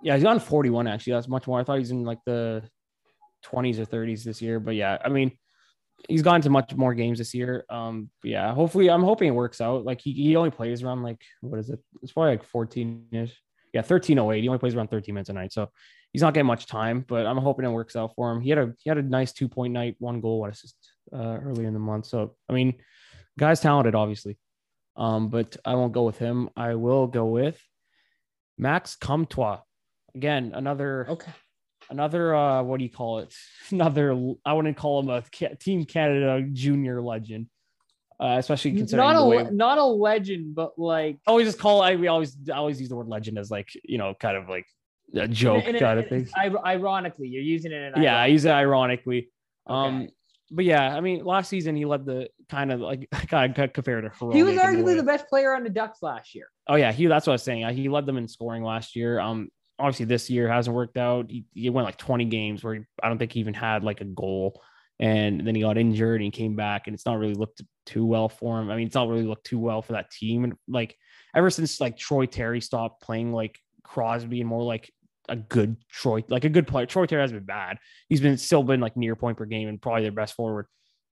yeah, 0.03 0.15
he's 0.15 0.23
gone 0.23 0.39
41 0.39 0.88
actually. 0.88 1.13
That's 1.13 1.27
much 1.27 1.47
more. 1.47 1.59
I 1.59 1.63
thought 1.63 1.79
he's 1.79 1.91
in 1.91 2.03
like 2.03 2.19
the 2.25 2.63
20s 3.45 3.79
or 3.79 3.85
30s 3.85 4.23
this 4.23 4.41
year. 4.41 4.59
But 4.59 4.75
yeah, 4.75 4.97
I 5.03 5.09
mean, 5.09 5.31
he's 6.07 6.22
gone 6.22 6.41
to 6.41 6.49
much 6.49 6.76
more 6.76 6.94
games 6.94 7.18
this 7.18 7.34
year. 7.34 7.65
Um, 7.69 8.10
yeah, 8.23 8.53
hopefully, 8.53 8.90
I'm 8.90 9.03
hoping 9.03 9.28
it 9.28 9.32
works 9.32 9.61
out. 9.61 9.86
Like 9.86 10.02
he, 10.02 10.14
he 10.14 10.36
only 10.36 10.52
plays 10.52 10.84
around 10.84 11.03
like 11.03 11.22
what 11.41 11.60
is 11.60 11.69
it? 11.69 11.80
It's 12.02 12.11
probably 12.11 12.32
like 12.32 12.44
14 12.44 13.07
ish. 13.11 13.41
Yeah, 13.73 13.82
1308. 13.82 14.41
He 14.41 14.48
only 14.49 14.60
plays 14.60 14.76
around 14.76 14.90
13 14.90 15.15
minutes 15.15 15.30
a 15.30 15.34
night, 15.34 15.53
so 15.53 15.69
he's 16.11 16.22
not 16.22 16.34
getting 16.34 16.48
much 16.48 16.65
time. 16.65 17.06
But 17.07 17.26
I'm 17.26 17.38
hoping 17.38 17.65
it 17.65 17.69
works 17.69 17.95
out 17.95 18.14
for 18.15 18.32
him. 18.32 18.41
He 18.41 18.49
had 18.49 18.60
a 18.60 18.73
he 18.80 18.90
had 18.90 18.98
a 18.98 19.03
nice 19.03 19.32
two 19.32 19.48
point 19.48 19.73
night, 19.73 19.95
one 19.99 20.22
goal, 20.22 20.41
one 20.41 20.52
assist 20.52 20.76
uh, 21.14 21.38
early 21.41 21.65
in 21.65 21.73
the 21.73 21.80
month. 21.80 22.06
So 22.07 22.36
I 22.49 22.53
mean, 22.53 22.76
guy's 23.40 23.60
talented, 23.60 23.95
obviously. 23.95 24.38
Um, 24.95 25.30
but 25.30 25.56
I 25.64 25.76
won't 25.76 25.94
go 25.94 26.03
with 26.03 26.18
him. 26.18 26.49
I 26.56 26.76
will 26.76 27.07
go 27.07 27.26
with 27.26 27.61
Max 28.57 28.95
Comtois. 28.95 29.60
Again, 30.14 30.52
another 30.53 31.06
okay 31.10 31.32
another 31.91 32.35
uh 32.35 32.63
what 32.63 32.77
do 32.77 32.84
you 32.84 32.89
call 32.89 33.19
it 33.19 33.34
another 33.72 34.11
i 34.45 34.53
wouldn't 34.53 34.77
call 34.77 35.01
him 35.01 35.09
a 35.09 35.55
team 35.55 35.85
canada 35.85 36.41
junior 36.51 37.01
legend 37.01 37.47
uh, 38.19 38.38
especially 38.38 38.72
considering 38.73 39.07
not 39.07 39.19
a 39.19 39.26
way... 39.26 39.47
not 39.51 39.77
a 39.80 39.84
legend 39.84 40.53
but 40.53 40.77
like 40.77 41.18
always 41.26 41.47
just 41.47 41.57
call 41.57 41.81
I 41.81 41.95
we 41.95 42.07
always 42.07 42.38
I 42.53 42.57
always 42.57 42.80
use 42.80 42.88
the 42.88 42.95
word 42.95 43.07
legend 43.07 43.39
as 43.39 43.49
like 43.49 43.69
you 43.84 43.97
know 43.97 44.13
kind 44.13 44.38
of 44.38 44.47
like 44.47 44.68
a 45.15 45.27
joke 45.27 45.63
and, 45.65 45.76
and, 45.76 45.80
kind 45.80 45.99
of 45.99 46.07
thing 46.07 46.27
ironically 46.38 47.30
you're 47.30 47.41
using 47.41 47.72
it 47.72 47.97
yeah 47.97 48.19
i 48.19 48.27
use 48.27 48.45
it 48.45 48.51
ironically 48.51 49.31
okay. 49.68 49.76
um 49.76 50.07
but 50.51 50.65
yeah, 50.65 50.95
I 50.95 50.99
mean, 50.99 51.23
last 51.23 51.49
season 51.49 51.77
he 51.77 51.85
led 51.85 52.05
the 52.05 52.30
kind 52.49 52.72
of 52.72 52.81
like 52.81 53.09
kind 53.30 53.57
of 53.57 53.73
compared 53.73 54.03
to 54.03 54.31
He 54.31 54.43
was 54.43 54.57
arguably 54.57 54.97
the 54.97 55.03
best 55.03 55.27
player 55.30 55.55
on 55.55 55.63
the 55.63 55.69
Ducks 55.69 55.99
last 56.03 56.35
year. 56.35 56.47
Oh 56.68 56.76
yeah, 56.76 56.91
he 56.91 57.05
that's 57.07 57.26
what 57.26 57.31
I 57.31 57.35
was 57.35 57.43
saying. 57.43 57.68
He 57.73 57.88
led 57.88 58.05
them 58.05 58.18
in 58.18 58.27
scoring 58.27 58.63
last 58.63 58.95
year. 58.95 59.19
Um, 59.19 59.49
obviously 59.82 60.06
this 60.06 60.30
year 60.30 60.48
hasn't 60.48 60.76
worked 60.76 60.98
out. 60.98 61.30
He, 61.30 61.45
he 61.53 61.70
went 61.70 61.86
like 61.86 61.98
20 61.98 62.26
games 62.26 62.64
where 62.64 62.76
he, 62.76 62.82
I 63.02 63.10
don't 63.10 63.18
think 63.18 63.34
he 63.34 63.40
even 63.40 63.53
had 63.53 63.84
like 63.84 64.02
a 64.02 64.06
goal. 64.06 64.62
And 64.99 65.45
then 65.45 65.56
he 65.56 65.62
got 65.62 65.80
injured 65.80 66.22
and 66.22 66.26
he 66.26 66.32
came 66.32 66.56
back 66.56 66.86
and 66.86 66.94
it's 66.94 67.06
not 67.06 67.18
really 67.18 67.34
looked 67.34 67.62
too 67.88 68.06
well 68.06 68.30
for 68.30 68.60
him. 68.60 68.70
I 68.70 68.76
mean, 68.76 68.86
it's 68.86 68.95
not 68.95 69.10
really 69.10 69.26
looked 69.26 69.48
too 69.48 69.60
well 69.60 69.82
for 69.82 69.94
that 69.94 70.12
team. 70.12 70.44
And 70.44 70.53
like 70.68 70.95
ever 71.36 71.49
since 71.49 71.82
like 71.82 71.98
Troy 71.98 72.28
Terry 72.28 72.62
stopped 72.62 73.02
playing 73.02 73.34
like 73.34 73.58
Crosby 73.84 74.41
and 74.41 74.49
more 74.49 74.64
like 74.64 74.91
a 75.28 75.36
good 75.36 75.78
Troy, 75.90 76.24
like 76.28 76.45
a 76.45 76.49
good 76.49 76.68
player. 76.68 76.86
Troy 76.86 77.08
Terry 77.08 77.22
has 77.22 77.32
been 77.32 77.45
bad. 77.45 77.78
He's 78.10 78.22
been 78.22 78.38
still 78.38 78.64
been 78.64 78.80
like 78.80 78.95
near 78.95 79.16
point 79.16 79.38
per 79.38 79.45
game 79.45 79.68
and 79.68 79.82
probably 79.82 80.03
their 80.03 80.12
best 80.12 80.36
forward. 80.36 80.68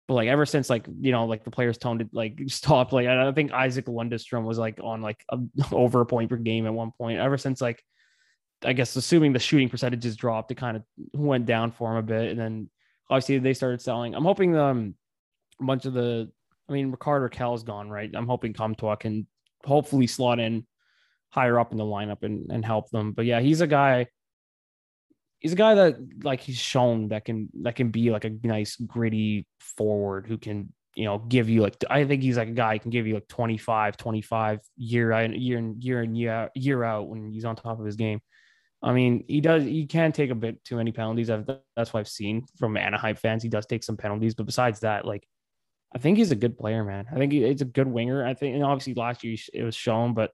But 0.07 0.15
like 0.15 0.29
ever 0.29 0.47
since 0.47 0.69
like 0.71 0.87
you 1.01 1.13
know 1.13 1.27
like 1.27 1.45
the 1.45 1.51
players 1.51 1.79
toned 1.79 2.01
it 2.01 2.09
like 2.13 2.39
stopped 2.49 2.93
like 2.93 3.07
I 3.07 3.31
think 3.33 3.53
Isaac 3.53 3.87
Lundestrom 3.87 4.45
was 4.45 4.59
like 4.59 4.81
on 4.83 5.03
like 5.03 5.23
a, 5.31 5.39
over 5.73 6.01
a 6.01 6.07
point 6.07 6.31
per 6.31 6.37
game 6.37 6.67
at 6.67 6.75
one 6.75 6.93
point. 6.99 7.19
Ever 7.19 7.39
since 7.39 7.61
like 7.61 7.83
I 8.65 8.73
guess 8.73 8.97
assuming 8.97 9.33
the 9.33 9.39
shooting 9.39 9.69
percentages 9.69 10.17
dropped, 10.17 10.51
it 10.51 10.57
kind 10.57 10.77
of 10.77 10.83
went 11.13 11.47
down 11.47 11.71
for 11.71 11.93
him 11.93 11.99
a 11.99 12.03
bit. 12.03 12.31
And 12.31 12.41
then 12.41 12.71
obviously 13.09 13.39
they 13.39 13.55
started 13.55 13.81
selling. 13.81 14.15
I'm 14.15 14.25
hoping 14.25 14.57
um 14.57 14.95
a 15.61 15.65
bunch 15.65 15.87
of 15.87 15.95
the 15.95 16.31
I 16.69 16.73
mean 16.73 16.91
Rickard 16.91 17.31
Rakell's 17.31 17.63
gone, 17.63 17.89
right? 17.89 18.11
I'm 18.15 18.27
hoping 18.27 18.53
Comtois 18.53 18.97
can 18.97 19.27
hopefully 19.65 20.07
slot 20.07 20.39
in 20.39 20.67
higher 21.31 21.59
up 21.59 21.73
in 21.73 21.79
the 21.79 21.85
lineup 21.85 22.23
and, 22.23 22.51
and 22.51 22.65
help 22.65 22.91
them. 22.91 23.13
But 23.13 23.27
yeah, 23.27 23.41
he's 23.41 23.61
a 23.61 23.67
guy 23.67 24.07
he's 25.41 25.53
a 25.53 25.57
guy 25.57 25.75
that 25.75 25.97
like 26.23 26.41
he's 26.41 26.59
shown 26.59 27.09
that 27.09 27.25
can 27.25 27.49
that 27.63 27.77
can 27.77 27.91
be 27.91 28.11
like 28.11 28.25
a 28.25 28.31
nice 28.43 28.77
gritty 28.77 29.47
forward 29.61 30.27
who 30.27 30.37
can 30.37 30.73
you 30.95 31.05
know 31.05 31.19
give 31.19 31.49
you 31.49 31.63
like 31.63 31.77
I 31.89 32.05
think 32.05 32.23
he's 32.23 32.37
like 32.37 32.49
a 32.49 32.53
guy 32.53 32.79
can 32.79 32.91
give 32.91 33.07
you 33.07 33.15
like 33.15 33.29
25 33.29 33.97
25 33.97 34.61
year 34.77 35.23
year 35.33 35.59
in 35.59 35.81
year 35.81 36.03
in 36.03 36.15
year 36.15 36.51
year 36.55 36.83
out 36.83 37.09
when 37.09 37.31
he's 37.31 37.45
on 37.45 37.57
top 37.57 37.79
of 37.79 37.87
his 37.87 37.97
game. 37.97 38.21
I 38.83 38.93
mean, 38.93 39.25
he 39.27 39.41
does 39.41 39.65
he 39.65 39.87
can 39.87 40.13
take 40.13 40.31
a 40.31 40.37
bit 40.37 40.63
too 40.65 40.77
many 40.77 40.93
penalties. 40.93 41.31
I've, 41.31 41.47
that's 41.77 41.93
what 41.93 42.01
I've 42.01 42.09
seen 42.09 42.47
from 42.59 42.77
Anaheim 42.77 43.17
fans. 43.17 43.43
He 43.43 43.49
does 43.49 43.67
take 43.67 43.83
some 43.83 43.97
penalties, 43.97 44.35
but 44.35 44.47
besides 44.47 44.81
that, 44.81 45.05
like 45.05 45.27
I 45.95 45.99
think 45.99 46.19
he's 46.19 46.31
a 46.31 46.37
good 46.37 46.57
player, 46.57 46.85
man. 46.85 47.07
I 47.11 47.17
think 47.17 47.33
he's 47.33 47.61
a 47.61 47.65
good 47.67 47.89
winger. 47.89 48.25
I 48.25 48.35
think, 48.35 48.55
and 48.55 48.65
obviously 48.65 48.95
last 48.95 49.25
year 49.25 49.37
it 49.53 49.65
was 49.65 49.75
shown, 49.75 50.15
but 50.15 50.31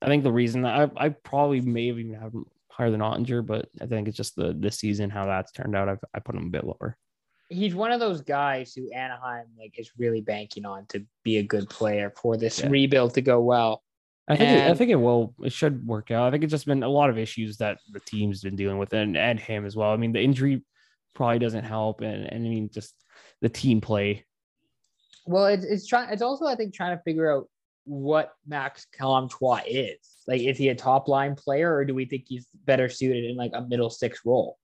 I 0.00 0.06
think 0.06 0.22
the 0.22 0.32
reason 0.32 0.64
I 0.64 0.88
I 0.96 1.08
probably 1.08 1.60
may 1.60 1.88
have 1.88 1.98
even 1.98 2.14
had 2.14 2.32
him 2.32 2.44
higher 2.70 2.90
than 2.90 3.00
Oettinger, 3.00 3.44
but 3.44 3.68
I 3.80 3.86
think 3.86 4.06
it's 4.06 4.16
just 4.16 4.36
the 4.36 4.54
this 4.56 4.78
season 4.78 5.10
how 5.10 5.26
that's 5.26 5.50
turned 5.50 5.74
out. 5.74 5.88
I've, 5.88 5.98
I 6.14 6.20
put 6.20 6.36
him 6.36 6.46
a 6.46 6.50
bit 6.50 6.64
lower. 6.64 6.96
He's 7.50 7.74
one 7.74 7.92
of 7.92 7.98
those 7.98 8.20
guys 8.20 8.74
who 8.74 8.92
Anaheim 8.92 9.46
like 9.58 9.74
is 9.78 9.90
really 9.98 10.20
banking 10.20 10.64
on 10.64 10.86
to 10.90 11.04
be 11.24 11.38
a 11.38 11.42
good 11.42 11.68
player 11.68 12.12
for 12.14 12.36
this 12.36 12.60
yeah. 12.60 12.68
rebuild 12.68 13.14
to 13.14 13.22
go 13.22 13.40
well. 13.40 13.82
I 14.28 14.36
think 14.36 14.50
and, 14.50 14.68
it, 14.68 14.70
I 14.70 14.74
think 14.74 14.90
it 14.90 14.96
will. 14.96 15.34
It 15.42 15.52
should 15.52 15.86
work 15.86 16.10
out. 16.10 16.28
I 16.28 16.30
think 16.30 16.44
it's 16.44 16.50
just 16.50 16.66
been 16.66 16.82
a 16.82 16.88
lot 16.88 17.08
of 17.08 17.16
issues 17.16 17.56
that 17.58 17.78
the 17.90 18.00
team's 18.00 18.42
been 18.42 18.56
dealing 18.56 18.76
with, 18.76 18.92
and 18.92 19.16
and 19.16 19.40
him 19.40 19.64
as 19.64 19.74
well. 19.74 19.90
I 19.90 19.96
mean, 19.96 20.12
the 20.12 20.20
injury 20.20 20.62
probably 21.14 21.38
doesn't 21.38 21.64
help, 21.64 22.02
and, 22.02 22.24
and 22.26 22.46
I 22.46 22.48
mean 22.48 22.70
just 22.72 22.94
the 23.40 23.48
team 23.48 23.80
play. 23.80 24.26
Well, 25.26 25.46
it's 25.46 25.64
it's 25.64 25.86
trying. 25.86 26.10
It's 26.10 26.20
also 26.20 26.44
I 26.44 26.56
think 26.56 26.74
trying 26.74 26.96
to 26.96 27.02
figure 27.04 27.34
out 27.34 27.48
what 27.84 28.34
Max 28.46 28.86
Comtois 28.98 29.62
is. 29.66 29.96
Like, 30.26 30.42
is 30.42 30.58
he 30.58 30.68
a 30.68 30.74
top 30.74 31.08
line 31.08 31.34
player, 31.34 31.74
or 31.74 31.86
do 31.86 31.94
we 31.94 32.04
think 32.04 32.24
he's 32.26 32.46
better 32.66 32.90
suited 32.90 33.24
in 33.24 33.36
like 33.36 33.52
a 33.54 33.62
middle 33.62 33.90
six 33.90 34.20
role? 34.26 34.58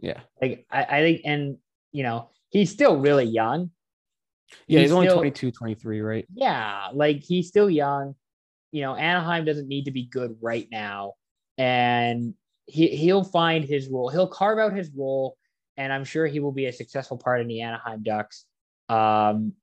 Yeah, 0.00 0.20
like 0.42 0.66
I, 0.68 0.82
I 0.82 1.00
think, 1.02 1.20
and 1.24 1.58
you 1.92 2.02
know, 2.02 2.30
he's 2.48 2.72
still 2.72 2.98
really 2.98 3.24
young. 3.24 3.70
Yeah, 4.66 4.80
he's, 4.80 4.88
he's 4.88 4.92
only 4.92 5.06
still, 5.06 5.18
22, 5.18 5.52
23, 5.52 6.00
right? 6.00 6.26
Yeah, 6.34 6.88
like 6.92 7.22
he's 7.22 7.46
still 7.46 7.70
young 7.70 8.16
you 8.72 8.82
know, 8.82 8.94
Anaheim 8.94 9.44
doesn't 9.44 9.68
need 9.68 9.84
to 9.84 9.90
be 9.90 10.04
good 10.04 10.36
right 10.40 10.68
now. 10.70 11.14
And 11.58 12.34
he, 12.66 12.88
he'll 12.88 13.24
find 13.24 13.64
his 13.64 13.88
role. 13.88 14.08
He'll 14.08 14.28
carve 14.28 14.58
out 14.58 14.72
his 14.72 14.90
role. 14.94 15.36
And 15.76 15.92
I'm 15.92 16.04
sure 16.04 16.26
he 16.26 16.40
will 16.40 16.52
be 16.52 16.66
a 16.66 16.72
successful 16.72 17.16
part 17.16 17.40
in 17.40 17.48
the 17.48 17.62
Anaheim 17.62 18.02
Ducks. 18.02 18.44
Um, 18.88 19.54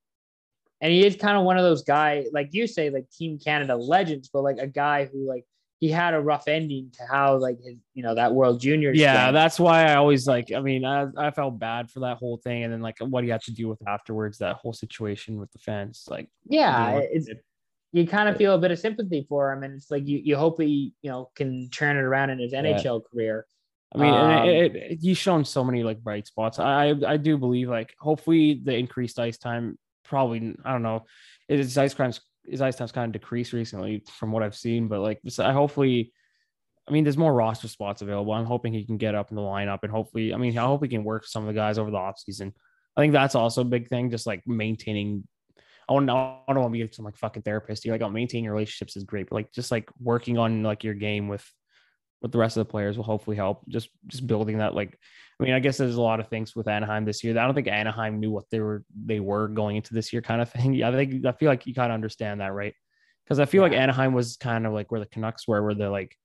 and 0.80 0.92
he 0.92 1.04
is 1.04 1.16
kind 1.16 1.36
of 1.36 1.44
one 1.44 1.56
of 1.56 1.64
those 1.64 1.82
guys, 1.82 2.26
like 2.32 2.48
you 2.52 2.66
say, 2.66 2.90
like 2.90 3.10
Team 3.10 3.38
Canada 3.38 3.76
legends, 3.76 4.30
but 4.32 4.42
like 4.42 4.58
a 4.58 4.66
guy 4.66 5.06
who 5.06 5.26
like 5.26 5.44
he 5.80 5.90
had 5.90 6.14
a 6.14 6.20
rough 6.20 6.48
ending 6.48 6.90
to 6.98 7.04
how 7.08 7.36
like 7.36 7.58
his 7.60 7.76
you 7.94 8.02
know 8.02 8.14
that 8.14 8.34
World 8.34 8.60
Juniors. 8.60 8.98
Yeah, 8.98 9.26
thing. 9.26 9.34
that's 9.34 9.58
why 9.58 9.86
I 9.86 9.94
always 9.94 10.26
like. 10.26 10.52
I 10.52 10.60
mean, 10.60 10.84
I, 10.84 11.06
I 11.16 11.30
felt 11.30 11.58
bad 11.58 11.90
for 11.90 12.00
that 12.00 12.18
whole 12.18 12.36
thing, 12.38 12.64
and 12.64 12.72
then 12.72 12.80
like 12.80 12.98
what 13.00 13.24
he 13.24 13.30
had 13.30 13.42
to 13.42 13.52
deal 13.52 13.68
with 13.68 13.86
afterwards, 13.86 14.38
that 14.38 14.56
whole 14.56 14.72
situation 14.72 15.38
with 15.38 15.50
the 15.52 15.58
fans. 15.58 16.04
Like, 16.08 16.28
yeah, 16.46 16.94
you 16.94 16.94
know, 16.94 17.06
it's 17.10 17.30
you 17.92 18.06
kind 18.06 18.28
of 18.28 18.36
feel 18.36 18.54
a 18.54 18.58
bit 18.58 18.70
of 18.70 18.78
sympathy 18.78 19.26
for 19.28 19.52
him, 19.52 19.62
and 19.62 19.74
it's 19.74 19.90
like 19.90 20.06
you 20.06 20.20
you 20.22 20.36
hope 20.36 20.60
he 20.60 20.92
you 21.02 21.10
know 21.10 21.30
can 21.34 21.70
turn 21.70 21.96
it 21.96 22.00
around 22.00 22.30
in 22.30 22.38
his 22.38 22.52
NHL 22.52 22.84
yeah. 22.84 23.10
career. 23.12 23.46
I 23.94 23.98
mean, 23.98 24.12
um, 24.12 24.48
it, 24.48 24.76
it, 24.76 24.98
he's 25.00 25.16
shown 25.16 25.44
so 25.44 25.64
many 25.64 25.82
like 25.82 26.02
bright 26.02 26.26
spots. 26.26 26.58
I 26.58 26.94
I 27.06 27.16
do 27.16 27.38
believe 27.38 27.68
like 27.68 27.94
hopefully 27.98 28.60
the 28.62 28.74
increased 28.74 29.18
ice 29.18 29.38
time 29.38 29.78
probably 30.04 30.56
I 30.64 30.72
don't 30.72 30.82
know 30.82 31.04
his 31.48 31.76
ice 31.76 31.94
crimes 31.94 32.20
his 32.46 32.60
ice 32.60 32.76
time's 32.76 32.92
kind 32.92 33.14
of 33.14 33.20
decreased 33.20 33.52
recently 33.52 34.04
from 34.18 34.32
what 34.32 34.42
I've 34.42 34.56
seen, 34.56 34.88
but 34.88 35.00
like 35.00 35.20
I 35.38 35.52
hopefully. 35.52 36.12
I 36.86 36.90
mean, 36.90 37.04
there's 37.04 37.18
more 37.18 37.34
roster 37.34 37.68
spots 37.68 38.00
available. 38.00 38.32
I'm 38.32 38.46
hoping 38.46 38.72
he 38.72 38.86
can 38.86 38.96
get 38.96 39.14
up 39.14 39.28
in 39.28 39.36
the 39.36 39.42
lineup 39.42 39.80
and 39.82 39.92
hopefully, 39.92 40.32
I 40.32 40.38
mean, 40.38 40.56
I 40.56 40.64
hope 40.64 40.82
he 40.82 40.88
can 40.88 41.04
work 41.04 41.26
some 41.26 41.42
of 41.42 41.48
the 41.48 41.52
guys 41.52 41.76
over 41.76 41.90
the 41.90 41.98
offseason. 41.98 42.54
I 42.96 43.02
think 43.02 43.12
that's 43.12 43.34
also 43.34 43.60
a 43.60 43.64
big 43.64 43.88
thing, 43.88 44.10
just 44.10 44.26
like 44.26 44.42
maintaining 44.46 45.28
I 45.88 45.94
don't. 45.94 46.10
I 46.10 46.42
don't 46.48 46.60
want 46.60 46.74
to 46.74 46.86
be 46.86 46.92
some 46.92 47.04
like 47.04 47.16
fucking 47.16 47.42
therapist. 47.42 47.84
You 47.84 47.92
like, 47.92 48.02
oh, 48.02 48.10
maintaining 48.10 48.44
your 48.44 48.54
relationships 48.54 48.96
is 48.96 49.04
great, 49.04 49.28
but 49.28 49.36
like 49.36 49.52
just 49.52 49.70
like 49.70 49.88
working 50.00 50.36
on 50.36 50.62
like 50.62 50.84
your 50.84 50.94
game 50.94 51.28
with 51.28 51.46
with 52.20 52.32
the 52.32 52.38
rest 52.38 52.56
of 52.56 52.66
the 52.66 52.70
players 52.70 52.96
will 52.96 53.04
hopefully 53.04 53.36
help. 53.36 53.66
Just 53.68 53.88
just 54.06 54.26
building 54.26 54.58
that. 54.58 54.74
Like, 54.74 54.98
I 55.40 55.44
mean, 55.44 55.54
I 55.54 55.60
guess 55.60 55.76
there's 55.76 55.96
a 55.96 56.02
lot 56.02 56.20
of 56.20 56.28
things 56.28 56.54
with 56.54 56.68
Anaheim 56.68 57.04
this 57.04 57.22
year. 57.22 57.38
I 57.38 57.44
don't 57.44 57.54
think 57.54 57.68
Anaheim 57.68 58.20
knew 58.20 58.30
what 58.30 58.44
they 58.50 58.60
were 58.60 58.84
they 58.94 59.20
were 59.20 59.48
going 59.48 59.76
into 59.76 59.94
this 59.94 60.12
year, 60.12 60.22
kind 60.22 60.42
of 60.42 60.50
thing. 60.50 60.74
Yeah, 60.78 60.90
I 60.90 60.92
think 60.92 61.24
I 61.24 61.32
feel 61.32 61.48
like 61.48 61.66
you 61.66 61.74
kind 61.74 61.90
of 61.90 61.94
understand 61.94 62.40
that, 62.40 62.52
right? 62.52 62.74
Because 63.24 63.38
I 63.38 63.46
feel 63.46 63.62
yeah. 63.62 63.70
like 63.70 63.78
Anaheim 63.78 64.12
was 64.12 64.36
kind 64.36 64.66
of 64.66 64.72
like 64.72 64.90
where 64.90 65.00
the 65.00 65.06
Canucks 65.06 65.46
were, 65.48 65.62
where 65.62 65.74
they're 65.74 65.88
like, 65.88 66.16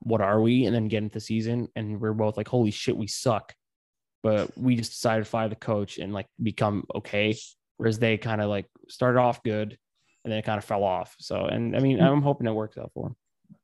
what 0.00 0.20
are 0.20 0.40
we? 0.40 0.66
And 0.66 0.74
then 0.74 0.88
get 0.88 1.02
into 1.02 1.14
the 1.14 1.20
season, 1.20 1.68
and 1.76 2.00
we're 2.00 2.12
both 2.12 2.36
like, 2.36 2.48
holy 2.48 2.70
shit, 2.70 2.96
we 2.96 3.06
suck. 3.06 3.54
But 4.22 4.56
we 4.56 4.76
just 4.76 4.92
decided 4.92 5.24
to 5.24 5.30
fire 5.30 5.48
the 5.48 5.56
coach 5.56 5.98
and 5.98 6.12
like 6.12 6.26
become 6.40 6.84
okay 6.94 7.36
whereas 7.82 7.98
they 7.98 8.16
kind 8.16 8.40
of 8.40 8.48
like 8.48 8.66
started 8.88 9.18
off 9.18 9.42
good 9.42 9.76
and 10.24 10.30
then 10.30 10.38
it 10.38 10.44
kind 10.44 10.56
of 10.56 10.64
fell 10.64 10.84
off. 10.84 11.16
So, 11.18 11.46
and 11.46 11.76
I 11.76 11.80
mean, 11.80 11.98
hmm. 11.98 12.04
I'm 12.04 12.22
hoping 12.22 12.46
it 12.46 12.52
works 12.52 12.78
out 12.78 12.92
for 12.94 13.08
them. 13.08 13.16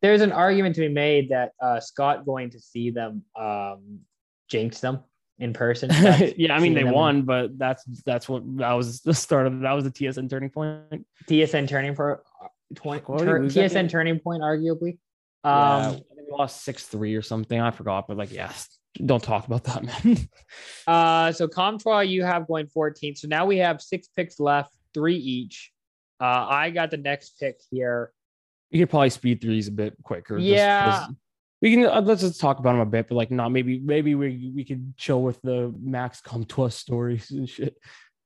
There's 0.02 0.22
an 0.22 0.32
argument 0.32 0.74
to 0.74 0.80
be 0.80 0.88
made 0.88 1.28
that 1.28 1.52
uh, 1.62 1.78
Scott 1.78 2.26
going 2.26 2.50
to 2.50 2.60
see 2.60 2.90
them 2.90 3.22
um, 3.38 4.00
jinxed 4.48 4.82
them 4.82 5.04
in 5.38 5.52
person. 5.52 5.90
yeah, 6.36 6.54
I 6.54 6.58
mean 6.58 6.74
they 6.74 6.82
won, 6.82 7.18
in... 7.18 7.22
but 7.22 7.56
that's 7.56 7.84
that's 8.04 8.28
what 8.28 8.42
that 8.56 8.72
was 8.72 9.02
the 9.02 9.14
start 9.14 9.46
of 9.46 9.60
that 9.60 9.72
was 9.72 9.84
the 9.84 9.90
TSN 9.92 10.28
turning 10.28 10.50
point. 10.50 11.06
TSN 11.28 11.68
turning 11.68 11.94
for 11.94 12.24
uh, 12.42 12.48
20 12.74 13.00
tur- 13.00 13.40
TSN 13.40 13.88
turning 13.88 14.18
point, 14.18 14.42
arguably. 14.42 14.98
Um, 15.44 15.94
yeah, 15.94 15.98
we 16.16 16.36
lost 16.36 16.64
six 16.64 16.84
three 16.86 17.14
or 17.14 17.22
something. 17.22 17.60
I 17.60 17.70
forgot, 17.70 18.08
but 18.08 18.16
like, 18.16 18.32
yes, 18.32 18.77
don't 19.04 19.22
talk 19.22 19.46
about 19.46 19.64
that, 19.64 19.84
man. 19.84 20.28
uh, 20.86 21.32
so 21.32 21.48
Comtois, 21.48 22.00
you 22.00 22.24
have 22.24 22.46
going 22.46 22.66
14. 22.66 23.16
So 23.16 23.28
now 23.28 23.46
we 23.46 23.58
have 23.58 23.80
six 23.80 24.08
picks 24.08 24.40
left, 24.40 24.74
three 24.94 25.16
each. 25.16 25.72
Uh, 26.20 26.46
I 26.48 26.70
got 26.70 26.90
the 26.90 26.96
next 26.96 27.38
pick 27.38 27.60
here. 27.70 28.12
You 28.70 28.80
could 28.80 28.90
probably 28.90 29.10
speed 29.10 29.40
through 29.40 29.52
these 29.52 29.68
a 29.68 29.72
bit 29.72 29.94
quicker. 30.02 30.38
Yeah. 30.38 31.06
we 31.62 31.74
can 31.74 31.86
uh, 31.86 32.00
let's 32.02 32.20
just 32.20 32.40
talk 32.40 32.58
about 32.58 32.72
them 32.72 32.80
a 32.80 32.86
bit, 32.86 33.08
but 33.08 33.14
like 33.14 33.30
not 33.30 33.50
maybe 33.50 33.78
maybe 33.78 34.14
we 34.14 34.52
we 34.54 34.64
could 34.64 34.94
chill 34.96 35.22
with 35.22 35.40
the 35.42 35.74
Max 35.80 36.20
Comtois 36.20 36.68
stories 36.74 37.30
and 37.30 37.48
shit. 37.48 37.76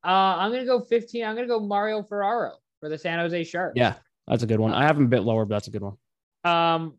Uh, 0.05 0.09
I'm 0.39 0.51
gonna 0.51 0.65
go 0.65 0.81
15. 0.81 1.25
I'm 1.25 1.37
gonna 1.37 1.47
go 1.47 1.61
Mario 1.61 2.03
Ferraro 2.03 2.55
for 2.81 2.89
the 2.89 2.99
San 2.99 3.19
Jose 3.21 3.45
Sharks. 3.45 3.75
Yeah, 3.77 3.95
that's 4.27 4.43
a 4.43 4.47
good 4.47 4.59
one. 4.59 4.73
I 4.73 4.85
have 4.85 4.97
him 4.97 5.05
a 5.05 5.09
bit 5.09 5.23
lower, 5.23 5.45
but 5.45 5.57
that's 5.57 5.69
a 5.69 5.71
good 5.71 5.83
one. 5.83 5.97
Um, 6.45 6.99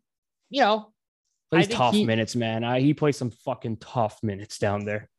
you 0.50 0.62
know, 0.62 0.93
Plays 1.54 1.68
tough 1.68 1.94
he, 1.94 2.06
minutes, 2.06 2.36
man. 2.36 2.64
I, 2.64 2.80
he 2.80 2.94
plays 2.94 3.18
some 3.18 3.32
fucking 3.32 3.78
tough 3.78 4.22
minutes 4.24 4.58
down 4.58 4.86
there. 4.86 5.10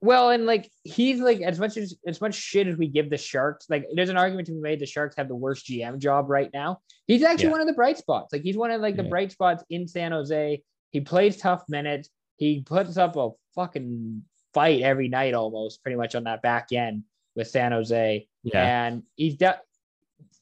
Well, 0.00 0.30
and 0.30 0.44
like 0.44 0.70
he's 0.82 1.20
like 1.20 1.40
as 1.40 1.58
much 1.58 1.78
as 1.78 1.96
as 2.06 2.20
much 2.20 2.34
shit 2.34 2.66
as 2.66 2.76
we 2.76 2.88
give 2.88 3.08
the 3.08 3.16
Sharks, 3.16 3.70
like 3.70 3.86
there's 3.94 4.10
an 4.10 4.18
argument 4.18 4.46
to 4.48 4.52
be 4.52 4.60
made 4.60 4.78
the 4.78 4.86
Sharks 4.86 5.16
have 5.16 5.28
the 5.28 5.34
worst 5.34 5.66
GM 5.66 5.98
job 5.98 6.28
right 6.28 6.50
now. 6.52 6.80
He's 7.06 7.22
actually 7.22 7.46
yeah. 7.46 7.52
one 7.52 7.60
of 7.62 7.66
the 7.66 7.72
bright 7.72 7.96
spots. 7.96 8.30
Like 8.30 8.42
he's 8.42 8.56
one 8.56 8.70
of 8.70 8.82
like 8.82 8.96
the 8.96 9.04
yeah. 9.04 9.08
bright 9.08 9.32
spots 9.32 9.64
in 9.70 9.88
San 9.88 10.12
Jose. 10.12 10.62
He 10.90 11.00
plays 11.00 11.38
tough 11.38 11.64
minutes. 11.70 12.10
He 12.36 12.60
puts 12.60 12.98
up 12.98 13.16
a 13.16 13.30
fucking 13.54 14.22
fight 14.52 14.82
every 14.82 15.08
night 15.08 15.32
almost 15.32 15.82
pretty 15.82 15.96
much 15.96 16.14
on 16.14 16.24
that 16.24 16.42
back 16.42 16.70
end 16.72 17.04
with 17.34 17.48
San 17.48 17.72
Jose. 17.72 18.28
Yeah. 18.42 18.86
And 18.86 19.04
he's 19.16 19.36
de- 19.36 19.60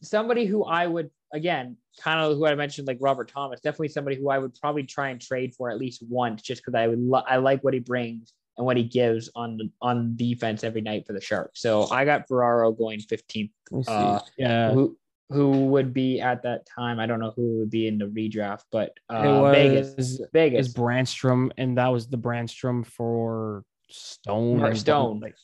somebody 0.02 0.44
who 0.44 0.64
I 0.64 0.86
would 0.86 1.10
again 1.32 1.76
kind 2.00 2.20
of 2.20 2.36
who 2.36 2.46
I 2.46 2.54
mentioned, 2.54 2.86
like 2.86 2.98
Robert 3.00 3.28
Thomas, 3.28 3.60
definitely 3.60 3.88
somebody 3.88 4.16
who 4.16 4.30
I 4.30 4.38
would 4.38 4.54
probably 4.54 4.84
try 4.84 5.10
and 5.10 5.20
trade 5.20 5.54
for 5.54 5.70
at 5.70 5.78
least 5.78 6.02
once, 6.08 6.42
just 6.42 6.62
because 6.62 6.74
I 6.74 6.86
would 6.86 7.00
lo- 7.00 7.24
I 7.26 7.36
like 7.36 7.62
what 7.62 7.74
he 7.74 7.80
brings 7.80 8.32
and 8.56 8.66
what 8.66 8.76
he 8.76 8.84
gives 8.84 9.30
on 9.34 9.58
on 9.80 10.16
defense 10.16 10.64
every 10.64 10.80
night 10.80 11.06
for 11.06 11.12
the 11.12 11.20
Sharks. 11.20 11.60
So 11.60 11.90
I 11.90 12.04
got 12.04 12.28
Ferraro 12.28 12.72
going 12.72 13.00
15th. 13.00 13.50
Uh, 13.86 14.20
yeah. 14.36 14.72
Who, 14.72 14.96
who 15.30 15.66
would 15.66 15.94
be 15.94 16.20
at 16.20 16.42
that 16.42 16.66
time? 16.66 17.00
I 17.00 17.06
don't 17.06 17.20
know 17.20 17.32
who 17.34 17.60
would 17.60 17.70
be 17.70 17.86
in 17.88 17.98
the 17.98 18.04
redraft, 18.06 18.64
but 18.70 18.92
uh, 19.12 19.22
it 19.22 19.40
was, 19.40 19.54
Vegas. 19.54 20.20
Vegas 20.32 20.66
is 20.66 20.74
Brannstrom, 20.74 21.50
and 21.56 21.78
that 21.78 21.88
was 21.88 22.08
the 22.08 22.18
Brannstrom 22.18 22.84
for 22.86 23.64
Stone. 23.88 24.62
Or 24.62 24.74
Stone. 24.74 25.20
Like, 25.20 25.34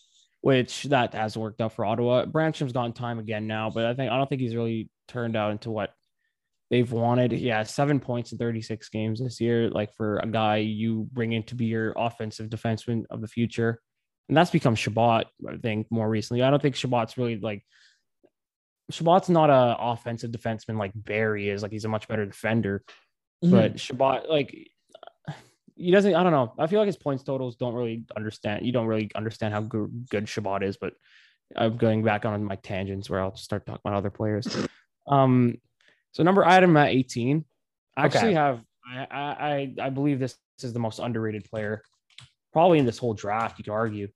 which 0.41 0.85
that 0.85 1.15
has 1.15 1.37
worked 1.37 1.61
out 1.61 1.73
for 1.73 1.85
Ottawa. 1.85 2.27
Brannstrom's 2.27 2.73
gotten 2.73 2.93
time 2.93 3.19
again 3.19 3.47
now, 3.47 3.71
but 3.71 3.85
I 3.85 3.95
think 3.95 4.13
I 4.13 4.17
don't 4.17 4.29
think 4.29 4.41
he's 4.41 4.55
really 4.55 4.91
turned 5.09 5.37
out 5.37 5.53
into 5.53 5.71
what 5.71 5.95
they've 6.71 6.91
wanted. 6.91 7.33
Yeah, 7.33 7.63
seven 7.63 8.01
points 8.01 8.33
in 8.33 8.39
36 8.39 8.89
games 8.89 9.21
this 9.21 9.41
year. 9.41 9.71
Like 9.71 9.95
for 9.95 10.19
a 10.19 10.27
guy 10.27 10.59
you 10.59 11.09
bring 11.13 11.33
in 11.33 11.43
to 11.45 11.55
be 11.55 11.67
your 11.67 11.93
offensive 11.97 12.49
defenseman 12.49 13.05
of 13.11 13.21
the 13.21 13.29
future. 13.29 13.81
And 14.29 14.37
that's 14.37 14.51
become 14.51 14.75
Chabot, 14.75 15.25
I 15.49 15.57
think, 15.57 15.87
more 15.91 16.09
recently. 16.09 16.43
I 16.43 16.51
don't 16.51 16.61
think 16.61 16.75
Chabot's 16.75 17.17
really 17.17 17.39
like 17.39 17.65
Chabot's 18.93 19.29
not 19.29 19.51
a 19.51 19.77
offensive 19.79 20.31
defenseman 20.31 20.79
like 20.79 20.93
Barry 20.95 21.49
is. 21.49 21.63
Like 21.63 21.73
he's 21.73 21.87
a 21.87 21.89
much 21.89 22.09
better 22.09 22.27
defender. 22.27 22.85
Mm-hmm. 23.43 23.55
But 23.55 23.81
Chabot, 23.81 24.29
like 24.29 24.55
he 25.77 25.91
doesn't, 25.91 26.15
I 26.15 26.23
don't 26.23 26.33
know. 26.33 26.53
I 26.59 26.67
feel 26.67 26.81
like 26.81 26.87
his 26.87 26.97
points 26.97 27.23
totals 27.23 27.57
don't 27.57 27.75
really 27.75 28.05
understand. 28.17 28.67
You 28.67 28.73
don't 28.73 28.87
really 28.87 29.11
understand 29.15 29.55
how 29.55 29.61
good, 29.63 30.07
good 30.11 30.29
Chabot 30.29 30.63
is, 30.63 30.77
but 30.77 30.93
I'm 31.57 31.77
going 31.77 32.03
back 32.03 32.27
on 32.27 32.45
my 32.45 32.57
tangents 32.57 33.09
where 33.09 33.21
I'll 33.21 33.37
start 33.37 33.65
talking 33.65 33.81
about 33.85 33.97
other 33.97 34.11
players. 34.11 34.67
Um, 35.11 35.57
so 36.13 36.23
number 36.23 36.45
item 36.45 36.77
at 36.77 36.89
18. 36.89 37.45
I 37.97 38.05
actually 38.05 38.35
have 38.35 38.63
I, 38.87 39.07
I 39.11 39.75
I 39.81 39.91
believe 39.91 40.19
this 40.19 40.37
is 40.63 40.73
the 40.73 40.79
most 40.79 40.99
underrated 40.99 41.45
player 41.45 41.83
probably 42.53 42.79
in 42.79 42.87
this 42.87 42.99
whole 42.99 43.15
draft. 43.15 43.59
You 43.59 43.65
could 43.65 43.73
argue. 43.73 44.09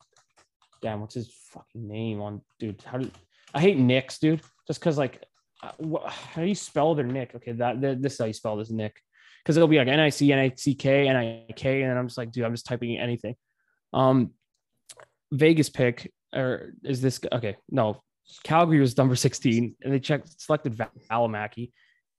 Damn, 0.81 1.01
what's 1.01 1.15
his 1.15 1.33
fucking 1.51 1.87
name 1.87 2.21
on 2.21 2.41
dude? 2.59 2.83
How 2.83 2.99
do 2.99 3.11
I 3.55 3.61
hate 3.61 3.79
Nicks, 3.79 4.19
dude? 4.19 4.41
Just 4.67 4.81
because 4.81 4.99
like, 4.99 5.23
uh, 5.63 5.71
how 6.09 6.43
do 6.43 6.49
you 6.49 6.55
spell 6.55 6.95
their 6.95 7.07
Nick? 7.07 7.35
Okay, 7.37 7.53
that, 7.53 7.81
that 7.81 8.03
this 8.03 8.15
is 8.15 8.19
how 8.19 8.25
you 8.25 8.33
spell 8.33 8.57
this 8.57 8.71
Nick, 8.71 8.97
because 9.43 9.57
it'll 9.57 9.69
be 9.69 9.79
like 9.79 9.89
N 9.89 10.01
I 10.01 10.09
C 10.09 10.33
N 10.33 10.39
I 10.39 10.53
C 10.57 10.75
K 10.75 11.07
N 11.07 11.17
I 11.17 11.53
K, 11.55 11.83
and 11.83 11.97
I'm 11.97 12.09
just 12.09 12.19
like, 12.19 12.33
dude, 12.33 12.45
I'm 12.45 12.53
just 12.53 12.67
typing 12.67 12.99
anything. 12.99 13.37
Um, 13.93 14.33
Vegas 15.31 15.71
pick 15.71 16.11
or 16.35 16.73
is 16.83 17.01
this 17.01 17.21
okay? 17.33 17.57
No, 17.71 18.03
Calgary 18.45 18.81
was 18.81 18.97
number 18.97 19.17
16, 19.17 19.77
and 19.83 19.93
they 19.93 20.01
checked 20.01 20.41
selected 20.41 20.77
Valimaki. 21.11 21.73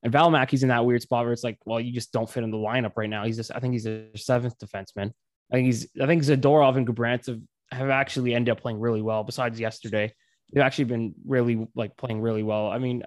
And 0.03 0.13
Valimaki's 0.13 0.63
in 0.63 0.69
that 0.69 0.85
weird 0.85 1.01
spot 1.01 1.23
where 1.23 1.33
it's 1.33 1.43
like, 1.43 1.57
well, 1.65 1.79
you 1.79 1.93
just 1.93 2.11
don't 2.11 2.29
fit 2.29 2.43
in 2.43 2.51
the 2.51 2.57
lineup 2.57 2.93
right 2.97 3.09
now. 3.09 3.23
He's 3.23 3.37
just, 3.37 3.51
I 3.55 3.59
think 3.59 3.73
he's 3.73 3.87
a 3.87 4.09
seventh 4.15 4.57
defenseman. 4.59 5.11
I 5.51 5.55
think 5.55 5.65
he's, 5.65 5.87
I 6.01 6.05
think 6.05 6.23
Zadorov 6.23 6.75
and 6.75 6.85
Gudbranson 6.85 7.43
have 7.71 7.89
actually 7.89 8.35
ended 8.35 8.51
up 8.51 8.61
playing 8.61 8.79
really 8.79 9.01
well. 9.01 9.23
Besides 9.23 9.59
yesterday, 9.59 10.13
they've 10.51 10.63
actually 10.63 10.85
been 10.85 11.13
really 11.25 11.67
like 11.75 11.95
playing 11.95 12.21
really 12.21 12.43
well. 12.43 12.67
I 12.67 12.79
mean, 12.79 13.03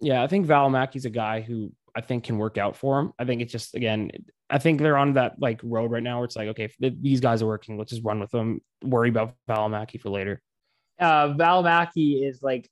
yeah, 0.00 0.22
I 0.22 0.28
think 0.28 0.46
Valimaki's 0.46 1.04
a 1.04 1.10
guy 1.10 1.40
who 1.40 1.72
I 1.94 2.00
think 2.00 2.24
can 2.24 2.38
work 2.38 2.56
out 2.56 2.76
for 2.76 3.00
him. 3.00 3.12
I 3.18 3.24
think 3.24 3.42
it's 3.42 3.52
just 3.52 3.74
again, 3.74 4.10
I 4.48 4.58
think 4.58 4.80
they're 4.80 4.96
on 4.96 5.14
that 5.14 5.40
like 5.40 5.60
road 5.62 5.90
right 5.90 6.02
now 6.02 6.18
where 6.18 6.24
it's 6.24 6.36
like, 6.36 6.48
okay, 6.48 6.70
these 6.78 7.20
guys 7.20 7.42
are 7.42 7.46
working, 7.46 7.76
let's 7.76 7.90
just 7.90 8.04
run 8.04 8.20
with 8.20 8.30
them. 8.30 8.60
Worry 8.82 9.08
about 9.08 9.34
Valimaki 9.48 10.00
for 10.00 10.10
later. 10.10 10.40
Uh, 11.00 11.34
Mackey 11.36 12.24
is 12.24 12.42
like 12.42 12.68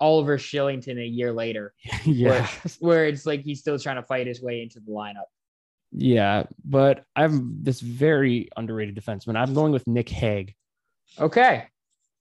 Oliver 0.00 0.38
Shillington 0.38 1.00
a 1.00 1.06
year 1.06 1.32
later, 1.32 1.72
yeah, 2.04 2.48
where 2.80 3.06
it's 3.06 3.26
like 3.26 3.42
he's 3.42 3.60
still 3.60 3.78
trying 3.78 3.96
to 3.96 4.02
fight 4.02 4.26
his 4.26 4.42
way 4.42 4.62
into 4.62 4.80
the 4.80 4.90
lineup. 4.90 5.26
yeah, 5.92 6.44
but 6.64 7.04
I'm 7.16 7.62
this 7.62 7.80
very 7.80 8.48
underrated 8.56 8.96
defenseman. 8.96 9.36
I'm 9.36 9.54
going 9.54 9.72
with 9.72 9.86
Nick 9.86 10.08
Hague. 10.08 10.54
Okay. 11.18 11.66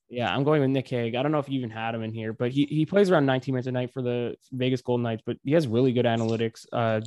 Yeah, 0.09 0.34
I'm 0.34 0.45
going 0.45 0.61
with 0.61 0.69
Nick 0.69 0.88
Hague. 0.88 1.15
I 1.15 1.21
don't 1.21 1.34
know 1.34 1.39
if 1.39 1.49
you 1.49 1.57
even 1.57 1.69
had 1.69 1.93
him 1.93 2.01
in 2.01 2.13
here, 2.13 2.31
but 2.31 2.51
he, 2.51 2.65
he 2.65 2.85
plays 2.85 3.11
around 3.11 3.25
19 3.25 3.53
minutes 3.53 3.67
a 3.67 3.73
night 3.73 3.91
for 3.91 4.01
the 4.01 4.35
Vegas 4.53 4.81
Golden 4.81 5.03
Knights, 5.03 5.23
but 5.25 5.35
he 5.43 5.51
has 5.51 5.67
really 5.67 5.91
good 5.91 6.05
analytics. 6.05 6.65
Uh, 6.71 7.01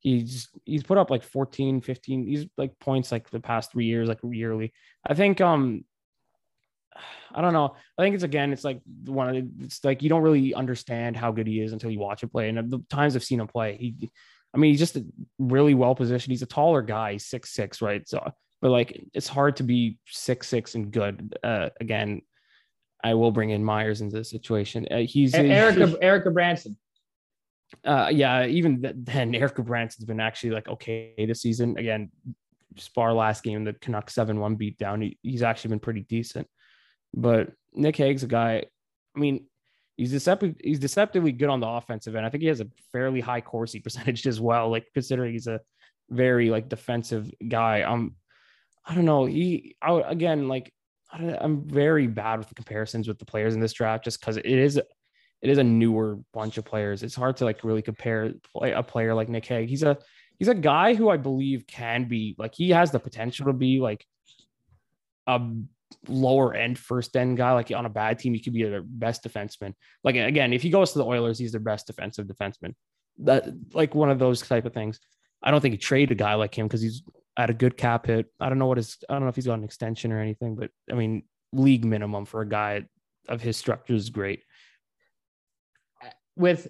he's 0.00 0.48
he's 0.64 0.82
put 0.82 0.98
up 0.98 1.08
like 1.08 1.22
14, 1.22 1.80
15, 1.80 2.26
he's 2.26 2.46
like 2.58 2.76
points 2.80 3.12
like 3.12 3.30
the 3.30 3.38
past 3.40 3.70
three 3.70 3.86
years, 3.86 4.08
like 4.08 4.18
yearly. 4.24 4.72
I 5.06 5.14
think 5.14 5.40
um 5.40 5.84
I 7.34 7.40
don't 7.40 7.52
know. 7.52 7.74
I 7.98 8.02
think 8.02 8.14
it's 8.14 8.24
again, 8.24 8.52
it's 8.52 8.64
like 8.64 8.80
one 9.06 9.28
of 9.28 9.34
the, 9.34 9.64
it's 9.64 9.82
like 9.84 10.02
you 10.02 10.08
don't 10.08 10.22
really 10.22 10.54
understand 10.54 11.16
how 11.16 11.32
good 11.32 11.46
he 11.46 11.60
is 11.60 11.72
until 11.72 11.90
you 11.90 11.98
watch 11.98 12.22
him 12.22 12.28
play. 12.28 12.48
And 12.48 12.70
the 12.70 12.82
times 12.90 13.16
I've 13.16 13.24
seen 13.24 13.40
him 13.40 13.48
play, 13.48 13.76
he 13.76 14.10
I 14.54 14.58
mean, 14.58 14.70
he's 14.70 14.80
just 14.80 14.98
really 15.38 15.74
well 15.74 15.94
positioned. 15.94 16.30
He's 16.30 16.42
a 16.42 16.46
taller 16.46 16.82
guy, 16.82 17.12
he's 17.12 17.26
six 17.26 17.50
six, 17.50 17.80
right? 17.80 18.06
So 18.06 18.32
but 18.62 18.70
like 18.70 19.04
it's 19.12 19.28
hard 19.28 19.56
to 19.56 19.64
be 19.64 19.98
six 20.06 20.48
six 20.48 20.74
and 20.74 20.90
good. 20.90 21.36
Uh, 21.42 21.70
again, 21.80 22.22
I 23.02 23.14
will 23.14 23.32
bring 23.32 23.50
in 23.50 23.64
Myers 23.64 24.00
into 24.00 24.16
the 24.16 24.24
situation. 24.24 24.86
Uh, 24.90 24.98
he's 24.98 25.34
Erica 25.34 25.96
Erica 26.00 26.30
Branson. 26.30 26.76
Uh, 27.84 28.10
yeah, 28.12 28.46
even 28.46 28.82
th- 28.82 28.94
then, 28.98 29.34
Erica 29.34 29.62
Branson's 29.62 30.04
been 30.04 30.20
actually 30.20 30.50
like 30.50 30.68
okay 30.68 31.14
this 31.18 31.42
season. 31.42 31.76
Again, 31.76 32.10
Spar 32.76 33.12
last 33.12 33.42
game, 33.42 33.64
the 33.64 33.72
Canucks 33.72 34.14
seven 34.14 34.38
one 34.38 34.54
beat 34.54 34.78
down. 34.78 35.00
He, 35.00 35.18
he's 35.22 35.42
actually 35.42 35.70
been 35.70 35.80
pretty 35.80 36.02
decent. 36.02 36.46
But 37.14 37.52
Nick 37.74 37.96
Hague's 37.96 38.22
a 38.22 38.26
guy. 38.28 38.64
I 39.14 39.18
mean, 39.18 39.46
he's 39.96 40.10
deceptive. 40.10 40.56
He's 40.62 40.78
deceptively 40.78 41.32
good 41.32 41.50
on 41.50 41.60
the 41.60 41.68
offensive 41.68 42.16
end. 42.16 42.26
I 42.26 42.30
think 42.30 42.42
he 42.42 42.48
has 42.48 42.60
a 42.60 42.68
fairly 42.92 43.20
high 43.20 43.40
Corsi 43.40 43.80
percentage 43.84 44.26
as 44.26 44.40
well. 44.40 44.70
Like 44.70 44.86
considering 44.94 45.32
he's 45.32 45.46
a 45.46 45.60
very 46.10 46.50
like 46.50 46.68
defensive 46.68 47.30
guy. 47.46 47.82
Um, 47.82 48.16
I 48.84 48.94
don't 48.94 49.04
know. 49.04 49.24
He 49.26 49.76
I, 49.80 50.00
again 50.00 50.48
like 50.48 50.72
I'm 51.12 51.68
very 51.68 52.06
bad 52.06 52.38
with 52.38 52.48
the 52.48 52.54
comparisons 52.54 53.06
with 53.06 53.18
the 53.18 53.26
players 53.26 53.54
in 53.54 53.60
this 53.60 53.72
draft 53.72 54.04
just 54.04 54.20
because 54.20 54.38
it 54.38 54.46
is 54.46 54.76
it 54.76 55.50
is 55.50 55.58
a 55.58 55.64
newer 55.64 56.18
bunch 56.32 56.56
of 56.56 56.64
players. 56.64 57.02
It's 57.02 57.14
hard 57.14 57.36
to 57.38 57.44
like 57.44 57.64
really 57.64 57.82
compare 57.82 58.32
play, 58.56 58.72
a 58.72 58.82
player 58.82 59.14
like 59.14 59.28
Nick 59.28 59.44
Hague. 59.44 59.68
He's 59.68 59.82
a 59.82 59.98
he's 60.38 60.48
a 60.48 60.54
guy 60.54 60.94
who 60.94 61.10
I 61.10 61.16
believe 61.16 61.66
can 61.66 62.04
be 62.04 62.34
like 62.38 62.54
he 62.54 62.70
has 62.70 62.90
the 62.90 63.00
potential 63.00 63.46
to 63.46 63.52
be 63.52 63.80
like 63.80 64.06
a 65.26 65.40
lower 66.08 66.54
end 66.54 66.78
first 66.78 67.16
end 67.16 67.36
guy. 67.36 67.52
Like 67.52 67.70
on 67.70 67.86
a 67.86 67.90
bad 67.90 68.18
team, 68.18 68.34
he 68.34 68.40
could 68.40 68.52
be 68.52 68.62
their 68.64 68.82
best 68.82 69.24
defenseman. 69.24 69.74
Like 70.04 70.16
again, 70.16 70.52
if 70.52 70.62
he 70.62 70.70
goes 70.70 70.92
to 70.92 70.98
the 70.98 71.04
Oilers, 71.04 71.38
he's 71.38 71.52
their 71.52 71.60
best 71.60 71.86
defensive 71.86 72.26
defenseman. 72.26 72.74
That 73.18 73.46
like 73.72 73.94
one 73.94 74.10
of 74.10 74.18
those 74.18 74.40
type 74.42 74.64
of 74.64 74.74
things. 74.74 75.00
I 75.42 75.50
don't 75.50 75.60
think 75.60 75.72
he 75.72 75.78
trade 75.78 76.12
a 76.12 76.14
guy 76.14 76.34
like 76.34 76.56
him 76.56 76.66
because 76.66 76.82
he's 76.82 77.02
at 77.36 77.50
a 77.50 77.54
good 77.54 77.76
cap 77.76 78.06
hit. 78.06 78.26
I 78.40 78.48
don't 78.48 78.58
know 78.58 78.66
what 78.66 78.78
his 78.78 78.98
I 79.08 79.14
don't 79.14 79.22
know 79.22 79.28
if 79.28 79.36
he's 79.36 79.46
got 79.46 79.58
an 79.58 79.64
extension 79.64 80.12
or 80.12 80.20
anything, 80.20 80.54
but 80.54 80.70
I 80.90 80.94
mean 80.94 81.24
league 81.52 81.84
minimum 81.84 82.24
for 82.24 82.40
a 82.40 82.48
guy 82.48 82.84
of 83.28 83.40
his 83.40 83.56
structure 83.56 83.94
is 83.94 84.10
great. 84.10 84.42
With 86.36 86.68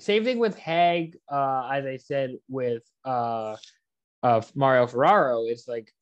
same 0.00 0.24
thing 0.24 0.38
with 0.38 0.56
Hague, 0.56 1.16
uh, 1.30 1.68
as 1.72 1.84
I 1.84 1.96
said 1.96 2.36
with 2.48 2.82
uh, 3.04 3.56
uh, 4.22 4.42
Mario 4.54 4.86
Ferraro, 4.86 5.44
it's 5.44 5.68
like 5.68 5.92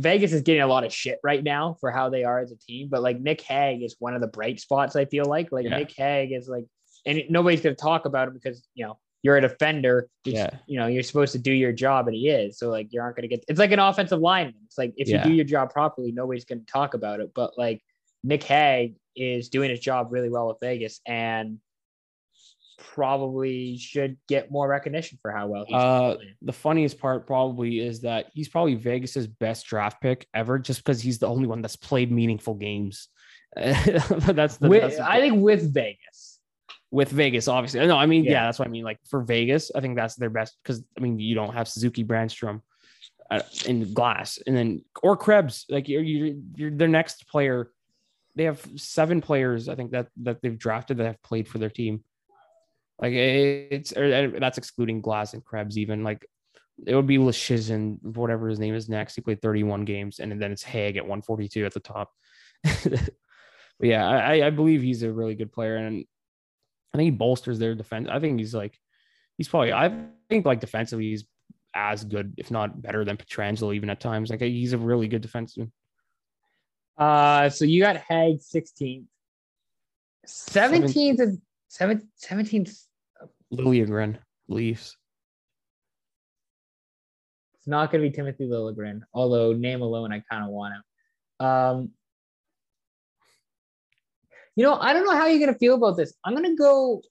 Vegas 0.00 0.32
is 0.32 0.42
getting 0.42 0.62
a 0.62 0.66
lot 0.66 0.84
of 0.84 0.92
shit 0.92 1.18
right 1.22 1.42
now 1.42 1.76
for 1.80 1.90
how 1.90 2.08
they 2.08 2.24
are 2.24 2.38
as 2.40 2.52
a 2.52 2.56
team, 2.56 2.88
but 2.90 3.02
like 3.02 3.20
Nick 3.20 3.40
Hague 3.42 3.82
is 3.82 3.96
one 3.98 4.14
of 4.14 4.20
the 4.20 4.26
bright 4.26 4.58
spots. 4.60 4.96
I 4.96 5.04
feel 5.04 5.24
like 5.26 5.52
like 5.52 5.64
Yeah. 5.64 5.78
Nick 5.78 5.92
Hague 5.96 6.32
is 6.32 6.48
like, 6.48 6.64
and 7.06 7.22
nobody's 7.28 7.60
gonna 7.60 7.74
talk 7.74 8.04
about 8.06 8.28
him 8.28 8.34
because 8.34 8.66
you 8.74 8.84
know 8.86 8.98
you're 9.22 9.36
a 9.36 9.40
defender. 9.42 10.08
You're, 10.24 10.34
Yeah. 10.36 10.50
you 10.66 10.78
know 10.78 10.86
you're 10.86 11.02
supposed 11.02 11.32
to 11.32 11.38
do 11.38 11.52
your 11.52 11.72
job, 11.72 12.08
and 12.08 12.16
he 12.16 12.28
is. 12.28 12.58
So 12.58 12.70
like 12.70 12.88
you 12.92 13.00
aren't 13.00 13.16
gonna 13.16 13.28
get. 13.28 13.44
It's 13.48 13.58
like 13.58 13.72
an 13.72 13.78
offensive 13.78 14.20
lineman. 14.20 14.54
It's 14.66 14.78
like 14.78 14.94
if 14.96 15.08
Yeah. 15.08 15.18
you 15.24 15.30
do 15.30 15.36
your 15.36 15.44
job 15.44 15.70
properly, 15.72 16.12
nobody's 16.12 16.44
gonna 16.44 16.62
talk 16.66 16.94
about 16.94 17.20
it. 17.20 17.30
But 17.34 17.58
like 17.58 17.82
Nick 18.24 18.42
Hague 18.44 18.94
is 19.16 19.48
doing 19.48 19.70
his 19.70 19.80
job 19.80 20.08
really 20.10 20.30
well 20.30 20.48
with 20.48 20.58
Vegas, 20.60 21.00
and 21.06 21.58
probably 22.94 23.76
should 23.76 24.16
get 24.28 24.50
more 24.50 24.68
recognition 24.68 25.18
for 25.20 25.30
how 25.30 25.46
well 25.46 25.64
he's 25.66 25.76
Uh, 25.76 26.14
playing. 26.16 26.34
the 26.42 26.52
funniest 26.52 26.98
part 26.98 27.26
probably 27.26 27.78
is 27.80 28.00
that 28.00 28.26
he's 28.34 28.48
probably 28.48 28.74
Vegas's 28.74 29.26
best 29.26 29.66
draft 29.66 30.00
pick 30.00 30.26
ever, 30.34 30.58
just 30.58 30.82
because 30.84 31.00
he's 31.00 31.18
the 31.18 31.26
only 31.28 31.46
one 31.46 31.62
that's 31.62 31.76
played 31.76 32.10
meaningful 32.10 32.54
games. 32.54 33.08
that's 33.56 34.56
the, 34.58 34.68
With, 34.68 34.82
that's 34.82 34.96
the- 34.96 35.08
I 35.10 35.20
think 35.20 35.42
with 35.42 35.72
Vegas. 35.74 36.40
with 36.90 37.10
Vegas, 37.10 37.48
obviously. 37.48 37.86
No, 37.86 37.96
I 37.96 38.06
mean, 38.06 38.24
yeah. 38.24 38.30
Yeah. 38.32 38.44
that's 38.46 38.58
what 38.58 38.68
I 38.68 38.70
mean. 38.70 38.84
Like 38.84 38.98
for 39.08 39.22
Vegas, 39.22 39.70
I 39.74 39.80
think 39.80 39.96
that's 39.96 40.16
their 40.16 40.30
best 40.30 40.56
because 40.62 40.82
I 40.96 41.00
mean, 41.00 41.18
you 41.18 41.34
don't 41.34 41.54
have 41.54 41.68
Suzuki 41.68 42.04
Brannstrom 42.04 42.62
uh, 43.30 43.42
in 43.66 43.92
glass, 43.92 44.38
and 44.46 44.56
then 44.56 44.84
or 45.02 45.16
Krebs. 45.16 45.66
Like 45.68 45.88
you're, 45.88 46.02
you're, 46.02 46.36
you're 46.56 46.70
their 46.70 46.88
next 46.88 47.28
player. 47.28 47.70
They 48.36 48.44
have 48.44 48.64
seven 48.76 49.20
players, 49.20 49.68
I 49.68 49.74
think 49.74 49.90
that 49.90 50.06
that 50.22 50.40
they've 50.42 50.56
drafted 50.58 50.96
that 50.98 51.06
have 51.06 51.22
played 51.22 51.46
for 51.48 51.58
their 51.58 51.70
team. 51.70 52.02
Like 53.00 53.12
it's 53.14 53.96
or 53.96 54.38
that's 54.38 54.58
excluding 54.58 55.00
Glass 55.00 55.32
and 55.34 55.44
Krebs. 55.44 55.78
Even 55.78 56.04
like 56.04 56.26
it 56.86 56.94
would 56.94 57.06
be 57.06 57.18
Leschyshyn, 57.18 58.02
whatever 58.02 58.48
his 58.48 58.58
name 58.58 58.74
is 58.74 58.88
next. 58.88 59.14
He 59.14 59.20
played 59.20 59.42
31 59.42 59.84
games, 59.84 60.18
and 60.18 60.40
then 60.40 60.52
it's 60.52 60.62
Hague 60.62 60.96
at 60.96 61.04
142 61.04 61.64
at 61.64 61.74
the 61.74 61.80
top. 61.80 62.10
but 62.62 63.10
yeah, 63.80 64.06
I, 64.06 64.46
I 64.46 64.50
believe 64.50 64.82
he's 64.82 65.02
a 65.02 65.12
really 65.12 65.34
good 65.34 65.52
player, 65.52 65.76
and 65.76 66.04
I 66.92 66.96
think 66.96 67.06
he 67.06 67.10
bolsters 67.10 67.58
their 67.58 67.74
defense. 67.74 68.08
I 68.10 68.20
think 68.20 68.38
he's 68.38 68.54
like, 68.54 68.78
he's 69.36 69.48
probably, 69.48 69.72
I 69.72 70.06
think 70.28 70.46
like 70.46 70.60
defensively, 70.60 71.10
he's 71.10 71.24
as 71.74 72.04
good, 72.04 72.34
if 72.36 72.50
not 72.50 72.80
better 72.82 73.04
than 73.04 73.16
Pietrangelo, 73.16 73.74
even 73.74 73.90
at 73.90 74.00
times. 74.00 74.30
Like 74.30 74.40
he's 74.40 74.72
a 74.72 74.78
really 74.78 75.08
good 75.08 75.22
defenseman. 75.22 75.70
Uh, 76.98 77.48
so 77.48 77.64
you 77.64 77.82
got 77.82 77.96
Hague 77.96 78.40
16th. 78.40 79.04
17th 80.26 81.20
is 81.20 81.38
seven, 81.68 82.08
17th. 82.22 82.86
Liljegren 83.52 84.18
Leafs. 84.48 84.96
It's 87.54 87.66
not 87.66 87.90
going 87.90 88.02
to 88.02 88.08
be 88.08 88.14
Timothy 88.14 88.46
Liljegren, 88.46 89.02
although 89.12 89.52
name 89.52 89.82
alone, 89.82 90.12
I 90.12 90.22
kind 90.30 90.44
of 90.44 90.50
want 90.50 90.74
him. 90.74 91.46
Um, 91.46 91.90
you 94.56 94.64
know, 94.64 94.74
I 94.74 94.92
don't 94.92 95.04
know 95.04 95.16
how 95.16 95.26
you're 95.26 95.38
going 95.38 95.52
to 95.52 95.58
feel 95.58 95.74
about 95.74 95.96
this. 95.96 96.14
I'm 96.24 96.34
going 96.34 96.50
to 96.50 96.56
go, 96.56 97.02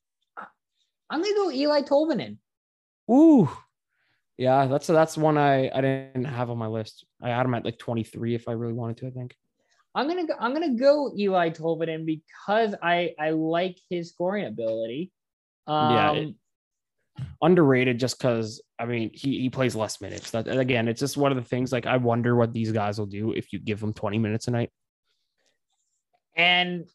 I'm 1.10 1.22
going 1.22 1.34
to 1.34 1.38
go 1.38 1.52
Eli 1.52 1.82
Tolvanen. 1.82 2.38
Ooh. 3.12 3.50
Yeah, 4.40 4.68
that's 4.68 4.88
that's 4.88 5.18
one 5.18 5.38
I 5.38 5.70
I 5.70 5.82
didn't 5.82 6.24
have 6.24 6.50
on 6.50 6.58
my 6.58 6.68
list. 6.68 7.06
I 7.22 7.28
had 7.28 7.46
him 7.46 7.54
at 7.56 7.66
like 7.66 7.78
23 7.78 8.36
if 8.36 8.48
I 8.48 8.54
really 8.54 8.72
wanted 8.72 8.96
to, 8.98 9.08
I 9.08 9.10
think. 9.10 9.36
I'm 9.94 10.08
gonna 10.08 10.26
go, 10.26 10.34
I'm 10.40 10.54
gonna 10.54 10.76
go 10.76 11.12
Eli 11.14 11.50
Tolvanen 11.50 12.06
because 12.06 12.74
I 12.82 13.16
I 13.20 13.32
like 13.32 13.78
his 13.90 14.12
scoring 14.12 14.46
ability. 14.46 15.12
Um, 15.70 15.94
Yeah, 15.94 16.12
it- 16.14 16.36
Underrated 17.42 18.00
just 18.00 18.18
because 18.18 18.62
I 18.80 18.86
mean 18.86 19.12
he 19.14 19.42
he 19.42 19.50
plays 19.50 19.76
less 19.76 20.00
minutes. 20.00 20.32
That 20.32 20.48
again, 20.48 20.88
it's 20.88 21.02
just 21.02 21.18
one 21.18 21.32
of 21.34 21.38
the 21.38 21.44
things 21.44 21.72
like 21.72 21.86
I 21.86 21.98
wonder 21.98 22.34
what 22.36 22.54
these 22.54 22.72
guys 22.72 22.98
will 22.98 23.08
do 23.08 23.34
if 23.34 23.52
you 23.52 23.60
give 23.60 23.82
them 23.82 23.92
20 23.94 24.18
minutes 24.20 24.48
a 24.48 24.52
night. 24.52 24.72
and 26.36 26.86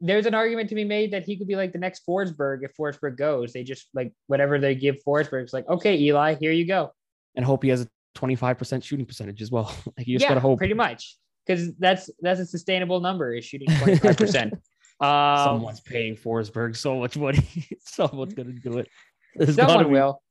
there's 0.00 0.26
an 0.26 0.34
argument 0.34 0.68
to 0.68 0.74
be 0.76 0.84
made 0.84 1.12
that 1.12 1.24
he 1.24 1.36
could 1.36 1.48
be 1.48 1.56
like 1.56 1.72
the 1.72 1.78
next 1.78 2.06
Forsberg 2.06 2.60
if 2.62 2.72
Forsberg 2.78 3.16
goes. 3.18 3.52
They 3.52 3.64
just 3.64 3.88
like 3.94 4.12
whatever 4.28 4.58
they 4.58 4.74
give 4.74 4.96
Forsberg. 5.06 5.42
It's 5.42 5.52
like 5.52 5.68
okay, 5.68 5.98
Eli, 5.98 6.36
here 6.36 6.52
you 6.52 6.66
go. 6.66 6.92
and 7.34 7.44
hope 7.44 7.62
he 7.62 7.68
has 7.68 7.82
a 7.82 7.88
25% 8.16 8.82
shooting 8.82 9.04
percentage 9.06 9.42
as 9.42 9.50
well. 9.50 9.74
like 9.98 10.06
you 10.06 10.16
just 10.16 10.22
yeah, 10.22 10.30
gotta 10.30 10.40
hope 10.40 10.58
pretty 10.58 10.74
much 10.74 11.16
because 11.46 11.74
that's 11.76 12.08
that's 12.20 12.40
a 12.40 12.46
sustainable 12.46 13.00
number 13.00 13.34
is 13.34 13.44
shooting 13.44 13.68
25 13.78 14.16
percent 14.16 14.54
um 15.00 15.44
someone's 15.44 15.80
paying 15.80 16.16
Forsberg 16.16 16.76
so 16.76 16.98
much 16.98 17.16
money. 17.16 17.46
Someone's 17.80 18.34
gonna 18.34 18.52
do 18.52 18.78
it. 18.78 18.88
There's 19.34 19.54
someone 19.56 19.84
be- 19.84 19.90
will 19.90 20.22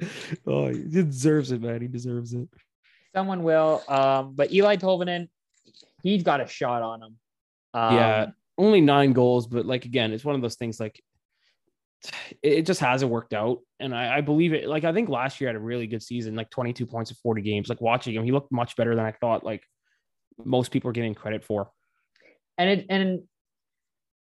Oh, 0.46 0.68
he 0.68 0.84
deserves 1.02 1.50
it, 1.52 1.60
man. 1.60 1.80
He 1.80 1.88
deserves 1.88 2.32
it. 2.34 2.48
someone 3.14 3.42
will 3.42 3.82
um 3.88 4.34
but 4.36 4.52
eli 4.52 4.76
tolvanen 4.76 5.28
he's 6.02 6.22
got 6.22 6.40
a 6.40 6.46
shot 6.46 6.82
on 6.82 7.02
him 7.02 7.16
um, 7.74 7.94
yeah, 7.94 8.26
only 8.56 8.80
nine 8.80 9.12
goals, 9.12 9.46
but 9.46 9.66
like 9.66 9.84
again, 9.84 10.12
it's 10.12 10.24
one 10.24 10.34
of 10.34 10.40
those 10.42 10.56
things 10.56 10.80
like 10.80 11.00
it, 12.42 12.52
it 12.52 12.66
just 12.66 12.80
hasn't 12.80 13.10
worked 13.10 13.34
out. 13.34 13.58
And 13.78 13.94
I, 13.94 14.18
I 14.18 14.20
believe 14.22 14.52
it. 14.54 14.68
Like 14.68 14.84
I 14.84 14.92
think 14.92 15.08
last 15.08 15.40
year 15.40 15.48
had 15.48 15.56
a 15.56 15.60
really 15.60 15.86
good 15.86 16.02
season, 16.02 16.34
like 16.34 16.50
22 16.50 16.86
points 16.86 17.10
in 17.10 17.16
40 17.22 17.42
games. 17.42 17.68
Like 17.68 17.80
watching 17.80 18.14
him, 18.14 18.24
he 18.24 18.32
looked 18.32 18.50
much 18.50 18.74
better 18.76 18.94
than 18.96 19.04
I 19.04 19.12
thought. 19.12 19.44
Like 19.44 19.62
most 20.44 20.70
people 20.70 20.88
are 20.90 20.92
giving 20.94 21.14
credit 21.14 21.44
for. 21.44 21.70
and 22.56 22.70
it 22.70 22.86
and 22.88 23.22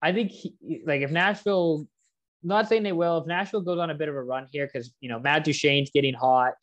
I 0.02 0.12
think 0.14 0.32
he, 0.32 0.56
like 0.86 1.02
if 1.02 1.12
Nashville, 1.12 1.88
not 2.44 2.70
saying 2.70 2.84
they 2.84 2.92
will, 2.92 3.18
if 3.20 3.28
Nashville 3.28 3.62
goes 3.62 3.80
on 3.80 3.90
a 3.90 3.96
bit 3.96 4.10
of 4.10 4.16
a 4.16 4.24
run 4.24 4.48
here 4.52 4.68
because 4.68 4.94
you 5.02 5.10
know 5.10 5.20
Matt 5.20 5.46
Duchene's 5.46 5.92
getting 5.92 6.14
hot, 6.14 6.54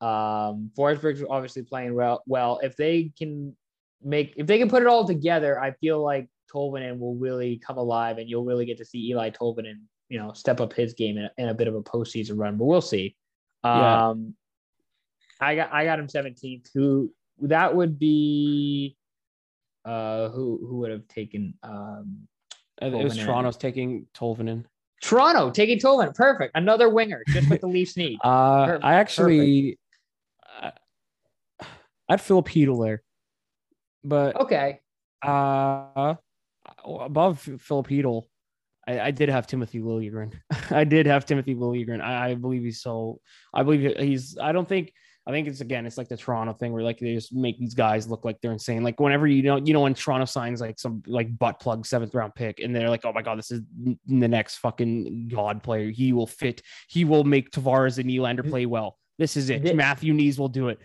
um, 0.00 0.70
Forsberg's 0.78 1.24
obviously 1.28 1.62
playing 1.62 1.94
well. 1.94 2.22
Well, 2.26 2.60
if 2.62 2.76
they 2.76 3.12
can 3.18 3.56
make 4.02 4.34
if 4.36 4.46
they 4.46 4.58
can 4.58 4.68
put 4.68 4.82
it 4.82 4.88
all 4.88 5.06
together, 5.06 5.60
I 5.60 5.72
feel 5.72 6.02
like 6.02 6.28
Tolvanen 6.54 6.98
will 6.98 7.16
really 7.16 7.58
come 7.58 7.78
alive, 7.78 8.18
and 8.18 8.28
you'll 8.28 8.44
really 8.44 8.64
get 8.64 8.78
to 8.78 8.84
see 8.84 9.10
Eli 9.10 9.30
Tolvanen, 9.30 9.80
you 10.08 10.18
know, 10.18 10.32
step 10.32 10.60
up 10.60 10.72
his 10.72 10.94
game 10.94 11.18
in 11.18 11.24
a, 11.24 11.30
in 11.36 11.48
a 11.48 11.54
bit 11.54 11.68
of 11.68 11.74
a 11.74 11.82
postseason 11.82 12.38
run. 12.38 12.56
But 12.56 12.66
we'll 12.66 12.80
see. 12.80 13.16
Yeah. 13.64 14.08
Um, 14.08 14.34
I 15.40 15.56
got 15.56 15.72
I 15.72 15.84
got 15.84 15.98
him 15.98 16.06
17th. 16.06 16.68
Who 16.74 17.12
that 17.42 17.74
would 17.74 17.98
be? 17.98 18.96
Uh, 19.84 20.28
who 20.28 20.58
who 20.60 20.76
would 20.78 20.90
have 20.90 21.08
taken 21.08 21.54
um 21.62 22.28
It 22.80 22.92
was 22.92 23.16
Tolvanen. 23.18 23.24
Toronto's 23.24 23.56
taking 23.56 24.06
Tolvanen. 24.14 24.64
Toronto 25.00 25.50
taking 25.50 25.78
Tolman. 25.78 26.12
Perfect. 26.12 26.52
Another 26.56 26.88
winger, 26.88 27.22
just 27.28 27.48
what 27.50 27.60
the 27.60 27.66
Leafs 27.68 27.96
need. 27.96 28.18
Uh, 28.24 28.66
Perfect, 28.66 28.84
I 28.84 28.94
actually, 28.94 29.78
I, 30.60 30.72
I'd 32.08 32.20
Filip 32.20 32.46
Chytil 32.46 32.84
there, 32.84 33.02
but 34.04 34.36
Okay. 34.40 34.80
uh, 35.24 36.14
above 36.84 37.40
Filip 37.60 37.86
Chytil, 37.88 38.24
I, 38.86 39.00
I 39.00 39.10
did 39.10 39.28
have 39.28 39.46
Timothy 39.46 39.80
Liljegren. 39.80 40.32
I 40.70 40.84
did 40.84 41.06
have 41.06 41.26
Timothy 41.26 41.54
Liljegren. 41.54 42.00
I, 42.00 42.30
I 42.30 42.34
believe 42.34 42.62
he's 42.62 42.80
so. 42.80 43.20
I 43.54 43.62
believe 43.62 43.96
he's. 43.98 44.36
I 44.38 44.52
don't 44.52 44.68
think. 44.68 44.92
I 45.28 45.30
think 45.30 45.46
it's 45.46 45.60
again. 45.60 45.84
It's 45.84 45.98
like 45.98 46.08
the 46.08 46.16
Toronto 46.16 46.54
thing 46.54 46.72
where 46.72 46.82
like 46.82 46.98
they 46.98 47.12
just 47.12 47.34
make 47.34 47.58
these 47.58 47.74
guys 47.74 48.08
look 48.08 48.24
like 48.24 48.40
they're 48.40 48.50
insane. 48.50 48.82
Like 48.82 48.98
whenever 48.98 49.26
you 49.26 49.42
know, 49.42 49.56
you 49.58 49.74
know, 49.74 49.80
when 49.82 49.92
Toronto 49.92 50.24
signs 50.24 50.62
like 50.62 50.78
some 50.78 51.02
like 51.06 51.38
butt 51.38 51.60
plug 51.60 51.84
seventh 51.84 52.14
round 52.14 52.34
pick, 52.34 52.60
and 52.60 52.74
they're 52.74 52.88
like, 52.88 53.04
oh 53.04 53.12
my 53.12 53.20
god, 53.20 53.36
this 53.36 53.50
is 53.50 53.60
the 54.06 54.26
next 54.28 54.56
fucking 54.56 55.28
god 55.28 55.62
player. 55.62 55.90
He 55.90 56.14
will 56.14 56.26
fit. 56.26 56.62
He 56.88 57.04
will 57.04 57.24
make 57.24 57.50
Tavares 57.50 57.98
and 57.98 58.08
Nylander 58.08 58.48
play 58.48 58.64
well. 58.64 58.96
This 59.18 59.36
is 59.36 59.50
it. 59.50 59.62
Thi- 59.62 59.74
Matthew 59.74 60.14
Knies 60.14 60.38
will 60.38 60.48
do 60.48 60.68
it. 60.70 60.78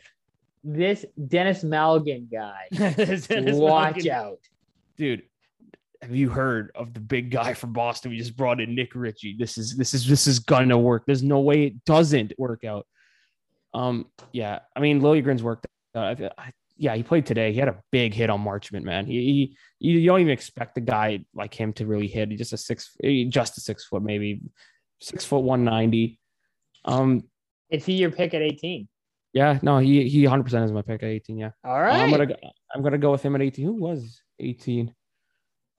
This 0.62 1.06
Denis 1.28 1.64
Malgin 1.64 2.30
guy. 2.30 2.68
Dennis 2.74 3.28
Watch 3.56 3.96
Malgin. 3.96 4.10
out. 4.10 4.40
dude 4.98 5.24
have 6.02 6.14
you 6.14 6.30
heard 6.30 6.70
of 6.76 6.94
the 6.94 7.00
big 7.00 7.32
guy 7.32 7.54
from 7.54 7.72
boston 7.72 8.12
we 8.12 8.18
just 8.18 8.36
brought 8.36 8.60
in 8.60 8.76
nick 8.76 8.94
ritchie 8.94 9.38
this 9.40 9.58
is 9.58 9.78
this 9.78 9.94
is 9.94 10.06
this 10.06 10.28
is 10.28 10.40
gonna 10.40 10.78
work 10.78 11.04
there's 11.06 11.24
no 11.24 11.40
way 11.40 11.68
it 11.68 11.86
doesn't 11.86 12.34
work 12.38 12.66
out 12.66 12.86
um 13.74 14.06
yeah 14.32 14.60
i 14.76 14.80
mean 14.80 15.02
Liljegren's 15.02 15.44
worked 15.44 15.66
out 15.96 16.22
I, 16.38 16.52
yeah 16.78 16.96
he 16.96 17.04
played 17.04 17.26
today 17.26 17.52
he 17.54 17.60
had 17.60 17.68
a 17.70 17.82
big 17.92 18.14
hit 18.14 18.30
on 18.30 18.44
marchment 18.44 18.84
man 18.84 19.06
he, 19.06 19.56
he 19.80 19.90
you 20.00 20.06
don't 20.08 20.22
even 20.22 20.32
expect 20.32 20.78
a 20.78 20.82
guy 20.82 21.26
like 21.34 21.54
him 21.54 21.74
to 21.74 21.86
really 21.86 22.08
hit 22.08 22.30
He's 22.30 22.40
just 22.40 22.54
a 22.54 22.58
six 22.58 22.96
eh, 23.04 23.26
just 23.30 23.58
a 23.58 23.62
six 23.62 23.86
foot 23.86 24.04
maybe 24.04 24.42
six 25.02 25.26
foot 25.26 25.40
190 25.40 26.20
um 26.86 27.24
Is 27.70 27.86
he 27.86 27.94
your 27.94 28.12
pick 28.12 28.34
at 28.34 28.42
18? 28.42 28.88
yeah 29.34 29.60
no 29.62 29.78
he 29.80 30.08
he 30.10 30.24
100% 30.24 30.64
is 30.64 30.72
my 30.72 30.82
pick 30.82 31.04
at 31.04 31.10
18 31.10 31.38
yeah 31.38 31.52
all 31.64 31.82
right. 31.82 32.00
Uh. 32.00 32.04
I'm 32.04 32.12
gonna 32.12 32.26
go, 32.28 32.36
I'm 32.74 32.82
gonna 32.84 32.98
go 32.98 33.12
with 33.12 33.22
him 33.24 33.36
at 33.36 33.42
18. 33.42 33.66
Who 33.66 33.74
was 33.74 34.22
18? 34.40 34.94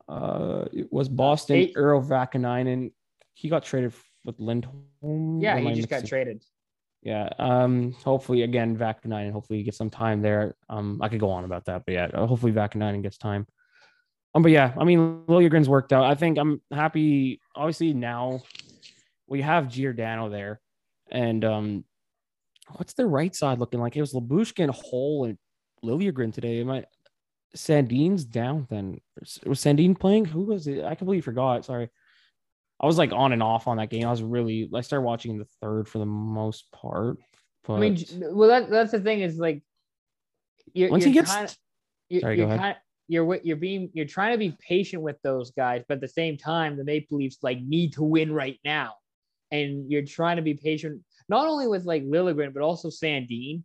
Uh, 0.08 0.64
it 0.72 0.92
was 0.92 1.08
Boston. 1.08 1.56
Eight- 1.56 1.74
Urho 1.74 2.06
Vaakanainen. 2.06 2.92
He 3.34 3.48
got 3.48 3.64
traded 3.64 3.92
with 4.24 4.38
Lindholm. 4.38 5.40
yeah, 5.40 5.58
he 5.58 5.72
just 5.72 5.88
got 5.88 6.06
traded. 6.06 6.44
Yeah. 7.04 7.28
Um. 7.38 7.92
Hopefully, 8.04 8.42
again, 8.42 8.76
Vaakanainen. 8.76 9.30
Hopefully, 9.30 9.58
he 9.58 9.64
gets 9.64 9.76
some 9.76 9.90
time 9.90 10.22
there. 10.22 10.56
Um. 10.68 11.00
I 11.02 11.08
could 11.08 11.20
go 11.20 11.30
on 11.30 11.44
about 11.44 11.66
that, 11.66 11.84
but 11.84 11.92
yeah. 11.92 12.08
uh, 12.12 12.26
Hopefully, 12.26 12.52
Vaakanainen 12.52 13.02
gets 13.02 13.18
time. 13.18 13.46
Um. 14.34 14.42
But 14.42 14.52
yeah, 14.52 14.72
I 14.78 14.84
mean, 14.84 15.22
Liljegren's 15.28 15.68
worked 15.68 15.92
out. 15.92 16.04
I 16.04 16.14
think 16.14 16.38
I'm 16.38 16.62
happy. 16.72 17.40
Obviously, 17.54 17.92
now 17.92 18.40
we 19.26 19.42
have 19.42 19.68
Giordano 19.68 20.30
there, 20.30 20.60
and 21.10 21.44
um, 21.44 21.84
what's 22.76 22.94
the 22.94 23.06
right 23.06 23.34
side 23.34 23.58
looking 23.58 23.80
like? 23.80 23.96
It 23.96 24.00
was 24.00 24.14
Lyubushkin, 24.14 24.70
Holl, 24.70 25.26
and 25.26 25.38
Liljegren 25.84 26.32
today. 26.32 26.60
Am 26.62 26.70
I? 26.70 26.86
Sandin's 27.54 28.24
down 28.24 28.66
then. 28.70 29.00
Was 29.46 29.60
Sandin 29.60 29.98
playing? 29.98 30.24
Who 30.24 30.42
was 30.44 30.66
it? 30.66 30.84
I 30.84 30.94
completely 30.94 31.20
forgot. 31.20 31.64
Sorry. 31.64 31.90
I 32.80 32.86
was 32.86 32.98
like 32.98 33.12
on 33.12 33.32
and 33.32 33.42
off 33.42 33.68
on 33.68 33.76
that 33.78 33.90
game. 33.90 34.06
I 34.06 34.10
was 34.10 34.22
really 34.22 34.68
I 34.74 34.80
started 34.80 35.04
watching 35.04 35.32
in 35.32 35.38
the 35.38 35.46
third 35.60 35.88
for 35.88 35.98
the 35.98 36.06
most 36.06 36.70
part. 36.72 37.18
But 37.66 37.74
I 37.74 37.80
mean, 37.80 38.04
well, 38.32 38.48
that, 38.48 38.68
that's 38.68 38.92
the 38.92 39.00
thing 39.00 39.20
is 39.20 39.38
like, 39.38 39.62
you're, 40.74 40.90
once 40.90 41.04
you're 41.04 41.08
he 41.08 41.14
gets 41.14 41.34
kinda- 41.34 41.52
you're, 42.10 42.20
Sorry, 42.20 42.36
go 42.36 42.42
you're 42.42 42.48
ahead. 42.48 42.60
Kind 42.60 42.76
you're 43.08 43.36
you're 43.42 43.56
being 43.56 43.90
you're 43.92 44.06
trying 44.06 44.32
to 44.32 44.38
be 44.38 44.56
patient 44.66 45.02
with 45.02 45.16
those 45.22 45.50
guys, 45.50 45.82
but 45.88 45.96
at 45.96 46.00
the 46.00 46.08
same 46.08 46.36
time, 46.36 46.76
the 46.76 46.84
Maple 46.84 47.18
Leafs 47.18 47.38
like 47.42 47.60
need 47.60 47.92
to 47.94 48.02
win 48.02 48.32
right 48.32 48.58
now, 48.64 48.94
and 49.50 49.90
you're 49.90 50.04
trying 50.04 50.36
to 50.36 50.42
be 50.42 50.54
patient 50.54 51.02
not 51.28 51.46
only 51.46 51.66
with 51.66 51.84
like 51.84 52.02
Liljegren 52.04 52.52
but 52.52 52.62
also 52.62 52.88
Sandin. 52.88 53.62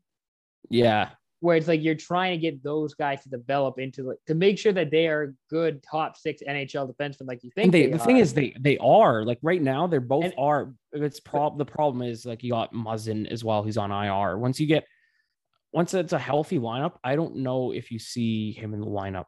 yeah, 0.69 1.09
where 1.41 1.55
it's 1.55 1.67
like 1.67 1.81
you're 1.81 1.95
trying 1.95 2.31
to 2.31 2.37
get 2.37 2.61
those 2.63 2.93
guys 2.93 3.23
to 3.23 3.29
develop 3.29 3.79
into 3.79 4.03
like 4.03 4.17
to 4.27 4.35
make 4.35 4.57
sure 4.57 4.73
that 4.73 4.91
they 4.91 5.07
are 5.07 5.33
good 5.49 5.81
top 5.83 6.17
six 6.17 6.41
NHL 6.47 6.93
defensemen 6.93 7.27
like 7.27 7.43
you 7.43 7.51
think. 7.55 7.65
and 7.65 7.73
they, 7.73 7.85
they 7.85 7.91
the 7.93 7.99
thing 7.99 8.17
is 8.17 8.33
they 8.33 8.53
they 8.59 8.77
are 8.79 9.23
like 9.25 9.39
right 9.41 9.61
now 9.61 9.87
they're 9.87 10.01
both 10.01 10.25
And- 10.25 10.33
are. 10.37 10.73
It's 10.91 11.19
prob 11.19 11.57
the 11.57 11.65
problem 11.65 12.01
is 12.07 12.25
like 12.25 12.43
you 12.43 12.51
got 12.51 12.73
Muzzin 12.73 13.27
as 13.31 13.43
well. 13.43 13.63
He's 13.63 13.77
on 13.77 13.91
IR. 13.91 14.37
Once 14.37 14.59
you 14.59 14.67
get 14.67 14.85
once 15.71 15.93
it's 15.93 16.13
a 16.13 16.19
healthy 16.19 16.57
lineup, 16.59 16.93
I 17.03 17.15
don't 17.15 17.37
know 17.37 17.71
if 17.71 17.91
you 17.91 17.99
see 17.99 18.51
him 18.53 18.73
in 18.73 18.79
the 18.81 18.87
lineup. 18.87 19.25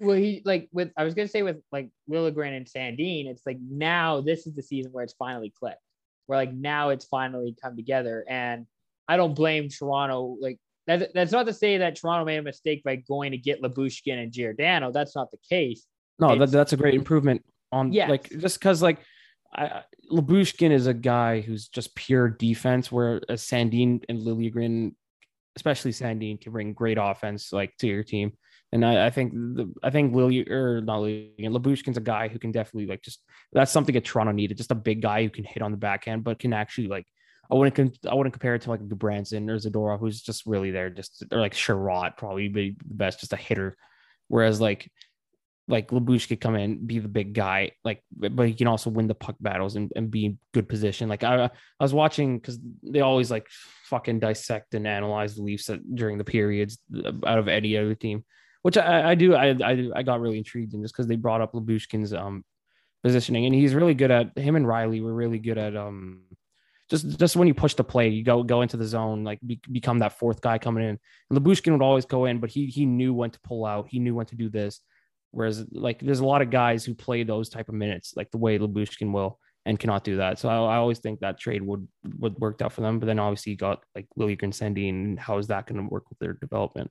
well, 0.00 0.16
he 0.16 0.42
like 0.44 0.68
with 0.72 0.90
I 0.96 1.04
was 1.04 1.14
gonna 1.14 1.28
say 1.28 1.42
with 1.42 1.58
like 1.70 1.90
Liljegren 2.10 2.56
and 2.56 2.66
Sandin, 2.66 3.26
it's 3.26 3.42
like 3.46 3.58
now 3.60 4.20
this 4.22 4.46
is 4.46 4.54
the 4.54 4.62
season 4.62 4.90
where 4.92 5.04
it's 5.04 5.12
finally 5.18 5.52
clicked. 5.56 5.78
Where 6.26 6.38
like 6.38 6.52
now 6.52 6.88
it's 6.88 7.04
finally 7.04 7.54
come 7.62 7.76
together, 7.76 8.24
and 8.28 8.66
I 9.06 9.16
don't 9.18 9.34
blame 9.34 9.68
Toronto. 9.68 10.36
Like 10.40 10.58
that's 10.86 11.04
that's 11.14 11.32
not 11.32 11.46
to 11.46 11.52
say 11.52 11.78
that 11.78 11.96
Toronto 11.96 12.24
made 12.24 12.38
a 12.38 12.42
mistake 12.42 12.82
by 12.82 12.96
going 12.96 13.30
to 13.32 13.38
get 13.38 13.62
Lyubushkin 13.62 14.22
and 14.22 14.32
Giordano. 14.32 14.90
That's 14.90 15.14
not 15.14 15.30
the 15.30 15.38
case. 15.48 15.86
No, 16.18 16.36
that, 16.36 16.50
that's 16.50 16.72
a 16.72 16.76
great 16.76 16.94
improvement 16.94 17.44
on 17.70 17.92
Yes. 17.92 18.10
like 18.10 18.28
just 18.30 18.58
because 18.58 18.82
like 18.82 18.98
I, 19.54 19.82
Lyubushkin 20.10 20.70
is 20.70 20.86
a 20.86 20.94
guy 20.94 21.40
who's 21.40 21.68
just 21.68 21.94
pure 21.94 22.28
defense, 22.28 22.90
whereas 22.90 23.22
uh, 23.28 23.32
Sandin 23.34 24.02
and 24.08 24.20
Liljegren, 24.20 24.94
especially 25.56 25.92
Sandin, 25.92 26.40
can 26.40 26.52
bring 26.52 26.72
great 26.72 26.98
offense 27.00 27.52
like 27.52 27.76
to 27.78 27.86
your 27.86 28.02
team. 28.02 28.32
And 28.72 28.84
I, 28.86 29.06
I 29.06 29.10
think 29.10 29.32
the, 29.34 29.72
I 29.82 29.90
think 29.90 30.14
Lily 30.14 30.48
or 30.48 30.80
not 30.80 31.00
Liljegren, 31.00 31.50
Lyubushkin's 31.56 31.98
a 31.98 32.02
guy 32.02 32.28
who 32.28 32.38
can 32.38 32.52
definitely 32.52 32.86
like 32.86 33.02
just 33.02 33.22
that's 33.52 33.70
something 33.70 33.94
that 33.94 34.04
Toronto 34.04 34.32
needed, 34.32 34.56
just 34.56 34.70
a 34.70 34.76
big 34.76 35.02
guy 35.02 35.22
who 35.22 35.30
can 35.30 35.44
hit 35.44 35.62
on 35.62 35.70
the 35.70 35.76
backhand, 35.76 36.24
but 36.24 36.38
can 36.38 36.52
actually 36.52 36.88
like 36.88 37.06
I 37.52 37.54
wouldn't 37.54 37.76
con- 37.76 38.10
I 38.10 38.14
wouldn't 38.14 38.32
compare 38.32 38.54
it 38.54 38.62
to 38.62 38.70
like 38.70 38.80
Branson 38.80 39.50
or 39.50 39.58
Zadora, 39.58 40.00
who's 40.00 40.22
just 40.22 40.46
really 40.46 40.70
there, 40.70 40.88
just 40.88 41.22
or 41.30 41.38
like 41.38 41.52
Sherrod, 41.52 42.16
probably 42.16 42.48
be 42.48 42.70
the 42.70 42.94
best, 42.94 43.20
just 43.20 43.34
a 43.34 43.36
hitter. 43.36 43.76
Whereas 44.28 44.58
like 44.58 44.90
like 45.68 45.88
Labush 45.88 46.28
could 46.28 46.40
come 46.40 46.56
in, 46.56 46.86
be 46.86 46.98
the 46.98 47.08
big 47.08 47.34
guy, 47.34 47.72
like, 47.84 48.02
but 48.16 48.48
he 48.48 48.54
can 48.54 48.66
also 48.66 48.90
win 48.90 49.06
the 49.06 49.14
puck 49.14 49.36
battles 49.38 49.76
and, 49.76 49.92
and 49.94 50.10
be 50.10 50.24
in 50.24 50.38
good 50.52 50.68
position. 50.68 51.08
Like 51.08 51.24
I, 51.24 51.44
I 51.44 51.50
was 51.78 51.94
watching 51.94 52.38
because 52.38 52.58
they 52.82 53.00
always 53.00 53.30
like 53.30 53.46
fucking 53.84 54.18
dissect 54.18 54.74
and 54.74 54.88
analyze 54.88 55.36
the 55.36 55.42
Leafs 55.42 55.70
during 55.94 56.16
the 56.18 56.24
periods 56.24 56.78
out 57.26 57.38
of 57.38 57.48
any 57.48 57.76
other 57.76 57.94
team, 57.94 58.24
which 58.62 58.78
I, 58.78 59.10
I 59.10 59.14
do. 59.14 59.34
I, 59.34 59.50
I 59.62 59.90
I 59.96 60.02
got 60.02 60.20
really 60.20 60.38
intrigued 60.38 60.72
in 60.72 60.82
just 60.82 60.94
because 60.94 61.06
they 61.06 61.16
brought 61.16 61.42
up 61.42 61.52
Lyubushkin's 61.52 62.14
um 62.14 62.44
positioning 63.02 63.44
and 63.44 63.54
he's 63.54 63.74
really 63.74 63.94
good 63.94 64.10
at 64.10 64.38
him 64.38 64.56
and 64.56 64.64
Rielly 64.64 65.02
were 65.02 65.12
really 65.12 65.38
good 65.38 65.58
at 65.58 65.76
um 65.76 66.22
just 66.92 67.18
just 67.18 67.36
when 67.36 67.48
you 67.48 67.54
push 67.54 67.74
the 67.74 67.82
play, 67.82 68.08
you 68.08 68.22
go 68.22 68.42
go 68.42 68.60
into 68.60 68.76
the 68.76 68.84
zone, 68.84 69.24
like 69.24 69.40
be, 69.44 69.58
become 69.70 70.00
that 70.00 70.18
fourth 70.18 70.42
guy 70.42 70.58
coming 70.58 70.84
in. 70.84 70.98
And 71.30 71.38
Lyubushkin 71.38 71.72
would 71.72 71.82
always 71.82 72.04
go 72.04 72.26
in, 72.26 72.38
but 72.38 72.50
he 72.50 72.66
he 72.66 72.84
knew 72.84 73.14
when 73.14 73.30
to 73.30 73.40
pull 73.40 73.64
out. 73.64 73.88
He 73.88 73.98
knew 73.98 74.14
when 74.14 74.26
to 74.26 74.36
do 74.36 74.50
this. 74.50 74.80
Whereas 75.30 75.64
like 75.72 76.00
there's 76.00 76.20
a 76.20 76.26
lot 76.26 76.42
of 76.42 76.50
guys 76.50 76.84
who 76.84 76.94
play 76.94 77.22
those 77.22 77.48
type 77.48 77.70
of 77.70 77.74
minutes, 77.74 78.12
like 78.14 78.30
the 78.30 78.36
way 78.36 78.58
Lyubushkin 78.58 79.10
will, 79.10 79.38
and 79.64 79.78
cannot 79.78 80.04
do 80.04 80.16
that. 80.16 80.38
So 80.38 80.50
I, 80.50 80.74
I 80.74 80.76
always 80.76 80.98
think 80.98 81.20
that 81.20 81.40
trade 81.40 81.62
would 81.62 81.88
would 82.18 82.38
worked 82.38 82.60
out 82.60 82.74
for 82.74 82.82
them. 82.82 82.98
But 82.98 83.06
then 83.06 83.18
obviously 83.18 83.52
you 83.52 83.56
got 83.56 83.82
like 83.94 84.06
Liljegren 84.18 84.88
and 84.90 85.18
how 85.18 85.38
is 85.38 85.46
that 85.46 85.66
going 85.66 85.80
to 85.80 85.88
work 85.88 86.10
with 86.10 86.18
their 86.18 86.34
development? 86.34 86.90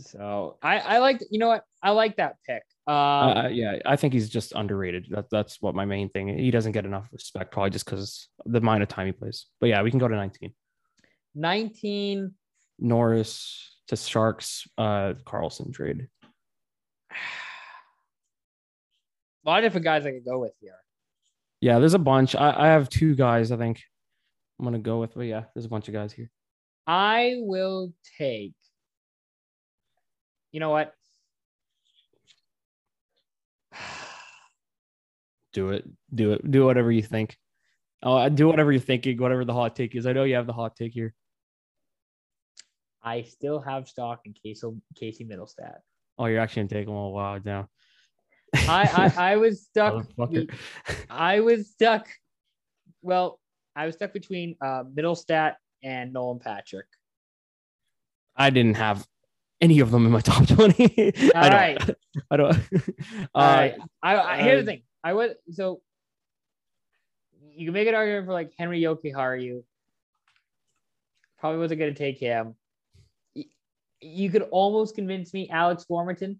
So 0.00 0.58
I 0.62 0.78
I 0.78 0.98
like 0.98 1.20
you 1.30 1.38
know 1.38 1.48
what 1.48 1.64
I 1.82 1.90
like 1.90 2.16
that 2.16 2.36
pick. 2.46 2.62
Um, 2.86 2.94
uh, 2.94 3.48
yeah, 3.48 3.78
I 3.86 3.96
think 3.96 4.12
he's 4.12 4.28
just 4.28 4.52
underrated. 4.54 5.06
That, 5.10 5.26
that's 5.30 5.60
what 5.60 5.74
my 5.74 5.84
main 5.84 6.08
thing. 6.08 6.36
He 6.36 6.50
doesn't 6.50 6.72
get 6.72 6.84
enough 6.84 7.08
respect, 7.12 7.52
probably 7.52 7.70
just 7.70 7.84
because 7.84 8.28
the 8.44 8.58
amount 8.58 8.82
of 8.82 8.88
time 8.88 9.06
he 9.06 9.12
plays. 9.12 9.46
But 9.60 9.68
yeah, 9.68 9.82
we 9.82 9.90
can 9.90 10.00
go 10.00 10.08
to 10.08 10.16
19. 10.16 10.52
19. 11.34 12.34
Norris 12.80 13.76
to 13.88 13.96
Sharks, 13.96 14.66
uh, 14.78 15.14
Karlsson 15.24 15.72
trade. 15.72 16.08
A 19.44 19.48
lot 19.48 19.58
of 19.58 19.64
different 19.64 19.84
guys 19.84 20.06
I 20.06 20.12
could 20.12 20.24
go 20.24 20.38
with 20.38 20.52
here. 20.60 20.76
Yeah, 21.60 21.80
there's 21.80 21.94
a 21.94 21.98
bunch. 21.98 22.34
I, 22.34 22.54
I 22.56 22.66
have 22.68 22.88
two 22.88 23.16
guys 23.16 23.50
I 23.50 23.56
think 23.56 23.80
I'm 24.58 24.64
gonna 24.64 24.78
go 24.78 25.00
with, 25.00 25.14
but 25.14 25.22
yeah, 25.26 25.44
there's 25.54 25.66
a 25.66 25.68
bunch 25.68 25.88
of 25.88 25.94
guys 25.94 26.12
here. 26.12 26.30
I 26.86 27.34
will 27.38 27.92
take. 28.18 28.54
You 30.52 30.60
know 30.60 30.70
what? 30.70 30.94
do 35.52 35.70
it. 35.70 35.84
Do 36.14 36.32
it. 36.32 36.50
Do 36.50 36.64
whatever 36.64 36.92
you 36.92 37.02
think. 37.02 37.36
Oh, 38.02 38.28
do 38.28 38.48
whatever 38.48 38.72
you're 38.72 38.80
thinking, 38.80 39.16
whatever 39.18 39.44
the 39.44 39.54
hot 39.54 39.76
take 39.76 39.94
is. 39.94 40.06
I 40.06 40.12
know 40.12 40.24
you 40.24 40.34
have 40.34 40.46
the 40.46 40.52
hot 40.52 40.76
take 40.76 40.92
here. 40.92 41.14
I 43.02 43.22
still 43.22 43.60
have 43.60 43.88
stock 43.88 44.20
in 44.24 44.34
Casey, 44.34 44.68
Casey 44.96 45.24
Mittelstadt. 45.24 45.78
Oh, 46.18 46.26
you're 46.26 46.40
actually 46.40 46.64
gonna 46.64 46.80
take 46.80 46.88
him 46.88 46.94
a 46.94 47.08
while 47.08 47.40
now. 47.44 47.68
I, 48.54 49.12
I 49.16 49.32
I 49.32 49.36
was 49.36 49.62
stuck. 49.66 50.06
I 51.08 51.40
was 51.40 51.70
stuck. 51.70 52.08
Well, 53.00 53.40
I 53.74 53.86
was 53.86 53.94
stuck 53.94 54.12
between 54.12 54.56
uh, 54.60 54.84
Mittelstadt 54.84 55.54
and 55.82 56.12
Nolan 56.12 56.38
Patrick. 56.38 56.86
I 58.36 58.50
didn't 58.50 58.76
have 58.76 59.06
any 59.62 59.80
of 59.80 59.90
them 59.90 60.04
in 60.04 60.12
my 60.12 60.20
top 60.32 60.46
twenty. 60.46 61.12
All 61.34 61.42
I 61.42 61.48
don't. 61.48 61.96
I 62.30 62.36
don't. 62.36 62.52
Uh, 62.52 62.78
All 63.34 63.56
right. 63.56 63.74
I, 64.02 64.16
I 64.16 64.42
here's 64.42 64.64
the 64.64 64.72
thing. 64.72 64.82
I 65.02 65.14
would, 65.14 65.36
so 65.50 65.80
you 67.54 67.66
can 67.66 67.74
make 67.74 67.88
an 67.88 67.94
argument 67.94 68.26
for 68.26 68.32
like 68.32 68.52
Henri 68.58 68.80
Jokiharju. 68.82 69.62
Probably 71.38 71.58
wasn't 71.58 71.80
going 71.80 71.94
to 71.94 71.98
take 71.98 72.18
him. 72.18 72.54
You 74.00 74.30
could 74.30 74.42
almost 74.50 74.94
convince 74.94 75.32
me 75.32 75.48
Alex 75.48 75.86
Formenton. 75.88 76.38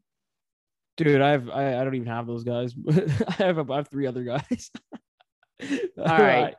Dude, 0.97 1.21
I've 1.21 1.49
I, 1.49 1.81
I 1.81 1.85
don't 1.85 1.95
even 1.95 2.09
have 2.09 2.27
those 2.27 2.45
guys. 2.45 2.75
I 2.91 3.45
have 3.45 3.71
I 3.71 3.77
have 3.77 3.89
three 3.89 4.07
other 4.07 4.25
guys. 4.25 4.71
All 5.99 6.19
right. 6.19 6.55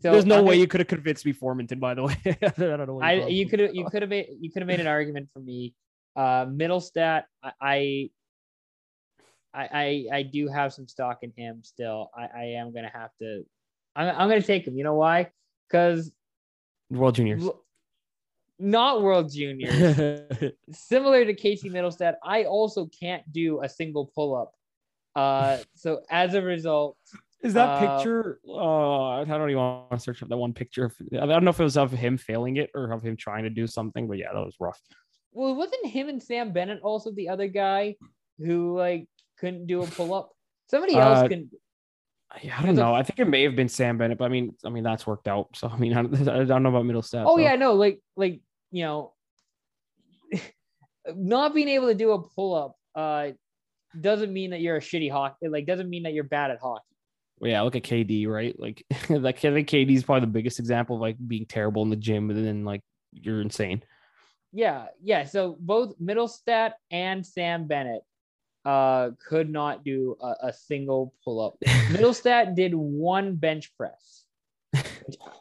So 0.00 0.12
There's 0.12 0.24
no 0.24 0.42
way 0.42 0.56
you 0.56 0.66
could 0.66 0.80
have 0.80 0.88
convinced 0.88 1.26
me 1.26 1.32
Formenton, 1.32 1.80
by 1.80 1.94
the 1.94 2.04
way. 2.04 2.16
I 2.24 2.52
don't 2.56 2.86
know. 2.86 3.00
I 3.02 3.26
you 3.26 3.48
could 3.48 3.60
have 3.60 3.74
you 3.74 3.84
could 3.90 4.02
have 4.02 4.08
made 4.08 4.28
you 4.40 4.50
could 4.50 4.62
have 4.62 4.68
made 4.68 4.80
an 4.80 4.86
argument 4.86 5.28
for 5.32 5.40
me. 5.40 5.74
Uh 6.16 6.46
Mittelstadt, 6.46 7.24
I, 7.42 7.52
I 9.54 9.68
I 9.68 10.06
I 10.12 10.22
do 10.22 10.48
have 10.48 10.72
some 10.72 10.88
stock 10.88 11.18
in 11.22 11.32
him 11.36 11.62
still. 11.62 12.10
I, 12.16 12.28
I 12.34 12.44
am 12.58 12.72
gonna 12.72 12.90
have 12.92 13.10
to 13.20 13.44
I'm 13.94 14.08
I'm 14.08 14.28
gonna 14.28 14.42
take 14.42 14.66
him. 14.66 14.76
You 14.76 14.84
know 14.84 14.94
why? 14.94 15.30
Because 15.68 16.12
World 16.90 17.16
Juniors. 17.16 17.48
Not 18.58 19.02
World 19.02 19.30
Juniors. 19.32 20.22
Similar 20.70 21.24
to 21.26 21.34
Casey 21.34 21.68
Mittelstadt, 21.68 22.14
I 22.24 22.44
also 22.44 22.86
can't 22.86 23.30
do 23.30 23.62
a 23.62 23.68
single 23.68 24.06
pull 24.14 24.34
up. 24.34 24.52
Uh, 25.14 25.58
so 25.74 26.00
as 26.10 26.34
a 26.34 26.42
result, 26.42 26.96
is 27.42 27.54
that 27.54 27.68
uh, 27.68 27.96
picture? 27.96 28.40
Uh, 28.48 29.20
I 29.20 29.24
don't 29.24 29.50
even 29.50 29.56
want 29.56 29.90
to 29.92 29.98
search 29.98 30.22
up 30.22 30.28
that 30.28 30.36
one 30.36 30.52
picture. 30.52 30.90
I 31.12 31.26
don't 31.26 31.44
know 31.44 31.50
if 31.50 31.60
it 31.60 31.64
was 31.64 31.76
of 31.76 31.92
him 31.92 32.16
failing 32.16 32.56
it 32.56 32.70
or 32.74 32.90
of 32.92 33.02
him 33.02 33.16
trying 33.16 33.44
to 33.44 33.50
do 33.50 33.66
something, 33.66 34.08
but 34.08 34.18
yeah, 34.18 34.32
that 34.32 34.44
was 34.44 34.56
rough. 34.58 34.80
Well, 35.36 35.54
wasn't 35.54 35.86
him 35.86 36.08
and 36.08 36.22
Sam 36.22 36.52
Bennett 36.52 36.80
also 36.82 37.10
the 37.10 37.28
other 37.28 37.46
guy 37.46 37.96
who 38.38 38.74
like 38.74 39.06
couldn't 39.38 39.66
do 39.66 39.82
a 39.82 39.86
pull 39.86 40.14
up? 40.14 40.30
Somebody 40.70 40.96
else 40.96 41.18
uh, 41.18 41.28
can. 41.28 41.50
Yeah, 42.42 42.58
I 42.58 42.64
don't 42.64 42.74
know. 42.74 42.94
A, 42.94 43.00
I 43.00 43.02
think 43.02 43.18
it 43.18 43.28
may 43.28 43.42
have 43.42 43.54
been 43.54 43.68
Sam 43.68 43.98
Bennett, 43.98 44.16
but 44.16 44.24
I 44.24 44.28
mean, 44.28 44.54
I 44.64 44.70
mean 44.70 44.82
that's 44.82 45.06
worked 45.06 45.28
out. 45.28 45.48
So 45.54 45.68
I 45.68 45.76
mean, 45.76 45.92
I, 45.96 46.00
I 46.00 46.44
don't 46.44 46.62
know 46.62 46.70
about 46.70 46.84
Mittelstadt. 46.84 47.24
Oh 47.26 47.36
so. 47.36 47.42
yeah, 47.42 47.54
no, 47.56 47.74
like 47.74 48.00
like 48.16 48.40
you 48.72 48.84
know, 48.84 49.12
not 51.14 51.54
being 51.54 51.68
able 51.68 51.88
to 51.88 51.94
do 51.94 52.12
a 52.12 52.22
pull 52.22 52.54
up 52.54 52.76
uh 52.94 53.32
doesn't 54.00 54.32
mean 54.32 54.50
that 54.50 54.62
you're 54.62 54.76
a 54.76 54.80
shitty 54.80 55.12
hockey. 55.12 55.48
Like 55.48 55.66
doesn't 55.66 55.90
mean 55.90 56.04
that 56.04 56.14
you're 56.14 56.24
bad 56.24 56.50
at 56.50 56.60
hockey. 56.60 56.82
Well, 57.38 57.50
yeah, 57.50 57.60
look 57.60 57.76
at 57.76 57.82
KD, 57.82 58.26
right? 58.26 58.58
Like, 58.58 58.84
like 59.10 59.44
I 59.44 59.52
think 59.52 59.68
KD 59.68 59.94
is 59.94 60.04
probably 60.04 60.22
the 60.22 60.32
biggest 60.32 60.58
example 60.58 60.96
of 60.96 61.02
like 61.02 61.16
being 61.26 61.44
terrible 61.44 61.82
in 61.82 61.90
the 61.90 61.96
gym, 61.96 62.30
and 62.30 62.46
then 62.46 62.64
like 62.64 62.80
you're 63.12 63.42
insane. 63.42 63.82
Yeah, 64.56 64.86
yeah. 65.02 65.24
So 65.24 65.58
both 65.60 66.00
Mittelstadt 66.00 66.72
and 66.90 67.24
Sam 67.26 67.66
Bennett 67.66 68.00
uh, 68.64 69.10
could 69.28 69.50
not 69.50 69.84
do 69.84 70.16
a, 70.18 70.48
a 70.48 70.52
single 70.54 71.12
pull 71.22 71.44
up. 71.44 71.58
Mittelstadt 71.92 72.56
did 72.56 72.74
one 72.74 73.36
bench 73.36 73.76
press. 73.76 74.24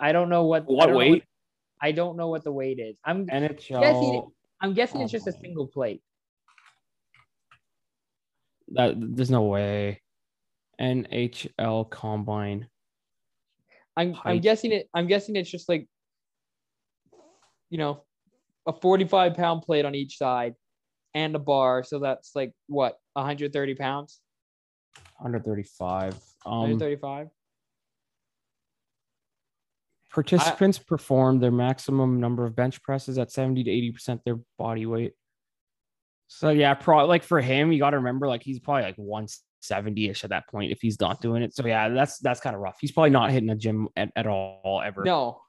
I 0.02 0.12
don't 0.12 0.28
know 0.28 0.44
what 0.44 0.66
what 0.66 0.90
I 0.90 0.94
weight. 0.94 1.12
What, 1.12 1.22
I 1.82 1.94
don't 1.94 2.18
know 2.18 2.28
what 2.28 2.44
the 2.44 2.52
weight 2.52 2.78
is. 2.78 2.98
I'm 3.06 3.26
NHL. 3.28 3.80
guessing. 3.80 4.32
I'm 4.62 4.74
guessing 4.74 5.00
it's 5.00 5.14
just 5.14 5.28
a 5.28 5.32
single 5.32 5.68
plate. 5.68 6.02
That 8.74 8.96
there's 8.98 9.32
no 9.32 9.44
way. 9.44 10.02
NHL 10.82 11.90
combine. 11.90 12.68
I'm 13.96 14.14
I'm 14.26 14.42
guessing 14.42 14.74
it. 14.74 14.90
I'm 14.94 15.08
guessing 15.08 15.38
it's 15.38 15.50
just 15.50 15.70
like, 15.70 15.88
you 17.70 17.78
know, 17.78 18.04
a 18.68 18.74
45 18.74 19.36
pound 19.36 19.62
plate 19.62 19.86
on 19.86 19.96
each 19.96 20.18
side, 20.18 20.56
and 21.14 21.36
a 21.36 21.40
bar. 21.40 21.84
So 21.84 22.00
that's 22.00 22.36
like 22.36 22.54
what 22.68 22.98
130 23.14 23.76
pounds. 23.76 24.20
135. 25.18 26.14
Um, 26.46 26.60
135. 26.60 27.30
Participants 30.12 30.80
I, 30.80 30.84
perform 30.88 31.40
their 31.40 31.52
maximum 31.52 32.20
number 32.20 32.46
of 32.46 32.56
bench 32.56 32.82
presses 32.84 33.18
at 33.18 33.32
70 33.32 33.64
to 33.66 33.72
80 33.72 33.92
percent 33.92 34.22
their 34.24 34.40
body 34.58 34.86
weight. 34.86 35.14
So 36.28 36.50
yeah, 36.50 36.74
pro 36.74 37.06
like 37.06 37.24
for 37.24 37.42
him, 37.42 37.72
you 37.72 37.80
got 37.80 37.92
to 37.92 37.98
remember 37.98 38.28
like 38.28 38.44
he's 38.44 38.60
probably 38.60 38.84
like 38.84 38.98
170ish 38.98 40.24
at 40.24 40.30
that 40.32 40.48
point 40.48 40.72
if 40.72 40.82
he's 40.82 41.00
not 41.00 41.22
doing 41.22 41.44
it. 41.44 41.54
So 41.54 41.66
yeah, 41.66 41.90
that's 41.90 42.18
that's 42.20 42.40
kind 42.40 42.56
of 42.56 42.62
rough. 42.62 42.78
He's 42.80 42.92
probably 42.92 43.12
not 43.12 43.32
hitting 43.32 43.50
a 43.50 43.56
gym 43.56 43.90
at, 43.96 44.12
at 44.16 44.26
all 44.26 44.82
ever. 44.84 45.04
No, 45.04 45.42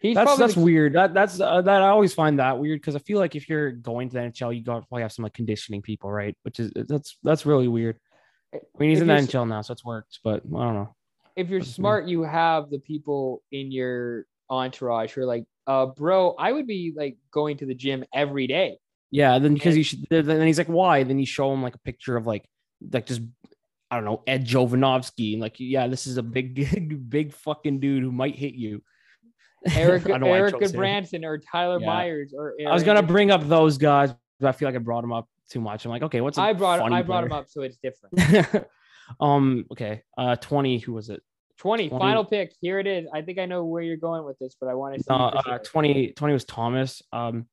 He's 0.00 0.14
that's 0.14 0.36
that's 0.38 0.54
the, 0.54 0.60
weird. 0.60 0.94
That 0.94 1.12
that's 1.12 1.40
uh, 1.40 1.60
that 1.60 1.82
I 1.82 1.88
always 1.88 2.14
find 2.14 2.38
that 2.38 2.58
weird 2.58 2.80
because 2.80 2.96
I 2.96 3.00
feel 3.00 3.18
like 3.18 3.36
if 3.36 3.50
you're 3.50 3.70
going 3.70 4.08
to 4.08 4.14
the 4.14 4.20
NHL, 4.20 4.56
you 4.56 4.64
got 4.64 4.88
probably 4.88 5.02
have 5.02 5.12
some 5.12 5.24
like 5.24 5.34
conditioning 5.34 5.82
people, 5.82 6.10
right? 6.10 6.34
Which 6.42 6.58
is 6.58 6.72
that's 6.74 7.18
that's 7.22 7.44
really 7.44 7.68
weird. 7.68 7.98
I 8.54 8.58
mean, 8.78 8.90
he's 8.90 9.00
in 9.00 9.06
the 9.06 9.12
NHL 9.12 9.46
now, 9.46 9.60
so 9.60 9.72
it's 9.72 9.84
worked, 9.84 10.20
but 10.24 10.42
I 10.46 10.64
don't 10.64 10.74
know. 10.74 10.94
If 11.36 11.50
you're 11.50 11.62
smart, 11.62 12.08
you 12.08 12.22
have 12.22 12.70
the 12.70 12.78
people 12.78 13.42
in 13.52 13.70
your 13.70 14.24
entourage 14.48 15.12
who 15.12 15.20
are 15.20 15.26
like, 15.26 15.44
uh, 15.66 15.86
bro, 15.86 16.34
I 16.38 16.50
would 16.50 16.66
be 16.66 16.92
like 16.96 17.18
going 17.30 17.58
to 17.58 17.66
the 17.66 17.74
gym 17.74 18.04
every 18.12 18.46
day. 18.46 18.78
Yeah, 19.10 19.38
then 19.38 19.54
because 19.54 19.74
he 19.74 19.82
should, 19.82 20.06
then 20.08 20.46
he's 20.46 20.58
like, 20.58 20.68
why? 20.68 21.02
Then 21.02 21.18
you 21.18 21.26
show 21.26 21.52
him 21.52 21.62
like 21.62 21.74
a 21.74 21.80
picture 21.80 22.16
of 22.16 22.26
like 22.26 22.48
like 22.90 23.04
just 23.06 23.20
I 23.90 23.96
don't 23.96 24.04
know 24.06 24.22
Ed 24.26 24.46
Jovanovski, 24.46 25.34
and 25.34 25.42
like, 25.42 25.56
yeah, 25.58 25.88
this 25.88 26.06
is 26.06 26.16
a 26.16 26.22
big 26.22 27.08
big 27.10 27.34
fucking 27.34 27.80
dude 27.80 28.02
who 28.02 28.12
might 28.12 28.36
hit 28.36 28.54
you. 28.54 28.82
Eric 29.74 30.08
Eric 30.08 30.72
Branson 30.72 31.24
or 31.24 31.38
Tyler 31.38 31.80
yeah. 31.80 31.86
Myers 31.86 32.34
or 32.36 32.54
Eric. 32.58 32.70
I 32.70 32.74
was 32.74 32.82
gonna 32.82 33.02
bring 33.02 33.30
up 33.30 33.46
those 33.46 33.78
guys, 33.78 34.14
but 34.38 34.48
I 34.48 34.52
feel 34.52 34.68
like 34.68 34.74
I 34.74 34.78
brought 34.78 35.02
them 35.02 35.12
up 35.12 35.28
too 35.50 35.60
much. 35.60 35.84
I'm 35.84 35.90
like, 35.90 36.02
okay, 36.02 36.20
what's 36.20 36.38
I 36.38 36.52
brought 36.52 36.80
I 36.92 37.02
brought 37.02 37.22
them 37.22 37.32
up, 37.32 37.48
so 37.48 37.62
it's 37.62 37.76
different. 37.76 38.66
um, 39.20 39.66
okay, 39.72 40.02
uh, 40.16 40.36
twenty. 40.36 40.78
Who 40.78 40.92
was 40.94 41.10
it? 41.10 41.22
20, 41.58 41.90
20, 41.90 42.00
final 42.00 42.24
pick. 42.24 42.54
Here 42.62 42.78
it 42.78 42.86
is. 42.86 43.06
I 43.12 43.20
think 43.20 43.38
I 43.38 43.44
know 43.44 43.66
where 43.66 43.82
you're 43.82 43.98
going 43.98 44.24
with 44.24 44.38
this, 44.38 44.56
but 44.58 44.70
I 44.70 44.74
want 44.74 44.94
to 44.94 45.02
see. 45.02 45.10
Uh, 45.10 45.26
uh, 45.26 45.58
20, 45.58 46.12
20 46.12 46.32
was 46.32 46.46
Thomas. 46.46 47.02
Um, 47.12 47.48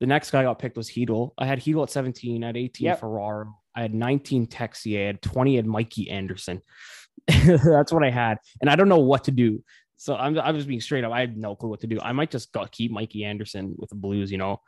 the 0.00 0.06
next 0.06 0.30
guy 0.30 0.40
I 0.40 0.44
got 0.44 0.58
picked 0.58 0.78
was 0.78 0.88
Chytil. 0.88 1.32
I 1.36 1.44
had 1.44 1.60
Chytil 1.60 1.82
at 1.82 1.90
17, 1.90 2.42
at 2.44 2.56
18 2.56 2.84
yep. 2.86 3.00
Ferraro. 3.00 3.54
I 3.76 3.82
had 3.82 3.94
19 3.94 4.46
Texier. 4.46 5.02
I 5.02 5.06
had 5.08 5.20
20 5.20 5.58
at 5.58 5.66
Mikey 5.66 6.10
Anderson. 6.10 6.62
That's 7.44 7.92
what 7.92 8.02
I 8.02 8.10
had. 8.10 8.38
And 8.60 8.70
I 8.70 8.76
don't 8.76 8.88
know 8.88 8.98
what 9.00 9.24
to 9.24 9.30
do. 9.30 9.62
So 10.02 10.16
I'm 10.16 10.36
I'm 10.40 10.56
just 10.56 10.66
being 10.66 10.80
straight 10.80 11.04
up. 11.04 11.12
I 11.12 11.20
had 11.20 11.36
no 11.36 11.54
clue 11.54 11.68
what 11.68 11.78
to 11.82 11.86
do. 11.86 12.00
I 12.00 12.10
might 12.10 12.32
just 12.32 12.50
go 12.50 12.66
keep 12.68 12.90
Mikey 12.90 13.24
Anderson 13.24 13.76
with 13.78 13.88
the 13.88 13.94
Blues. 13.94 14.32
You 14.32 14.38
know. 14.38 14.60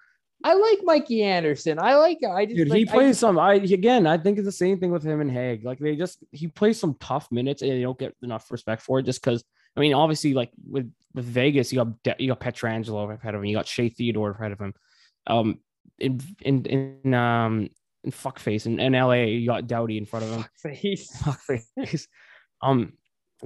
I 0.44 0.54
like 0.54 0.78
Mikey 0.84 1.24
Anderson. 1.24 1.80
I 1.80 1.96
like. 1.96 2.18
I 2.22 2.44
just 2.44 2.56
dude. 2.56 2.68
Like, 2.68 2.78
he 2.78 2.84
plays 2.84 3.10
just, 3.10 3.20
some. 3.20 3.36
I 3.36 3.54
again. 3.54 4.06
I 4.06 4.16
think 4.16 4.38
it's 4.38 4.46
the 4.46 4.52
same 4.52 4.78
thing 4.78 4.92
with 4.92 5.02
him 5.02 5.20
and 5.20 5.28
Hague. 5.28 5.64
Like 5.64 5.80
they 5.80 5.96
just 5.96 6.22
he 6.30 6.46
plays 6.46 6.78
some 6.78 6.94
tough 7.00 7.32
minutes 7.32 7.62
and 7.62 7.72
they 7.72 7.82
don't 7.82 7.98
get 7.98 8.14
enough 8.22 8.48
respect 8.52 8.82
for 8.82 9.00
it. 9.00 9.06
Just 9.06 9.24
because 9.24 9.42
I 9.76 9.80
mean, 9.80 9.92
obviously, 9.92 10.34
like 10.34 10.52
with 10.70 10.92
with 11.14 11.24
Vegas, 11.24 11.72
you 11.72 11.84
got 11.84 12.20
you 12.20 12.28
got 12.28 12.38
Pietrangelo 12.38 13.12
ahead 13.12 13.34
of 13.34 13.40
him. 13.40 13.46
You 13.46 13.56
got 13.56 13.66
Shea 13.66 13.88
Theodore 13.88 14.30
ahead 14.30 14.52
of 14.52 14.60
him. 14.60 14.72
Um, 15.26 15.58
in 15.98 16.20
in 16.42 16.64
in 16.66 17.12
um 17.12 17.70
in 18.04 18.12
fuckface 18.12 18.66
in, 18.66 18.78
in 18.78 18.92
LA, 18.92 19.24
you 19.24 19.46
got 19.46 19.66
Doughty 19.66 19.98
in 19.98 20.06
front 20.06 20.26
of 20.26 20.30
him. 20.30 20.44
Fuckface. 20.64 21.10
Fuckface. 21.76 22.06
Um, 22.62 22.92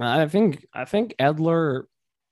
I 0.07 0.27
think 0.27 0.65
I 0.73 0.85
think 0.85 1.15
Edler, 1.19 1.83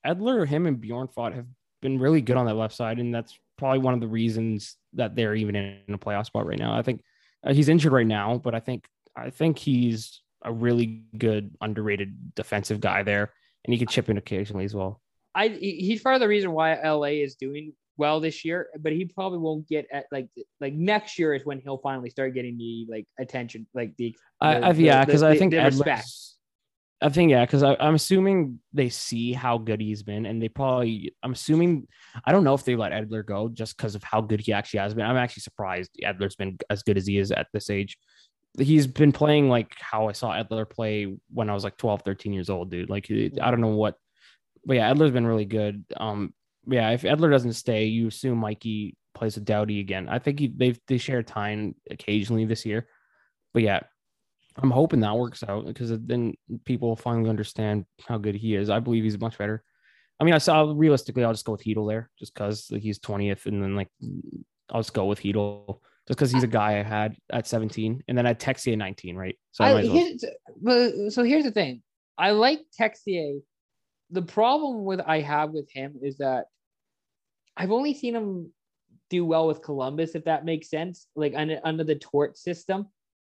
Edler, 0.05 0.47
him 0.47 0.65
and 0.65 0.77
Bjornfot 0.81 1.33
have 1.33 1.47
been 1.81 1.99
really 1.99 2.21
good 2.21 2.37
on 2.37 2.45
that 2.45 2.55
left 2.55 2.75
side, 2.75 2.99
and 2.99 3.13
that's 3.13 3.37
probably 3.57 3.79
one 3.79 3.93
of 3.93 3.99
the 3.99 4.07
reasons 4.07 4.75
that 4.93 5.15
they're 5.15 5.35
even 5.35 5.55
in 5.55 5.93
a 5.93 5.97
playoff 5.97 6.25
spot 6.27 6.45
right 6.45 6.59
now. 6.59 6.77
I 6.77 6.81
think 6.81 7.01
uh, 7.45 7.53
he's 7.53 7.69
injured 7.69 7.91
right 7.91 8.07
now, 8.07 8.37
but 8.37 8.55
I 8.55 8.59
think 8.59 8.85
I 9.15 9.29
think 9.29 9.57
he's 9.57 10.21
a 10.43 10.51
really 10.53 11.03
good 11.17 11.55
underrated 11.61 12.35
defensive 12.35 12.79
guy 12.79 13.03
there, 13.03 13.33
and 13.65 13.73
he 13.73 13.77
can 13.79 13.87
chip 13.87 14.09
in 14.09 14.17
occasionally 14.17 14.65
as 14.65 14.73
well. 14.75 15.01
I 15.35 15.49
he's 15.49 16.01
part 16.01 16.15
of 16.15 16.21
the 16.21 16.27
reason 16.27 16.51
why 16.51 16.75
LA 16.81 17.19
is 17.23 17.35
doing 17.35 17.73
well 17.97 18.19
this 18.19 18.45
year, 18.45 18.69
but 18.79 18.93
he 18.93 19.05
probably 19.05 19.39
won't 19.39 19.67
get 19.67 19.87
at 19.91 20.05
like 20.11 20.29
like 20.61 20.73
next 20.73 21.19
year 21.19 21.33
is 21.33 21.45
when 21.45 21.59
he'll 21.59 21.79
finally 21.79 22.09
start 22.09 22.33
getting 22.33 22.57
the 22.57 22.87
like 22.89 23.05
attention, 23.19 23.67
like 23.73 23.95
the, 23.97 24.15
the- 24.41 24.47
I 24.47 24.71
the- 24.71 24.83
yeah, 24.83 25.03
because 25.05 25.23
I 25.23 25.37
think 25.37 25.51
the 25.51 25.57
Edler's-. 25.57 26.36
I 26.99 27.09
think 27.09 27.29
yeah, 27.29 27.45
because 27.45 27.61
I'm 27.61 27.93
assuming 27.93 28.59
they 28.73 28.89
see 28.89 29.31
how 29.31 29.59
good 29.59 29.79
he's 29.79 30.01
been, 30.01 30.25
and 30.25 30.41
they 30.41 30.49
probably. 30.49 31.13
I'm 31.21 31.33
assuming 31.33 31.87
I 32.25 32.31
don't 32.31 32.43
know 32.43 32.55
if 32.55 32.65
they 32.65 32.75
let 32.75 32.91
Edler 32.91 33.23
go 33.23 33.49
just 33.49 33.77
because 33.77 33.93
of 33.93 34.03
how 34.03 34.21
good 34.21 34.39
he 34.39 34.51
actually 34.51 34.79
has 34.79 34.95
been. 34.95 35.05
I'm 35.05 35.17
actually 35.17 35.41
surprised 35.41 35.91
Edler's 36.03 36.35
been 36.35 36.57
as 36.71 36.81
good 36.81 36.97
as 36.97 37.05
he 37.05 37.19
is 37.19 37.31
at 37.31 37.47
this 37.53 37.69
age. 37.69 37.97
He's 38.57 38.87
been 38.87 39.11
playing 39.11 39.47
like 39.47 39.75
how 39.79 40.09
I 40.09 40.13
saw 40.13 40.33
Edler 40.33 40.67
play 40.67 41.15
when 41.31 41.51
I 41.51 41.53
was 41.53 41.63
like 41.63 41.77
12, 41.77 42.01
13 42.01 42.33
years 42.33 42.49
old, 42.49 42.71
dude. 42.71 42.89
Like 42.89 43.11
I 43.11 43.51
don't 43.51 43.61
know 43.61 43.67
what, 43.67 43.95
but 44.65 44.77
yeah, 44.77 44.91
Edler's 44.91 45.11
been 45.11 45.27
really 45.27 45.45
good. 45.45 45.85
Um, 45.97 46.33
yeah, 46.65 46.89
if 46.91 47.03
Edler 47.03 47.29
doesn't 47.29 47.53
stay, 47.53 47.85
you 47.85 48.07
assume 48.07 48.39
Mikey 48.39 48.97
plays 49.13 49.35
with 49.35 49.45
Doughty 49.45 49.79
again. 49.81 50.09
I 50.09 50.17
think 50.17 50.39
he, 50.39 50.47
they've 50.47 50.79
they 50.87 50.97
share 50.97 51.21
time 51.21 51.75
occasionally 51.91 52.45
this 52.45 52.65
year, 52.65 52.87
but 53.53 53.61
yeah, 53.61 53.81
I'm 54.57 54.71
hoping 54.71 55.01
that 55.01 55.15
works 55.15 55.43
out 55.47 55.65
because 55.65 55.91
then 55.99 56.33
people 56.65 56.89
will 56.89 56.95
finally 56.95 57.29
understand 57.29 57.85
how 58.07 58.17
good 58.17 58.35
he 58.35 58.55
is. 58.55 58.69
I 58.69 58.79
believe 58.79 59.03
he's 59.03 59.19
much 59.19 59.37
better. 59.37 59.63
I 60.19 60.23
mean, 60.23 60.33
I 60.33 60.39
saw 60.39 60.73
realistically, 60.75 61.23
I'll 61.23 61.33
just 61.33 61.45
go 61.45 61.51
with 61.51 61.63
Chytil 61.63 61.87
there 61.87 62.09
just 62.17 62.33
because 62.33 62.67
like, 62.71 62.81
he's 62.81 62.99
20th, 62.99 63.45
and 63.45 63.61
then 63.61 63.75
like 63.75 63.89
I'll 64.71 64.81
just 64.81 64.93
go 64.93 65.05
with 65.05 65.21
Chytil 65.21 65.79
just 66.07 66.17
because 66.17 66.31
he's 66.31 66.43
a 66.43 66.47
guy 66.47 66.79
I 66.79 66.83
had 66.83 67.15
at 67.31 67.47
17, 67.47 68.03
and 68.07 68.17
then 68.17 68.25
I 68.25 68.33
Texier 68.33 68.71
at 68.71 68.77
19, 68.77 69.15
right? 69.15 69.37
So 69.51 69.63
I, 69.63 69.69
I, 69.69 69.73
well. 69.73 69.93
here's, 69.93 71.13
so 71.13 71.23
here's 71.23 71.43
the 71.43 71.51
thing. 71.51 71.83
I 72.17 72.31
like 72.31 72.61
Texier. 72.79 73.41
The 74.11 74.21
problem 74.21 74.85
with 74.85 75.01
I 75.01 75.19
have 75.19 75.51
with 75.51 75.69
him 75.71 75.99
is 76.01 76.17
that 76.17 76.45
I've 77.55 77.71
only 77.71 77.93
seen 77.93 78.15
him 78.15 78.51
do 79.09 79.25
well 79.25 79.47
with 79.47 79.61
Columbus, 79.61 80.15
if 80.15 80.25
that 80.25 80.45
makes 80.45 80.69
sense, 80.69 81.07
like 81.15 81.33
under 81.35 81.59
under 81.63 81.83
the 81.83 81.95
tort 81.95 82.37
system. 82.37 82.87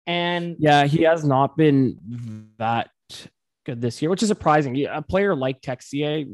And 0.08 0.56
Yeah, 0.58 0.86
he 0.86 1.04
has 1.04 1.24
not 1.24 1.56
been 1.58 2.00
that 2.58 2.90
good 3.66 3.82
this 3.82 4.02
year, 4.02 4.10
which 4.10 4.24
is 4.24 4.30
surprising. 4.30 4.86
A 4.86 5.02
player 5.02 5.36
like 5.36 5.62
Texier 5.62 6.26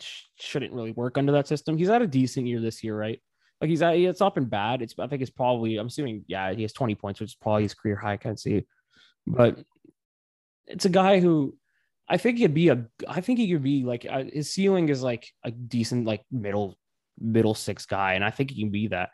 sh- 0.00 0.22
shouldn't 0.36 0.72
really 0.72 0.92
work 0.92 1.18
under 1.18 1.32
that 1.32 1.46
system. 1.46 1.76
He's 1.76 1.88
had 1.88 2.02
a 2.02 2.06
decent 2.06 2.46
year 2.46 2.60
this 2.60 2.82
year, 2.82 2.98
right? 2.98 3.20
Like 3.60 3.68
he's 3.70 3.82
at, 3.82 3.96
it's 3.96 4.20
not 4.20 4.34
been 4.34 4.46
bad. 4.46 4.82
It's 4.82 4.94
I 4.98 5.06
think 5.06 5.20
it's 5.20 5.30
probably 5.30 5.76
I'm 5.76 5.88
assuming 5.88 6.24
yeah 6.26 6.52
he 6.52 6.62
has 6.62 6.72
20 6.72 6.94
points, 6.94 7.20
which 7.20 7.30
is 7.30 7.34
probably 7.34 7.64
his 7.64 7.74
career 7.74 7.96
high. 7.96 8.14
I 8.14 8.16
can't 8.16 8.40
see, 8.40 8.66
but 9.26 9.58
it's 10.66 10.84
a 10.84 10.90
guy 10.90 11.20
who 11.20 11.56
I 12.08 12.16
think 12.16 12.38
he'd 12.38 12.54
be 12.54 12.68
a 12.68 12.86
I 13.06 13.20
think 13.20 13.38
he 13.38 13.52
could 13.52 13.62
be 13.62 13.84
like 13.84 14.06
uh, 14.08 14.24
his 14.32 14.52
ceiling 14.52 14.88
is 14.88 15.02
like 15.02 15.28
a 15.44 15.50
decent 15.50 16.06
like 16.06 16.22
middle 16.30 16.78
middle 17.20 17.54
six 17.54 17.84
guy, 17.84 18.14
and 18.14 18.24
I 18.24 18.30
think 18.30 18.50
he 18.50 18.62
can 18.62 18.70
be 18.70 18.88
that. 18.88 19.10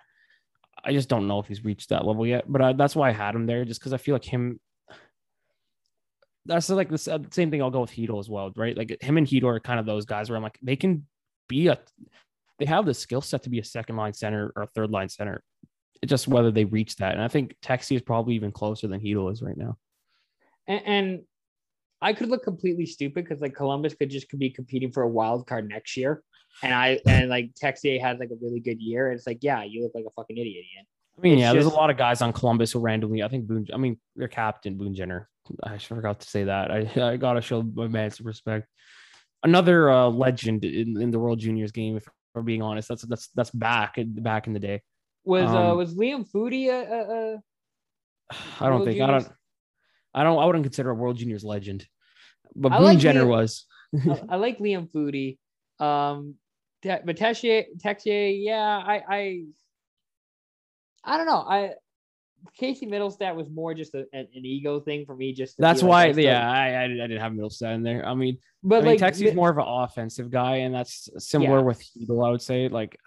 I 0.83 0.93
just 0.93 1.09
don't 1.09 1.29
know 1.29 1.39
if 1.39 1.47
he's 1.47 1.65
reached 1.65 1.91
that 1.91 2.07
level 2.07 2.27
yet, 2.27 2.45
but 2.51 2.63
I, 2.63 2.73
that's 2.73 2.97
why 2.97 3.09
I 3.11 3.13
had 3.13 3.35
him 3.35 3.47
there, 3.47 3.65
just 3.65 3.81
because 3.81 3.93
I 3.93 3.99
feel 3.99 4.15
like 4.15 4.25
him. 4.25 4.61
That's 6.47 6.69
like 6.69 6.89
the 6.89 6.95
s- 6.95 7.09
uh, 7.09 7.19
same 7.31 7.51
thing. 7.51 7.63
I'll 7.63 7.71
go 7.71 7.81
with 7.81 7.91
Hedo 7.91 8.19
as 8.19 8.29
well, 8.29 8.53
right? 8.57 8.77
Like 8.77 9.01
him 9.03 9.17
and 9.17 9.27
Hedo 9.27 9.45
are 9.45 9.61
kind 9.61 9.81
of 9.81 9.87
those 9.87 10.05
guys 10.05 10.29
where 10.29 10.37
I'm 10.37 10.43
like 10.43 10.59
they 10.63 10.77
can 10.77 11.07
be 11.49 11.69
a, 11.69 11.79
they 12.59 12.67
have 12.67 12.85
the 12.85 12.95
skill 12.95 13.21
set 13.21 13.45
to 13.45 13.51
be 13.51 13.61
a 13.61 13.65
second 13.65 13.97
line 13.97 14.13
center 14.13 14.53
or 14.55 14.65
a 14.65 14.67
third 14.69 14.91
line 14.91 15.09
center. 15.09 15.43
It's 16.03 16.11
just 16.11 16.29
whether 16.29 16.51
they 16.51 16.65
reach 16.65 16.97
that, 16.97 17.15
and 17.15 17.23
I 17.23 17.29
think 17.29 17.57
Texier 17.65 17.97
is 17.97 18.03
probably 18.03 18.35
even 18.35 18.53
closer 18.53 18.89
than 18.89 19.01
Hedo 19.01 19.33
is 19.33 19.41
right 19.43 19.57
now. 19.57 19.79
and, 20.69 20.83
and 20.87 21.21
I 22.03 22.13
could 22.13 22.29
look 22.29 22.45
completely 22.45 22.85
stupid 22.85 23.25
because 23.25 23.41
like 23.41 23.55
Columbus 23.55 23.95
could 23.95 24.11
just 24.11 24.29
could 24.29 24.39
be 24.39 24.51
competing 24.51 24.93
for 24.93 25.03
a 25.03 25.09
wild 25.09 25.47
card 25.47 25.67
next 25.69 25.97
year. 25.97 26.23
And 26.63 26.73
I 26.73 27.01
and 27.07 27.29
like 27.29 27.53
Texier 27.61 28.01
had 28.01 28.19
like 28.19 28.31
a 28.31 28.37
really 28.41 28.61
good 28.61 28.81
year. 28.81 29.09
And 29.09 29.17
it's 29.17 29.27
like, 29.27 29.39
yeah, 29.43 29.65
you 29.65 29.83
look 29.83 29.93
like 29.95 30.05
a 30.07 30.11
fucking 30.11 30.37
idiot, 30.37 30.65
Ian. 30.75 30.87
I 31.17 31.21
mean, 31.21 31.33
It's 31.35 31.41
yeah, 31.41 31.53
there's 31.53 31.67
a 31.67 31.71
lot 31.71 31.91
of 31.91 31.97
guys 31.97 32.23
on 32.23 32.33
Columbus 32.33 32.73
who 32.73 32.81
randomly. 32.81 33.23
I 33.23 33.29
think 33.29 33.47
Boone. 33.47 33.67
I 33.73 33.77
mean, 33.77 33.99
their 34.17 34.29
captain 34.29 34.77
Boone 34.77 34.95
Jenner. 34.95 35.29
I 35.63 35.79
forgot 35.79 36.21
to 36.21 36.29
say 36.29 36.45
that. 36.45 36.71
I 36.71 36.91
I 37.13 37.17
gotta 37.17 37.41
show 37.41 37.63
my 37.63 37.89
man 37.89 38.11
some 38.11 38.27
respect. 38.27 38.69
Another 39.43 39.91
uh, 39.91 40.09
legend 40.09 40.65
in, 40.65 41.01
in 41.01 41.11
the 41.11 41.19
World 41.19 41.39
Juniors 41.39 41.71
game. 41.71 41.97
If 41.97 42.09
we're 42.35 42.43
being 42.43 42.63
honest, 42.63 42.89
that's 42.89 43.03
that's 43.03 43.29
that's 43.35 43.51
back 43.51 43.97
back 43.99 44.47
in 44.47 44.53
the 44.53 44.61
day. 44.61 44.83
Was 45.25 45.51
uh 45.51 45.71
Um, 45.71 45.77
was 45.77 45.95
Liam 45.95 46.29
Foudy 46.29 46.69
a, 46.69 46.81
a, 46.81 47.35
a 47.35 47.43
I 48.61 48.69
don't 48.69 48.81
World 48.81 48.85
think 48.87 49.01
I 49.01 49.07
don't. 49.07 49.29
I 50.15 50.23
don't. 50.25 50.39
I 50.39 50.47
wouldn't 50.47 50.65
consider 50.65 50.91
a 50.91 50.95
World 50.95 51.17
Juniors 51.17 51.45
legend, 51.45 51.87
but 52.57 52.73
I 52.73 52.79
Boone 52.79 52.87
like 52.87 52.99
Jenner 52.99 53.25
Liam- 53.25 53.29
was. 53.29 53.67
I, 53.95 54.21
I 54.31 54.37
like 54.37 54.59
Liam 54.59 54.91
Foudy. 54.91 55.39
Um, 55.85 56.35
Te- 56.35 56.44
but 56.85 57.17
Texier, 57.17 57.65
Texier, 57.83 58.37
yeah, 58.43 58.83
I, 58.85 59.03
I, 59.09 59.45
I 61.05 61.17
don't 61.17 61.27
know. 61.27 61.39
I 61.47 61.73
Casey 62.59 62.87
Mittelstadt 62.87 63.35
was 63.35 63.49
more 63.49 63.73
just 63.73 63.95
a, 63.95 64.01
an, 64.13 64.29
an 64.35 64.45
ego 64.45 64.79
thing 64.79 65.07
for 65.07 65.17
me. 65.17 65.33
Just 65.33 65.57
That's 65.59 65.83
why. 65.83 66.13
Still- 66.13 66.25
yeah, 66.25 66.51
I, 66.51 66.85
I 66.85 66.89
didn't 66.89 67.19
have 67.19 67.33
Middlestat 67.33 67.75
in 67.75 67.83
there. 67.83 68.07
I 68.07 68.15
mean, 68.15 68.37
But 68.63 68.77
I 68.83 68.87
mean, 68.89 69.01
like, 69.01 69.01
Texier's 69.01 69.31
Mi- 69.31 69.35
more 69.35 69.49
of 69.51 69.57
an 69.59 69.65
offensive 69.67 70.31
guy, 70.31 70.57
and 70.57 70.75
that's 70.75 71.09
similar 71.19 71.59
Yeah. 71.59 71.65
with 71.65 71.81
Chytil. 71.83 72.27
I 72.27 72.31
would 72.31 72.43
say 72.43 72.69
like 72.69 72.99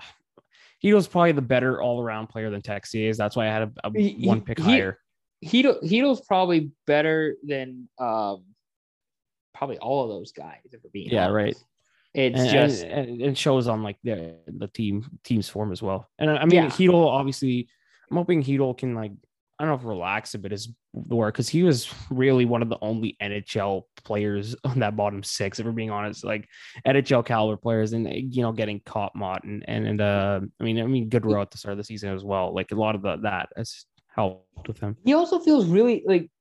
Chytil's 0.83 1.07
probably 1.07 1.33
the 1.33 1.41
better 1.43 1.81
all 1.81 2.01
around 2.01 2.27
player 2.27 2.49
than 2.49 2.61
Texier 2.61 3.09
is. 3.09 3.17
That's 3.17 3.35
why 3.35 3.47
I 3.47 3.51
had 3.51 3.61
a, 3.63 3.71
a 3.83 3.91
he- 3.95 4.27
one 4.27 4.41
pick 4.41 4.57
he- 4.57 4.63
higher. 4.63 4.99
Chytil, 5.45 5.83
Chytil's 5.83 6.21
probably 6.21 6.71
better 6.87 7.35
than 7.43 7.87
um, 7.99 8.43
probably 9.53 9.77
all 9.77 10.03
of 10.03 10.09
those 10.09 10.31
guys. 10.31 10.61
If 10.71 10.83
we're 10.83 10.89
being 10.91 11.09
Yeah, 11.11 11.27
honest. 11.27 11.35
right. 11.35 11.55
It's 12.18 12.39
and, 12.39 12.49
just 12.49 12.84
and, 12.84 13.22
it 13.22 13.38
shows 13.38 13.68
on 13.68 13.84
like 13.84 13.98
the 14.03 14.35
the 14.48 14.68
team 14.68 15.06
team's 15.23 15.48
form 15.48 15.72
as 15.72 15.84
well. 15.84 16.10
And 16.18 16.31
I 16.31 16.45
mean, 16.45 16.64
Yeah. 16.64 16.65
Chytil 16.68 17.06
obviously, 17.06 17.69
I'm 18.10 18.18
hoping 18.18 18.44
Chytil 18.44 18.76
can 18.76 18.95
like 18.95 19.11
I 19.60 19.64
don't 19.64 19.69
know 19.69 19.80
if 19.80 19.85
relax 19.85 20.34
a 20.34 20.39
bit 20.39 20.52
is 20.52 20.69
the 20.94 21.15
word 21.15 21.34
because 21.34 21.48
he 21.48 21.61
was 21.61 21.94
really 22.10 22.45
one 22.45 22.64
of 22.64 22.69
the 22.69 22.77
only 22.81 23.18
NHL 23.22 23.84
players 24.03 24.56
on 24.64 24.80
that 24.80 24.95
bottom 24.95 25.22
six. 25.22 25.60
If 25.60 25.68
we're 25.68 25.73
being 25.73 25.91
honest, 25.91 26.23
like 26.23 26.48
NHL 26.88 27.23
caliber 27.23 27.57
players, 27.57 27.94
and 27.94 28.11
you 28.34 28.41
know, 28.41 28.52
getting 28.52 28.81
caught 28.84 29.15
Motte 29.15 29.44
and 29.44 29.64
and, 29.68 29.88
and 29.88 30.02
uh, 30.02 30.39
I 30.60 30.64
mean, 30.64 30.80
I 30.80 30.85
mean, 30.88 31.10
Goodrow 31.10 31.41
at 31.41 31.52
the 31.52 31.60
start 31.60 31.73
of 31.73 31.77
the 31.77 31.84
season 31.84 32.15
as 32.15 32.23
well. 32.23 32.53
Like 32.53 32.72
a 32.72 32.76
lot 32.76 32.95
of 32.95 33.03
the 33.03 33.18
that 33.18 33.49
has 33.56 33.85
helped 34.07 34.68
with 34.68 34.80
him. 34.80 34.98
he 35.06 35.14
also 35.14 35.38
feels 35.38 35.68
really 35.68 36.03
like 36.07 36.31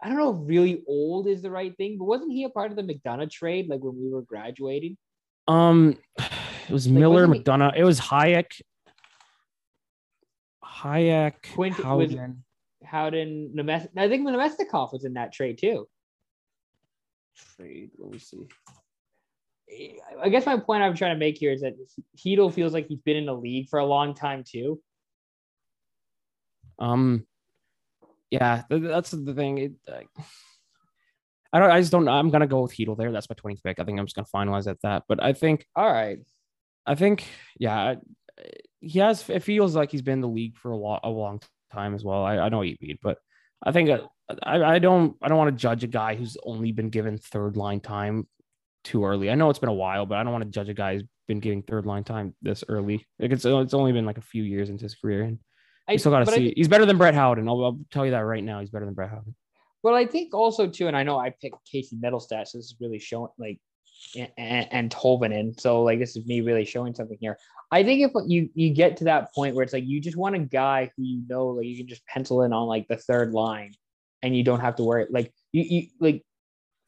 I 0.00 0.08
don't 0.08 0.16
know 0.18 0.30
if 0.34 0.48
really 0.48 0.82
old 0.86 1.26
is 1.26 1.42
the 1.42 1.50
right 1.50 1.76
thing, 1.76 1.98
but 1.98 2.04
wasn't 2.04 2.32
he 2.32 2.44
a 2.44 2.48
part 2.50 2.70
of 2.70 2.76
the 2.76 2.82
McDonagh 2.82 3.30
trade 3.30 3.68
like 3.68 3.80
when 3.80 4.00
we 4.00 4.08
were 4.10 4.22
graduating? 4.22 4.96
Um, 5.48 5.98
it 6.18 6.70
was 6.70 6.86
Like, 6.86 6.98
Miller, 7.00 7.26
wasn't 7.26 7.36
he- 7.36 7.42
McDonagh. 7.42 7.76
It 7.76 7.84
was 7.84 7.98
Hajek, 8.00 8.60
Hajek, 10.64 11.34
Quint- 11.54 11.78
was- 11.78 11.84
Howden. 11.84 12.44
Howden, 12.84 13.52
Nemes- 13.56 13.88
I 13.96 14.08
think 14.08 14.26
Namestnikov 14.26 14.92
was 14.92 15.04
in 15.04 15.14
that 15.14 15.32
trade 15.32 15.58
too. 15.58 15.88
Trade. 17.56 17.90
Let 17.98 18.12
me 18.12 18.18
see. 18.18 18.46
I 20.22 20.28
guess 20.28 20.46
my 20.46 20.58
point 20.58 20.82
I'm 20.82 20.94
trying 20.94 21.14
to 21.14 21.18
make 21.18 21.36
here 21.38 21.52
is 21.52 21.60
that 21.62 21.74
Chytil 22.16 22.52
feels 22.52 22.72
like 22.72 22.86
he's 22.86 23.00
been 23.00 23.16
in 23.16 23.26
the 23.26 23.34
league 23.34 23.68
for 23.68 23.78
a 23.80 23.84
long 23.84 24.14
time 24.14 24.44
too. 24.46 24.80
Um, 26.78 27.26
yeah, 28.30 28.62
th- 28.70 28.82
that's 28.82 29.10
the 29.10 29.34
thing. 29.34 29.58
It, 29.58 29.72
like, 29.88 30.08
I 31.52 31.58
don't. 31.58 31.70
I 31.70 31.80
just 31.80 31.92
don't. 31.92 32.08
I'm 32.08 32.30
gonna 32.30 32.46
go 32.46 32.62
with 32.62 32.74
Chytil 32.74 32.96
there. 32.96 33.10
That's 33.10 33.28
my 33.28 33.34
20th 33.34 33.62
pick. 33.62 33.78
I 33.78 33.84
think 33.84 33.98
I'm 33.98 34.06
just 34.06 34.16
gonna 34.16 34.26
finalize 34.34 34.66
at 34.66 34.80
that. 34.82 35.04
But 35.08 35.22
I 35.22 35.32
think, 35.32 35.66
All 35.74 35.90
right. 35.90 36.18
I 36.86 36.94
think, 36.94 37.26
yeah, 37.58 37.96
he 38.80 38.98
has. 38.98 39.28
It 39.28 39.40
feels 39.40 39.74
like 39.74 39.90
he's 39.90 40.02
been 40.02 40.14
in 40.14 40.20
the 40.20 40.28
league 40.28 40.56
for 40.56 40.70
a 40.70 40.76
lot, 40.76 41.00
a 41.04 41.10
long 41.10 41.40
time 41.72 41.94
as 41.94 42.04
well. 42.04 42.24
I, 42.24 42.38
I 42.38 42.48
know 42.48 42.62
you 42.62 42.76
mean, 42.80 42.98
but 43.02 43.18
I 43.62 43.72
think 43.72 43.90
uh, 43.90 44.00
I, 44.42 44.62
I 44.62 44.78
don't. 44.78 45.16
I 45.22 45.28
don't 45.28 45.38
want 45.38 45.50
to 45.56 45.60
judge 45.60 45.84
a 45.84 45.88
guy 45.88 46.14
who's 46.14 46.36
only 46.42 46.72
been 46.72 46.90
given 46.90 47.18
third 47.18 47.56
line 47.56 47.80
time 47.80 48.26
too 48.84 49.04
early. 49.04 49.30
I 49.30 49.34
know 49.34 49.50
it's 49.50 49.58
been 49.58 49.68
a 49.68 49.74
while, 49.74 50.06
but 50.06 50.18
I 50.18 50.22
don't 50.22 50.32
want 50.32 50.44
to 50.44 50.50
judge 50.50 50.68
a 50.68 50.74
guy 50.74 50.94
who's 50.94 51.04
been 51.26 51.40
getting 51.40 51.62
third 51.62 51.86
line 51.86 52.04
time 52.04 52.34
this 52.42 52.64
early. 52.68 53.06
Like 53.18 53.32
it's 53.32 53.44
it's 53.44 53.74
only 53.74 53.92
been 53.92 54.06
like 54.06 54.18
a 54.18 54.22
few 54.22 54.42
years 54.42 54.70
into 54.70 54.84
his 54.84 54.94
career, 54.94 55.22
and 55.22 55.38
I 55.88 55.92
you 55.92 55.98
still 55.98 56.12
got 56.12 56.20
to 56.20 56.24
but 56.26 56.34
I 56.34 56.38
see. 56.38 56.54
he's 56.56 56.68
better 56.68 56.86
than 56.86 56.98
Brett 56.98 57.14
Howden. 57.14 57.48
I'll, 57.48 57.64
I'll 57.64 57.78
tell 57.90 58.04
you 58.04 58.10
that 58.12 58.20
right 58.20 58.44
now. 58.44 58.60
He's 58.60 58.70
better 58.70 58.84
than 58.84 58.94
Brett 58.94 59.10
Howden. 59.10 59.34
Well, 59.82 59.94
I 59.94 60.06
think 60.06 60.34
also 60.34 60.68
too, 60.68 60.88
and 60.88 60.96
I 60.96 61.02
know 61.02 61.18
I 61.18 61.30
picked 61.30 61.56
Casey 61.70 61.96
Mittelstadt, 61.96 62.48
so 62.48 62.58
this 62.58 62.66
is 62.66 62.76
really 62.80 62.98
showing 62.98 63.30
like 63.38 63.58
and, 64.16 64.68
and 64.70 64.90
Tolvanen. 64.90 65.58
So 65.58 65.82
like 65.82 65.98
this 65.98 66.16
is 66.16 66.26
me 66.26 66.40
really 66.40 66.64
showing 66.64 66.94
something 66.94 67.18
here. 67.20 67.38
I 67.70 67.82
think 67.82 68.02
if 68.02 68.12
you 68.26 68.48
you 68.54 68.70
get 68.70 68.96
to 68.98 69.04
that 69.04 69.32
point 69.34 69.54
where 69.54 69.62
it's 69.62 69.72
like 69.72 69.86
you 69.86 70.00
just 70.00 70.16
want 70.16 70.36
a 70.36 70.40
guy 70.40 70.90
who 70.96 71.04
you 71.04 71.22
know 71.28 71.48
like 71.48 71.66
you 71.66 71.76
can 71.76 71.88
just 71.88 72.06
pencil 72.06 72.42
in 72.42 72.52
on 72.52 72.66
like 72.66 72.88
the 72.88 72.96
third 72.96 73.32
line, 73.32 73.72
and 74.22 74.36
you 74.36 74.42
don't 74.42 74.60
have 74.60 74.76
to 74.76 74.84
worry 74.84 75.06
like 75.10 75.32
you, 75.52 75.62
you 75.62 75.86
like 76.00 76.24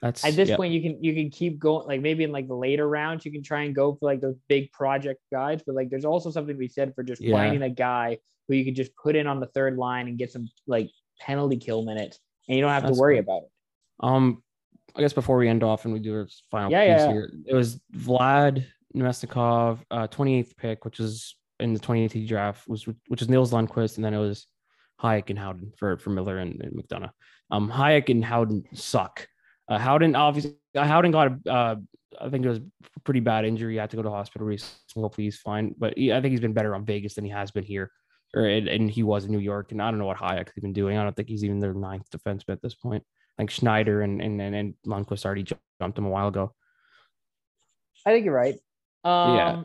That's 0.03 0.25
at 0.25 0.35
this 0.35 0.49
yeah. 0.49 0.57
point 0.57 0.73
you 0.73 0.81
can 0.81 1.03
you 1.05 1.15
can 1.15 1.29
keep 1.31 1.59
going 1.59 1.87
like 1.87 2.01
maybe 2.01 2.25
in 2.25 2.33
like 2.33 2.49
the 2.49 2.55
later 2.55 2.89
rounds 2.89 3.25
you 3.27 3.33
can 3.33 3.43
try 3.43 3.63
and 3.63 3.75
go 3.75 3.95
for 3.95 4.07
like 4.07 4.21
those 4.23 4.37
big 4.49 4.73
project 4.73 5.21
guys 5.31 5.61
but 5.67 5.75
like 5.75 5.91
there's 5.91 6.07
also 6.07 6.31
something 6.31 6.55
to 6.55 6.59
be 6.59 6.69
said 6.69 6.95
for 6.95 7.03
just 7.03 7.21
Yeah. 7.21 7.37
finding 7.37 7.63
a 7.63 7.69
guy 7.69 8.19
who 8.49 8.55
you 8.55 8.65
can 8.65 8.75
just 8.75 8.97
put 8.97 9.15
in 9.15 9.27
on 9.27 9.41
the 9.41 9.47
third 9.49 9.77
line 9.77 10.09
and 10.09 10.17
get 10.17 10.33
some 10.33 10.49
like 10.67 10.89
penalty 11.21 11.57
kill 11.59 11.83
minutes 11.85 12.19
and 12.49 12.57
you 12.57 12.63
don't 12.63 12.73
have 12.73 12.85
That's 12.85 12.97
to 12.97 13.01
worry 13.01 13.17
fine. 13.17 13.25
about 13.25 13.43
it 13.43 13.51
Um, 14.01 14.43
I 14.97 15.01
guess 15.03 15.13
before 15.13 15.37
we 15.37 15.49
end 15.49 15.63
off 15.63 15.85
and 15.85 15.93
we 15.93 16.01
do 16.01 16.15
our 16.15 16.29
final 16.51 16.71
Yeah, 16.71 16.95
piece 16.97 17.03
yeah. 17.07 17.13
here, 17.13 17.33
it 17.47 17.55
was 17.55 17.79
Vlad 17.95 18.65
Namestnikov, 18.97 19.79
uh, 19.91 20.09
28th 20.09 20.57
pick, 20.57 20.85
which 20.85 20.99
is 20.99 21.37
in 21.61 21.75
the 21.75 21.79
2018 21.79 22.27
draft, 22.27 22.67
was 22.67 22.87
which 23.09 23.23
is 23.23 23.29
Nils 23.29 23.53
Lundkvist, 23.53 23.97
and 23.97 24.05
then 24.05 24.15
it 24.15 24.19
was 24.19 24.47
Hajek 25.01 25.31
and 25.31 25.39
Howden 25.39 25.73
for 25.77 25.97
for 25.99 26.11
Miller 26.11 26.39
and, 26.39 26.61
and 26.61 26.73
McDonagh. 26.73 27.11
Um, 27.53 27.71
Hajek 27.71 28.09
and 28.09 28.25
Howden 28.25 28.65
suck. 28.75 29.29
Uh, 29.71 29.79
Howden 29.79 30.17
obviously 30.17 30.57
uh, 30.77 30.85
Howden 30.85 31.13
got 31.13 31.29
a 31.47 31.51
uh, 31.51 31.77
I 32.21 32.29
think 32.29 32.45
it 32.45 32.49
was 32.49 32.59
a 32.59 33.01
pretty 33.05 33.21
bad 33.21 33.45
injury. 33.45 33.75
He 33.75 33.79
had 33.79 33.91
to 33.91 33.97
go 33.97 34.03
to 34.03 34.11
hospital 34.11 34.47
recently. 34.47 35.01
Hopefully 35.01 35.27
he's 35.29 35.39
fine, 35.39 35.75
but 35.79 35.97
he, 35.97 36.13
I 36.13 36.21
think 36.21 36.33
he's 36.33 36.41
been 36.41 36.53
better 36.53 36.75
on 36.75 36.85
Vegas 36.85 37.15
than 37.15 37.25
he 37.25 37.31
has 37.31 37.51
been 37.53 37.65
here. 37.65 37.91
Or 38.35 38.45
and, 38.45 38.69
and 38.69 38.91
he 38.91 39.03
was 39.05 39.25
in 39.25 39.33
New 39.33 39.39
York, 39.39 39.73
and 39.73 39.81
I 39.81 39.91
don't 39.91 39.99
know 39.99 40.07
what 40.07 40.17
Hajek's 40.19 40.53
even 40.59 40.73
doing. 40.73 40.99
I 40.99 41.05
don't 41.05 41.15
think 41.17 41.29
he's 41.29 41.45
even 41.45 41.61
their 41.61 41.73
ninth 41.75 42.09
defenseman 42.11 42.51
at 42.51 42.63
this 42.63 42.75
point. 42.75 43.05
I 43.39 43.43
think 43.43 43.51
Schneider 43.51 44.03
and 44.03 44.21
and 44.21 44.41
and, 44.43 44.55
and 44.55 44.75
Lundkvist 44.87 45.25
already 45.25 45.45
jumped 45.81 45.99
him 45.99 46.05
a 46.07 46.11
while 46.11 46.29
ago. 46.29 46.53
i 48.07 48.11
think 48.13 48.25
you're 48.25 48.35
right 48.35 48.55
um 49.05 49.35
Yeah. 49.37 49.63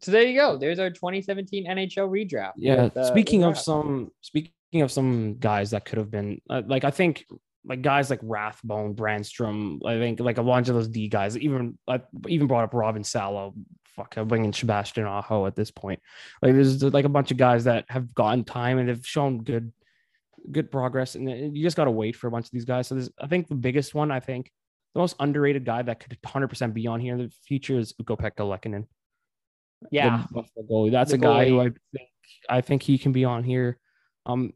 so 0.00 0.10
there 0.12 0.22
you 0.22 0.38
go 0.38 0.56
there's 0.58 0.78
our 0.78 0.90
2017 0.90 1.66
nhl 1.66 2.08
redraft 2.08 2.52
Yeah. 2.56 2.84
with, 2.84 2.96
uh, 2.96 3.04
speaking 3.04 3.44
of 3.44 3.58
some, 3.58 4.10
speaking 4.20 4.82
of 4.82 4.90
some 4.92 5.36
guys 5.38 5.70
that 5.70 5.84
could 5.84 5.98
have 5.98 6.10
been 6.10 6.40
uh, 6.50 6.62
like, 6.66 6.84
I 6.84 6.90
think 6.90 7.24
like 7.64 7.82
guys 7.82 8.10
like 8.10 8.20
Rathbone, 8.22 8.94
Brannstrom. 8.94 9.78
I 9.86 9.98
think 9.98 10.20
like 10.20 10.38
a 10.38 10.42
bunch 10.42 10.68
of 10.68 10.74
those 10.74 10.88
D 10.88 11.08
guys. 11.08 11.36
Even 11.36 11.78
I 11.86 12.00
even 12.28 12.46
brought 12.46 12.64
up 12.64 12.74
Robin 12.74 13.04
Salo. 13.04 13.54
Fuck, 13.96 14.16
I'm 14.16 14.28
bringing 14.28 14.52
Sebastian 14.52 15.04
Aho 15.04 15.46
at 15.46 15.56
this 15.56 15.70
point. 15.70 16.00
Like 16.40 16.54
there's 16.54 16.82
like 16.82 17.04
a 17.04 17.10
bunch 17.10 17.30
of 17.30 17.36
guys 17.36 17.64
that 17.64 17.84
have 17.88 18.14
gotten 18.14 18.44
time 18.44 18.78
and 18.78 18.88
they've 18.88 19.06
shown 19.06 19.42
good, 19.42 19.72
good 20.52 20.70
progress. 20.70 21.16
And 21.16 21.56
you 21.56 21.62
just 21.62 21.76
got 21.76 21.86
to 21.86 21.90
wait 21.90 22.14
for 22.14 22.28
a 22.28 22.30
bunch 22.30 22.46
of 22.46 22.52
these 22.52 22.64
guys. 22.64 22.86
So 22.86 22.94
there's, 22.94 23.10
I 23.20 23.26
think 23.26 23.48
the 23.48 23.56
biggest 23.56 23.94
one, 23.94 24.12
I 24.12 24.20
think 24.20 24.52
the 24.94 25.00
most 25.00 25.16
underrated 25.18 25.64
guy 25.64 25.82
that 25.82 25.98
could 25.98 26.16
100% 26.22 26.72
be 26.74 26.86
on 26.86 27.00
here 27.00 27.14
in 27.14 27.22
the 27.22 27.32
future 27.44 27.76
is 27.76 27.92
Ukko-Pekka 27.98 28.36
Luukkonen 28.36 28.86
yeah 29.90 30.24
the 30.32 30.62
goalie. 30.62 30.90
That's 30.90 31.10
The 31.10 31.16
a 31.16 31.20
guy 31.20 31.48
who. 31.48 31.60
I 31.60 31.70
think 31.92 32.08
I 32.48 32.60
think 32.60 32.82
he 32.82 32.98
can 32.98 33.12
be 33.12 33.24
on 33.24 33.44
here. 33.44 33.78
Um, 34.26 34.52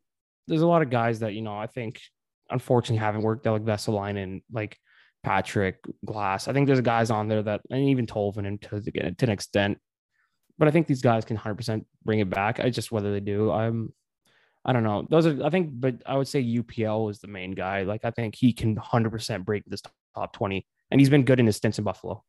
there's 0.47 0.62
a 0.62 0.66
lot 0.66 0.83
of 0.83 0.91
guys 0.91 1.20
that 1.20 1.35
you 1.35 1.43
know 1.43 1.57
I 1.57 1.66
think 1.66 2.01
unfortunately 2.53 2.99
haven't 2.99 3.23
worked 3.23 3.47
out 3.47 3.53
like 3.53 3.65
Vesalainen, 3.65 4.43
like 4.53 4.79
Patrick 5.23 5.79
Glass. 6.05 6.49
I 6.49 6.53
think 6.53 6.66
there's 6.66 6.81
guys 6.81 7.11
on 7.11 7.29
there 7.29 7.43
that 7.43 7.62
and 7.70 7.89
even 7.89 8.07
Tolvanen 8.07 8.61
to 8.62 8.81
to 8.81 9.27
an 9.27 9.33
extent, 9.33 9.79
but 10.59 10.69
I 10.69 10.70
think 10.70 10.87
these 10.87 11.03
guys 11.03 11.24
can 11.24 11.37
100 11.37 11.55
percent 11.57 11.87
bring 12.05 12.20
it 12.20 12.31
back. 12.31 12.61
I 12.61 12.70
just 12.70 12.93
whether 12.93 13.12
they 13.12 13.20
do, 13.20 13.51
I'm. 13.51 13.93
I 14.65 14.73
don't 14.73 14.85
know. 14.85 15.05
Those 15.11 15.27
are 15.27 15.45
I 15.45 15.51
think, 15.51 15.70
but 15.73 15.97
I 16.07 16.16
would 16.16 16.29
say 16.29 16.41
UPL 16.41 17.11
is 17.11 17.19
the 17.19 17.27
main 17.27 17.51
guy. 17.51 17.83
Like 17.83 18.05
I 18.05 18.12
think 18.12 18.37
he 18.37 18.53
can 18.53 18.77
100 18.77 19.11
percent 19.11 19.45
break 19.45 19.65
this 19.66 19.83
top 20.15 20.33
20, 20.33 20.65
and 20.91 21.01
he's 21.01 21.11
been 21.11 21.24
good 21.24 21.41
in 21.41 21.47
his 21.47 21.57
stints 21.57 21.79
in 21.79 21.85
Buffalo. 21.85 22.23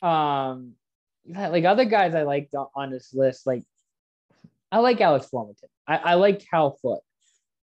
um 0.00 0.72
like 1.28 1.64
other 1.64 1.84
guys 1.84 2.14
I 2.14 2.22
liked 2.22 2.54
on- 2.54 2.90
this 2.90 3.12
list, 3.14 3.46
like 3.46 3.64
I 4.70 4.78
like 4.78 5.00
Alex 5.00 5.28
Formenton. 5.32 5.68
I, 5.86 5.96
I 5.96 6.14
like 6.14 6.42
Cal 6.50 6.78
Foote. 6.80 7.00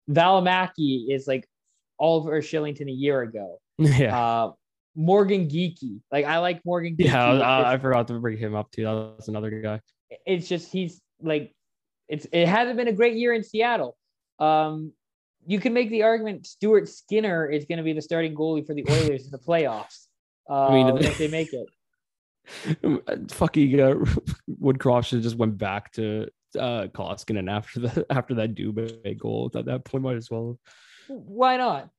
Valimaki 0.10 1.12
is 1.14 1.28
like 1.28 1.48
Oliver 2.02 2.42
Shillington 2.42 2.90
a 2.90 2.92
year 2.92 3.22
ago. 3.22 3.60
yeah. 3.78 4.20
Uh 4.20 4.52
Morgan 4.96 5.48
Geekie. 5.48 6.02
Like 6.12 6.26
I 6.26 6.40
like 6.40 6.60
Morgan 6.66 6.98
Geekie. 6.98 7.06
Yeah, 7.06 7.26
I, 7.26 7.74
I 7.74 7.78
forgot 7.78 8.08
to 8.10 8.20
bring 8.20 8.38
him 8.38 8.56
up 8.56 8.72
too. 8.72 8.84
That 8.84 8.92
was 8.92 9.30
another 9.30 9.50
guy. 9.62 9.80
it's 10.26 10.50
just 10.50 10.72
he's 10.72 11.00
like 11.22 11.54
it's 12.10 12.28
it 12.34 12.48
hasn't 12.48 12.76
been 12.76 12.90
a 12.90 12.94
great 12.94 13.16
year 13.16 13.34
in 13.34 13.44
Seattle. 13.44 13.96
Um 14.40 14.92
you 15.46 15.60
can 15.60 15.74
make 15.74 15.90
the 15.90 16.04
argument 16.04 16.46
Stuart 16.46 16.90
Skinner 16.90 17.50
is 17.50 17.66
going 17.66 17.78
to 17.78 17.84
be 17.84 17.94
the 17.94 18.02
starting 18.02 18.36
goalie 18.36 18.66
for 18.66 18.74
the 18.74 18.86
Oilers 18.90 19.26
in 19.26 19.32
the 19.32 19.40
playoffs. 19.40 20.08
Uh, 20.50 20.68
I 20.68 20.74
mean, 20.74 20.98
if 20.98 21.18
they 21.18 21.28
make 21.28 21.50
it. 21.54 21.68
Fucking 23.32 23.80
uh, 23.80 23.94
Woodcroft 24.62 25.06
should 25.06 25.18
have 25.18 25.24
just 25.24 25.38
went 25.38 25.58
back 25.58 25.92
to 25.94 26.28
uh 26.60 26.88
Koskinen 26.88 27.50
after 27.50 27.80
the 27.80 28.06
after 28.10 28.34
that 28.36 28.56
Dubé 28.56 29.18
goal. 29.18 29.50
At 29.56 29.66
that 29.66 29.86
point, 29.86 30.04
might 30.04 30.18
as 30.18 30.30
well. 30.30 30.60
Why 31.08 31.58
not? 31.58 31.90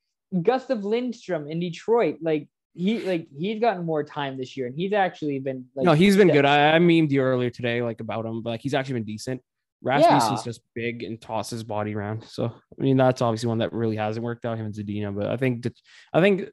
Gustav 0.43 0.85
Lindstrom 0.85 1.49
in 1.51 1.61
Detroit, 1.61 2.19
like 2.23 2.49
he 2.75 3.01
like 3.01 3.29
he's 3.37 3.61
gotten 3.61 3.85
more 3.85 4.03
time 4.03 4.39
this 4.39 4.57
year, 4.57 4.67
and 4.67 4.75
he's 4.75 4.93
actually 4.93 5.39
been 5.39 5.67
like 5.77 5.85
no, 5.85 5.93
he's 5.93 6.17
been 6.17 6.29
good. 6.29 6.47
I, 6.47 6.77
I 6.77 6.79
memed 6.79 7.11
you 7.11 7.21
earlier 7.21 7.51
today, 7.51 7.83
like 7.83 8.01
about 8.01 8.25
him, 8.25 8.43
but 8.43 8.51
like 8.51 8.61
he's 8.63 8.75
actually 8.75 8.95
been 8.95 9.05
decent. 9.05 9.43
Rasmussen's 9.83 10.41
Yeah. 10.41 10.45
just 10.45 10.61
big 10.75 11.03
and 11.03 11.21
tosses 11.21 11.51
his 11.51 11.65
body 11.65 11.95
around. 11.95 12.25
So 12.25 12.47
I 12.47 12.83
mean, 12.83 12.97
that's 12.97 13.21
obviously 13.21 13.49
one 13.49 13.59
that 13.59 13.73
really 13.73 13.97
hasn't 13.97 14.25
worked 14.25 14.45
out. 14.47 14.57
Him 14.57 14.67
and 14.67 14.75
Zadina, 14.75 15.15
but 15.15 15.27
I 15.27 15.37
think 15.37 15.67
I 16.15 16.21
think 16.21 16.49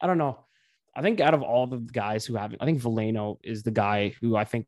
I 0.00 0.06
don't 0.06 0.18
know. 0.18 0.44
I 0.96 1.00
think 1.02 1.20
out 1.20 1.32
of 1.34 1.42
all 1.42 1.66
the 1.66 1.78
guys 1.78 2.26
who 2.26 2.36
haven't, 2.36 2.60
I 2.60 2.66
think 2.66 2.80
Valeno 2.82 3.38
is 3.42 3.62
the 3.62 3.70
guy 3.70 4.14
who 4.20 4.36
I 4.36 4.44
think 4.44 4.66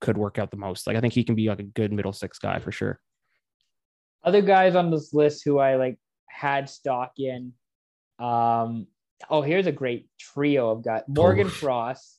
could 0.00 0.18
work 0.18 0.38
out 0.38 0.50
the 0.50 0.56
most. 0.56 0.86
Like 0.86 0.96
I 0.96 1.00
think 1.00 1.14
he 1.14 1.24
can 1.24 1.34
be 1.36 1.48
like 1.48 1.60
a 1.60 1.64
good 1.64 1.92
middle 1.92 2.12
six 2.12 2.38
guy 2.38 2.58
for 2.58 2.72
sure. 2.72 2.98
other 4.24 4.42
guys 4.42 4.74
on 4.74 4.90
this 4.90 5.14
list 5.14 5.42
who 5.44 5.58
I 5.58 5.76
like 5.76 5.98
had 6.34 6.68
stock 6.68 7.12
in. 7.18 7.52
Um, 8.18 8.86
oh, 9.30 9.42
here's 9.42 9.66
a 9.66 9.72
great 9.72 10.08
trio 10.18 10.70
of 10.70 10.82
guys: 10.84 11.02
Morgan. 11.08 11.48
Frost, 11.48 12.18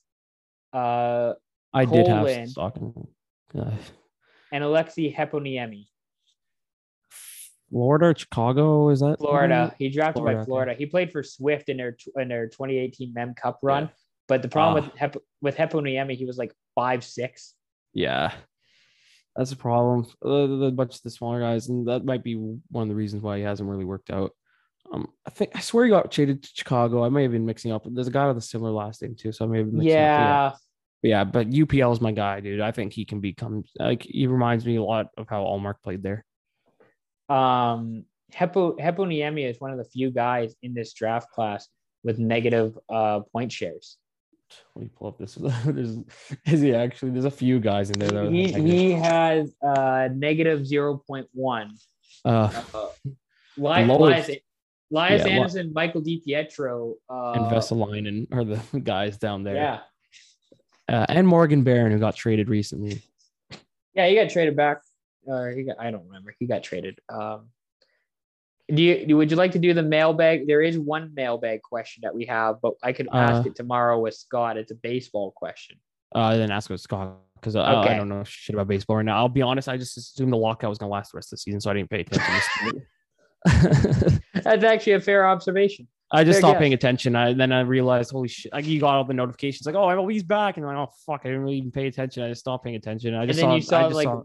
uh, 0.73 1.33
I 1.73 1.85
did 1.85 2.07
have 2.07 2.25
Colin. 2.25 2.47
stock 2.47 2.77
in 2.77 3.07
uh, 3.59 3.71
and 4.51 4.63
Aleksi 4.63 5.13
Heponiemi. 5.15 5.87
Florida, 7.69 8.17
Chicago. 8.17 8.89
Is 8.89 9.01
that 9.01 9.17
Florida. 9.19 9.75
He 9.77 9.89
drafted 9.89 10.21
Florida, 10.21 10.37
by 10.37 10.41
okay. 10.41 10.47
Florida. 10.47 10.73
He 10.75 10.85
played 10.85 11.11
for 11.11 11.23
Swift 11.23 11.69
in 11.69 11.77
their 11.77 11.97
in 12.17 12.27
their 12.27 12.47
2018 12.47 13.13
Mem 13.13 13.33
Cup 13.33 13.59
run. 13.61 13.83
Yeah. 13.83 13.89
But 14.27 14.41
the 14.41 14.47
problem 14.47 14.83
Ah. 14.83 14.87
with 14.87 14.95
Hep, 14.97 15.17
with 15.41 15.55
Heponiemi, 15.57 16.15
he 16.15 16.25
was 16.25 16.37
like 16.37 16.53
five 16.73 17.03
six. 17.03 17.53
Yeah, 17.93 18.33
that's 19.35 19.51
a 19.51 19.57
problem. 19.57 20.05
The 20.21 20.71
bunch 20.73 20.95
of 20.95 21.01
the 21.01 21.09
smaller 21.09 21.39
guys, 21.39 21.67
and 21.67 21.87
that 21.87 22.05
might 22.05 22.23
be 22.23 22.35
one 22.35 22.83
of 22.83 22.89
the 22.89 22.95
reasons 22.95 23.21
why 23.21 23.37
he 23.37 23.43
hasn't 23.43 23.69
really 23.69 23.85
worked 23.85 24.09
out. 24.09 24.31
Um, 24.91 25.07
I 25.25 25.29
think 25.31 25.51
I 25.55 25.59
swear 25.59 25.85
he 25.85 25.89
got 25.89 26.11
traded 26.11 26.43
to 26.43 26.49
Chicago. 26.53 27.03
I 27.03 27.09
may 27.09 27.23
have 27.23 27.31
been 27.31 27.45
mixing 27.45 27.71
up. 27.71 27.85
There's 27.85 28.07
a 28.07 28.11
guy 28.11 28.27
with 28.27 28.37
a 28.37 28.41
similar 28.41 28.71
last 28.71 29.01
name 29.01 29.15
too, 29.15 29.31
so 29.31 29.45
I 29.45 29.47
may 29.47 29.57
have 29.57 29.67
been 29.67 29.79
mixing 29.79 29.93
up. 29.93 29.97
Yeah. 29.97 30.51
But 31.01 31.09
yeah, 31.09 31.23
but 31.23 31.49
UPL 31.49 31.91
is 31.91 32.01
my 32.01 32.11
guy, 32.11 32.39
dude. 32.39 32.61
I 32.61 32.71
think 32.71 32.93
he 32.93 33.03
can 33.05 33.19
become 33.19 33.63
like 33.77 34.03
he 34.03 34.27
reminds 34.27 34.65
me 34.65 34.77
a 34.77 34.83
lot 34.83 35.07
of 35.17 35.27
how 35.27 35.43
Allmark 35.43 35.75
played 35.83 36.01
there. 36.01 36.23
Um, 37.27 38.05
Hepo 38.33 38.77
Heponiemi 38.79 39.49
is 39.49 39.59
one 39.59 39.71
of 39.71 39.77
the 39.77 39.85
few 39.85 40.11
guys 40.11 40.55
in 40.63 40.73
this 40.73 40.93
draft 40.93 41.31
class 41.31 41.67
with 42.03 42.19
negative 42.19 42.77
uh 42.89 43.21
point 43.31 43.51
shares. 43.51 43.97
Let 44.75 44.83
me 44.83 44.89
pull 44.95 45.07
up 45.07 45.17
this. 45.17 45.35
There's, 45.65 45.97
is 46.45 46.61
he 46.61 46.73
actually? 46.75 47.11
There's 47.11 47.25
a 47.25 47.31
few 47.31 47.59
guys 47.59 47.89
in 47.89 47.99
there. 47.99 48.09
That 48.25 48.31
He, 48.31 48.51
he 48.53 48.91
has 48.91 49.53
uh 49.65 50.09
negative 50.13 50.61
0.1. 50.61 51.69
uh, 52.25 52.29
Uh, 52.73 52.87
Li- 53.57 53.85
lowest- 53.85 54.29
Lias, 54.29 54.39
Lias 54.91 55.25
Yeah, 55.25 55.31
Andersson, 55.33 55.71
Michael 55.73 56.01
DiPietro, 56.01 56.93
uh, 57.09 57.31
and 57.31 57.45
Vesalainen 57.45 58.27
are 58.33 58.43
the 58.43 58.79
guys 58.83 59.17
down 59.17 59.43
there. 59.43 59.55
yeah, 59.55 59.79
uh, 60.89 61.05
and 61.09 61.27
Morgan 61.27 61.63
Barron 61.63 61.91
who 61.91 61.99
got 61.99 62.15
traded 62.15 62.49
recently. 62.49 63.01
yeah, 63.93 64.07
he 64.07 64.15
got 64.15 64.29
traded 64.29 64.55
back. 64.55 64.81
Or 65.27 65.49
he 65.49 65.63
got, 65.63 65.77
I 65.79 65.89
don't 65.89 66.05
remember. 66.05 66.35
He 66.37 66.45
got 66.45 66.61
traded. 66.61 66.99
Um, 67.09 67.47
do 68.73 68.81
you 68.81 69.15
would 69.17 69.29
you 69.29 69.37
like 69.37 69.51
to 69.51 69.59
do 69.59 69.73
the 69.73 69.83
mailbag? 69.83 70.47
There 70.47 70.61
is 70.61 70.77
one 70.79 71.11
mailbag 71.15 71.61
question 71.61 72.01
that 72.03 72.15
we 72.15 72.25
have, 72.25 72.55
but 72.61 72.73
I 72.83 72.93
could 72.93 73.07
ask 73.13 73.45
Uh, 73.45 73.49
it 73.49 73.55
tomorrow 73.55 73.99
with 73.99 74.15
Scott. 74.15 74.57
It's 74.57 74.71
a 74.71 74.75
baseball 74.75 75.31
question. 75.35 75.77
Uh, 76.13 76.35
then 76.37 76.49
ask 76.51 76.69
with 76.69 76.81
Scott 76.81 77.17
because 77.35 77.55
I, 77.55 77.73
I 77.81 77.95
don't 77.95 78.09
know 78.09 78.23
shit 78.23 78.55
about 78.55 78.67
baseball 78.67 78.95
right 78.97 79.05
now. 79.05 79.17
I'll 79.17 79.29
be 79.29 79.41
honest. 79.41 79.67
I 79.69 79.77
just 79.77 79.97
assumed 79.97 80.31
the 80.33 80.37
lockout 80.37 80.69
was 80.69 80.77
gonna 80.79 80.91
last 80.91 81.11
the 81.11 81.17
rest 81.17 81.27
of 81.27 81.37
the 81.37 81.41
season, 81.41 81.61
so 81.61 81.69
I 81.69 81.73
didn't 81.75 81.89
pay 81.89 82.01
attention. 82.01 82.81
That's 84.33 84.63
actually 84.63 84.93
a 84.93 84.99
fair 84.99 85.27
observation. 85.27 85.87
I 86.11 86.23
just 86.23 86.35
Fair 86.35 86.41
stopped 86.41 86.53
guess. 86.55 86.59
paying 86.61 86.73
attention. 86.73 87.15
I 87.15 87.33
then 87.33 87.51
I 87.51 87.61
realized, 87.61 88.11
holy 88.11 88.27
shit! 88.27 88.53
Like 88.53 88.65
you 88.65 88.79
got 88.79 88.95
all 88.95 89.03
the 89.03 89.13
notifications, 89.13 89.65
like, 89.65 89.75
oh, 89.75 90.07
he's 90.07 90.23
back, 90.23 90.57
and 90.57 90.65
I'm 90.65 90.75
like, 90.75 90.87
oh 90.87 90.91
fuck, 91.05 91.21
I 91.23 91.29
didn't 91.29 91.41
really 91.41 91.57
even 91.57 91.71
pay 91.71 91.87
attention. 91.87 92.23
I 92.23 92.29
just 92.29 92.41
stopped 92.41 92.63
paying 92.63 92.75
attention. 92.75 93.13
I 93.15 93.21
And 93.23 93.29
just 93.29 93.39
then 93.39 93.49
saw, 93.49 93.55
you 93.55 93.61
saw 93.61 93.87
like, 93.87 94.05
saw- 94.05 94.23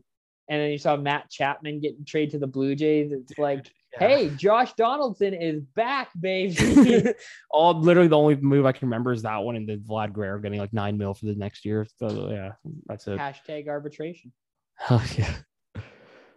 and 0.49 0.61
then 0.61 0.71
you 0.71 0.79
saw 0.79 0.97
Matt 0.97 1.31
Chapman 1.31 1.81
getting 1.81 2.05
traded 2.05 2.33
to 2.33 2.39
the 2.39 2.47
Blue 2.47 2.75
Jays. 2.75 3.13
It's 3.13 3.39
like, 3.39 3.67
Yeah. 3.93 4.09
hey, 4.09 4.31
Josh 4.37 4.73
Donaldson 4.75 5.35
is 5.35 5.65
back, 5.75 6.11
baby. 6.21 7.07
all 7.51 7.81
literally 7.81 8.09
the 8.09 8.17
only 8.17 8.37
move 8.37 8.65
I 8.67 8.73
can 8.73 8.87
remember 8.89 9.13
is 9.13 9.23
that 9.23 9.39
one, 9.39 9.57
and 9.57 9.69
then 9.69 9.81
Vlad 9.81 10.13
Guerrero 10.13 10.39
getting 10.41 10.61
like 10.61 10.73
nine 10.73 10.97
mil 10.97 11.13
for 11.15 11.27
the 11.27 11.35
next 11.35 11.65
year. 11.65 11.87
So 11.97 12.31
yeah, 12.31 12.53
that's 12.87 13.07
it. 13.09 13.19
Hashtag 13.19 13.69
arbitration. 13.69 14.33
Oh 14.89 15.05
yeah. 15.19 15.35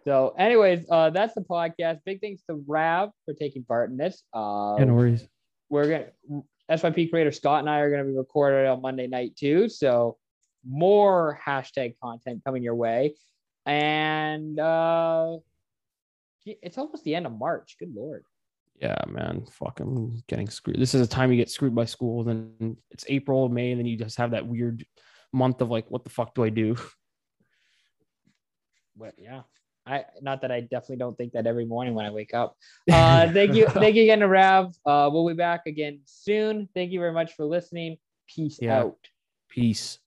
So, 0.04 0.34
anyways, 0.38 0.84
uh, 0.90 1.08
that's 1.08 1.32
the 1.32 1.40
podcast. 1.40 2.00
Big 2.04 2.20
thanks 2.20 2.42
to 2.50 2.62
Rav 2.66 3.08
for 3.24 3.32
taking 3.32 3.64
part 3.64 3.88
in 3.90 3.96
this. 3.96 4.22
Uh, 4.34 4.74
Yeah, 4.78 4.84
no 4.84 4.94
worries. 4.94 5.26
we're 5.70 5.88
gonna 5.88 6.42
SYP 6.70 7.08
creator 7.08 7.32
Scott 7.32 7.60
and 7.60 7.70
I 7.70 7.78
are 7.78 7.90
gonna 7.90 8.04
be 8.04 8.14
recorded 8.14 8.66
on 8.66 8.82
Monday 8.82 9.06
night 9.06 9.34
too. 9.36 9.70
So 9.70 10.18
more 10.66 11.40
hashtag 11.46 11.94
content 12.02 12.42
coming 12.44 12.62
your 12.62 12.74
way. 12.74 13.14
And 13.64 14.58
uh 14.60 15.38
it's 16.46 16.78
almost 16.78 17.04
the 17.04 17.14
end 17.14 17.26
of 17.26 17.32
March. 17.32 17.76
Good 17.78 17.94
lord. 17.94 18.24
Yeah, 18.80 18.96
man, 19.08 19.46
fucking 19.50 20.24
getting 20.26 20.50
screwed. 20.50 20.80
This 20.80 20.94
is 20.94 21.00
a 21.00 21.08
time 21.08 21.30
you 21.30 21.36
get 21.36 21.50
screwed 21.50 21.74
by 21.74 21.84
school. 21.84 22.24
Then 22.24 22.76
it's 22.90 23.04
April, 23.08 23.48
May, 23.48 23.70
and 23.70 23.78
then 23.78 23.86
you 23.86 23.96
just 23.96 24.18
have 24.18 24.32
that 24.32 24.46
weird 24.46 24.84
month 25.32 25.60
of 25.60 25.70
like, 25.70 25.90
what 25.90 26.04
the 26.04 26.10
fuck 26.10 26.34
do 26.34 26.44
I 26.44 26.48
do? 26.50 26.76
But 28.96 29.14
yeah, 29.18 29.42
I 29.86 30.04
not 30.22 30.42
that 30.42 30.52
I 30.52 30.60
definitely 30.60 30.96
don't 30.96 31.16
think 31.16 31.32
that 31.32 31.46
every 31.46 31.66
morning 31.66 31.94
when 31.94 32.06
I 32.06 32.10
wake 32.10 32.34
up. 32.34 32.56
Uh, 32.92 33.32
thank 33.32 33.54
you, 33.54 33.66
thank 33.66 33.96
you 33.96 34.02
again 34.02 34.20
to 34.20 34.28
Rav. 34.28 34.74
Uh, 34.86 35.08
we'll 35.12 35.26
be 35.26 35.34
back 35.34 35.62
again 35.66 36.00
soon. 36.04 36.68
Thank 36.74 36.92
you 36.92 37.00
very 37.00 37.12
much 37.12 37.34
for 37.34 37.44
listening. 37.44 37.96
Peace 38.28 38.58
Yeah. 38.60 38.80
out. 38.80 38.98
Peace. 39.48 39.98